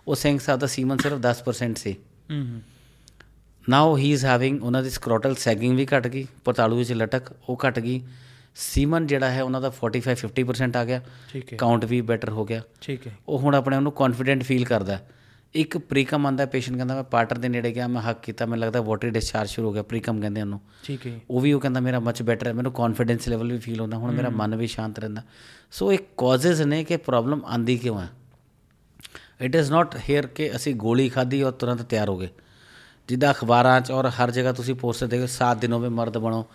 [0.07, 1.93] ਉਹ ਸਿੰਘ ਸਾਹਿਬ ਦਾ ਸੀਮਨ ਸਿਰਫ 10% ਸੀ।
[2.31, 2.61] ਹੂੰ ਹੂੰ।
[3.69, 7.59] ਨਾਓ ਹੀ ਇਜ਼ ਹੈਵਿੰਗ ਉਹਨਾਂ ਦੀ ਸਕਰੋਟਲ ਸੈਗਿੰਗ ਵੀ ਘਟ ਗਈ ਪਤਾਲੂ ਵਿੱਚ ਲਟਕ ਉਹ
[7.67, 8.01] ਘਟ ਗਈ।
[8.59, 11.01] ਸੀਮਨ ਜਿਹੜਾ ਹੈ ਉਹਨਾਂ ਦਾ 45 50% ਆ ਗਿਆ।
[11.33, 14.43] ਠੀਕ ਹੈ। ਕਾਊਂਟ ਵੀ ਬੈਟਰ ਹੋ ਗਿਆ। ਠੀਕ ਹੈ। ਉਹ ਹੁਣ ਆਪਣੇ ਆਪ ਨੂੰ ਕੌਨਫੀਡੈਂਟ
[14.43, 14.99] ਫੀਲ ਕਰਦਾ
[15.53, 18.81] ਇੱਕ ਪ੍ਰੀਕਮ ਆਂਦਾ ਪੇਸ਼ੈਂਟ ਕਹਿੰਦਾ ਮੈਂ ਪਾਰਟਰ ਦੇ ਨੇੜੇ ਗਿਆ ਮੈਂ ਹੱਕ ਕੀਤਾ ਮੈਨੂੰ ਲੱਗਦਾ
[18.81, 21.99] ਵਾਟਰ ਡਿਸਚਾਰਜ ਸ਼ੁਰੂ ਹੋ ਗਿਆ ਪ੍ਰੀਕਮ ਕਹਿੰਦੇ ਉਹਨੂੰ। ਠੀਕ ਹੈ। ਉਹ ਵੀ ਉਹ ਕਹਿੰਦਾ ਮੇਰਾ
[21.99, 25.21] ਮੱਚ ਬੈਟਰ ਹੈ। ਮੈਨੂੰ ਕੌਨਫੀਡੈਂਸ ਲੈਵਲ ਵੀ ਫੀਲ ਹੁੰਦਾ ਹੁਣ ਮੇਰਾ ਮਨ ਵੀ ਸ਼ਾਂਤ ਰਹਿੰਦਾ।
[25.71, 28.09] ਸੋ ਇਹ ਕਾਜ਼ਸ ਨੇ ਕਿ ਪ੍ਰੋਬਲਮ ਆਂਦੀ ਕਿਉਂ ਹੈ?
[29.41, 32.29] ਇਟ ਇਜ਼ ਨਾਟ ਹੇਅਰ ਕਿ ਅਸੀਂ ਗੋਲੀ ਖਾਧੀ ਔਰ ਤੁਰੰਤ ਤਿਆਰ ਹੋ ਗਏ।
[33.07, 36.45] ਜਿੱਦਾਂ ਅਖਬਾਰਾਂ 'ਚ ਔਰ ਹਰ ਜਗ੍ਹਾ ਤੁਸੀਂ ਪੋਸਟ ਦੇਖੋ 7 ਦਿਨੋਂ ਵਿੱਚ ਮਰਦ ਬਣੋ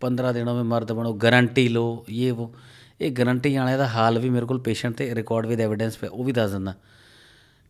[0.00, 2.54] 15 ਦਿਨੋਂ ਵਿੱਚ ਮਰਦ ਬਣੋ ਗਾਰੰਟੀ ਲਓ ਇਹ ਉਹ
[3.00, 6.24] ਇਹ ਗਾਰੰਟੀ ਵਾਲੇ ਦਾ ਹਾਲ ਵੀ ਮੇਰੇ ਕੋਲ ਪੇਸ਼ੈਂਟ ਤੇ ਰਿਕਾਰਡ ਵਿਦ ਐਵੀਡੈਂਸ ਪੇ ਉਹ
[6.24, 6.74] ਵੀ ਦੱਸ ਦਿੰਦਾ।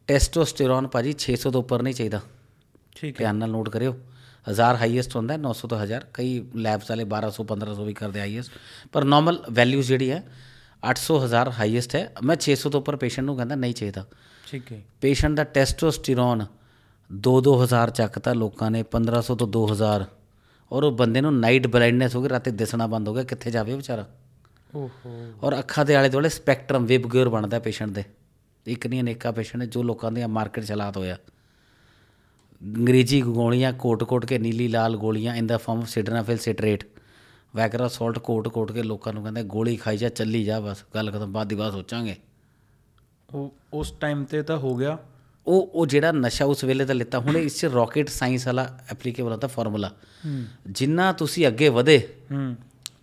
[0.07, 2.21] ਟੈਸਟੋਸਟੇਰੋਨ ਭਾਜੀ 600 ਤੋਂ ਉੱਪਰ ਨਹੀਂ ਚਾਹੀਦਾ।
[2.95, 3.97] ਠੀਕ ਹੈ। ਧਿਆਨ ਨਾਲ ਨੋਟ ਕਰਿਓ।
[4.51, 8.51] 1000 ਹਾਈਐਸਟ ਹੁੰਦਾ ਹੈ 900 ਤੋਂ 1000 ਕਈ ਲੈਬਸ ਵਾਲੇ 1200 1500 ਵੀ ਕਰਦੇ ਹਾਈਐਸਟ
[8.93, 10.25] ਪਰ ਨਾਰਮਲ ਵੈਲਿਊ ਜਿਹੜੀ ਹੈ
[10.91, 14.07] 800 1000 ਹਾਈਐਸਟ ਹੈ। ਮੈਂ 600 ਤੋਂ ਉੱਪਰ ਪੇਸ਼ੈਂਟ ਨੂੰ ਕਹਿੰਦਾ ਨਹੀਂ ਚਾਹੀਦਾ।
[14.51, 16.47] ਠੀਕ ਹੈ। ਪੇਸ਼ੈਂਟ ਦਾ ਟੈਸਟੋਸਟੇਰੋਨ
[17.11, 20.07] 2-2000 ਚੱਕਤਾ ਲੋਕਾਂ ਨੇ 1500 ਤੋਂ 2000
[20.73, 23.75] ਔਰ ਉਹ ਬੰਦੇ ਨੂੰ ਨਾਈਟ ਬਲਾਈਂਡਨੈਸ ਹੋ ਗਈ ਰਾਤੀ ਦਿਸਣਾ ਬੰਦ ਹੋ ਗਿਆ ਕਿੱਥੇ ਜਾਵੇ
[23.75, 24.09] ਵਿਚਾਰਾ?
[24.75, 28.05] ਓਹੋ। ਔਰ ਅੱਖਾਂ ਦੇ ਆਲੇ ਦੁਆਲੇ ਸਪੈਕਟਰਮ ਵਿਬਗਰ ਬਣਦਾ ਪੇਸ਼ੈਂਟ ਦੇ।
[28.67, 31.17] ਇੱਕ ਨਹੀਂ ਅਨੇਕਾਂ ਪੇਸ਼ੈਂਟ ਨੇ ਜੋ ਲੋਕਾਂ ਦੇ ਮਾਰਕੀਟ ਚ ਹਾਲਾਤ ਹੋਇਆ।
[32.77, 36.85] ਅੰਗਰੇਜ਼ੀ ਗੋਲੀਆਂ ਕੋਟ-ਕੋਟ ਕੇ ਨੀਲੀ ਲਾਲ ਗੋਲੀਆਂ in the form sildenafil citrate
[37.57, 41.33] Viagra salt ਕੋਟ-ਕੋਟ ਕੇ ਲੋਕਾਂ ਨੂੰ ਕਹਿੰਦੇ ਗੋਲੀ ਖਾਈ ਜਾ ਚੱਲੀ ਜਾ ਬਸ ਗੱਲ ਖਤਮ
[41.33, 42.17] ਬਾਅਦ ਦੀ ਬਾਤ ਸੋਚਾਂਗੇ।
[43.35, 44.99] ਉਹ ਉਸ ਟਾਈਮ ਤੇ ਤਾਂ ਹੋ ਗਿਆ।
[45.47, 49.33] ਉਹ ਉਹ ਜਿਹੜਾ ਨਸ਼ਾ ਉਸ ਵੇਲੇ ਦਾ ਲਿੱਤਾ ਹੁਣ ਇਸ ਚ ਰਾਕਟ ਸਾਇੰਸ ਵਾਲਾ ਐਪਲੀਕੇਬਲ
[49.33, 49.91] ਹੁੰਦਾ ਫਾਰਮੂਲਾ
[50.71, 51.99] ਜਿੰਨਾ ਤੁਸੀਂ ਅੱਗੇ ਵਧੇ
[52.33, 52.57] ਹੂੰ।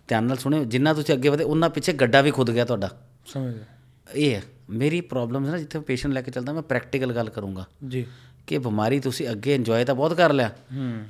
[0.08, 2.88] ਧਿਆਨ ਨਾਲ ਸੁਣਿਓ ਜਿੰਨਾ ਤੁਸੀਂ ਅੱਗੇ ਵਧੇ ਉਹਨਾਂ ਪਿੱਛੇ ਗੱਡਾ ਵੀ ਖੁਦ ਗਿਆ ਤੁਹਾਡਾ।
[3.26, 3.64] ਸਮਝ ਗਿਆ।
[4.14, 7.64] ਇਹ ਹੈ ਮੇਰੀ ਪ੍ਰੋਬਲਮ ਹੈ ਨਾ ਜਿੱਥੇ ਪੇਸ਼ੈਂਟ ਲੈ ਕੇ ਚੱਲਦਾ ਮੈਂ ਪ੍ਰੈਕਟੀਕਲ ਗੱਲ ਕਰੂੰਗਾ।
[7.88, 8.06] ਜੀ।
[8.46, 10.50] ਕਿ ਬਿਮਾਰੀ ਤੁਸੀਂ ਅੱਗੇ ਇੰਜੋਏ ਤਾਂ ਬਹੁਤ ਕਰ ਲਿਆ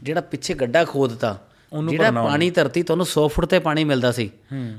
[0.02, 4.30] ਜਿਹੜਾ ਪਿੱਛੇ ਗੱਡਾ ਖੋਦਤਾ ਜਿਹੜਾ ਪਾਣੀ ਧਰਤੀ ਤੁਹਾਨੂੰ 100 ਫੁੱਟ ਤੇ ਪਾਣੀ ਮਿਲਦਾ ਸੀ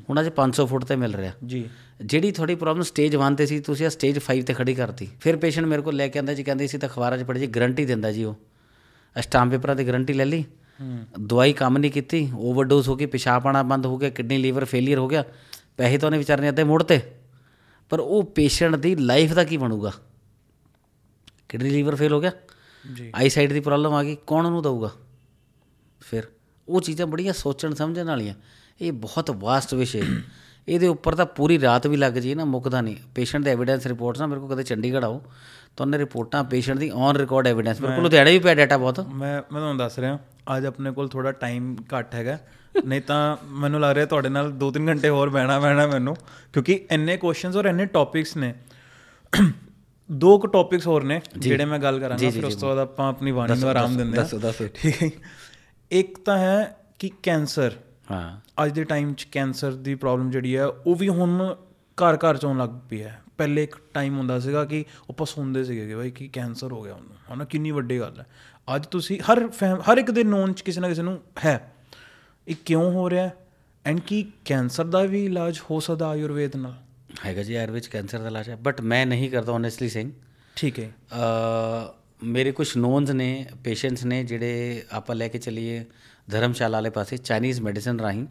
[0.09, 1.69] ਹੁਣ ਅੱਜ 500 ਫੁੱਟ ਤੇ ਮਿਲ ਰਿਹਾ। ਜੀ।
[2.01, 5.37] ਜਿਹੜੀ ਤੁਹਾਡੀ ਪ੍ਰੋਬਲਮ ਸਟੇਜ 1 ਤੇ ਸੀ ਤੁਸੀਂ ਆ ਸਟੇਜ 5 ਤੇ ਖੜੀ ਕਰਤੀ। ਫਿਰ
[5.37, 7.85] ਪੇਸ਼ੈਂਟ ਮੇਰੇ ਕੋਲ ਲੈ ਕੇ ਆਂਦਾ ਜੀ ਕਹਿੰਦੇ ਸੀ ਤਾਂ ਅਖਬਾਰਾਂ 'ਚ ਪੜ੍ਹੀ ਜੀ ਗਰੰਟੀ
[7.85, 8.35] ਦਿੰਦਾ ਜੀ ਉਹ।
[9.15, 10.43] ਸਟਾਂਪ ਪੇਪਰਾਂ ਦੀ ਗਰੰਟੀ ਲੈ ਲਈ।
[11.19, 14.99] ਦਵਾਈ ਕੰਮ ਨਹੀਂ ਕੀਤੀ ਓਵਰਡੋਜ਼ ਹੋ ਗਈ ਪਿਸ਼ਾਬ ਆਉਣਾ ਬੰਦ ਹੋ ਗਿਆ ਕਿਡਨੀ ਲੀਵਰ ਫੇਲੀਅਰ
[14.99, 15.23] ਹੋ ਗਿਆ।
[15.77, 16.99] ਪੈਸੇ ਤਾਂ ਉਹਨੇ ਵਿਚਾਰੇ ਨੇ ਅੱਧੇ ਮੋੜਤੇ
[17.91, 19.91] ਪਰ ਉਹ ਪੇਸ਼ੈਂਟ ਦੀ ਲਾਈਫ ਦਾ ਕੀ ਬਣੂਗਾ?
[21.49, 22.31] ਕਿਡਨੀ ਲੀਵਰ ਫੇਲ ਹੋ ਗਿਆ।
[22.85, 24.91] ਜੀ। ਆਈ ਸਾਈਡ ਦੀ ਪ੍ਰੋਬਲਮ ਆ ਗਈ ਕੌਣ ਉਹਨੂੰ ਦਊਗਾ?
[25.99, 26.23] ਫਿਰ
[26.70, 28.34] ਉਹ ਚੀਜ਼ਾਂ ਬੜੀਆਂ ਸੋਚਣ ਸਮਝਣ ਵਾਲੀਆਂ।
[28.82, 30.01] ਇਹ ਬਹੁਤ ਵਾਸਟ ਵਿਸ਼ੇ।
[30.67, 34.20] ਇਹਦੇ ਉੱਪਰ ਤਾਂ ਪੂਰੀ ਰਾਤ ਵੀ ਲੱਗ ਜੀ ਨਾ ਮੁੱਕਦਾ ਨਹੀਂ। ਪੇਸ਼ੈਂਟ ਦੇ ਐਵੀਡੈਂਸ ਰਿਪੋਰਟਸ
[34.20, 35.22] ਨਾ ਮੇਰੇ ਕੋਲ ਕਦੇ ਚੰਡੀਗੜ੍ਹ ਆਓ
[35.78, 38.99] ਤਾਂ ਉਹਨੇ ਰਿਪੋਰਟਾਂ ਪੇਸ਼ੈਂਟ ਦੀ ਔਨ ਰਿਕਾਰਡ ਐਵੀਡੈਂਸ ਮੇਰੇ ਕੋਲ ਲੁਧਿਆਣੇ ਵੀ ਪਿਆ ਡਾਟਾ ਬਹੁਤ।
[38.99, 40.20] ਮੈਂ ਮੈਂ ਤੁਹਾਨੂੰ ਦੱਸ ਰਿਹਾ
[40.57, 42.38] ਅੱਜ ਆਪਣੇ ਕੋਲ ਥੋੜਾ ਟਾਈਮ ਘੱਟ ਹੈਗਾ।
[42.76, 46.15] ਨਹੀਂ ਤਾਂ ਮੈਨੂੰ ਲੱਗ ਰਿਹਾ ਤੁਹਾਡੇ ਨਾਲ 2-3 ਘੰਟੇ ਹੋਰ ਬਹਿਣਾ ਪੈਣਾ ਮੈਨੂੰ
[46.53, 48.53] ਕਿਉਂਕਿ ਇੰਨੇ ਕੁਐਸਚਨਸ ਔਰ ਇੰਨੇ ਟੌਪਿਕਸ ਨੇ।
[50.09, 53.32] ਦੋ ਕੁ ਟੌਪਿਕਸ ਹੋਰ ਨੇ ਜਿਹੜੇ ਮੈਂ ਗੱਲ ਕਰਾਂਗਾ ਫਿਰ ਉਸ ਤੋਂ ਬਾਅਦ ਆਪਾਂ ਆਪਣੀ
[53.32, 55.09] ਬਾਣੀ ਨੂੰ ਆਰਾਮ ਦਿੰਦੇ ਹਾਂ। ਦੱਸੋ ਦੱਸੋ। ਠੀਕ ਹੈ
[55.91, 57.71] ਇੱਕ ਤਾਂ ਹੈ ਕਿ ਕੈਂਸਰ।
[58.11, 62.37] ਹਾਂ। ਅੱਜ ਦੇ ਟਾਈਮ 'ਚ ਕੈਂਸਰ ਦੀ ਪ੍ਰੋਬਲਮ ਜਿਹੜੀ ਹੈ ਉਹ ਵੀ ਹੁਣ ਘਰ ਘਰ
[62.37, 65.95] 'ਚ ਆਉਣ ਲੱਗ ਪਈ ਹੈ। ਪਹਿਲੇ ਇੱਕ ਟਾਈਮ ਹੁੰਦਾ ਸੀਗਾ ਕਿ ਆਪਾਂ ਸੁਣਦੇ ਸੀਗੇ ਕਿ
[65.95, 68.25] ਬਾਈ ਕਿ ਕੈਂਸਰ ਹੋ ਗਿਆ ਉਹਨੂੰ। ਹਨਾ ਕਿੰਨੀ ਵੱਡੀ ਗੱਲ ਹੈ।
[68.75, 69.49] ਅੱਜ ਤੁਸੀਂ ਹਰ
[69.91, 71.73] ਹਰ ਇੱਕ ਦੇ ਨੋਨ 'ਚ ਕਿਸੇ ਨਾ ਕਿਸੇ ਨੂੰ ਹੈ।
[72.47, 73.29] ਇਹ ਕਿਉਂ ਹੋ ਰਿਹਾ
[73.85, 76.75] ਐਂਡ ਕੀ ਕੈਂਸਰ ਦਾ ਵੀ ਇਲਾਜ ਹੋ ਸਕਦਾ ਆਯੁਰਵੇਦ ਨਾਲ?
[77.25, 80.11] ਹੈਗਾ ਜੀ ਆਯੁਰਵੇਦ ਕੈਂਸਰ ਦਾ ਇਲਾਜ ਹੈ। ਬਟ ਮੈਂ ਨਹੀਂ ਕਰਦਾ ਓਨੈਸਟਲੀ ਸੇਇੰਗ
[80.55, 80.91] ਠੀਕ ਹੈ।
[82.24, 85.84] ਮੇਰੇ ਕੁਝ ਨੋਨਸ ਨੇ ਪੇਸ਼ੈਂਟਸ ਨੇ ਜਿਹੜੇ ਆਪਾਂ ਲੈ ਕੇ ਚੱਲੀਏ
[86.30, 88.26] ਧਰਮਸ਼ਾਲਾ ਵਾਲੇ ਪਾਸੇ ਚਾਈਨੀਜ਼ ਮੈਡੀਸਨ ਰਾਹੀਂ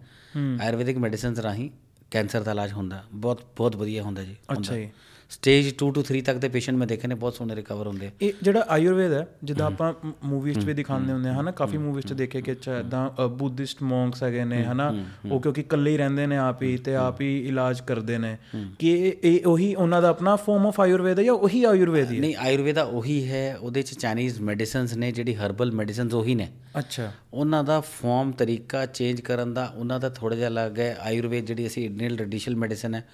[0.61, 1.70] ਆਯੁਰਵੈਦਿਕ ਮੈਡੀਸਿਨਸ ਰਾਹੀਂ
[2.11, 4.89] ਕੈਂਸਰ ਦਾ ਇਲਾਜ ਹੁੰਦਾ ਬਹੁਤ ਬਹੁਤ ਵਧੀਆ ਹੁੰਦਾ ਜੀ ਅੱਛਾ ਜੀ।
[5.31, 8.11] ਸਟੇਜ 2 ਟੂ 3 ਤੱਕ ਦੇ ਪੇਸ਼ੈਂਟ ਮੈਂ ਦੇਖੇ ਨੇ ਬਹੁਤ ਸੋਹਣੇ ਰਿਕਵਰ ਹੁੰਦੇ ਆ।
[8.22, 9.93] ਇਹ ਜਿਹੜਾ ਆਯੁਰਵੇਦ ਹੈ ਜਿੱਦਾਂ ਆਪਾਂ
[10.24, 11.51] ਮੂਵੀਜ਼ 'ਚ ਵੀ ਦਿਖਾਉਂਦੇ ਹੁੰਦੇ ਆ ਹਨਾ?
[11.51, 15.05] ਕਾਫੀ ਮੂਵੀਜ਼ 'ਚ ਦੇਖੇ ਕਿ ਅੱਛਾ ਇਦਾਂ ਬੁੱਧਿਸਟ ਮੌਂਕਸ ਹੈਗੇ ਨੇ ਹਨਾ?
[15.31, 18.37] ਉਹ ਕਿਉਂਕਿ ਇਕੱਲੇ ਹੀ ਰਹਿੰਦੇ ਨੇ ਆਪ ਹੀ ਤੇ ਆਪ ਹੀ ਇਲਾਜ ਕਰਦੇ ਨੇ।
[18.79, 22.20] ਕਿ ਇਹ ਉਹੀ ਉਹਨਾਂ ਦਾ ਆਪਣਾ ਫਾਰਮ ਆਫ ਆਯੁਰਵੇਦ ਹੈ ਜਾਂ ਉਹੀ ਆਯੁਰਵੇਦ ਹੀ ਹੈ?
[22.20, 26.49] ਨਹੀਂ ਆਯੁਰਵੇਦਾ ਉਹੀ ਹੈ ਉਹਦੇ ਚ ਚਾਈਨੀਜ਼ ਮੈਡੀਸਿਨਸ ਨੇ ਜਿਹੜੀ ਹਰਬਲ ਮੈਡੀਸਿਨਸ ਉਹੀ ਨੇ।
[26.79, 31.45] ਅੱਛਾ। ਉਹਨਾਂ ਦਾ ਫਾਰਮ ਤਰੀਕਾ ਚੇਂਜ ਕਰਨ ਦਾ ਉਹਨਾਂ ਦਾ ਥੋੜਾ ਜਿਹਾ ਅਲੱਗ ਹੈ। ਆਯੁਰਵੇਦ
[31.45, 33.05] ਜਿਹੜੀ ਅਸੀਂ ਇੰਡੀਅਨ ਟ੍ਰੈਡੀਸ਼ਨਲ ਮੈਡੀਸਨ ਹੈ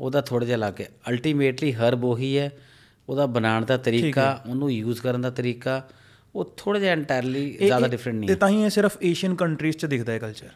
[0.00, 2.50] ਉਹਦਾ ਥੋੜਾ ਜਿਹਾ ਅਲੱਗ ਹੈ। ਅਲਟੀਮੇਟਲੀ ਹਰਬ ਉਹੀ ਹੈ
[3.08, 5.88] ਉਹਦਾ ਬਣਾਉਣ ਦਾ ਤਰੀਕਾ ਉਹਨੂੰ ਯੂਜ਼ ਕਰਨ ਦਾ ਤਰੀਕਾ
[6.34, 9.86] ਉਹ ਥੋੜਾ ਜਿਹਾ ਐਂਟਾਇਰਲੀ ਜ਼ਿਆਦਾ ਡਿਫਰੈਂਟ ਨਹੀਂ ਤੇ ਤਾਂ ਹੀ ਇਹ ਸਿਰਫ ਏਸ਼ੀਅਨ ਕੰਟਰੀਜ਼ 'ਚ
[9.86, 10.48] ਦਿਖਦਾ ਹੈ ਕਲਚਰ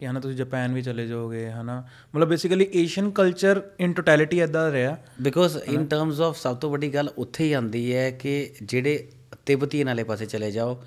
[0.00, 1.84] ਕਿ ਹਨਾ ਤੁਸੀਂ ਜਾਪਾਨ ਵੀ ਚਲੇ ਜਾਓਗੇ ਹਨਾ?
[2.14, 6.94] ਮਤਲਬ basically Asian culture in totality ਇਦਾਂ ਰਿਹਾ। ਬਿਕੋਜ਼ ਇਨ ਟਰਮਸ ਆਫ ਸਭ ਤੋਂ ਵੱਡੀ
[6.94, 9.08] ਗੱਲ ਉੱਥੇ ਹੀ ਆਉਂਦੀ ਹੈ ਕਿ ਜਿਹੜੇ
[9.46, 10.82] ਤਿੱਬਤੀਨ ਵਾਲੇ ਪਾਸੇ ਚਲੇ ਜਾਓ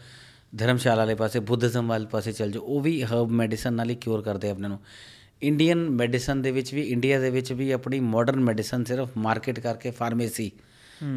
[0.58, 4.22] ਧਰਮਸ਼ਾਲਾ ਵਾਲੇ ਪਾਸੇ ਬੁੱਧਿਜ਼ਮ ਵਾਲੇ ਪਾਸੇ ਚਲ ਜਾਓ ਉਹ ਵੀ ਹਰਬ ਮੈਡੀਸਨ ਨਾਲ ਹੀ ਕਿਉਰ
[4.22, 4.80] ਕਰਦੇ ਆਪਣੇ ਨੂੰ।
[5.44, 9.92] ਇੰਡੀਅਨ ਮੈਡੀਸਨ ਦੇ ਵਿੱਚ ਵੀ ਇੰਡੀਆ ਦੇ ਵਿੱਚ ਵੀ ਆਪਣੀ ਮਾਡਰਨ ਮੈਡੀਸਨ ਸਿਰਫ ਮਾਰਕੀਟ ਕਰਕੇ
[9.92, 10.52] ਫਾਰਮੇਸੀ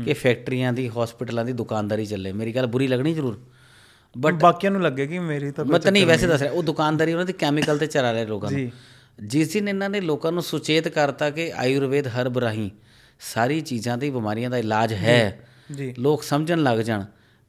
[0.04, 3.40] ਕਿ ਫੈਕਟਰੀਆਂ ਦੀ ਹਸਪੀਟਲਾਂ ਦੀ ਦੁਕਾਨਦਾਰੀ ਚੱਲੇ। ਮੇਰੀ ਗੱਲ ਬੁਰੀ ਲੱਗਣੀ ਜ਼ਰੂਰ।
[4.18, 7.12] ਬਟ ਬਾਕੀਆਂ ਨੂੰ ਲੱਗੇ ਕਿ ਮੇਰੀ ਤਾਂ ਮੈਂ ਤਾਂ ਨਹੀਂ ਵੈਸੇ ਦੱਸ ਰਿਹਾ ਉਹ ਦੁਕਾਨਦਾਰੀ
[7.12, 8.72] ਉਹਨਾਂ ਦੀ ਕੈਮੀਕਲ ਤੇ ਚਲਾ ਰਹੇ ਲੋਕਾਂ ਨੂੰ। ਜੀ।
[9.22, 12.70] ਜਿਸ ਦਿਨ ਇਹਨਾਂ ਨੇ ਲੋਕਾਂ ਨੂੰ ਸੁਚੇਤ ਕਰਤਾ ਕਿ ਆਯੁਰਵੇਦ ਹਰਬ ਰਾਹੀਂ
[13.20, 17.04] ਸਾਰੀ ਚੀਜ਼ਾਂ ਦੀ ਬਿਮਾਰੀਆਂ ਦਾ ਇਲਾਜ ਹੈ ਜੀ। ਲੋਕ ਸਮਝਣ ਲੱਗ ਜਾਣ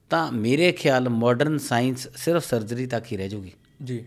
[0.10, 3.52] ਤਾਂ ਮੇਰੇ ਖਿਆਲ ਮਾਡਰਨ ਸਾਇੰਸ ਸਿਰਫ ਸਰਜਰੀ ਤੱਕ ਹੀ ਰਹਿ ਜੂਗੀ।
[3.84, 4.06] ਜੀ।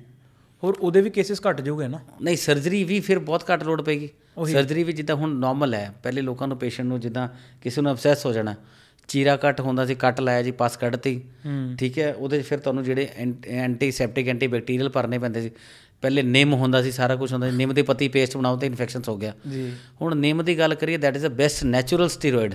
[0.63, 2.01] ਹੋਰ ਉਹਦੇ ਵੀ ਕੇਸਿਸ ਘਟ ਜਾਊਗੇ ਨਾ?
[2.23, 4.09] ਨਹੀਂ ਸਰਜਰੀ ਵੀ ਫਿਰ ਬਹੁਤ ਘੱਟ ਲੋਡ ਪਏਗੀ।
[4.53, 7.29] ਸਰਜਰੀ ਵੀ ਜਿੱਦਾਂ ਹੁਣ ਨਾਰਮਲ ਹੈ। ਪਹਿਲੇ ਲੋਕਾਂ ਨੂੰ ਪੇਸ਼ੈਂਟ ਨੂੰ ਜਿੱਦਾਂ
[7.63, 8.55] ਕਿਸੇ ਨੂੰ ਅਬਸੈਸ ਹੋ ਜਾਣਾ।
[9.09, 11.21] ਚੀਰਾ ਕੱਟ ਹੁੰਦਾ ਸੀ ਕੱਟ ਲਾਇਆ ਜੀ ਪਸ ਕੱਢਤੀ।
[11.79, 13.09] ਠੀਕ ਹੈ ਉਹਦੇ ਫਿਰ ਤੁਹਾਨੂੰ ਜਿਹੜੇ
[13.49, 15.51] ਐਂਟੀਸੈਪਟਿਕ ਐਂਟੀਬੈਕਟੀਰੀਅਲ ਭਰਨੇ ਪੈਂਦੇ ਸੀ।
[16.03, 19.09] ਪਹਿਲੇ ਨਿੰਮ ਹੁੰਦਾ ਸੀ ਸਾਰਾ ਕੁਝ ਹੁੰਦਾ ਸੀ। ਨਿੰਮ ਦੀ ਪੱਤੀ ਪੇਸਟ ਬਣਾਓ ਤੇ ਇਨਫੈਕਸ਼ਨਸ
[19.09, 19.73] ਹੋ ਗਿਆ। ਜੀ।
[20.03, 22.55] ਹੁਣ ਨਿੰਮ ਦੀ ਗੱਲ ਕਰੀਏ that is a best natural steroid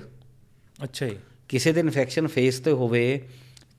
[0.83, 1.17] ਅੱਛਾ ਜੀ।
[1.49, 3.03] ਕਿਸੇ ਦੇ ਇਨਫੈਕਸ਼ਨ ਫੇਸ ਤੇ ਹੋਵੇ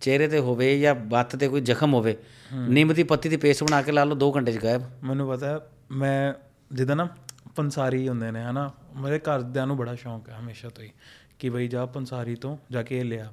[0.01, 2.17] ਚਿਹਰੇ ਤੇ ਹੋਵੇ ਜਾਂ ਬੱਤ ਤੇ ਕੋਈ ਜ਼ਖਮ ਹੋਵੇ
[2.55, 5.61] ਨਿੰਮ ਦੀ ਪੱਤੀ ਦੀ ਪੇਸਟ ਬਣਾ ਕੇ ਲਾ ਲਓ 2 ਘੰਟੇ ਚ ਗਾਇਬ। ਮੈਨੂੰ ਪਤਾ
[5.91, 6.33] ਮੈਂ
[6.73, 7.09] ਜਿੱਦਾਂ ਨਾ
[7.57, 10.91] ਪੰਸਾਰੀ ਹੁੰਦੇ ਨੇ ਹਨਾ ਮੇਰੇ ਘਰਦਿਆਂ ਨੂੰ ਬੜਾ ਸ਼ੌਂਕ ਹੈ ਹਮੇਸ਼ਾ ਤੋਂ ਹੀ
[11.39, 13.33] ਕਿ ਬਈ ਜਾ ਪੰਸਾਰੀ ਤੋਂ ਜਾ ਕੇ ਇਹ ਲਿਆ।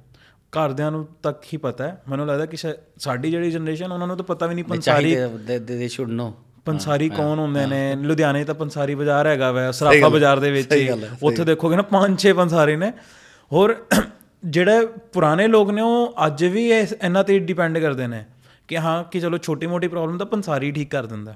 [0.52, 4.24] ਘਰਦਿਆਂ ਨੂੰ ਤੱਕ ਹੀ ਪਤਾ ਹੈ ਮੈਨੂੰ ਲੱਗਦਾ ਕਿ ਸਾਡੀ ਜਿਹੜੀ ਜਨਰੇਸ਼ਨ ਉਹਨਾਂ ਨੂੰ ਤਾਂ
[4.24, 5.14] ਪਤਾ ਵੀ ਨਹੀਂ ਪੰਸਾਰੀ
[5.60, 6.34] ਦੇ ਸ਼ੁੱਡ ਨੋ
[6.64, 10.72] ਪੰਸਾਰੀ ਕੌਣ ਹੁੰਦੇ ਨੇ ਲੁਧਿਆਣੇ ਤਾਂ ਪੰਸਾਰੀ ਬਾਜ਼ਾਰ ਹੈਗਾ ਵੈ ਸਰਾਫਾ ਬਾਜ਼ਾਰ ਦੇ ਵਿੱਚ
[11.22, 12.92] ਉੱਥੇ ਦੇਖੋਗੇ ਨਾ ਪੰਜ ਛੇ ਪੰਸਾਰੀ ਨੇ।
[13.50, 13.74] ਹੋਰ
[14.44, 18.24] ਜਿਹੜੇ ਪੁਰਾਣੇ ਲੋਕ ਨੇ ਉਹ ਅੱਜ ਵੀ ਇਹਨਾਂ ਤੇ ਡਿਪੈਂਡ ਕਰਦੇ ਨੇ
[18.68, 21.34] ਕਿ ਹਾਂ ਕਿ ਚਲੋ ਛੋਟੀ ਮੋਟੀ ਪ੍ਰੋਬਲਮ ਤਾਂ ਪੰਸਾਰੀ ਠੀਕ ਕਰ ਦਿੰਦਾ।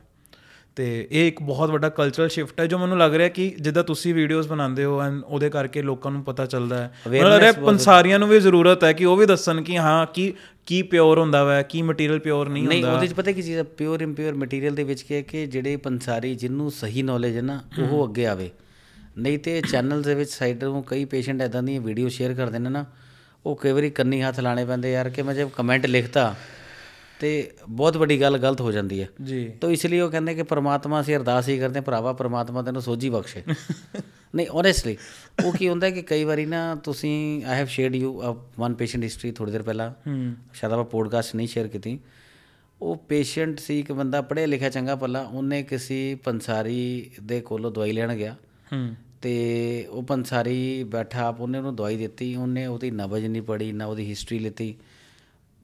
[0.76, 4.14] ਤੇ ਇਹ ਇੱਕ ਬਹੁਤ ਵੱਡਾ ਕਲਚਰਲ ਸ਼ਿਫਟ ਹੈ ਜੋ ਮੈਨੂੰ ਲੱਗ ਰਿਹਾ ਕਿ ਜਿੱਦਾਂ ਤੁਸੀਂ
[4.14, 8.18] ਵੀਡੀਓਜ਼ ਬਣਾਉਂਦੇ ਹੋ ਐਂਡ ਉਹਦੇ ਕਰਕੇ ਲੋਕਾਂ ਨੂੰ ਪਤਾ ਚੱਲਦਾ ਹੈ। ਮੈਨੂੰ ਲੱਗ ਰਿਹਾ ਪੰਸਾਰੀਆਂ
[8.18, 10.32] ਨੂੰ ਵੀ ਜ਼ਰੂਰਤ ਹੈ ਕਿ ਉਹ ਵੀ ਦੱਸਣ ਕਿ ਹਾਂ ਕੀ
[10.66, 13.58] ਕੀ ਪਿਓਰ ਹੁੰਦਾ ਵਾ ਕੀ ਮਟੀਰੀਅਲ ਪਿਓਰ ਨਹੀਂ ਨਹੀਂ ਹੁੰਦਾ। ਉਹਦੇ ਚ ਪਤਾ ਕੀ ਚੀਜ਼
[13.58, 17.42] ਹੈ ਪਿਓਰ ਇੰਪਿਓਰ ਮਟੀਰੀਅਲ ਦੇ ਵਿੱਚ ਕੀ ਹੈ ਕਿ ਜਿਹੜੇ ਪੰਸਾਰੀ ਜਿਹਨੂੰ ਸਹੀ ਨੌਲੇਜ ਹੈ
[17.42, 18.50] ਨਾ ਉਹ ਅੱਗੇ ਆਵੇ।
[19.18, 22.70] ਨਹੀਂ ਤੇ ਚੈਨਲ ਦੇ ਵਿੱਚ ਸਾਈਡ ਨੂੰ ਕਈ ਪੇਸ਼ੈਂਟ ਐਦਾਂ ਦੀਆਂ ਵੀਡੀਓ ਸ਼ੇਅਰ ਕਰਦੇ ਨੇ
[22.70, 22.84] ਨਾ
[23.46, 26.34] ਉਹ ਕਈ ਵਾਰੀ ਕੰਨੀ ਹੱਥ ਲਾਣੇ ਪੈਂਦੇ ਯਾਰ ਕਿ ਮੈਂ ਜੇ ਕਮੈਂਟ ਲਿਖਤਾ
[27.20, 30.42] ਤੇ ਬਹੁਤ ਵੱਡੀ ਗੱਲ ਗਲਤ ਹੋ ਜਾਂਦੀ ਹੈ। ਜੀ। ਤੋ ਇਸ ਲਈ ਉਹ ਕਹਿੰਦੇ ਕਿ
[30.42, 33.42] ਪ੍ਰਮਾਤਮਾ ਅਸੀਂ ਅਰਦਾਸ ਹੀ ਕਰਦੇ ਭਰਾਵਾ ਪ੍ਰਮਾਤਮਾ ਤੈਨੂੰ ਸੋਝੀ ਬਖਸ਼ੇ।
[34.34, 34.96] ਨਹੀਂ ਓਨੈਸਟਲੀ
[35.44, 38.22] ਉਹ ਕੀ ਹੁੰਦਾ ਕਿ ਕਈ ਵਾਰੀ ਨਾ ਤੁਸੀਂ I have shared you
[38.60, 41.98] one patient history ਥੋੜੀ ਦੇਰ ਪਹਿਲਾਂ। ਹੂੰ। ਸ਼ਾਇਦ ਆਪਾਂ ਪੋਡਕਾਸਟ ਨਹੀਂ ਸ਼ੇਅਰ ਕੀਤੀ।
[42.82, 47.92] ਉਹ ਪੇਸ਼ੈਂਟ ਸੀ ਇੱਕ ਬੰਦਾ ਪੜ੍ਹਿਆ ਲਿਖਿਆ ਚੰਗਾ ਭਲਾ ਉਹਨੇ ਕਿਸੇ ਪੰਸਾਰੀ ਦੇ ਕੋਲੋਂ ਦਵਾਈ
[47.92, 48.36] ਲੈਣ ਗਿਆ।
[48.72, 53.72] ਹੂੰ। ਤੇ ਉਹ ਪੰਸਾਰੀ ਬੈਠਾ, ਆਪ ਉਹਨੇ ਉਹਨੂੰ ਦਵਾਈ ਦਿੱਤੀ, ਉਹਨੇ ਉਹਦੀ ਨਬਜ ਨਹੀਂ ਪੜੀ
[53.72, 54.74] ਨਾ ਉਹਦੀ ਹਿਸਟਰੀ ਲਿੱਤੀ।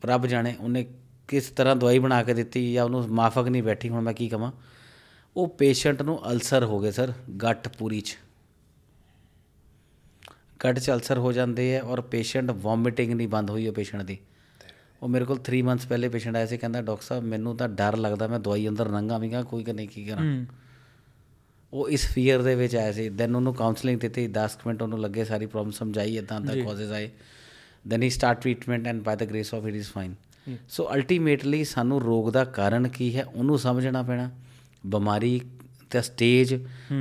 [0.04, 0.86] ਰੱਬ ਜਾਣੇ ਉਹਨੇ
[1.28, 4.52] ਕਿਸ ਤਰ੍ਹਾਂ ਦਵਾਈ ਬਣਾ ਕੇ ਦਿੱਤੀ ਜਾਂ ਉਹਨੂੰ ਮਾਫਕ ਨਹੀਂ ਬੈਠੀ, ਹੁਣ ਮੈਂ ਕੀ ਕਵਾਂ?
[5.36, 7.12] ਉਹ ਪੇਸ਼ੈਂਟ ਨੂੰ ਅਲਸਰ ਹੋ ਗਏ ਸਰ,
[7.42, 8.16] ਗੱਟ ਪੂਰੀ ਚ।
[10.64, 14.18] ਗੱਟ ਚ ਅਲਸਰ ਹੋ ਜਾਂਦੇ ਹੈ ਔਰ ਪੇਸ਼ੈਂਟ ਵੋਮਿਟਿੰਗ ਨਹੀਂ ਬੰਦ ਹੋਈ ਉਹ ਪੇਸ਼ੈਂਟ ਦੀ।
[15.02, 17.96] ਉਹ ਮੇਰੇ ਕੋਲ 3 ਮੰਥਸ ਪਹਿਲੇ ਪੇਸ਼ੈਂਟ ਆਇਆ ਸੀ, ਕਹਿੰਦਾ, ਡਾਕਟਰ ਸਾਹਿਬ, ਮੈਨੂੰ ਤਾਂ ਡਰ
[17.96, 20.22] ਲੱਗਦਾ, ਮੈਂ ਦਵਾਈ ਅੰਦਰ ਨੰਗਾਵੀਂਗਾ ਕੋਈ ਕਿ, ਨਹੀਂ, ਕੀ ਕਰਾਂ?
[20.22, 20.46] ਹੂੰ।
[21.72, 25.00] ਉਹ ਇਸ ਫੀਅਰ ਦੇ ਵਿੱਚ ਆਇਆ ਸੀ। ਦੈਨ ਉਹਨੂੰ ਕਾਉਂਸਲਿੰਗ ਦਿੱਤੀ। 10 ਕੁ ਮਿੰਟ ਉਹਨੂੰ
[25.00, 27.10] ਲੱਗੇ ਸਾਰੀ ਪ੍ਰੋਬਲਮ ਸਮਝਾਈ ਇਦਾਂ ਦਾ ਕਾਜ਼ਸ ਆਏ।
[27.88, 30.14] Then he start treatment and by the grace of it is fine
[30.68, 34.30] so ultimately ਸਾਨੂੰ ਰੋਗ ਦਾ ਕਾਰਨ ਕੀ ਹੈ ਉਹਨੂੰ ਸਮਝਣਾ ਪੈਣਾ।
[34.86, 35.40] ਬਿਮਾਰੀ
[35.92, 36.54] ਦਾ ਸਟੇਜ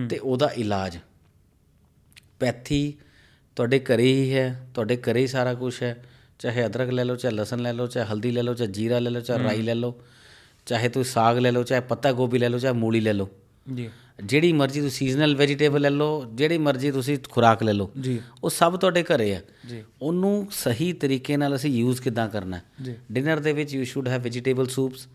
[0.10, 0.98] ਤੇ ਉਹਦਾ ਇਲਾਜ।
[2.40, 2.94] ਪੈਥੀ
[3.56, 6.04] ਤੁਹਾਡੇ ਘਰੇ ਹੀ ਹੈ ਤੁਹਾਡੇ ਘਰੇ ਹੀ ਸਾਰਾ ਕੁਝ ਹੈ।
[6.40, 9.10] ਚਾਹੇ ਅਦਰਕ ਲੈ ਲਓ ਚਾਹੇ ਲਸਣ ਲੈ ਲਓ ਚਾਹੇ ਹਲਦੀ ਲੈ ਲਓ ਚਾਹੇ ਜੀਰਾ ਲੈ
[9.10, 10.02] ਲਓ ਚਾਹੇ ਰਾਈ ਲੈ ਲਓ।
[10.66, 13.30] ਚਾਹੇ ਤੁਸੀਂ ਸਾਗ ਲੈ ਲਓ ਚਾਹੇ ਪੱਤਾ ਗੋਭੀ ਲੈ ਲਓ ਚਾਹੇ ਮੂਲੀ ਲੈ ਲਓ।
[13.76, 13.90] ਜੀ।
[14.24, 18.50] ਜਿਹੜੀ ਮਰਜ਼ੀ ਤੁਸੀਂ ਸੀਜ਼ਨਲ ਵੈਜੀਟੇਬਲ ਲੈ ਲਓ ਜਿਹੜੀ ਮਰਜ਼ੀ ਤੁਸੀਂ ਖੁਰਾਕ ਲੈ ਲਓ ਜੀ। ਉਹ
[18.50, 22.96] ਸਭ ਤੁਹਾਡੇ ਘਰੇ ਹੈ ਜੀ। ਉਹਨੂੰ ਸਹੀ ਤਰੀਕੇ ਨਾਲ ਅਸੀਂ ਯੂਜ਼ ਕਿਦਾਂ ਕਰਨਾ ਹੈ?
[23.12, 25.08] ਡਿਨਰ ਦੇ ਵਿੱਚ you should have vegetable soups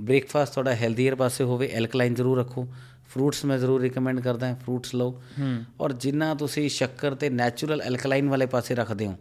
[0.00, 2.66] breakfast ਤੁਹਾਡਾ ਹੈਲਦੀਅਰ ਪਾਸੇ ਹੋਵੇ ਐਲਕਲਾਈਨ ਜ਼ਰੂਰ ਰੱਖੋ।
[3.08, 5.22] ਫਰੂਟਸ ਮੈਂ ਜ਼ਰੂਰ ਰეკਮੈਂਡ ਕਰਦਾ ਹਾਂ ਫਰੂਟਸ ਲਓ।
[5.80, 9.16] ਔਰ ਜਿੰਨਾ ਤੁਸੀਂ ਸ਼ੱਕਰ ਤੇ ਨੈਚੁਰਲ ਐਲਕਲਾਈਨ ਵਾਲੇ ਪਾਸੇ ਰੱਖਦੇ ਹੋ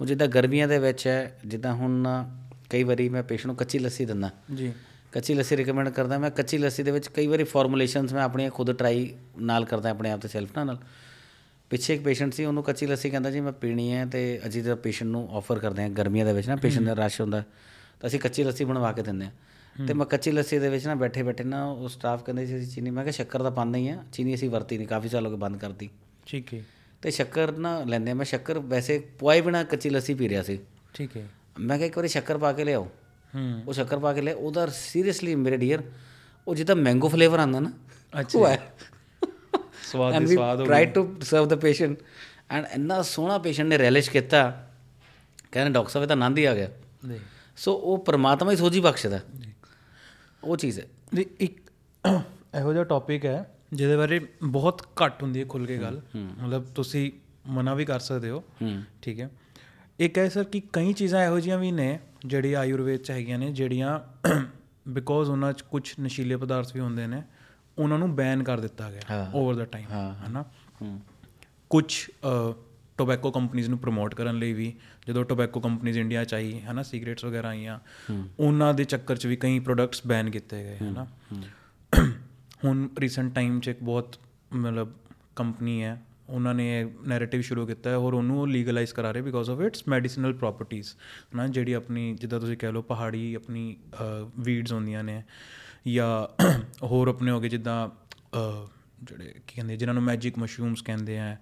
[0.00, 2.06] ਉਹ ਜਿੱਦਾਂ ਗਰਮੀਆਂ ਦੇ ਵਿੱਚ ਹੈ ਜਿੱਦਾਂ ਹੁਣ
[2.70, 4.72] ਕਈ ਵਾਰੀ ਮੈਂ ਪੇਸ਼ੈਂਟ ਨੂੰ ਕੱਚੀ ਲੱਸੀ ਦਿੰਦਾ। ਜੀ।
[5.12, 8.72] ਕੱਚੀ ਲੱਸੀ ਰეკਮੈਂਡ ਕਰਦਾ ਮੈਂ। ਕੱਚੀ ਲੱਸੀ ਦੇ ਵਿੱਚ ਕਈ ਵਾਰੀ ਫਾਰਮੂਲੇਸ਼ਨਸ ਮੈਂ ਆਪਣੀਆਂ ਖੁਦ
[8.72, 10.78] ਟਰਾਈ ਨਾਲ ਕਰਦਾ ਆਪਣੇ ਆਪ ਤੇ ਸੈਲਫ ਨਾਲ।
[11.70, 14.76] ਪਿੱਛੇ ਇੱਕ ਪੇਸ਼ੈਂਟ ਸੀ ਉਹਨੂੰ ਕੱਚੀ ਲੱਸੀ ਕਹਿੰਦਾ ਜੀ ਮੈਂ ਪੀਣੀ ਹੈ ਤੇ ਅਸੀਂ ਤਾਂ
[14.76, 17.42] ਪੇਸ਼ੈਂਟ ਨੂੰ ਆਫਰ ਕਰਦੇ ਹਾਂ ਗਰਮੀਆਂ ਦੇ ਵਿੱਚ ਨਾ ਪੇਸ਼ੈਂਟ ਦਾ ਰਸ਼ ਹੁੰਦਾ
[18.00, 20.94] ਤਾਂ ਅਸੀਂ ਕੱਚੀ ਲੱਸੀ ਬਣਵਾ ਕੇ ਦਿੰਦੇ ਹਾਂ। ਤੇ ਮੈਂ ਕੱਚੀ ਲੱਸੀ ਦੇ ਵਿੱਚ ਨਾ
[20.94, 23.88] ਬੈਠੇ ਬੈਠੇ ਨਾ ਉਹ ਸਟਾਫ ਕਹਿੰਦੇ ਸੀ ਅਸੀਂ ਚੀਨੀ। ਮੈਂ ਕਿਹਾ ਸ਼ੱਕਰ ਤਾਂ ਪਾਉਂਦੇ ਹੀ
[23.88, 25.88] ਆ ਚੀਨੀ ਅਸੀਂ ਵਰਤੀ ਨਹੀਂ ਕਾਫੀ ਸਾਲ ਹੋ ਗਏ ਬੰਦ ਕਰਤੀ।
[26.26, 26.62] ਠੀਕ ਹੈ।
[27.02, 30.58] ਤੇ ਸ਼ੱਕਰ ਨਾ ਲੈਂਦੇ ਮੈਂ ਸ਼ੱਕਰ ਵੈਸੇ ਪੁਆਏ ਬਿਨਾ ਕੱਚੀ ਲੱਸੀ ਪੀ ਰਿਹਾ ਸੀ।
[30.94, 31.28] ਠੀਕ ਹੈ।
[31.60, 32.88] ਮੈਂ ਕਿਹਾ ਇੱਕ ਵਾਰੀ ਸ਼ੱਕਰ ਪਾ ਕੇ ਲਿਆਓ।
[33.66, 35.82] ਉਹ ਸ਼ੱਕਰ ਪਾ ਕੇ ਲੈ ਉਹਦਾ ਸੀਰੀਅਸਲੀ ਮੇਰੇ ਡੀਅਰ
[36.46, 37.72] ਉਹ ਜਿੱਦਾਂ ਮੈਂਗੋ ਫਲੇਵਰ ਆਉਂਦਾ ਨਾ
[38.20, 38.74] ਅੱਛਾ। ਉਹ ਹੈ।
[39.82, 41.98] ਸਵਾਦ ਦੀ ਸਵਾਦ ਹੋ try to serve the patient
[42.50, 44.68] and ਇੰਨਾ ਸੋਹਣਾ ਪੇਸ਼ੈਂਟ ਨੇ ਰੈਲਿਸ਼ ਕੀਤਾ।
[45.52, 46.68] ਕਹਿੰਦੇ ਡਾਕਟਰ ਸਾਹਿਬ ਇਹ ਤਾਂ ਆਨੰਦ ਹੀ ਆ ਗਿਆ।
[47.08, 47.18] ਜੀ
[47.56, 49.20] ਸੋ ਉਹ ਪਰਮਾਤਮਾ ਹੀ ਸੋਝੀ ਬਖਸ਼ਦਾ।
[50.44, 50.86] ਉਹ ਚੀਜ਼ ਹੈ।
[51.16, 51.70] ਜੀ ਇੱਕ
[52.58, 57.12] ਇਹੋ ਜਿਹਾ ਟੌਪਿਕ ਹੈ ਜਿਹਦੇ ਬਾਰੇ ਬਹੁਤ ਘੱਟ ਹੁੰਦੀ ਹੈ ਖੁੱਲ ਕੇ ਗੱਲ। ਮਤਲਬ ਤੁਸੀਂ
[57.46, 58.44] ਮਨਾ ਵੀ ਕਰ ਸਕਦੇ ਹੋ।
[59.02, 59.30] ਠੀਕ ਹੈ।
[59.98, 63.52] ਇੱਕ ਹੈ ਸਰ ਕਿ ਕਈ ਚੀਜ਼ਾਂ ਇਹੋ ਜਿਹੀਆਂ ਵੀ ਨੇ ਜਿਹੜੀ ਆਯੁਰਵੇਦ ਚ ਹੈਗੀਆਂ ਨੇ
[63.52, 64.00] ਜਿਹੜੀਆਂ
[64.88, 67.22] ਬਿਕੋਜ਼ ਉਹਨਾਂ ਚ ਕੁਝ ਨਸ਼ੀਲੇ ਪਦਾਰਥ ਵੀ ਹੁੰਦੇ ਨੇ
[67.78, 69.86] ਉਹਨਾਂ ਨੂੰ ਬੈਨ ਕਰ ਦਿੱਤਾ ਗਿਆ। ਓਵਰ ਦਾ ਟਾਈਮ।
[70.26, 70.44] ਹਨਾ?
[71.70, 71.94] ਕੁਝ
[72.96, 74.74] ਟੋਬੈਕੋ ਕੰਪਨੀਆਂ ਨੂੰ ਪ੍ਰਮੋਟ ਕਰਨ ਲਈ ਵੀ
[75.08, 77.78] ਜਦੋਂ ਟੋਬੈਕੋ ਕੰਪਨੀਆਂ ਇੰਡੀਆ ਚ ਆਈ ਹਨਾ ਸਿਗਰਟਸ ਵਗੈਰਾ ਆਈਆਂ
[78.38, 81.06] ਉਹਨਾਂ ਦੇ ਚੱਕਰ ਚ ਵੀ ਕਈ ਪ੍ਰੋਡਕਟਸ ਬੈਨ ਕੀਤੇ ਗਏ ਹਨਾ?
[82.64, 84.16] ਹੁਣ ਰੀਸੈਂਟ ਟਾਈਮ 'ਚ ਇੱਕ ਬਹੁਤ
[84.52, 84.92] ਮਤਲਬ
[85.36, 89.60] ਕੰਪਨੀ ਹੈ ਉਹਨਾਂ ਨੇ ਨੈਰੇਟਿਵ ਸ਼ੁਰੂ ਕੀਤਾ ਹੈ ਔਰ ਉਹਨੂੰ ਲੀਗਲਾਈਜ਼ ਕਰਾ ਰਹੇ because of
[89.60, 90.88] its medicinal properties
[91.34, 93.76] ਨਾ ਜਿਹੜੀ ਆਪਣੀ ਜਿੱਦਾਂ ਤੁਸੀਂ ਕਹਿ ਲਓ ਪਹਾੜੀ ਆਪਣੀ
[94.38, 95.22] ਵੀਡਸ ਹੁੰਦੀਆਂ ਨੇ
[95.88, 96.26] ਜਾਂ
[96.84, 97.88] ਹੋਰ ਆਪਣੇ ਹੋਗੇ ਜਿੱਦਾਂ
[98.34, 98.66] ਅਹ,
[99.04, 101.36] ਜਿਹੜੇ ਕੀ ਕਹਿੰਦੇ ਜਿਨ੍ਹਾਂ ਨੂੰ ਮੈਜਿਕ ਮਸ਼ਰੂਮਸ ਕਹਿੰਦੇ ਆ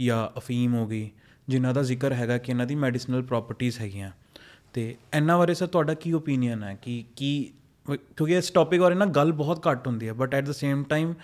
[0.00, 1.10] ਜਾਂ ਅਫੀਮ ਹੋ ਗਈ
[1.48, 4.10] ਜਿਨ੍ਹਾਂ ਦਾ ਜ਼ਿਕਰ ਹੈਗਾ ਕਿ ਇਹਨਾਂ ਦੀ ਮੈਡੀਸਿਨਲ ਪ੍ਰੋਪਰਟੀਜ਼ ਹੈਗੀਆਂ।
[4.72, 7.52] ਤੇ ਇਹਨਾਂ ਬਾਰੇ ਸਰ ਤੁਹਾਡਾ ਕੀ ਓਪੀਨੀਅਨ ਹੈ ਕਿ ਕੀ
[7.86, 10.82] ਵ- ਕਿਉਂਕਿ ਇਸ ਟੌਪਿਕ ਬਾਰੇ ਨਾ ਗੱਲ ਬਹੁਤ ਘੱਟ ਹੁੰਦੀ ਹੈ but at the same
[10.84, 11.14] time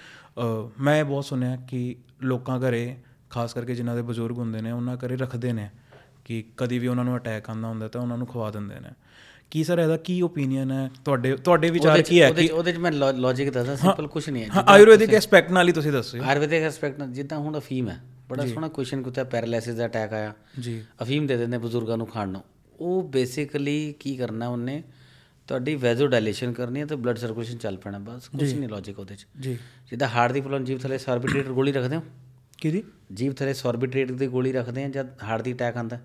[0.81, 2.97] ਮੈਂ ਬਹੁਤ ਸੁਣਿਆ ਕਿ ਲੋਕਾਂ ਘਰੇ
[3.31, 5.71] ਖਾਸ ਕਰਕੇ ਜਿਨ੍ਹਾਂ ਦੇ ਬਜ਼ੁਰਗ ਹੁੰਦੇ ਨੇ ਉਹਨਾਂ ਘਰੇ ਰੱਖਦੇ ਨੇ
[6.25, 8.89] ਕਿ ਕਦੀ ਵੀ ਉਹਨਾਂ ਨੂੰ ਅਟੈਕ ਆਉਂਦਾ ਹੁੰਦਾ ਤਾਂ ਉਹਨਾਂ ਨੂੰ ਖਵਾ ਦਿੰਦੇ ਨੇ।
[9.51, 10.91] ਕੀ ਸਰ ਇਹਦਾ ਕੀ ਓਪੀਨੀਅਨ ਹੈ?
[11.05, 14.49] ਤੁਹਾਡੇ ਤੁਹਾਡੇ ਵਿਚਾਰ ਕੀ ਹੈ ਕਿ ਉਹਦੇ ਚ ਮੈਂ ਲੌਜੀਕ ਦੱਸਦਾ ਸਿੰਪਲ ਕੁਝ ਨਹੀਂ ਹੈ।
[14.69, 19.03] ਆਯੁਰਵੈਦਿਕ ਐਸਪੈਕਟ ਨਾਲ ਹੀ ਤੁਸੀਂ ਦੱਸੋ ਆਯੁਰਵੈਦਿਕ ਐਸਪੈਕਟ ਜਿੱਦਾਂ ਹੁਣ ਅਫੀਮ ਹੈ ਬੜਾ ਸੋਹਣਾ ਕੁਐਸਚਨ
[19.03, 22.45] ਕੀਤਾ ਪੈਰਾਲਿਸਿਸ ਦਾ ਅਟੈਕ ਆਇਆ। ਜੀ। ਅਫੀਮ ਦੇ ਦਿੰਦੇ ਬਜ਼ੁਰਗਾਂ ਨੂੰ ਖਾਣ ਨੂੰ।
[22.81, 24.83] ਉਹ ਬੇਸਿਕਲੀ ਕੀ ਕਰਨਾ ਉਹਨੇ?
[25.53, 29.17] ਤੁਹਾਡੀ ਵੈਜ਼ੋ ਡਾਇਲੇਸ਼ਨ ਕਰਨੀ ਹੈ ਤੇ ਬਲੱਡ ਸਰਕੂਲੇਸ਼ਨ ਚੱਲ ਪੈਣਾ ਬਸ ਕੁਝ ਨਹੀਂ ਲੌਜੀਕ ਉਹਦੇ
[29.17, 29.59] ਚ। ਜੀ।
[29.91, 32.03] ਜਿੱਦਾਂ ਹਾਰਟ ਦੀ ਪ੍ਰੋਬਲਮ ਜੀਵ ਥੱਲੇ ਸੌਰਬਿਟਰੇਟ ਗੋਲੀ ਰੱਖਦੇ ਹੋ?
[32.59, 32.83] ਕਿਹਦੀ?
[33.15, 35.99] ਜੀਵ ਥੱਲੇ ਸੌਰਬਿਟਰੇਟ ਦੀ ਗੋਲੀ ਰੱਖਦੇ ਆ ਜਦ ਹਾਰਟ ਦੀ ਅਟੈਕ ਆਂਦਾ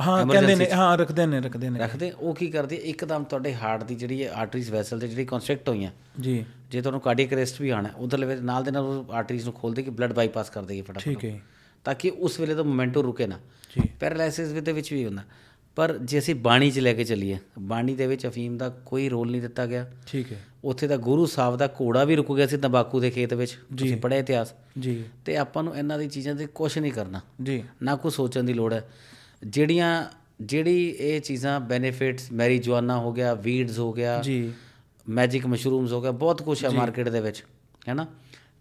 [0.00, 2.10] ਹਾਂ ਕਹਿੰਦੇ ਨੇ ਹਾਂ ਰੱਖਦੇ ਨੇ ਰੱਖਦੇ ਨੇ। ਰੱਖਦੇ?
[2.10, 2.76] ਉਹ ਕੀ ਕਰਦੀ?
[2.76, 5.90] ਇੱਕਦਮ ਤੁਹਾਡੇ ਹਾਰਟ ਦੀ ਜਿਹੜੀ ਆਰਟਰੀਜ਼ ਵੈਸਲ ਤੇ ਜਿਹੜੀ ਕੰਸਟ੍ਰਕਟ ਹੋਈਆਂ
[6.20, 9.74] ਜੀ। ਜੇ ਤੁਹਾਨੂੰ ਕਾਰਡੀਅਕ ਅਰੈਸਟ ਵੀ ਆਣਾ ਉਧਰਲੇ ਨਾਲ ਦੇ ਨਾਲ ਉਹ ਆਰਟਰੀਜ਼ ਨੂੰ ਖੋਲ
[9.74, 11.40] ਦੇ ਕਿ ਬਲੱਡ ਬਾਈਪਾਸ ਕਰ ਦੇਗੀ ਫਟਾਫਟ। ਠੀਕ ਹੈ
[11.84, 13.38] ਤਾਂ ਕਿ ਉਸ ਵੇਲੇ ਦਾ ਮੋਮੈਂਟੋ ਰੁਕੇ ਨਾ।
[13.76, 15.22] ਜੀ। ਪੈਰਾਲਾਈਸਿਸ ਦੇ ਵਿੱਚ ਵੀ ਹੁੰਦਾ।
[15.76, 19.30] ਪਰ ਜੇ ਅਸੀਂ ਬਾਣੀ 'ਚ ਲੈ ਕੇ ਚੱਲੀਏ ਬਾਣੀ ਦੇ ਵਿੱਚ ਅਫੀਮ ਦਾ ਕੋਈ ਰੋਲ
[19.30, 22.56] ਨਹੀਂ ਦਿੱਤਾ ਗਿਆ। ਠੀਕ ਹੈ। ਉੱਥੇ ਦਾ ਗੁਰੂ ਸਾਹਿਬ ਦਾ ਘੋੜਾ ਵੀ ਰੁਕ ਗਿਆ ਸੀ
[22.56, 26.46] ਤੰਬਾਕੂ ਦੇ ਖੇਤ ਵਿੱਚ। ਤੁਸੀਂ ਪੜ੍ਹਿਆ ਇਤਿਹਾਸ। ਜੀ। ਤੇ ਆਪਾਂ ਨੂੰ ਇਹਨਾਂ ਦੀ ਚੀਜ਼ਾਂ ਤੇ
[26.46, 28.90] ਕੁਝ ਨਹੀਂ ਕਰਨਾ। ਜੀ। ਨਾ ਕੁਝ ਸੋਚਣ ਦੀ ਲੋੜ ਹੈ।
[29.46, 30.04] ਜਿਹੜੀਆਂ
[30.40, 34.52] ਜਿਹੜੀ ਇਹ ਚੀਜ਼ਾਂ ਬੈਨੀਫਿਟਸ ਮੈਰੀਜੁਆਨਾ ਹੋ ਗਿਆ ਵੀਡਸ ਹੋ ਗਿਆ ਜੀ।
[35.08, 37.44] ਮੈਜਿਕ ਮਸ਼ਰੂਮਸ ਹੋ ਗਿਆ ਬਹੁਤ ਕੁਝ ਹੈ ਮਾਰਕੀਟ ਦੇ ਵਿੱਚ।
[37.88, 38.06] ਹੈਨਾ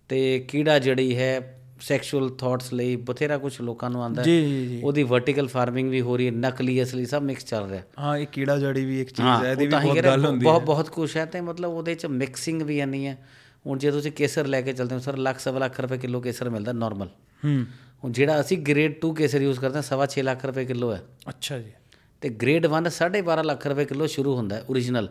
[0.10, 4.82] ਤੇ ਕੀੜਾ ਜੜੀ ਹੈ ਸੈਕਸ਼ੂਅਲ ਥਾਟਸ ਲਈ ਬਥੇਰਾ ਕੁਝ ਲੋਕਾਂ ਨੂੰ ਆਂਦਾ ਜੀ ਜੀ ਜੀ।
[4.84, 8.28] ਉਹਦੀ ਵਰਟੀਕਲ ਫਾਰਮਿੰਗ ਵੀ ਹੋ ਰਹੀ ਹੈ ਨਕਲੀ ਅਸਲੀ ਸਭ ਮਿਕਸ ਚੱਲ ਰਿਹਾ ਹਾਂ। ਇਹ
[8.28, 10.90] ਕੀੜਾ ਜੜੀ ਵੀ ਇੱਕ ਚੀਜ਼ ਹਾਂ ਹੈ ਇਹਦੀ ਵੀ ਹੀ ਬਹੁਤ ਗੱਲ ਹੁੰਦੀ ਬਹੁਤ ਬਹੁਤ
[10.90, 13.18] ਕੁਝ ਹੈ ਤੇ ਮਤਲਬ ਉਹਦੇ ਚ ਮਿਕਸਿੰਗ ਵੀ ਨਹੀਂ ਹੈ।
[13.66, 16.50] ਹੁਣ ਜੇ ਤੁਸੀਂ ਕੇਸਰ ਲੈ ਕੇ ਚੱਲਦੇ ਹੋ ਸਰ ਲੱਖ ਸਵਾ ਲੱਖ ਰੁਪਏ ਕਿਲੋ ਕੇਸਰ
[16.50, 17.08] ਮਿਲਦਾ ਨਾਰਮਲ
[17.46, 17.66] ਹੂੰ।
[18.04, 21.02] ਹੁਣ ਜਿਹੜਾ ਅਸੀਂ ਗ੍ਰੇਡ 2 ਕੇਸਰ ਯੂਜ਼ ਕਰਦੇ ਹਾਂ ਸਵਾ 6 ਲੱਖ ਰੁਪਏ ਕਿਲੋ ਹੈ।
[21.30, 21.72] ਅੱਛਾ ਜੀ।
[22.22, 25.08] ਤੇ ਗ੍ਰੇਡ 1 12.5 ਲੱਖ ਰੁਪਏ ਕਿਲੋ ਸ਼ੁਰੂ ਹੁੰਦਾ ਹੈ origignal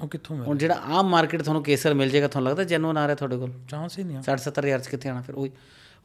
[0.00, 3.06] ਉਹ ਕਿੱਥੋਂ ਮਿਲ ਹੁਣ ਜਿਹੜਾ ਆਮ ਮਾਰਕੀਟ ਤੁਹਾਨੂੰ ਕੇਸਰ ਮਿਲ ਜਾਏਗਾ ਤੁਹਾਨੂੰ ਲੱਗਦਾ ਜੈਨੂਨ ਆ
[3.06, 3.52] ਰਿਹਾ ਤੁਹਾਡੇ ਕੋਲ?
[3.68, 5.34] ਚਾਂਸ ਹੀ ਨਹੀਂ ਆ। 60 70 ਹਜ਼ਾਰ ਚ ਕਿੱਥੇ ਆਣਾ ਫਿਰ?
[5.34, 5.48] ਉਹ।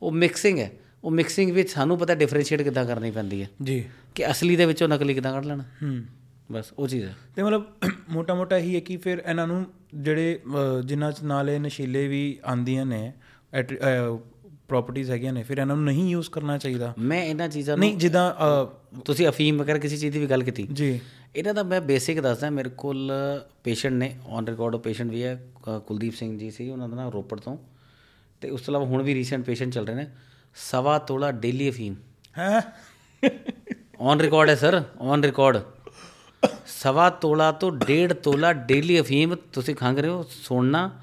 [0.02, 0.72] ਉਹ ਮਿਕਸਿੰਗ ਹੈ।
[1.04, 4.88] ਉਹ ਮਿਕਸਿੰਗ ਵਿੱਚ ਸਾਨੂੰ ਪਤਾ ਡਿਫਰੈਂਸ਼ੀਏਟ ਕਿੱਦਾਂ ਕਰਨੀ ਪੈਂਦੀ ਹੈ। ਜੀ। ਕਿ ਅਸਲੀ ਦੇ ਵਿੱਚੋਂ
[4.88, 6.04] ਨਕਲੀ ਕਿੱਦਾਂ ਕੱਢ ਲੈਣਾ। ਹੂੰ।
[6.52, 7.66] ਬਸ ਉਹ ਚੀਜ਼ ਹੈ। ਤੇ ਮਤਲਬ
[8.10, 9.66] ਮੋਟਾ ਮੋਟਾ ਹੀ ਹੈ ਕਿ ਫਿਰ ਇਹਨਾਂ ਨੂੰ
[9.96, 10.40] ਜਿਹੜੇ
[10.86, 13.14] ਜਿਨ੍ਹਾਂ ਚ ਨਾਲੇ ਨਸ਼ੀਲੇ ਵੀ ਆਂਦੀਆਂ ਨੇ
[14.68, 17.98] ਪ੍ਰਾਪਰਟੀਆਂ ਹੈਗੀਆਂ ਨੇ ਫਿਰ ਇਹਨਾਂ ਨੂੰ ਨਹੀਂ ਯੂਜ਼ ਕਰਨਾ ਚਾਹੀਦਾ। ਮੈਂ ਇਹਨਾਂ ਚੀਜ਼ਾਂ ਨੂੰ ਨਹੀਂ
[17.98, 18.36] ਜਿੱਦਾਂ
[19.06, 21.00] ਤੁਸੀਂ ਅਫੀਮ ਵਗੈਰਾ ਕਿਸੇ ਚੀਜ਼ ਦੀ ਵੀ ਗੱਲ ਕੀਤੀ। ਜੀ।
[21.36, 23.12] ਇਹਨਾਂ ਦਾ ਮੈਂ ਬੇਸਿਕ ਦੱਸਦਾ ਮੇਰੇ ਕੋਲ
[23.64, 27.40] ਪੇਸ਼ੈਂਟ ਨੇ ਔਨ ਰਿਕਾਰਡ ਪੇਸ਼ੈਂਟ ਵੀ ਹੈ ਕੁਲਦੀਪ ਸਿੰਘ ਜੀ ਸੀ ਉਹਨਾਂ ਦਾ ਨਾਮ ਰੋਪੜ
[27.40, 27.58] ਤੋਂ।
[28.42, 30.08] ਤੇ ਉਸ ਤੋਂ ਇਲਾਵਾ ਹੁਣ ਵੀ ਰੀਸੈਂਟ ਪੇਸ਼ੈਂਟ ਚੱਲ ਰਹੇ ਨੇ
[30.56, 31.96] ਸਵਾ ਤੋਲਾ ਡੇਲੀ ਅਫੀਮ।
[32.38, 32.62] ਹੈ?
[34.00, 35.58] ਔਨ ਰਿਕਾਰਡ ਹੈ ਸਰ ਔਨ ਰਿਕਾਰਡ
[36.68, 41.00] ਸਵਾ ਤੋਲਾ ਤੋਂ ਡੇਢ ਤੋਲਾ ਡੇਲੀ ਅਫੀਮ ਤੁਸੀਂ ਖੰਗ ਰਹੇ ਹੋ ਸੁਣਨਾ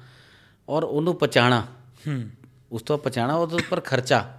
[0.69, 1.61] ਔਰ ਉਹਨੂੰ ਪਚਾਣਾ।
[2.07, 2.29] ਹੂੰ।
[2.71, 4.33] ਉਸ ਤੋਂ ਪਚਾਣਾ ਉਹਦੇ ਉੱਪਰ ਖਰਚਾ।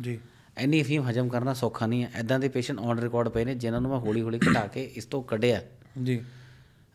[0.00, 0.18] ਜੀ।
[0.60, 3.80] ਐਨੀ ਅਫੀਮ ਹਜਮ ਕਰਨਾ ਸੌਖਾ ਨਹੀਂ ਹੈ। ਐਦਾਂ ਦੇ ਪੇਸ਼ੈਂਟ ਔਨ ਰਿਕਾਰਡ ਪਏ ਨੇ ਜਿਨ੍ਹਾਂ
[3.80, 5.62] ਨੂੰ ਮੈਂ ਹੌਲੀ ਹੌਲੀ ਘਟਾ ਕੇ ਇਸ ਤੋਂ ਕੱਢਿਆ।
[6.04, 6.22] ਜੀ।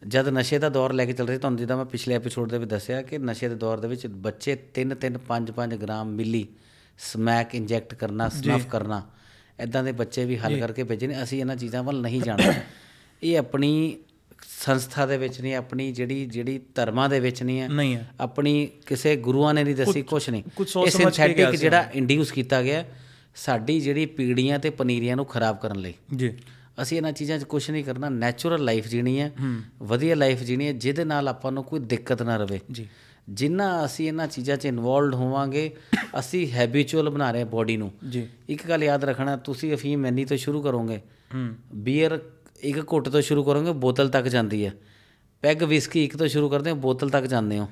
[0.07, 2.71] ਜਦ ਨਸ਼ੇ ਦਾ ਦੌਰ ਲੈ ਕੇ ਚੱਲ ਰਹੇ ਤੁਹਾਨੂੰ ਜਿੱਦਾਂ ਮੈਂ ਪਿਛਲੇ ਐਪੀਸੋਡ ਦੇ ਵਿੱਚ
[2.71, 6.47] ਦੱਸਿਆ ਕਿ ਨਸ਼ੇ ਦੇ ਦੌਰ ਦੇ ਵਿੱਚ ਬੱਚੇ 3 3 5 5 ਗ੍ਰਾਮ ਮਿਲੀ
[6.99, 9.09] ਸਮੈਕ ਇੰਜੈਕਟ ਕਰਨਾ ਸਨਫ ਕਰਨਾ
[9.59, 12.53] ਐਦਾਂ ਦੇ ਬੱਚੇ ਵੀ ਹੱਲ ਕਰਕੇ ਭੇਜੇ ਨੇ। ਅਸੀਂ ਇਹਨਾਂ ਚੀਜ਼ਾਂ ਵੱਲ ਨਹੀਂ ਜਾਣਾ।
[13.23, 13.97] ਇਹ ਆਪਣੀ
[14.65, 19.15] ਸੰਸਥਾ ਦੇ ਵਿੱਚ ਨਹੀਂ ਆਪਣੀ ਜਿਹੜੀ ਜਿਹੜੀ ਧਰਮਾਂ ਦੇ ਵਿੱਚ ਨਹੀਂ ਹੈ। ਹੈ। ਆਪਣੀ ਕਿਸੇ
[19.15, 20.43] ਗੁਰੂਆਂ ਨੇ ਨਹੀਂ ਦੱਸੀ ਕੁਛ ਨਹੀਂ।
[20.85, 22.85] ਇਹ ਸਿੰਥੈਟਿਕ ਜਿਹੜਾ ਇੰਡਿਊਸ ਕੀਤਾ ਗਿਆ
[23.35, 26.37] ਸਾਡੀ ਜਿਹੜੀ ਪੀੜੀਆਂ ਤੇ ਪਨੀਰੀਆਂ ਨੂੰ ਖਰਾਬ ਕਰਨ ਲਈ। ਜੀ।
[26.81, 29.31] ਅਸੀਂ ਇਹਨਾਂ ਚੀਜ਼ਾਂ 'ਚ ਕੁਝ ਨਹੀਂ ਕਰਨਾ ਨੈਚੁਰਲ ਲਾਈਫ ਜੀਣੀ ਹੈ।
[29.81, 32.87] ਵਧੀਆ ਲਾਈਫ ਜੀਣੀ ਹੈ ਜਿਹਦੇ ਨਾਲ ਆਪਾਂ ਨੂੰ ਕੋਈ ਦਿੱਕਤ ਨਾ ਰਵੇ। ਜੀ।
[33.29, 35.75] ਜਿੰਨਾ ਅਸੀਂ ਇਹਨਾਂ ਚੀਜ਼ਾਂ 'ਚ ਇਨਵੋਲਡ ਹੋਵਾਂਗੇ
[36.19, 40.37] ਅਸੀਂ ਹੈਬਿਚੁਅਲ ਬਣਾ ਰਹੇ ਬੋਡੀ ਨੂੰ। ਜੀ। ਇੱਕ ਗੱਲ ਯਾਦ ਰੱਖਣਾ ਤੁਸੀਂ ਅਫੀਮ ਇੰਨੀ ਤੋਂ
[40.37, 41.01] ਸ਼ੁਰੂ ਕਰੋਗੇ।
[41.75, 42.19] ਬੀਅਰ
[42.59, 44.73] ਇੱਕ ਘੁੱਟ ਤੋਂ ਸ਼ੁਰੂ ਕਰੋਗੇ ਬੋਤਲ ਤੱਕ ਜਾਂਦੀ ਹੈ।
[45.41, 47.69] ਪੈਗ ਵਿਸਕੀ ਇੱਕ ਤੋਂ ਸ਼ੁਰੂ ਕਰਦੇ ਹੋ ਬੋਤਲ ਤੱਕ ਜਾਂਦੇ ਹੋ।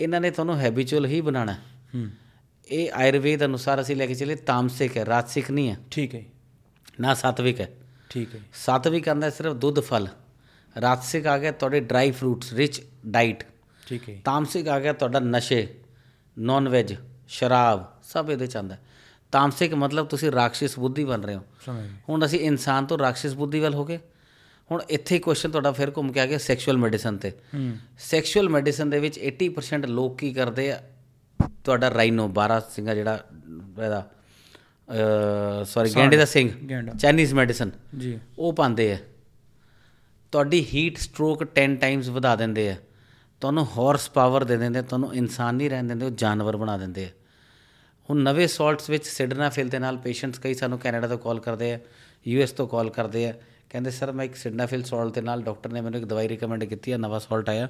[0.00, 2.08] ਇਹਨਾਂ ਨੇ ਤੁਹਾਨੂੰ ਹੈਬਿਚੁਅਲ ਹੀ। ਹੂੰ।
[2.70, 6.22] ਇਹ ਆਯੁਰਵੇਦ ਅਨੁਸਾਰ ਅਸੀਂ ਲੈ ਕੇ ਚੱਲੇ ਤਾਮਸਿਕ ਹੈ ਰਾਜਸਿਕ ਨਹੀਂ ਹੈ। ਠੀਕ ਹੈ
[7.00, 7.68] ਨਾ ਸਾਤਵਿਕ ਹੈ।
[8.10, 10.08] ਠੀਕ ਹੈ ਸਾਤਵਿਕ ਆਂਦਾ ਸਿਰਫ ਦੁੱਧ ਫਲ।
[10.76, 13.44] ਰਾਜਸਿਕ ਆ ਗਿਆ ਤੁਹਾਡੇ ਡਰਾਈ ਫਰੂਟਸ ਰਿਚ ਡਾਈਟ।
[13.86, 15.66] ਠੀਕ ਹੈ ਤਾਮਸਿਕ ਆ ਗਿਆ ਤੁਹਾਡਾ ਨਸ਼ੇ
[16.36, 16.94] ਨਾਨ ਵੈਜ
[17.28, 18.76] ਸ਼ਰਾਬ ਸਭ ਇਹਦੇ ਚ ਆਂਦਾ
[19.32, 21.42] ਤਾਮਸਿਕ ਮਤਲਬ ਤੁਸੀਂ ਰਾਖਸ਼ਿਸ ਬੁੱਧੀ ਬਣ ਰਹੇ ਹੋ।
[22.08, 23.98] ਹੁਣ ਅਸੀਂ ਇਨਸਾਨ ਤੋਂ ਰਾਖਸ਼ਿਸ ਬੁੱਧੀ ਵੱਲ ਹੋ ਗਏ।
[24.70, 27.32] ਹੁਣ ਇੱਥੇ ਕੁਐਸਚਨ ਤੁਹਾਡਾ ਫਿਰ ਘੁੰਮ ਕੇ ਆ ਗਿਆ ਸੈਕਸ਼ੂਅਲ ਮੈਡੀਸਨ ਤੇ।
[27.98, 30.80] ਸੈਕਸ਼ੂਅਲ ਮੈਡੀਸਨ ਦੇ ਵਿੱਚ 80% ਲੋਕ ਕੀ ਕਰਦੇ ਆ?
[31.64, 33.18] ਤੁਹਾਡਾ ਰਾਈਨੋ 12 ਸਿੰਘਾ ਜਿਹੜਾ
[33.84, 34.08] ਇਹਦਾ
[35.64, 36.50] ਸੌਰੀ। ਗੈਂਡੇ ਦਾ ਸਿੰਘ
[36.98, 38.98] ਚਾਈਨੀਜ਼ ਮੈਡੀਸਨ ਜੀ। ਉਹ ਪਾਉਂਦੇ ਆ।
[40.32, 42.76] ਤੁਹਾਡੀ ਹੀਟ ਸਟ੍ਰੋਕ 10 ਟਾਈਮਸ ਵਧਾ ਦਿੰਦੇ ਆ।
[43.40, 47.04] ਤੁਹਾਨੂੰ ਹਾਰਸ ਪਾਵਰ ਦੇ ਦਿੰਦੇ ਆ, ਤੁਹਾਨੂੰ ਇਨਸਾਨ ਨਹੀਂ ਰਹਿਣ ਦਿੰਦੇ ਉਹ ਜਾਨਵਰ ਬਣਾ ਦਿੰਦੇ
[47.04, 47.08] ਆ।
[48.08, 51.78] ਹੁਣ ਨਵੇਂ ਸਾਲਟਸ ਵਿੱਚ ਸਿਡਨਾਫਿਲ ਦੇ ਨਾਲ ਪੇਸ਼ੈਂਟਸ ਕਈ ਸਾਨੂੰ ਕੈਨੇਡਾ ਤੋਂ ਕਾਲ ਕਰਦੇ ਆ
[52.26, 53.32] ਯੂਐਸ ਤੋਂ ਕਾਲ ਕਰਦੇ ਆ।
[53.70, 56.92] ਕਹਿੰਦੇ ਸਰ ਮੈਂ ਇੱਕ ਸਿਡਨਾਫਿਲ ਸਾਲਟ ਦੇ ਨਾਲ ਡਾਕਟਰ ਨੇ ਮੈਨੂੰ ਇੱਕ ਦਵਾਈ ਰეკਮੈਂਡ ਕੀਤੀ
[56.92, 57.68] ਆ ਨਵਾਂ ਸਾਲਟ ਆਇਆ।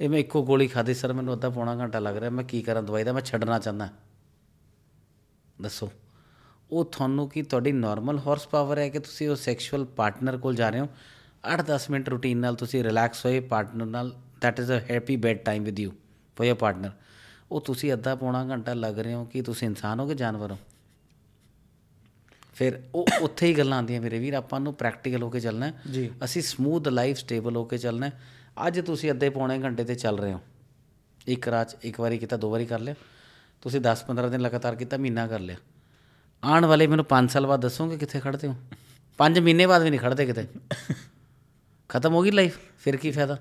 [0.00, 2.82] ਇਹ ਮੈਂ ਇੱਕੋ ਗੋਲੀ ਖਾਧੀ ਸਰ ਮੈਨੂੰ ਅੱਧਾ ਪੌਣਾ ਘੰਟਾ ਲੱਗ ਰਿਹਾ ਮੈਂ ਕੀ ਕਰਾਂ
[2.82, 3.88] ਦਵਾਈ ਦਾ ਮੈਂ ਛੱਡਣਾ ਚਾਹੁੰਦਾ।
[5.62, 5.92] ਦੱਸੋ
[6.70, 10.70] ਉਹ ਤੁਹਾਨੂੰ ਕੀ ਤੁਹਾਡੀ ਨਾਰਮਲ ਹਾਰਸ ਪਾਵਰ ਹੈ ਕਿ ਤੁਸੀਂ ਉਹ ਸੈਕਸ਼ੂਅਲ ਪਾਰਟਨਰ ਕੋਲ ਜਾ
[10.70, 10.88] ਰਹੇ ਹੋ?
[11.54, 15.64] 8-10 ਮਿੰਟ ਰੂਟੀਨ ਨਾਲ ਤੁਸੀਂ ਰਿਲੈਕਸ ਹੋਏ ਪਾਰਟਨਰ ਨਾਲ that is a happy bed time
[15.64, 15.90] with you
[16.36, 16.90] for your partner
[17.50, 20.58] ਉਹ ਤੁਸੀਂ ਅੱਧਾ ਪੌਣਾ ਘੰਟਾ ਲੱਗ ਰਹੇ ਹੋ ਕਿ ਤੁਸੀਂ ਇਨਸਾਨ ਹੋ ਕਿ ਜਾਨਵਰ ਹੋ?
[22.54, 25.74] ਫਿਰ ਉਹ ਉੱਥੇ ਹੀ ਗੱਲਾਂ ਆਉਂਦੀਆਂ ਮੇਰੇ ਵੀਰ ਆਪਾਂ ਨੂੰ ਪ੍ਰੈਕਟੀਕਲ ਹੋ ਕੇ ਚੱਲਣਾ ਹੈ।
[26.24, 28.20] ਅਸੀਂ ਸਮੂਥ ਲਾਈਫ ਸਟੇਬਲ ਹੋ ਕੇ ਚੱਲਣਾ ਹੈ।
[28.56, 30.40] ਅੱਜ ਤੁਸੀਂ ਅੱਧੇ ਪੌਣੇ ਘੰਟੇ ਤੇ ਚੱਲ ਰਹੇ ਹੋ।
[31.26, 32.94] ਇੱਕ ਰਾਤ ਇੱਕ ਵਾਰੀ ਕੀਤਾ ਦੋ ਵਾਰੀ ਕਰ ਲਿਆ।
[33.62, 35.56] ਤੁਸੀਂ 10-15 ਦਿਨ ਲਗਾਤਾਰ ਕੀਤਾ ਮਹੀਨਾ ਕਰ ਲਿਆ।
[36.42, 38.54] ਆਉਣ ਵਾਲੇ ਮੈਨੂੰ 5 ਸਾਲ ਬਾਅਦ ਦੱਸੋਗੇ ਕਿੱਥੇ ਖੜਦੇ ਹੋ?
[39.18, 40.46] 5 ਮਹੀਨੇ ਬਾਅਦ ਵੀ ਨਹੀਂ ਖੜਦੇ ਕਿਤੇ।
[41.90, 43.36] ਖਤਮ ਹੋ ਗਈ ਲਾਈਫ ਫਿਰ ਕੀ ਫਾਇਦਾ?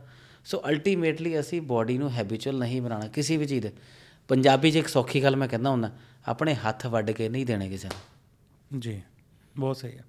[0.45, 3.71] ਸੋ ਅਲਟੀਮੇਟਲੀ ਅਸੀਂ ਬਾਡੀ ਨੂੰ ਹੈਬਿਚੁਅਲ ਨਹੀਂ ਬਣਾਉਣਾ ਕਿਸੇ ਵੀ ਚੀਜ਼ ਦੇ।
[4.29, 5.91] ਪੰਜਾਬੀ 'ਚ ਇੱਕ ਸੌਖੀ ਗੱਲ ਮੈਂ ਕਹਿੰਦਾ ਹੁੰਦਾ
[6.27, 9.01] ਆਪਣੇ ਹੱਥ ਵੱਢ ਕੇ ਨਹੀਂ ਦੇਣੇ ਕਿਸੇ ਨੂੰ। ਜੀ
[9.57, 10.03] ਬਹੁਤ ਸਹੀ ਹੈ।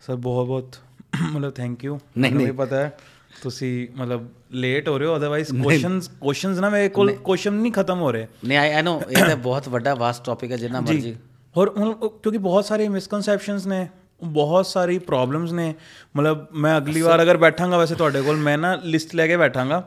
[0.00, 0.76] ਸਰ ਬਹੁਤ ਬਹੁਤ
[1.22, 2.96] ਮਤਲਬ ਥੈਂਕ ਯੂ ਨਹੀਂ, ਮੈਨੂੰ ਪਤਾ ਹੈ
[3.42, 8.00] ਤੁਸੀਂ ਮਤਲਬ ਲੇਟ ਹੋ ਰਹੇ ਹੋ ਅਦਰਵਾਈਜ਼ ਕੁਐਸਚਨਸ ਕੁਐਸਚਨਸ ਨਾ ਮੇਰੇ ਕੋਲ ਕੁਐਸਚਨ ਨਹੀਂ ਖਤਮ
[8.00, 11.16] ਹੋ ਰਹੇ। ਨਹੀਂ ਆਈ ਨੋ ਇਹ ਤਾਂ ਬਹੁਤ ਵੱਡਾ ਵਾਸਟ ਟੌਪਿਕ ਹੈ ਜਿੰਨਾ ਮਰਜ਼ੀ।
[11.56, 13.88] ਔਰ ਹੁਣ ਕਿਉਂਕਿ ਬਹੁਤ ਸਾਰੇ ਮਿਸਕਨਸੈਪਸ਼ਨਸ ਨੇ।
[14.20, 15.74] ਬਹੁਤ ਸਾਰੀ ਪ੍ਰੋਬਲਮਸ ਨੇ।
[16.16, 19.82] ਮਤਲਬ ਮੈਂ ਅਗਲੀ ਵਾਰ ਅਗਰ ਬੈਠਾਂਗਾ ਵੈਸੇ ਤੁਹਾਡੇ ਕੋਲ ਮੈਂ ਨਾ ਲਿਸਟ ਲੈ ਕੇ ਬੈਠਾਂਗਾ।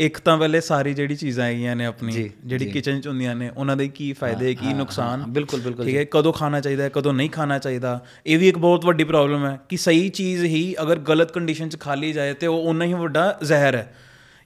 [0.00, 3.76] ਇੱਕ ਤਾਂ ਪਹਿਲੇ ਸਾਰੀ ਜਿਹੜੀ ਚੀਜ਼ਾਂ ਹੈਗੀਆਂ ਨੇ ਆਪਣੀ ਜਿਹੜੀ ਕਿਚਨ ਚ ਹੁੰਦੀਆਂ ਨੇ ਉਹਨਾਂ
[3.76, 7.30] ਦੇ ਕੀ ਫਾਇਦੇ ਕੀ ਨੁਕਸਾਨ। ਬਿਲਕੁਲ ਬਿਲਕੁਲ ਠੀਕ ਹੈ ਕਦੋਂ ਖਾਣਾ ਚਾਹੀਦਾ ਹੈ ਕਦੋਂ ਨਹੀਂ
[7.30, 11.32] ਖਾਣਾ ਚਾਹੀਦਾ। ਇਹ ਵੀ ਇੱਕ ਬਹੁਤ ਵੱਡੀ ਪ੍ਰੋਬਲਮ ਹੈ ਕਿ ਸਹੀ ਚੀਜ਼ ਹੀ ਅਗਰ ਗਲਤ
[11.32, 13.92] ਕੰਡੀਸ਼ਨ 'ਚ ਖਾ ਲਈ ਜਾਏ ਤੇ ਉਹ ਉਨਾ ਹੀ ਵੱਡਾ ਜ਼ਹਿਰ ਹੈ।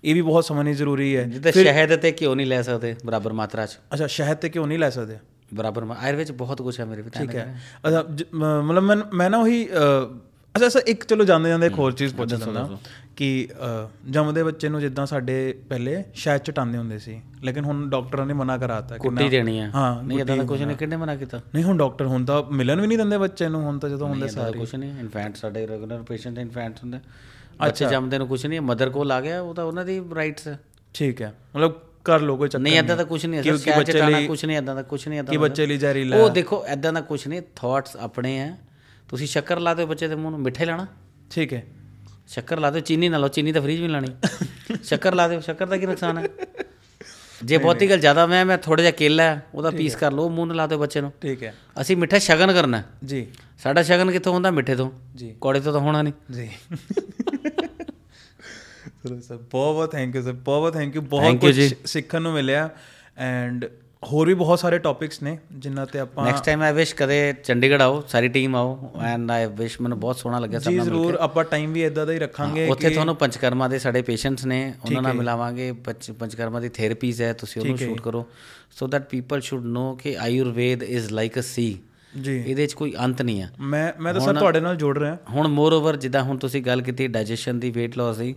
[0.05, 3.67] ਇਹ ਵੀ ਬਹੁਤ ਸਮਝਣੀ ਜ਼ਰੂਰੀ ਹੈ। ਜਿੱਦਾਂ ਸ਼ਹਿਦ ਤੇ ਘਿਓ ਨਹੀਂ ਲੈ ਸਕਦੇ ਬਰਾਬਰ ਮਾਤਰਾ
[3.67, 5.17] 'ਚ। ਅੱਛਾ ਸ਼ਹਿਦ ਤੇ ਕਿਉਂ ਨਹੀਂ ਲੈ ਸਕਦੇ।
[5.53, 7.55] ਬਰਾਬਰ ਮਾ- ਆਯੁਰਵੇਦ 'ਚ ਬਹੁਤ ਕੁਝ ਹੈ ਮੇਰੇ ਵੀ ਠੀਕ ਹੈ।
[8.35, 9.65] ਮਤਲਬ ਮੈਂ ਮੈਂ ਨਾ ਉਹੀ
[10.55, 12.69] ਅੱਛਾ ਅੱਛਾ ਇੱਕ ਚਲੋ ਜਾਂਦੇ ਜਾਂਦੇ ਇੱਕ ਹੋਰ ਚੀਜ਼ ਪੁੱਛ ਲੈਂਦਾ
[13.16, 13.27] ਕਿ
[14.11, 15.37] ਜੰਮਦੇ ਬੱਚੇ ਨੂੰ ਜਿੱਦਾਂ ਸਾਡੇ
[15.69, 19.70] ਪਹਿਲੇ ਸ਼ਹਿਦ ਚਟਾਉਂਦੇ ਹੁੰਦੇ ਸੀ ਲੇਕਿਨ ਹੁਣ ਡਾਕਟਰਾਂ ਨੇ ਮਨਾ ਕਰਾਤਾ ਕਿ ਕੁੱਟੀ ਦੇਣੀ ਹੈ
[19.74, 21.41] ਹਾਂ ਨਹੀਂ ਇਦਾਂ ਦਾ ਕੁਝ ਨਹੀਂ ਕਿੰਨੇ ਮਨਾ ਕੀਤਾ?
[21.55, 24.29] ਨਹੀਂ ਹੁਣ ਡਾਕਟਰ ਹੁਣ ਤਾਂ ਮਿਲਣ ਵੀ ਨਹੀਂ ਦਿੰਦੇ ਬੱਚੇ ਨੂੰ ਹੁਣ ਤਾਂ ਜਦੋਂ ਹੁੰਦੇ
[24.37, 26.99] ਦਾ ਕੁਝ ਨਹੀਂ ਇਨਫੈਂਟ ਸਾਡੇ ਰੈਗੂਲਰ ਪੇਸ਼ੈਂਟ ਇਨਫੈਂਟ ਹੁੰਦੇ।
[27.61, 30.49] ਬੱਚੇ ਜੰਮਦੇ ਨੂੰ ਕੁਝ ਨਹੀਂ ਮਦਰ ਕੋਲ ਆ ਗਿਆ ਉਹ ਤਾਂ ਉਹਨਾਂ ਦੀ ਰਾਈਟਸ
[30.95, 34.27] ਠੀਕ ਹੈ ਮਤਲਬ ਕਰ ਲੋ ਕੋਈ ਚੱਕਰ ਨਹੀਂ ਇਦਾਂ ਦਾ ਕੁਝ ਨਹੀਂ ਕਿਉਂਕਿ ਬੱਚੇ ਲਈ-
[34.27, 37.01] ਕੁਝ ਨਹੀਂ ਇਦਾਂ ਦਾ ਕੁਝ ਨਹੀਂ ਇਦਾਂ ਕਿ ਬੱਚੇ ਲਈ ਜ਼ਹਿਰੀਲਾ ਉਹ ਦੇਖੋ ਇਦਾਂ ਦਾ
[37.01, 38.57] ਕੁਝ ਨਹੀਂ ਥਾਟਸ ਆਪਣੇ ਆ
[39.09, 40.87] ਤੁਸੀਂ ਸ਼ੱਕਰ ਲਾ ਦਿਓ ਬੱਚੇ ਦੇ ਮੂੰਹ ਨੂੰ ਮਿੱਠੇ ਲਾਣਾ।
[41.31, 41.65] ਠੀਕ ਹੈ।
[42.29, 44.07] ਸ਼ੱਕਰ ਲਾ ਦਿਓ ਚੀਨੀ ਨਾ ਲਾਓ ਚੀਨੀ ਤਾਂ ਫ੍ਰੀਜ ਵੀ ਲਾਣੀ।
[44.83, 46.24] ਸ਼ੱਕਰ ਲਾ ਦਿਓ ਸ਼ੱਕਰ ਦਾ ਕੀ ਨੁਕਸਾਨ ਹੈ?
[47.45, 50.57] ਜੇ ਬਹੁਤੀ ਗੱਲ ਜ਼ਿਆਦਾ ਮੈਂ ਮੈਂ ਥੋੜਾ ਜਿਹਾ ਕੇਲਾ ਉਹਦਾ ਪੀਸ ਕਰ ਲਓ ਮੂੰਹ ਨਾਲ
[50.57, 53.27] ਲਾ ਦਿਓ ਬੱਚੇ ਨੂੰ। ਠੀਕ ਹੈ। ਅਸੀਂ ਮਿੱਠਾ ਸ਼ਗਨ ਕਰਨਾ। ਜੀ।
[53.62, 54.51] ਸਾਡਾ ਸ਼ਗਨ ਕਿੱਥੋਂ ਹੁੰਦਾ?
[54.51, 56.51] ਮਿੱਠੇ ਤੋਂ। ਜੀ। ਕੌੜੇ ਤੋਂ ਤਾਂ ਹੋਣਾ ਨਹੀਂ ਜੀ।
[59.09, 62.23] ਚਲੋ ਸਰ ਬਹੁਤ ਬਹੁਤ ਥੈਂਕ ਯੂ ਸਰ ਬਹੁਤ ਬਹੁਤ ਥੈਂਕ ਯੂ ਬਹੁਤ ਜੀ। ਕੁਝ ਸਿੱਖਣ
[62.23, 62.70] ਨੂੰ ਮਿਲਿਆ
[63.19, 63.65] ਐਂਡ
[64.12, 67.83] ਹੋਰ ਵੀ ਬਹੁਤ ਸਾਰੇ ਟੌਪਿਕਸ ਨੇ ਜਿਨ੍ਹਾਂ ਤੇ ਆਪਾਂ ਨੈਕਸਟ ਟਾਈਮ ਆਈ ਵਿਸ਼ ਕਦੇ ਚੰਡੀਗੜ੍ਹ
[67.83, 70.95] ਆਓ ਸਾਰੀ ਟੀਮ ਆਓ। ਐਂਡ ਆਈ ਵਿਸ਼ ਮੈਨੂੰ ਬਹੁਤ ਸੋਹਣਾ ਲੱਗਿਆ ਸਭ ਜੀ ਨਾਲ ਮਿਲ
[70.95, 74.74] ਜ਼ਰੂਰ ਆਪਾਂ ਟਾਈਮ ਵੀ ਇਦਾਂ ਦਾ ਹੀ ਰੱਖਾਂਗੇ ਉੱਥੇ ਤੁਹਾਨੂੰ ਪੰਚਕਰਮਾ ਦੇ ਸਾਡੇ ਪੇਸ਼ੈਂਟਸ ਨੇ
[74.85, 78.27] ਉਹਨਾਂ ਨਾਲ ਮਿਲਾਵਾਂਗੇ। ਪੰਚ- ਪੰਚਕਰਮਾ ਦੀ ਥੈਰੇਪੀਜ਼ ਹੈ ਤੁਸੀਂ ਉਹਨੂੰ ਸ਼ੂਟ ਕਰੋ।
[78.70, 81.79] So that people should know ਕਿ Ayurveda is like a sea
[82.20, 85.16] ਜੀ। ਇਹਦੇ 'ਚ ਕੋਈ ਅੰਤ ਨਹੀਂ ਹੈ। ਮੈਂ ਮੈਂ ਤਾਂ ਸਰ ਤੁਹਾਡੇ ਨਾਲ ਜੁੜ ਰਿਹਾ।
[85.31, 88.35] ਹੁਣ ਮੋਰ ਓਵਰ ਜਿੱਦਾਂ ਹੁਣ ਤੁਸੀਂ ਗੱਲ ਕੀਤੀ ਡਾਈਜੈਸ਼ਨ ਦੀ weight loss ਦੀ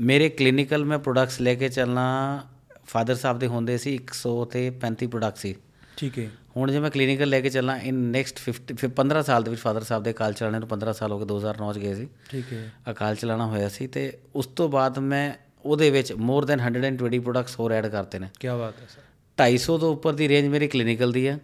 [0.00, 2.40] ਮੇਰੇ ਕਲੀਨਿਕਲ ਮੈਂ ਪ੍ਰੋਡਕਟਸ ਲੈ ਕੇ ਚੱਲਣਾ
[2.86, 5.54] ਫਾਦਰ ਸਾਹਿਬ ਦੇ ਹੁੰਦੇ ਸੀ 100 ਤੇ 35 ਪ੍ਰੋਡਕਟ ਸੀ।
[5.96, 9.42] ਠੀਕ ਹੈ। ਹੁਣ ਜੇ ਮੈਂ ਕਲੀਨਿਕਲ ਲੈ ਕੇ ਚੱਲਾਂ ਇਨ ਨੈਕਸਟ 50 ਫਿਰ 15 ਸਾਲ
[9.42, 11.94] ਦੇ ਵਿੱਚ ਫਾਦਰ ਸਾਹਿਬ ਦੇ ਅਕਾਲ ਚਲਾਣੇ ਨੂੰ 15 ਸਾਲ ਹੋ ਗਏ 2009 ਚ ਗਏ
[11.94, 15.34] ਸੀ। ਠੀਕ ਹੈ। ਅਕਾਲ ਚਲਾਣਾ ਹੋਇਆ ਸੀ ਤੇ ਉਸ ਤੋਂ ਬਾਅਦ ਮੈਂ
[15.64, 19.00] ਉਹਦੇ ਵਿੱਚ ਮੋਰ ਦੈਨ 120 ਪ੍ਰੋਡਕਟਸ ਹੋਰ ਐਡ ਕਰਤੇ ਨੇ। ਕੀ ਬਾਤ ਹੈ ਸਰ।
[19.38, 21.38] 250 ਤੋਂ ਉੱਪਰ ਦੀ ਰੇਂਜ ਮੇਰੀ ਕਲੀਨਿਕਲ ਦੀ ਹੈ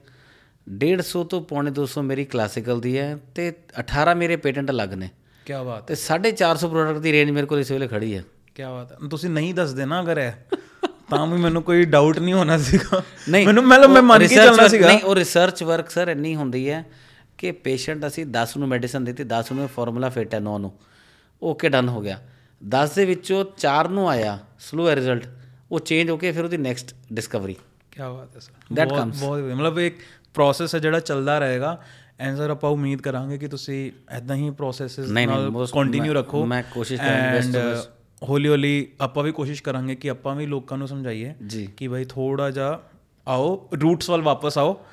[0.66, 5.10] 150 ਤੋਂ ਪੌਣੇ 200 ਮੇਰੀ ਕਲਾਸਿਕਲ ਦੀ ਹੈ ਤੇ 18 ਮੇਰੇ ਪੇਟੈਂਟ ਅਲੱਗ ਨੇ।
[5.44, 8.24] ਕੀ ਬਾਤ ਤੇ 450 ਪ੍ਰੋਡਕਟ ਦੀ ਰੇਂਜ ਮੇਰੇ ਕੋਲ ਇਸ ਵੇਲੇ ਖੜੀ ਹੈ।
[8.54, 10.46] ਕੀ ਬਾਤ ਹੈ। ਤੁਸੀਂ ਨਹੀਂ ਦੱਸਦੇ ਨਾ ਅਗਰ ਹੈ
[11.10, 14.68] ਤਾਂ ਵੀ ਮੈਨੂੰ ਕੋਈ ਡਾਊਟ ਨਹੀਂ ਹੋਣਾ ਸੀਗਾ। ਨਹੀਂ ਮੈਨੂੰ ਮਤਲਬ ਮੈਂ ਮੰਨ ਕੇ ਚੱਲਣਾ
[14.68, 16.84] ਸੀਗਾ। ਨਹੀਂ ਉਹ ਰਿਸਰਚ ਵਰਕ ਸਰ ਇੰਨੀ ਹੁੰਦੀ ਹੈ
[17.38, 20.78] ਕਿ ਪੇਸ਼ੈਂਟ ਅਸੀਂ 10 ਨੂੰ ਮੈਡੀਸਨ ਦਿੱਤੀ 10 ਨੂੰ ਫਾਰਮੂਲਾ ਫਿੱਟ ਹੈ 9 ਨੂੰ।
[21.42, 22.20] ਓਕੇ ਡਨ ਹੋ ਗਿਆ।
[22.68, 25.26] 10 ਦੇ ਵਿੱਚੋਂ 4 ਨੂੰ ਆਇਆ ਸਲੋ ਹੈ ਰਿਜ਼ਲਟ
[25.70, 27.54] ਉਹ ਚੇਂਜ ਹੋ ਕੇ ਫਿਰ ਉਹਦੀ ਨੈਕਸਟ ਡਿਸਕਵਰੀ
[27.90, 29.18] ਕੀ ਬਾਤ ਹੈ ਸਰ That ਬਹੁਤ comes.
[29.20, 29.96] ਬਹੁਤ। ਮਤਲਬ ਇੱਕ
[30.34, 31.82] ਪ੍ਰੋਸੈਸ ਹੈ ਜਿਹੜਾ ਚੱਲਦਾ ਰਹੇਗਾ।
[32.20, 37.02] ਐਂਡ ਸਰ ਆਪਾਂ ਉਮੀਦ ਕਰਾਂਗੇ ਕਿ ਤੁਸੀਂ ਐਦਾਂ ਹੀ ਪ੍ਰੋਸੈਸਸ ਨਾਲ ਕੰਟੀਨਿਊ ਰੱਖੋ। ਮੈਂ ਕੋਸ਼ਿਸ਼
[37.02, 37.84] ਕਰਾਂਗਾ।
[38.28, 41.34] ਹੌਲੀ ਹੌਲੀ ਆਪਾਂ ਵੀ ਕੋਸ਼ਿਸ਼ ਕਰਾਂਗੇ ਕਿ ਆਪਾਂ ਵੀ ਲੋਕਾਂ ਨੂੰ ਸਮਝਾਈਏ
[41.76, 42.80] ਕਿ ਭਾਈ ਥੋੜਾ ਜਿਹਾ
[43.28, 44.84] ਆਓ ਰੂਟਸ ਵੱਲ ਵਾਪਸ ਆਓ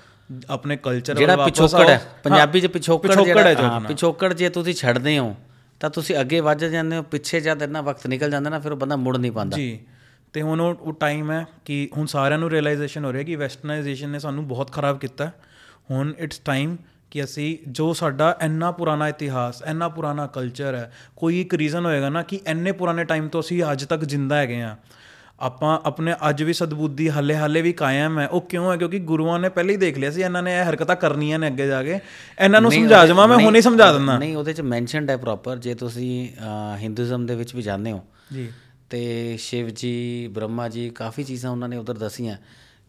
[0.50, 5.20] ਆਪਣੇ ਕਲਚਰ ਵੱਲ ਜਿਹੜਾ ਵਾਪਸ ਪਿਛੋਕੜ ਹੈ। ਪੰਜਾਬੀ 'ਚ ਪਿਛੋਕੜ ਜਿਹੜਾ। ਪਿਛੋਕੜ ਜੇ ਤੁਸੀਂ ਛੱਡਦੇ
[5.20, 5.36] ਹੋ
[5.80, 8.78] ਤਾਂ ਤੁਸੀਂ ਅੱਗੇ ਵੱਧ ਜਾਂਦੇ ਹੋ ਪਿੱਛੇ ਜਦ ਇੰਨਾ ਵਕਤ ਨਿਕਲ ਜਾਂਦਾ ਨਾ ਫਿਰ ਉਹ
[8.78, 9.80] ਬੰਦਾ ਮੁੜ ਨਹੀਂ ਪਾਉਂਦਾ ਜੀ
[10.34, 14.20] ਤੇ ਹੁਣ ਉਹ ਟਾਈਮ ਹੈ ਕਿ ਹੁਣ ਸਾਰਿਆਂ ਨੂੰ ਰਿਅਲਾਈਜੇਸ਼ਨ ਹੋ ਰਿਹਾ ਕਿ ਵੈਸਟਰਨਾਈਜੇਸ਼ਨ ਨੇ
[14.20, 15.32] ਸਾਨੂੰ ਬਹੁਤ ਖਰਾਬ ਕੀਤਾ।
[15.92, 16.78] ਹੁਣ ਇਟਸ ਟਾਈਮ
[17.12, 22.10] ਕਿ ਅਸੀਂ ਜੋ ਸਾਡਾ ਇੰਨਾ ਪੁਰਾਣਾ ਇਤਿਹਾਸ ਇੰਨਾ ਪੁਰਾਣਾ ਕਲਚਰ ਹੈ ਕੋਈ ਇੱਕ ਰੀਜ਼ਨ ਹੋਏਗਾ
[22.10, 24.78] ਨਾ ਕਿ ਇੰਨੇ ਪੁਰਾਣੇ ਟਾਈਮ ਤੋਂ ਅਸੀਂ ਅੱਜ ਤੱਕ ਜਿੰਦਾ ਹੈਗੇ ਆ
[25.40, 28.78] ਆਪਾਂ ਆਪਣੇ ਅੱਜ ਵੀ ਸਦਬੁੱਧੀ ਹੱਲੇ ਹਾਲੇ ਵੀ ਕਾਇਮ ਹੈ। ਉਹ ਕਿਉਂ ਹੈ?
[28.78, 31.68] ਕਿਉਂਕਿ ਗੁਰੂਆਂ ਨੇ ਪਹਿਲੇ ਹੀ ਦੇਖ ਲਿਆ ਸੀ ਇਹਨਾਂ ਨੇ ਇਹ ਹਰਕਤਾਂ ਕਰਨੀਆਂ ਨੇ ਅੱਗੇ
[31.68, 32.00] ਜਾ ਕੇ।
[32.40, 35.74] ਇਹਨਾਂ ਨੂੰ ਸਮਝਾ ਜਾਵਾਂ ਮੈਂ ਹੁਣੇ ਸਮਝਾ ਦਿੰਦਾ। ਨਹੀਂ ਉਹਦੇ 'ਚ ਮੈਂਸ਼ਨਡ ਹੈ ਪ੍ਰੋਪਰ ਜੇ
[35.74, 36.30] ਤੁਸੀਂ
[36.78, 38.52] ਹਿੰਦੂਇਜ਼ਮ ਦੇ ਵਿੱਚ ਵੀ ਜਾਂਦੇ ਹੋ। ਜੀ।
[38.90, 42.38] ਤੇ ਸ਼ਿਵ ਜੀ ਬ੍ਰਹਮਾ ਜੀ ਕਾਫੀ ਚੀਜ਼ਾਂ ਉਹਨਾਂ ਨੇ ਉਧਰ ਦਸੀਆਂ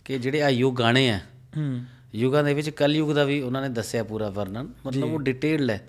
[0.04, 1.20] ਕਿ ਜਿਹੜੇ ਆ ਯੁੱਗ ਆਣੇ ਆ
[1.56, 1.80] ਹੂੰ।
[2.14, 5.80] ਯੁਗਾਂ ਦੇ ਵਿੱਚ ਕਲਯੁਗ ਦਾ ਵੀ ਉਹਨਾਂ ਨੇ ਦੱਸਿਆ ਪੂਰਾ ਵਰਣਨ ਮਤਲਬ ਉਹ ਡਿਟੇਲਡ ਹੈ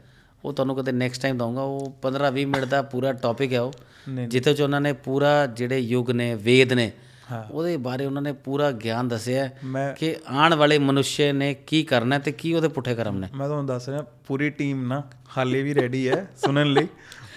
[0.44, 3.74] ਉਹ ਤੁਹਾਨੂੰ ਕਦੇ ਨੈਕਸਟ ਟਾਈਮ ਦਊਂਗਾ ਉਹ 15 20 ਮਿੰਟ ਦਾ ਪੂਰਾ ਟੌਪਿਕ ਹੈ ਉਹ।
[4.28, 6.92] ਜਿੱਥੇ ਚ ਉਹਨਾਂ ਨੇ ਪੂਰਾ ਜਿਹੜੇ ਯੁੱਗ ਨੇ ਵੇਦ ਨੇ
[7.32, 9.50] ਹਾਂ। ਉਹਦੇ ਬਾਰੇ ਉਹਨਾਂ ਨੇ ਪੂਰਾ ਗਿਆਨ ਦੱਸਿਆ
[9.98, 13.66] ਕਿ ਆਉਣ ਵਾਲੇ ਮਨੁੱਖ ਨੇ ਕੀ ਕਰਨਾ ਤੇ ਕੀ ਉਹਦੇ ਪੁੱਠੇ ਕਰਮ ਨੇ ਮੈਂ ਤੁਹਾਨੂੰ
[13.66, 15.02] ਦੱਸ ਰਿਹਾ ਪੂਰੀ ਟੀਮ ਨਾ
[15.38, 16.88] ਹਾਲੇ ਵੀ ਰੈਡੀ ਹੈ ਸੁਣਨ ਲਈ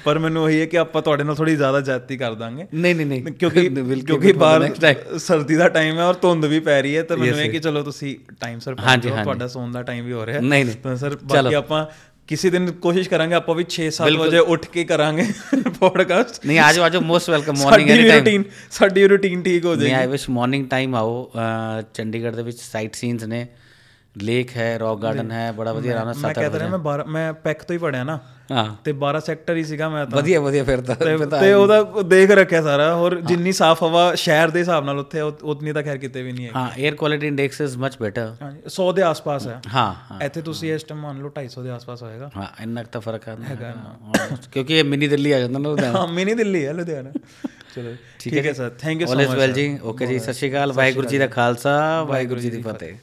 [0.07, 3.07] ਪਰ ਮੈਨੂੰ ਉਹੀ ਹੈ ਕਿ ਆਪਾਂ ਤੁਹਾਡੇ ਨਾਲ ਥੋੜੀ ਜ਼ਿਆਦਾ ਜਾਤੀ ਕਰ ਦਾਂਗੇ। ਨਹੀਂ ਨਹੀਂ
[3.07, 3.69] ਨਹੀਂ। ਕਿਉਂਕਿ
[4.07, 7.51] ਕਿਉਂਕਿ ਬਾਹਰ। ਸਰਦੀ ਦਾ ਟਾਈਮ ਹੈ ਔਰ ਧੁੰਦ ਵੀ ਪੈ ਰਹੀ ਹੈ ਤਾਂ ਮੈਨੂੰ ਇਹ
[7.51, 10.97] ਕਿ ਚਲੋ ਤੁਸੀਂ ਟਾਈਮ ਸਰ। ਤੁਹਾਡਾ ਸੌਣ ਦਾ ਟਾਈਮ ਵੀ ਹੋ ਰਿਹਾ। ਨਹੀਂ, ਨਹੀਂ। ਤਾਂ
[10.97, 11.87] ਸਰ ਬਾਕੀ ਆਪਾਂ
[12.28, 15.27] ਕਿਸੇ ਦਿਨ ਕੋਸ਼ਿਸ਼ ਕਰਾਂਗੇ ਆਪਾਂ ਵੀ 6-7 ਵਜੇ ਉੱਠ ਕੇ ਕਰਾਂਗੇ
[15.81, 19.81] ਪੋਡਕਾਸਟ ਨਹੀਂ ਆਜੋ ਆਜੋ most welcome morning any time routine ਸਾਡੀ ਰੂਟੀਨ ਠੀਕ ਹੋ ਨਹੀਂ
[19.81, 21.31] ਜਾਏਗੀ। ਆਈ ਵਿਸ਼ ਮਾਰਨਿੰਗ ਟਾਈਮ ਆਓ
[21.95, 23.47] ਚੰਡੀਗੜ੍ਹ ਦੇ ਵਿੱਚ ਸਾਈਟ ਸੀਨਸ ਨੇ।
[24.17, 27.33] ਲੇਕ ਹੈ ਰੌਕ ਗਾਰਡਨ ਹੈ ਬੜਾ ਵਧੀਆ ਆਰਾਮ ਨਾਲ ਮੈਂ ਕਹਿੰਦਾ ਰਿਹਾ ਮੈਂ 12 ਮੈਂ
[27.43, 28.19] ਪੈਕ ਤੋਂ ਹੀ ਪੜਿਆ ਨਾ
[28.53, 30.95] ਹਾਂ ਤੇ 12 ਸੈਕਟਰ ਹੀ ਸੀਗਾ ਮੈਂ ਤਾਂ ਵਧੀਆ ਵਧੀਆ ਫਿਰ ਤਾਂ
[31.41, 35.43] ਤੇ ਉਹਦਾ ਦੇਖ ਰੱਖਿਆ ਸਾਰਾ ਹੋਰ ਜਿੰਨੀ ਸਾਫ਼ ਹਵਾ ਸ਼ਹਿਰ ਦੇ ਹਿਸਾਬ ਨਾਲ ਉੱਥੇ ਉਤ-
[35.45, 38.61] ਉਤਨੀ ਤਾਂ ਖੈਰ ਕਿਤੇ ਵੀ ਨਹੀਂ ਹੈ ਹਾਂ air quality index is much better ਹਾਂਜੀ
[38.73, 42.03] 100 ਦੇ ਆਸ-ਪਾਸ ਹੈ ਹਾਂ ਹਾਂ ਇੱਥੇ ਤੁਸੀਂ ਇਸ ਟਾਈਮ ਮੰਨ ਲਓ 250 ਦੇ ਆਸ-ਪਾਸ
[42.03, 43.37] ਹੋਏਗਾ ਹਾਂ ਇੰਨਾ ਤਾਂ ਫ਼ਰਕ ਆ
[44.51, 47.11] ਕਿਉਂਕਿ ਇਹ ਮਿਨੀ ਦਿੱਲੀ ਆ ਜਾਂਦਾ ਨਾ ਲੁਧਿਆਣਾ ਹਾਂ ਮਿਨੀ ਦਿੱਲੀ ਹੈ ਲੁਧਿਆਣਾ
[47.75, 50.73] ਚਲੋ ਠੀਕ ਹੈ sir thank you so much well ਜੀ ਓਕੇ ਜੀ ਸਤਿ ਸ਼੍ਰੀ ਅਕਾਲ
[50.73, 52.95] ਵਾਹਿਗੁਰੂ ਜੀ ਦਾ ਖਾਲਸਾ ਵਾਹਿਗੁਰੂ ਜੀ ਦੀ ਫਤਿਹ